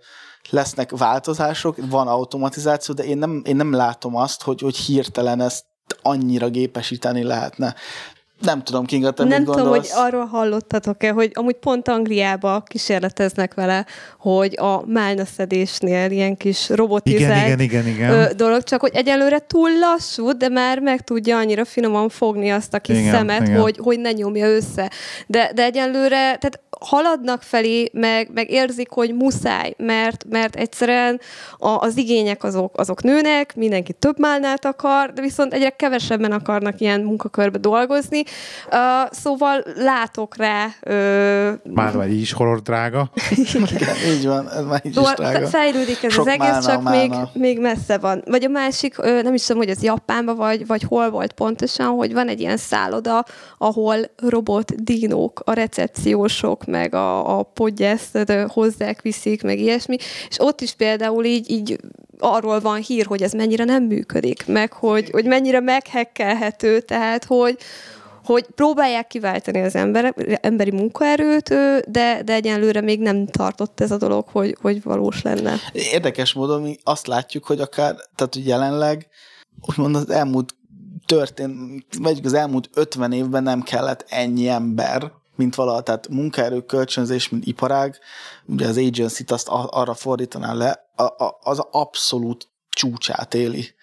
lesznek 0.49 0.97
változások, 0.97 1.77
van 1.89 2.07
automatizáció, 2.07 2.93
de 2.95 3.03
én 3.03 3.17
nem, 3.17 3.41
én 3.45 3.55
nem 3.55 3.73
látom 3.73 4.15
azt, 4.15 4.41
hogy, 4.41 4.61
hogy 4.61 4.75
hirtelen 4.75 5.41
ezt 5.41 5.65
annyira 6.01 6.49
gépesíteni 6.49 7.23
lehetne. 7.23 7.75
Nem 8.41 8.63
tudom, 8.63 8.85
Kinga, 8.85 9.11
te 9.11 9.23
Nem 9.23 9.43
tudom, 9.43 9.67
hogy 9.67 9.87
arról 9.91 10.25
hallottatok-e, 10.25 11.11
hogy 11.11 11.31
amúgy 11.33 11.55
pont 11.55 11.87
Angliába 11.87 12.63
kísérleteznek 12.67 13.53
vele, 13.53 13.85
hogy 14.19 14.57
a 14.59 14.83
málnaszedésnél 14.85 16.11
ilyen 16.11 16.37
kis 16.37 16.69
robotizált 16.69 17.45
igen, 17.45 17.59
igen, 17.59 17.85
igen, 17.85 18.11
igen. 18.13 18.37
dolog, 18.37 18.63
csak 18.63 18.81
hogy 18.81 18.91
egyelőre 18.93 19.39
túl 19.47 19.69
lassú, 19.79 20.31
de 20.31 20.49
már 20.49 20.79
meg 20.79 21.03
tudja 21.03 21.37
annyira 21.37 21.65
finoman 21.65 22.09
fogni 22.09 22.49
azt 22.49 22.73
a 22.73 22.79
kis 22.79 22.97
igen, 22.97 23.13
szemet, 23.13 23.47
igen. 23.47 23.61
Hogy, 23.61 23.77
hogy 23.81 23.99
ne 23.99 24.11
nyomja 24.11 24.47
össze. 24.47 24.91
De, 25.27 25.51
de 25.55 25.63
egyelőre, 25.63 26.17
tehát 26.17 26.59
haladnak 26.79 27.41
felé, 27.41 27.89
meg, 27.93 28.29
meg 28.33 28.51
érzik, 28.51 28.89
hogy 28.89 29.15
muszáj, 29.15 29.73
mert, 29.77 30.25
mert 30.29 30.55
egyszerűen 30.55 31.19
a, 31.57 31.69
az 31.69 31.97
igények 31.97 32.43
azok, 32.43 32.77
azok 32.77 33.03
nőnek, 33.03 33.55
mindenki 33.55 33.93
több 33.93 34.19
málnát 34.19 34.65
akar, 34.65 35.13
de 35.13 35.21
viszont 35.21 35.53
egyre 35.53 35.69
kevesebben 35.69 36.31
akarnak 36.31 36.79
ilyen 36.81 37.01
munkakörbe 37.01 37.57
dolgozni. 37.57 38.23
Uh, 38.71 38.77
szóval 39.11 39.63
látok 39.75 40.35
rá... 40.35 40.65
Uh, 40.65 41.73
már 41.73 41.93
vagy 41.93 42.13
is 42.13 42.31
horror 42.31 42.61
drága. 42.61 43.11
Igen, 43.55 43.95
így 44.15 44.25
van, 44.25 44.49
ez 44.49 44.65
már 44.65 44.81
így 44.83 44.93
szóval 44.93 45.11
is 45.11 45.17
drága. 45.17 45.47
Fejlődik 45.47 46.03
ez 46.03 46.13
Sok 46.13 46.25
az 46.25 46.27
egész, 46.27 46.47
málna, 46.47 46.67
csak 46.67 46.81
málna. 46.81 47.29
Még, 47.33 47.41
még 47.41 47.59
messze 47.59 47.97
van. 47.97 48.23
Vagy 48.25 48.43
a 48.43 48.49
másik, 48.49 48.97
nem 48.97 49.33
is 49.33 49.45
tudom, 49.45 49.61
hogy 49.61 49.71
az 49.71 49.83
Japánban 49.83 50.35
vagy, 50.35 50.67
vagy 50.67 50.83
hol 50.83 51.09
volt 51.09 51.31
pontosan, 51.31 51.87
hogy 51.87 52.13
van 52.13 52.27
egy 52.27 52.39
ilyen 52.39 52.57
szálloda, 52.57 53.25
ahol 53.57 53.97
robot 54.15 54.83
dinók, 54.83 55.41
a 55.45 55.53
recepciósok, 55.53 56.65
meg 56.65 56.95
a, 56.95 57.39
a 57.39 57.43
podgyászt 57.43 58.25
hozzák, 58.47 59.01
viszik, 59.01 59.43
meg 59.43 59.59
ilyesmi, 59.59 59.97
és 60.29 60.39
ott 60.39 60.61
is 60.61 60.73
például 60.73 61.25
így, 61.25 61.49
így 61.49 61.79
arról 62.19 62.59
van 62.59 62.81
hír, 62.81 63.05
hogy 63.05 63.21
ez 63.21 63.31
mennyire 63.31 63.63
nem 63.63 63.83
működik, 63.83 64.43
meg 64.47 64.73
hogy, 64.73 65.09
hogy 65.11 65.25
mennyire 65.25 65.59
meghekkelhető, 65.59 66.79
tehát 66.79 67.25
hogy, 67.25 67.57
hogy 68.23 68.45
próbálják 68.55 69.07
kiváltani 69.07 69.61
az 69.61 69.75
ember, 69.75 70.13
emberi 70.41 70.71
munkaerőt, 70.71 71.49
de, 71.89 72.21
de 72.23 72.33
egyenlőre 72.33 72.81
még 72.81 72.99
nem 72.99 73.25
tartott 73.25 73.79
ez 73.79 73.91
a 73.91 73.97
dolog, 73.97 74.27
hogy, 74.27 74.57
hogy 74.61 74.83
valós 74.83 75.21
lenne. 75.21 75.55
Érdekes 75.73 76.33
módon 76.33 76.61
mi 76.61 76.77
azt 76.83 77.07
látjuk, 77.07 77.45
hogy 77.45 77.59
akár, 77.59 77.95
tehát 78.15 78.33
hogy 78.33 78.47
jelenleg 78.47 79.07
úgymond 79.69 79.95
az 79.95 80.09
elmúlt 80.09 80.55
történt, 81.05 81.85
vagy 81.99 82.19
az 82.23 82.33
elmúlt 82.33 82.69
50 82.73 83.11
évben 83.11 83.43
nem 83.43 83.61
kellett 83.61 84.05
ennyi 84.09 84.47
ember, 84.47 85.11
mint 85.35 85.55
valaha, 85.55 85.81
tehát 85.81 86.07
munkaerő 86.07 86.61
kölcsönzés, 86.61 87.29
mint 87.29 87.45
iparág, 87.45 87.99
ugye 88.45 88.67
az 88.67 88.77
agency-t 88.77 89.31
azt 89.31 89.47
arra 89.49 89.93
fordítaná 89.93 90.53
le, 90.53 90.89
az 91.41 91.59
abszolút 91.71 92.49
csúcsát 92.69 93.33
éli. 93.33 93.73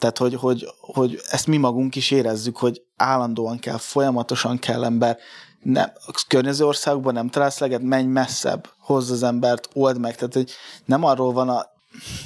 Tehát, 0.00 0.18
hogy, 0.18 0.34
hogy, 0.34 0.68
hogy 0.80 1.20
ezt 1.30 1.46
mi 1.46 1.56
magunk 1.56 1.96
is 1.96 2.10
érezzük, 2.10 2.56
hogy 2.56 2.82
állandóan 2.96 3.58
kell, 3.58 3.76
folyamatosan 3.76 4.58
kell 4.58 4.84
ember, 4.84 5.18
nem, 5.62 5.92
a 6.06 6.24
környező 6.28 6.64
országokban 6.64 7.14
nem 7.14 7.28
találsz 7.28 7.58
leget, 7.58 7.82
menj 7.82 8.06
messzebb, 8.06 8.68
hozz 8.78 9.10
az 9.10 9.22
embert, 9.22 9.68
old 9.74 9.98
meg. 9.98 10.14
Tehát, 10.14 10.34
hogy 10.34 10.50
nem 10.84 11.04
arról 11.04 11.32
van 11.32 11.48
a, 11.48 11.66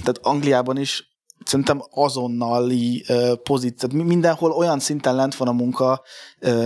tehát 0.03 0.19
Angliában 0.23 0.79
is 0.79 1.13
szerintem 1.45 1.83
azonnali 1.91 3.05
pozíció, 3.43 4.03
mindenhol 4.03 4.51
olyan 4.51 4.79
szinten 4.79 5.15
lent 5.15 5.35
van 5.35 5.49
a 5.49 5.53
munka 5.53 6.03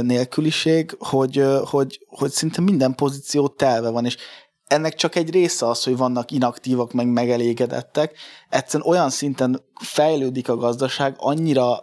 nélküliség, 0.01 0.97
hogy, 0.99 1.45
hogy, 1.65 2.07
hogy 2.07 2.31
szinte 2.31 2.61
minden 2.61 2.95
pozíció 2.95 3.49
telve 3.49 3.89
van, 3.89 4.05
és 4.05 4.17
ennek 4.69 4.95
csak 4.95 5.15
egy 5.15 5.31
része 5.31 5.67
az, 5.69 5.85
hogy 5.85 5.97
vannak 5.97 6.31
inaktívak, 6.31 6.93
meg 6.93 7.07
megelégedettek. 7.07 8.17
Egyszerűen 8.49 8.91
olyan 8.91 9.11
szinten 9.11 9.61
fejlődik 9.81 10.49
a 10.49 10.57
gazdaság, 10.57 11.15
annyira 11.19 11.79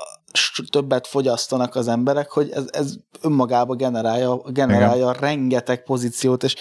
többet 0.69 1.07
fogyasztanak 1.07 1.75
az 1.75 1.87
emberek, 1.87 2.31
hogy 2.31 2.49
ez, 2.51 2.65
ez 2.71 2.93
önmagába 3.21 3.75
generálja, 3.75 4.35
generálja 4.35 5.11
rengeteg 5.11 5.83
pozíciót, 5.83 6.43
és 6.43 6.55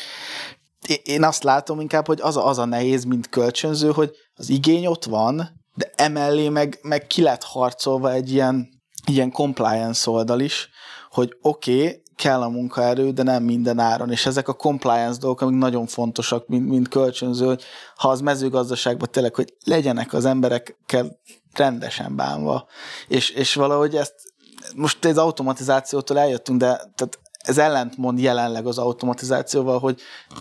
én 1.03 1.25
azt 1.25 1.43
látom 1.43 1.81
inkább, 1.81 2.07
hogy 2.07 2.21
az 2.21 2.37
a, 2.37 2.49
az 2.49 2.59
a 2.59 2.65
nehéz, 2.65 3.05
mint 3.05 3.29
kölcsönző, 3.29 3.91
hogy 3.91 4.11
az 4.35 4.49
igény 4.49 4.87
ott 4.87 5.05
van, 5.05 5.63
de 5.75 5.93
emellé 5.97 6.49
meg, 6.49 6.79
meg 6.83 7.07
ki 7.07 7.23
lett 7.23 7.43
harcolva 7.43 8.13
egy 8.13 8.33
ilyen, 8.33 8.69
ilyen 9.07 9.31
compliance 9.31 10.11
oldal 10.11 10.41
is, 10.41 10.69
hogy 11.11 11.37
oké, 11.43 11.77
okay, 11.77 12.03
kell 12.17 12.43
a 12.43 12.49
munkaerő, 12.49 13.11
de 13.11 13.23
nem 13.23 13.43
minden 13.43 13.79
áron, 13.79 14.11
és 14.11 14.27
ezek 14.27 14.49
a 14.49 14.53
compliance 14.53 15.19
dolgok, 15.19 15.41
amik 15.41 15.59
nagyon 15.59 15.87
fontosak, 15.87 16.49
mint, 16.49 16.69
mint 16.69 16.89
kölcsönző, 16.89 17.47
hogy 17.47 17.63
ha 17.97 18.09
az 18.09 18.21
mezőgazdaságban 18.21 19.09
tényleg, 19.11 19.35
hogy 19.35 19.55
legyenek 19.65 20.13
az 20.13 20.25
emberekkel 20.25 21.19
rendesen 21.53 22.17
bánva, 22.17 22.67
és, 23.09 23.31
és 23.31 23.55
valahogy 23.55 23.97
ezt 23.97 24.15
most 24.75 25.05
az 25.05 25.19
automatizációtól 25.19 26.19
eljöttünk, 26.19 26.59
de 26.59 26.67
tehát 26.67 27.19
ez 27.39 27.59
ellentmond 27.59 28.19
jelenleg 28.21 28.67
az 28.67 28.79
automatizációval, 28.79 29.79
hogy 29.79 30.01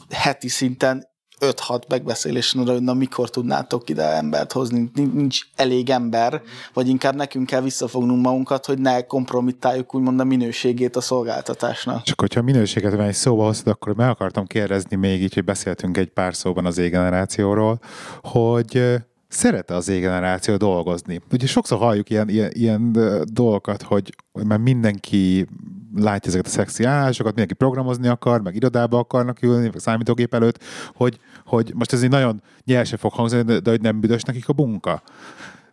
heti 0.10 0.48
szinten 0.48 1.12
5-6 1.40 1.88
megbeszélésen 1.88 2.62
arra, 2.62 2.72
hogy 2.72 2.82
na 2.82 2.94
mikor 2.94 3.30
tudnátok 3.30 3.90
ide 3.90 4.04
embert 4.04 4.52
hozni, 4.52 4.92
nincs 4.94 5.42
elég 5.56 5.90
ember, 5.90 6.42
vagy 6.74 6.88
inkább 6.88 7.16
nekünk 7.16 7.46
kell 7.46 7.62
visszafognunk 7.62 8.26
magunkat, 8.26 8.66
hogy 8.66 8.80
ne 8.80 9.02
kompromittáljuk 9.02 9.96
úgymond 9.96 10.20
a 10.20 10.24
minőségét 10.24 10.96
a 10.96 11.02
szolgáltatásnak. 11.02 12.04
Csak 12.04 12.20
hogyha 12.20 12.40
a 12.40 12.44
minőséget 12.44 13.00
egy 13.00 13.14
szóba 13.14 13.44
hoztad, 13.44 13.74
akkor 13.74 13.96
meg 13.96 14.10
akartam 14.10 14.46
kérdezni 14.46 14.96
még 14.96 15.22
így, 15.22 15.34
hogy 15.34 15.44
beszéltünk 15.44 15.98
egy 15.98 16.10
pár 16.10 16.36
szóban 16.36 16.66
az 16.66 16.78
égenerációról, 16.78 17.80
hogy 18.22 18.82
szeret 19.28 19.72
az 19.72 19.88
égeneráció 19.88 20.56
dolgozni. 20.56 21.22
Ugye 21.32 21.48
sokszor 21.48 21.78
halljuk 21.78 22.10
ilyen, 22.10 22.30
ilyen, 22.30 22.52
ilyen 22.54 22.98
dolgokat, 23.26 23.82
hogy, 23.82 24.16
már 24.44 24.60
mindenki 24.60 25.48
látja 25.96 26.30
ezeket 26.30 26.46
a 26.46 26.50
szexi 26.50 26.84
állásokat, 26.84 27.36
mindenki 27.36 27.54
programozni 27.54 28.08
akar, 28.08 28.42
meg 28.42 28.56
irodába 28.56 28.98
akarnak 28.98 29.42
ülni, 29.42 29.70
meg 29.72 29.80
számítógép 29.80 30.34
előtt, 30.34 30.64
hogy, 30.96 31.18
hogy 31.46 31.72
most 31.76 31.94
ez 31.94 32.04
így 32.04 32.10
nagyon 32.10 32.42
nyersen 32.66 32.98
fog 32.98 33.12
hangzani, 33.12 33.60
de 33.60 33.70
hogy 33.70 33.82
nem 33.82 34.00
büdös 34.00 34.22
nekik 34.22 34.50
a 34.50 34.54
munka. 34.56 35.04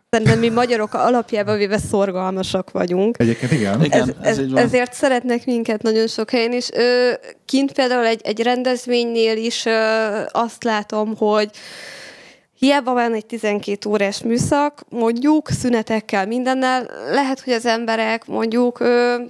Szerintem 0.09 0.39
mi 0.39 0.49
magyarok 0.49 0.93
alapjában 0.93 1.57
véve 1.57 1.77
szorgalmasak 1.77 2.71
vagyunk. 2.71 3.19
Egyébként 3.19 3.51
igen. 3.51 3.83
igen 3.83 4.01
ez, 4.01 4.13
ez, 4.21 4.37
ez 4.37 4.51
ezért 4.53 4.93
szeretnek 4.93 5.45
minket 5.45 5.81
nagyon 5.81 6.07
sok 6.07 6.29
helyen 6.29 6.51
is. 6.51 6.69
Ö, 6.71 7.11
kint 7.45 7.71
például 7.71 8.05
egy, 8.05 8.21
egy 8.23 8.41
rendezvénynél 8.41 9.37
is 9.37 9.65
ö, 9.65 9.71
azt 10.31 10.63
látom, 10.63 11.15
hogy 11.17 11.49
Hiába 12.65 12.93
van 12.93 13.13
egy 13.13 13.25
12 13.25 13.89
órás 13.89 14.23
műszak, 14.23 14.83
mondjuk 14.89 15.49
szünetekkel 15.49 16.25
mindennel, 16.27 16.89
lehet, 17.11 17.41
hogy 17.41 17.53
az 17.53 17.65
emberek 17.65 18.25
mondjuk 18.25 18.83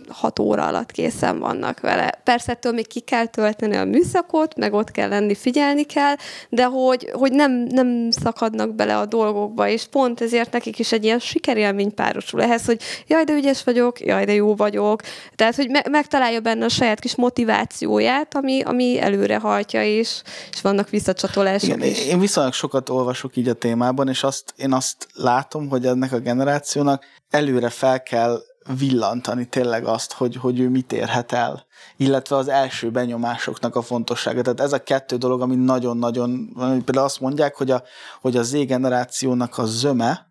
6 0.09 0.39
óra 0.39 0.67
alatt 0.67 0.91
készen 0.91 1.39
vannak 1.39 1.79
vele. 1.79 2.21
Persze 2.23 2.51
ettől 2.51 2.71
még 2.71 2.87
ki 2.87 2.99
kell 2.99 3.25
tölteni 3.25 3.75
a 3.75 3.85
műszakot, 3.85 4.55
meg 4.55 4.73
ott 4.73 4.91
kell 4.91 5.09
lenni, 5.09 5.35
figyelni 5.35 5.83
kell, 5.83 6.15
de 6.49 6.65
hogy, 6.65 7.09
hogy 7.11 7.31
nem, 7.31 7.51
nem 7.51 8.11
szakadnak 8.11 8.75
bele 8.75 8.97
a 8.97 9.05
dolgokba, 9.05 9.67
és 9.67 9.85
pont 9.85 10.21
ezért 10.21 10.51
nekik 10.51 10.79
is 10.79 10.91
egy 10.91 11.03
ilyen 11.03 11.19
sikerélmény 11.19 11.93
párosul 11.93 12.41
ehhez, 12.41 12.65
hogy 12.65 12.81
jaj, 13.07 13.23
de 13.23 13.33
ügyes 13.33 13.63
vagyok, 13.63 13.99
jaj, 13.99 14.25
de 14.25 14.33
jó 14.33 14.55
vagyok. 14.55 15.01
Tehát, 15.35 15.55
hogy 15.55 15.69
me- 15.69 15.89
megtalálja 15.89 16.39
benne 16.39 16.65
a 16.65 16.69
saját 16.69 16.99
kis 16.99 17.15
motivációját, 17.15 18.35
ami, 18.35 18.61
ami 18.61 18.99
előre 18.99 19.37
hajtja, 19.37 19.83
és, 19.83 20.21
és 20.51 20.61
vannak 20.61 20.89
visszacsatolások 20.89 21.75
Igen, 21.75 21.89
is. 21.89 22.07
Én 22.07 22.19
viszonylag 22.19 22.53
sokat 22.53 22.89
olvasok 22.89 23.20
olvasok 23.22 23.35
így 23.35 23.49
a 23.49 23.53
témában, 23.53 24.07
és 24.07 24.23
azt, 24.23 24.53
én 24.57 24.73
azt 24.73 25.07
látom, 25.14 25.69
hogy 25.69 25.85
ennek 25.85 26.11
a 26.11 26.19
generációnak 26.19 27.06
előre 27.30 27.69
fel 27.69 28.03
kell 28.03 28.41
villantani 28.77 29.45
tényleg 29.45 29.85
azt, 29.85 30.14
hogy, 30.14 30.35
hogy 30.35 30.60
ő 30.60 30.69
mit 30.69 30.93
érhet 30.93 31.31
el, 31.31 31.65
illetve 31.98 32.35
az 32.35 32.48
első 32.48 32.91
benyomásoknak 32.91 33.76
a 33.76 33.81
fontossága. 33.81 34.41
Tehát 34.41 34.60
ez 34.60 34.73
a 34.73 34.84
kettő 34.84 35.18
dolog, 35.18 35.41
ami 35.41 35.56
nagyon-nagyon, 35.56 36.49
például 36.56 37.06
azt 37.06 37.19
mondják, 37.19 37.56
hogy 37.56 37.72
a, 37.72 37.84
hogy 38.22 38.38
a 38.38 38.43
Z 38.43 38.52
generációnak 38.65 39.57
a 39.57 39.65
zöme, 39.65 40.30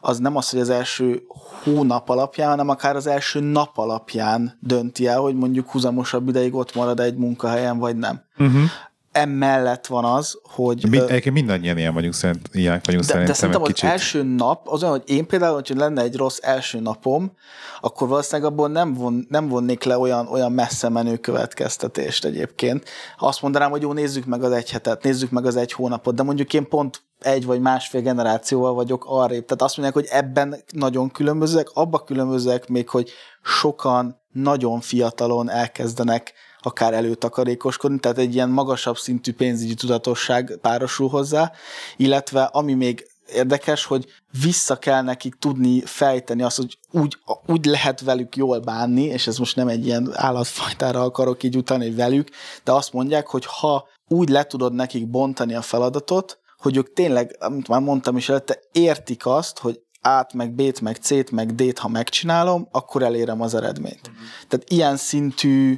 az 0.00 0.18
nem 0.18 0.36
az, 0.36 0.50
hogy 0.50 0.60
az 0.60 0.70
első 0.70 1.22
hónap 1.62 2.08
alapján, 2.08 2.48
hanem 2.48 2.68
akár 2.68 2.96
az 2.96 3.06
első 3.06 3.40
nap 3.40 3.78
alapján 3.78 4.58
dönti 4.60 5.06
el, 5.06 5.20
hogy 5.20 5.34
mondjuk 5.34 5.70
húzamosabb 5.70 6.28
ideig 6.28 6.54
ott 6.54 6.74
marad 6.74 7.00
egy 7.00 7.16
munkahelyen, 7.16 7.78
vagy 7.78 7.96
nem. 7.96 8.24
Uh-huh 8.38 8.70
emellett 9.14 9.86
van 9.86 10.04
az, 10.04 10.38
hogy... 10.42 10.86
Mi, 10.88 10.98
egyébként 10.98 11.34
mindannyian 11.34 11.78
ilyen 11.78 11.94
vagyunk, 11.94 12.14
szerint, 12.14 12.48
ilyen 12.52 12.80
vagyunk 12.84 13.04
de, 13.04 13.08
szerintem. 13.08 13.32
De 13.32 13.38
szerintem 13.38 13.62
az 13.62 13.68
kicsit. 13.68 13.88
első 13.88 14.22
nap, 14.22 14.68
az 14.68 14.82
olyan, 14.82 14.94
hogy 14.94 15.16
én 15.16 15.26
például, 15.26 15.54
hogy 15.54 15.76
lenne 15.76 16.02
egy 16.02 16.16
rossz 16.16 16.38
első 16.42 16.80
napom, 16.80 17.32
akkor 17.80 18.08
valószínűleg 18.08 18.50
abból 18.50 18.68
nem, 18.68 18.94
von, 18.94 19.26
nem 19.28 19.48
vonnék 19.48 19.84
le 19.84 19.98
olyan, 19.98 20.26
olyan 20.26 20.52
messze 20.52 20.88
menő 20.88 21.16
következtetést 21.16 22.24
egyébként. 22.24 22.88
Azt 23.18 23.42
mondanám, 23.42 23.70
hogy 23.70 23.82
jó, 23.82 23.92
nézzük 23.92 24.24
meg 24.24 24.42
az 24.42 24.52
egy 24.52 24.70
hetet, 24.70 25.02
nézzük 25.02 25.30
meg 25.30 25.46
az 25.46 25.56
egy 25.56 25.72
hónapot, 25.72 26.14
de 26.14 26.22
mondjuk 26.22 26.54
én 26.54 26.68
pont 26.68 27.02
egy 27.20 27.44
vagy 27.44 27.60
másfél 27.60 28.00
generációval 28.00 28.74
vagyok 28.74 29.04
arrébb. 29.08 29.44
Tehát 29.44 29.62
azt 29.62 29.76
mondják, 29.76 30.04
hogy 30.04 30.18
ebben 30.18 30.56
nagyon 30.72 31.10
különbözőek, 31.10 31.70
abba 31.72 31.98
különbözőek 31.98 32.68
még, 32.68 32.88
hogy 32.88 33.10
sokan 33.42 34.20
nagyon 34.32 34.80
fiatalon 34.80 35.50
elkezdenek 35.50 36.32
akár 36.66 36.94
előtakarékoskodni, 36.94 37.98
tehát 37.98 38.18
egy 38.18 38.34
ilyen 38.34 38.50
magasabb 38.50 38.96
szintű 38.96 39.32
pénzügyi 39.32 39.74
tudatosság 39.74 40.58
párosul 40.60 41.08
hozzá, 41.08 41.52
illetve 41.96 42.42
ami 42.42 42.74
még 42.74 43.06
érdekes, 43.32 43.84
hogy 43.84 44.06
vissza 44.42 44.76
kell 44.76 45.02
nekik 45.02 45.34
tudni 45.34 45.80
fejteni 45.80 46.42
azt, 46.42 46.56
hogy 46.56 46.78
úgy, 46.90 47.18
úgy 47.46 47.64
lehet 47.64 48.00
velük 48.00 48.36
jól 48.36 48.58
bánni, 48.58 49.02
és 49.02 49.26
ez 49.26 49.38
most 49.38 49.56
nem 49.56 49.68
egy 49.68 49.86
ilyen 49.86 50.10
állatfajtára 50.12 51.02
akarok 51.02 51.42
így 51.42 51.56
utalni, 51.56 51.90
velük, 51.90 52.28
de 52.64 52.72
azt 52.72 52.92
mondják, 52.92 53.26
hogy 53.26 53.44
ha 53.46 53.88
úgy 54.08 54.28
le 54.28 54.44
tudod 54.44 54.74
nekik 54.74 55.10
bontani 55.10 55.54
a 55.54 55.62
feladatot, 55.62 56.38
hogy 56.58 56.76
ők 56.76 56.92
tényleg, 56.92 57.36
amit 57.40 57.68
már 57.68 57.80
mondtam 57.80 58.16
is 58.16 58.28
előtte, 58.28 58.58
értik 58.72 59.26
azt, 59.26 59.58
hogy 59.58 59.80
át, 60.00 60.32
meg 60.32 60.54
B-t, 60.54 60.80
meg 60.80 60.96
C-t, 60.96 61.30
meg 61.30 61.54
D-t, 61.54 61.78
ha 61.78 61.88
megcsinálom, 61.88 62.68
akkor 62.70 63.02
elérem 63.02 63.40
az 63.40 63.54
eredményt. 63.54 64.00
Uh-huh. 64.02 64.24
Tehát 64.48 64.70
ilyen 64.70 64.96
szintű 64.96 65.76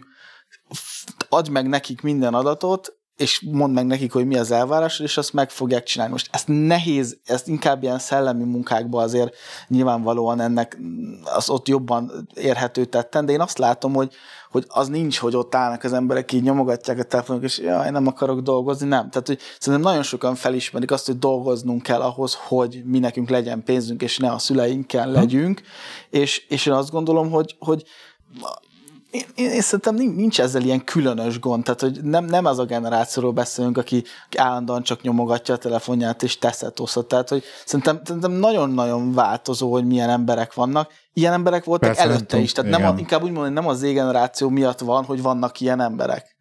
adj 1.28 1.51
meg 1.51 1.69
nekik 1.69 2.03
minden 2.03 2.35
adatot, 2.35 2.97
és 3.16 3.47
mondd 3.51 3.73
meg 3.73 3.86
nekik, 3.86 4.12
hogy 4.12 4.27
mi 4.27 4.36
az 4.36 4.51
elvárás, 4.51 5.01
és 5.01 5.16
azt 5.16 5.32
meg 5.32 5.51
fogják 5.51 5.82
csinálni. 5.82 6.12
Most 6.12 6.28
ezt 6.32 6.48
nehéz, 6.48 7.19
ezt 7.24 7.48
inkább 7.48 7.82
ilyen 7.82 7.98
szellemi 7.98 8.44
munkákban 8.44 9.03
azért 9.03 9.35
nyilvánvalóan 9.69 10.40
ennek 10.40 10.78
az 11.24 11.51
ott 11.51 11.69
jobban 11.69 12.28
érhető 12.35 12.85
tetten, 12.85 13.27
de 13.27 13.32
én 13.32 13.40
azt 13.40 13.59
látom, 13.59 13.94
hogy, 13.94 14.15
hogy 14.51 14.65
az 14.69 14.89
nincs, 14.89 15.19
hogy 15.19 15.36
ott 15.36 15.55
állnak 15.55 15.85
az 15.85 15.93
emberek, 15.93 16.32
így 16.32 16.43
nyomogatják 16.43 16.98
a 16.98 17.03
telefonok, 17.03 17.43
és 17.43 17.59
jaj, 17.59 17.90
nem 17.90 18.07
akarok 18.07 18.40
dolgozni, 18.40 18.89
nem. 18.89 19.11
Tehát, 19.11 19.27
hogy 19.27 19.40
szerintem 19.59 19.90
nagyon 19.90 20.03
sokan 20.03 20.35
felismerik 20.35 20.90
azt, 20.90 21.07
hogy 21.07 21.19
dolgoznunk 21.19 21.82
kell 21.82 22.01
ahhoz, 22.01 22.35
hogy 22.35 22.82
mi 22.85 22.98
nekünk 22.98 23.28
legyen 23.28 23.65
pénzünk, 23.65 24.03
és 24.03 24.19
ne 24.19 24.31
a 24.31 24.39
szüleinkkel 24.39 25.11
legyünk, 25.11 25.62
és, 26.11 26.47
és 26.48 26.66
én 26.66 26.73
azt 26.73 26.90
gondolom, 26.90 27.31
hogy, 27.31 27.57
hogy 27.59 27.85
én, 29.16 29.24
én, 29.34 29.51
én 29.51 29.60
szerintem 29.60 29.94
nincs 29.94 30.40
ezzel 30.40 30.62
ilyen 30.62 30.84
különös 30.84 31.38
gond, 31.40 31.64
tehát 31.64 31.80
hogy 31.80 32.01
nem, 32.02 32.24
nem 32.24 32.44
az 32.44 32.59
a 32.59 32.64
generációról 32.64 33.32
beszélünk, 33.32 33.78
aki 33.78 34.05
állandóan 34.36 34.82
csak 34.82 35.02
nyomogatja 35.02 35.55
a 35.55 35.59
telefonját 35.59 36.22
és 36.22 36.38
teszet 36.38 36.80
osztott, 36.80 37.09
tehát 37.09 37.28
hogy 37.28 37.44
szerintem, 37.64 38.01
szerintem 38.05 38.32
nagyon-nagyon 38.32 39.12
változó, 39.12 39.72
hogy 39.72 39.84
milyen 39.84 40.10
emberek 40.10 40.55
vannak. 40.55 40.90
Ilyen 41.12 41.32
emberek 41.32 41.64
voltak 41.64 41.88
Persze, 41.88 42.05
előtte 42.05 42.24
tudom, 42.24 42.44
is, 42.44 42.52
tehát 42.52 42.70
nem 42.70 42.84
a, 42.84 42.94
inkább 42.98 43.22
úgy 43.22 43.30
mondani, 43.30 43.55
nem 43.55 43.68
az 43.68 43.78
Z-generáció 43.78 44.48
miatt 44.48 44.78
van, 44.78 45.05
hogy 45.05 45.22
vannak 45.22 45.60
ilyen 45.60 45.80
emberek. 45.80 46.36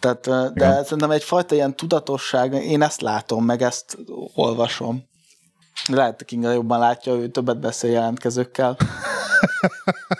Tehát, 0.00 0.24
de 0.26 0.50
Igen. 0.54 0.84
szerintem 0.84 1.10
egyfajta 1.10 1.54
ilyen 1.54 1.76
tudatosság, 1.76 2.52
én 2.52 2.82
ezt 2.82 3.00
látom, 3.00 3.44
meg 3.44 3.62
ezt 3.62 3.98
olvasom. 4.34 5.04
Lehet, 5.88 6.24
Kinga 6.24 6.52
jobban 6.52 6.78
látja, 6.78 7.12
ő 7.12 7.28
többet 7.28 7.60
beszél 7.60 7.90
jelentkezőkkel. 7.90 8.76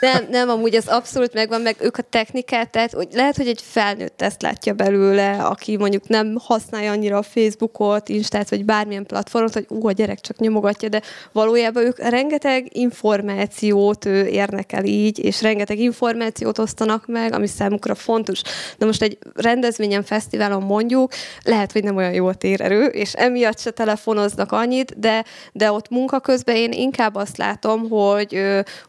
Nem, 0.01 0.27
nem, 0.31 0.49
amúgy 0.49 0.75
ez 0.75 0.87
abszolút 0.87 1.35
megvan, 1.35 1.61
meg 1.61 1.77
ők 1.81 1.97
a 1.97 2.03
technikát, 2.03 2.71
tehát 2.71 2.93
hogy 2.93 3.09
lehet, 3.13 3.37
hogy 3.37 3.49
egy 3.49 3.63
felnőtt 3.63 4.23
ezt 4.23 4.43
látja 4.43 4.73
belőle, 4.73 5.33
aki 5.33 5.77
mondjuk 5.77 6.09
nem 6.09 6.37
használja 6.45 6.91
annyira 6.91 7.17
a 7.17 7.23
Facebookot, 7.23 8.09
Instát, 8.09 8.51
vagy 8.51 8.65
bármilyen 8.65 9.07
platformot, 9.07 9.53
hogy 9.53 9.67
ú, 9.69 9.89
a 9.89 9.93
gyerek 9.93 10.21
csak 10.21 10.39
nyomogatja, 10.39 10.89
de 10.89 11.03
valójában 11.33 11.85
ők 11.85 11.99
rengeteg 11.99 12.77
információt 12.77 14.05
érnek 14.05 14.73
el 14.73 14.85
így, 14.85 15.25
és 15.25 15.43
rengeteg 15.43 15.79
információt 15.79 16.59
osztanak 16.59 17.07
meg, 17.07 17.33
ami 17.33 17.47
számukra 17.47 17.95
fontos. 17.95 18.41
Na 18.79 18.87
most 18.87 19.03
egy 19.03 19.19
rendezvényen, 19.35 20.03
fesztiválon 20.03 20.63
mondjuk, 20.63 21.13
lehet, 21.43 21.73
hogy 21.73 21.85
nem 21.85 21.97
olyan 21.97 22.13
jó 22.13 22.27
a 22.27 22.35
térerő, 22.35 22.85
és 22.85 23.13
emiatt 23.13 23.59
se 23.59 23.71
telefonoznak 23.71 24.53
annyit, 24.53 24.99
de, 24.99 25.25
de 25.53 25.73
ott 25.73 25.89
munka 25.89 26.21
közben 26.21 26.57
én 26.57 26.73
inkább 26.73 27.15
azt 27.15 27.37
látom, 27.37 27.89
hogy, 27.89 28.41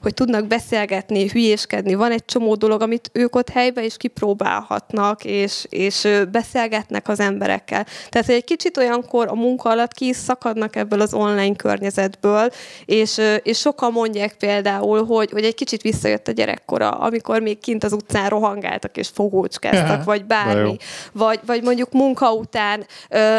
hogy 0.02 0.14
tudnak 0.14 0.45
beszélgetni, 0.48 1.30
hülyéskedni. 1.30 1.94
Van 1.94 2.12
egy 2.12 2.26
csomó 2.26 2.56
dolog, 2.56 2.82
amit 2.82 3.10
ők 3.14 3.36
ott 3.36 3.50
helyben 3.50 3.84
is 3.84 3.98
kipróbálhatnak, 3.98 5.26
és, 5.26 5.66
és 5.70 6.08
beszélgetnek 6.32 7.08
az 7.08 7.20
emberekkel. 7.20 7.86
Tehát, 8.10 8.28
hogy 8.28 8.36
egy 8.36 8.44
kicsit 8.44 8.78
olyankor 8.78 9.28
a 9.28 9.36
munka 9.36 9.70
alatt 9.70 9.94
ki 9.94 10.08
is 10.08 10.16
szakadnak 10.16 10.76
ebből 10.76 11.02
az 11.02 11.14
online 11.14 11.56
környezetből, 11.56 12.50
és, 12.86 13.22
és 13.44 13.60
sokan 13.60 13.92
mondják 13.92 14.34
például, 14.34 15.06
hogy, 15.06 15.32
hogy 15.32 15.44
egy 15.44 15.56
kicsit 15.56 15.82
visszajött 15.82 16.28
a 16.28 16.32
gyerekkora, 16.32 16.90
amikor 16.90 17.42
még 17.42 17.60
kint 17.60 17.84
az 17.84 17.94
utcán 17.94 18.30
rohangáltak 18.30 18.98
és 18.98 19.08
fogócskeztek, 19.08 20.04
vagy 20.04 20.26
bármi. 20.26 20.78
Vagy, 21.12 21.40
vagy 21.46 21.64
mondjuk 21.64 21.92
munka 21.92 22.34
után 22.34 22.86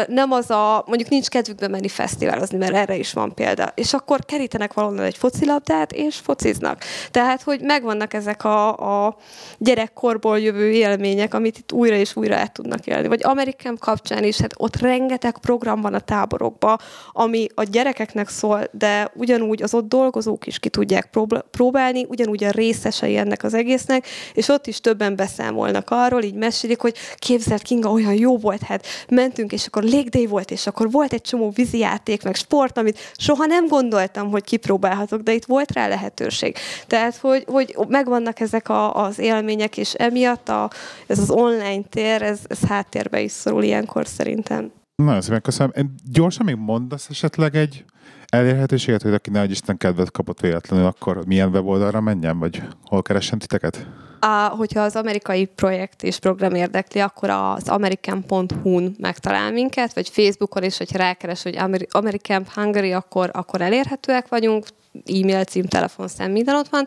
nem 0.07 0.31
az 0.31 0.49
a, 0.49 0.83
mondjuk 0.87 1.09
nincs 1.09 1.27
kedvükbe 1.27 1.67
menni 1.67 1.87
fesztiválozni, 1.87 2.57
mert 2.57 2.73
erre 2.75 2.95
is 2.95 3.13
van 3.13 3.33
példa. 3.33 3.71
És 3.75 3.93
akkor 3.93 4.25
kerítenek 4.25 4.73
valahol 4.73 5.01
egy 5.01 5.17
focilabdát, 5.17 5.91
és 5.91 6.15
fociznak. 6.15 6.83
Tehát, 7.11 7.41
hogy 7.41 7.61
megvannak 7.61 8.13
ezek 8.13 8.43
a, 8.43 8.77
a 9.05 9.17
gyerekkorból 9.57 10.39
jövő 10.39 10.71
élmények, 10.71 11.33
amit 11.33 11.57
itt 11.57 11.71
újra 11.71 11.95
és 11.95 12.15
újra 12.15 12.35
át 12.35 12.51
tudnak 12.51 12.85
élni. 12.85 13.07
Vagy 13.07 13.23
Amerikán 13.23 13.77
kapcsán 13.79 14.23
is, 14.23 14.39
hát 14.39 14.53
ott 14.57 14.75
rengeteg 14.75 15.37
program 15.37 15.81
van 15.81 15.93
a 15.93 15.99
táborokban, 15.99 16.77
ami 17.11 17.47
a 17.55 17.63
gyerekeknek 17.63 18.29
szól, 18.29 18.63
de 18.71 19.11
ugyanúgy 19.15 19.63
az 19.63 19.73
ott 19.73 19.87
dolgozók 19.87 20.47
is 20.47 20.59
ki 20.59 20.69
tudják 20.69 21.09
próbálni, 21.51 22.05
ugyanúgy 22.09 22.43
a 22.43 22.51
részesei 22.51 23.17
ennek 23.17 23.43
az 23.43 23.53
egésznek, 23.53 24.07
és 24.33 24.47
ott 24.47 24.67
is 24.67 24.79
többen 24.79 25.15
beszámolnak 25.15 25.87
arról, 25.89 26.23
így 26.23 26.33
mesélik, 26.33 26.79
hogy 26.81 26.95
képzelt 27.15 27.61
Kinga, 27.61 27.91
olyan 27.91 28.13
jó 28.13 28.37
volt, 28.37 28.61
hát 28.61 28.85
mentünk, 29.09 29.51
és 29.51 29.65
akkor 29.65 29.83
légdé 29.83 30.25
volt, 30.25 30.51
és 30.51 30.67
akkor 30.67 30.91
volt 30.91 31.13
egy 31.13 31.21
csomó 31.21 31.49
vízi 31.49 31.77
játék, 31.77 32.23
meg 32.23 32.35
sport, 32.35 32.77
amit 32.77 32.99
soha 33.17 33.45
nem 33.45 33.67
gondoltam, 33.67 34.29
hogy 34.31 34.43
kipróbálhatok, 34.43 35.21
de 35.21 35.33
itt 35.33 35.45
volt 35.45 35.71
rá 35.71 35.87
lehetőség. 35.87 36.55
Tehát, 36.87 37.15
hogy, 37.15 37.43
hogy 37.47 37.75
megvannak 37.87 38.39
ezek 38.39 38.69
a, 38.69 38.95
az 38.95 39.19
élmények, 39.19 39.77
és 39.77 39.93
emiatt 39.93 40.49
a, 40.49 40.69
ez 41.07 41.19
az 41.19 41.29
online 41.29 41.83
tér, 41.89 42.21
ez, 42.21 42.39
ez 42.47 42.59
háttérbe 42.59 43.21
is 43.21 43.31
szorul 43.31 43.63
ilyenkor 43.63 44.07
szerintem. 44.07 44.71
Nagyon 45.03 45.21
szépen 45.21 45.41
köszönöm. 45.41 45.93
Gyorsan 46.11 46.45
még 46.45 46.55
mondasz 46.55 47.09
esetleg 47.09 47.55
egy 47.55 47.85
elérhetőséget, 48.29 49.01
hogy 49.01 49.13
aki 49.13 49.29
nagy 49.29 49.51
Isten 49.51 49.77
kedvet 49.77 50.11
kapott 50.11 50.39
véletlenül, 50.39 50.85
akkor 50.85 51.25
milyen 51.25 51.49
weboldalra 51.49 52.01
menjen, 52.01 52.39
vagy 52.39 52.61
hol 52.83 53.01
keressen 53.01 53.39
titeket? 53.39 53.87
A, 54.19 54.53
hogyha 54.57 54.81
az 54.81 54.95
amerikai 54.95 55.45
projekt 55.45 56.03
és 56.03 56.19
program 56.19 56.53
érdekli, 56.53 56.99
akkor 56.99 57.29
az 57.29 57.69
american.hu-n 57.69 58.95
megtalál 58.99 59.51
minket, 59.51 59.93
vagy 59.93 60.09
Facebookon 60.09 60.63
is, 60.63 60.77
hogyha 60.77 60.97
rákeres, 60.97 61.43
hogy 61.43 61.57
American 61.91 62.45
Hungary, 62.53 62.93
akkor, 62.93 63.29
akkor 63.33 63.61
elérhetőek 63.61 64.27
vagyunk 64.27 64.65
e-mail 65.05 65.43
cím, 65.43 65.65
telefonszám, 65.65 66.31
minden 66.31 66.55
ott 66.55 66.67
van, 66.69 66.85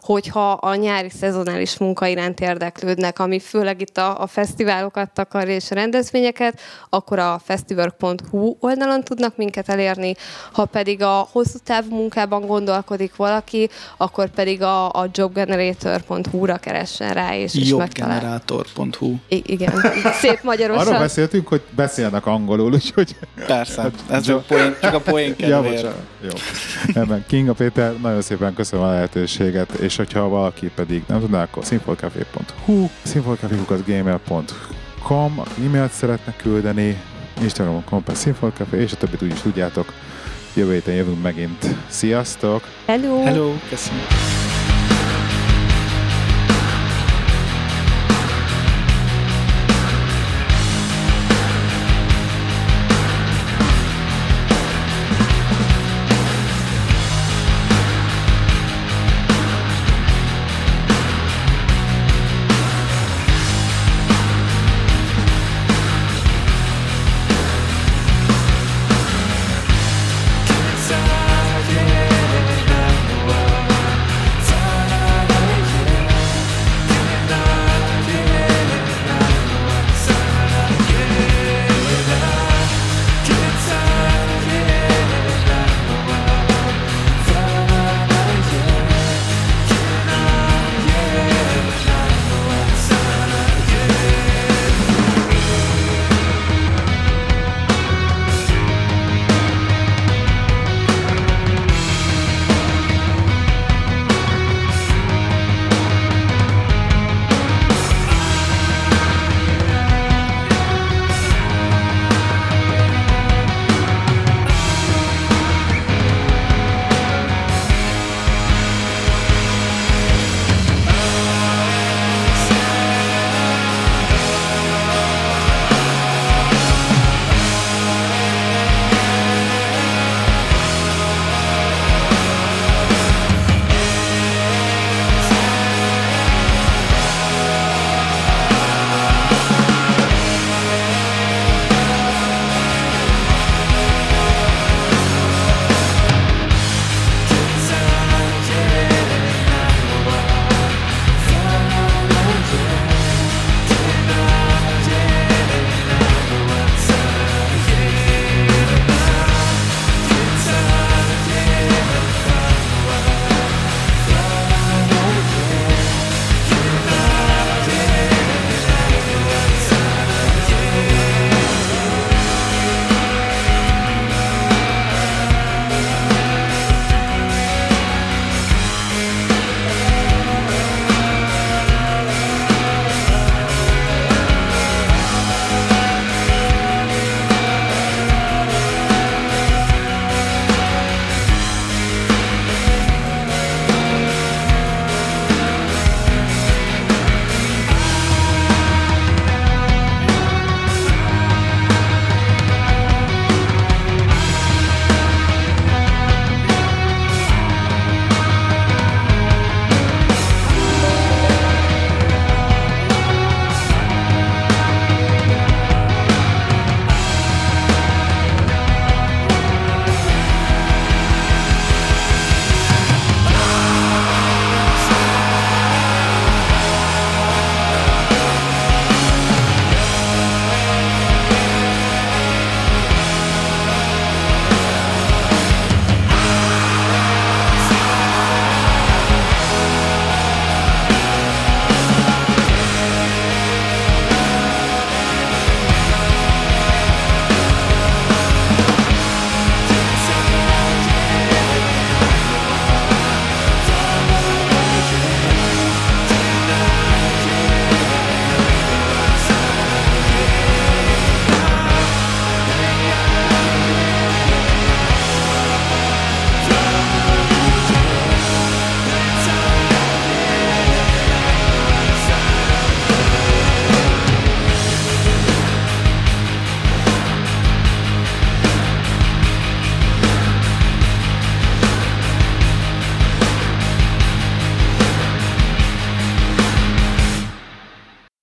hogyha 0.00 0.50
a 0.50 0.74
nyári 0.74 1.10
szezonális 1.10 1.78
munka 1.78 2.06
iránt 2.06 2.40
érdeklődnek, 2.40 3.18
ami 3.18 3.40
főleg 3.40 3.80
itt 3.80 3.96
a, 3.98 4.20
a 4.20 4.26
fesztiválokat 4.26 5.10
takar 5.10 5.48
és 5.48 5.70
a 5.70 5.74
rendezvényeket, 5.74 6.60
akkor 6.90 7.18
a 7.18 7.40
festival.hu 7.44 8.56
oldalon 8.60 9.02
tudnak 9.02 9.36
minket 9.36 9.68
elérni, 9.68 10.14
ha 10.52 10.64
pedig 10.64 11.02
a 11.02 11.28
hosszú 11.32 11.58
távú 11.64 11.96
munkában 11.96 12.46
gondolkodik 12.46 13.16
valaki, 13.16 13.68
akkor 13.96 14.30
pedig 14.30 14.62
a, 14.62 14.88
a 14.88 15.08
jobgenerator.hu-ra 15.12 16.56
keressen 16.56 17.12
rá, 17.12 17.36
és, 17.36 17.54
és 17.54 17.68
Jobgenerator.hu 17.68 19.14
I- 19.28 19.42
igen, 19.46 19.72
szép 20.20 20.42
magyarosan. 20.42 20.86
Arról 20.86 20.98
beszéltünk, 20.98 21.48
hogy 21.48 21.62
beszélnek 21.70 22.26
angolul, 22.26 22.72
úgyhogy... 22.72 23.16
Persze, 23.46 23.90
ez 24.10 24.22
csak, 24.22 24.46
poén, 24.46 24.76
csak 24.80 24.94
a 24.94 25.00
poén 25.00 25.36
kedvéért. 25.36 25.82
Ja, 25.82 25.94
jó. 26.22 26.30
Ebben 26.94 27.24
Kinga 27.48 27.64
Péter, 27.64 28.00
nagyon 28.00 28.22
szépen 28.22 28.54
köszönöm 28.54 28.84
a 28.84 28.90
lehetőséget, 28.90 29.72
és 29.72 29.96
hogyha 29.96 30.28
valaki 30.28 30.70
pedig 30.74 31.02
nem 31.06 31.20
tudná, 31.20 31.42
akkor 31.42 31.64
színfolkafé.hu, 31.64 32.88
színfolkafé.gmail.com, 33.02 35.42
e-mailt 35.64 35.92
szeretne 35.92 36.36
küldeni, 36.36 37.00
Instagramon 37.42 38.02
per 38.04 38.16
színfolkafé, 38.16 38.80
és 38.80 38.92
a 38.92 38.96
többit 38.96 39.22
úgy 39.22 39.32
is 39.32 39.40
tudjátok. 39.40 39.92
Jövő 40.54 40.72
héten 40.72 40.94
jövünk 40.94 41.22
megint. 41.22 41.66
Sziasztok! 41.86 42.62
Hello! 42.86 43.22
Hello! 43.22 43.52
Köszönöm! 43.68 44.47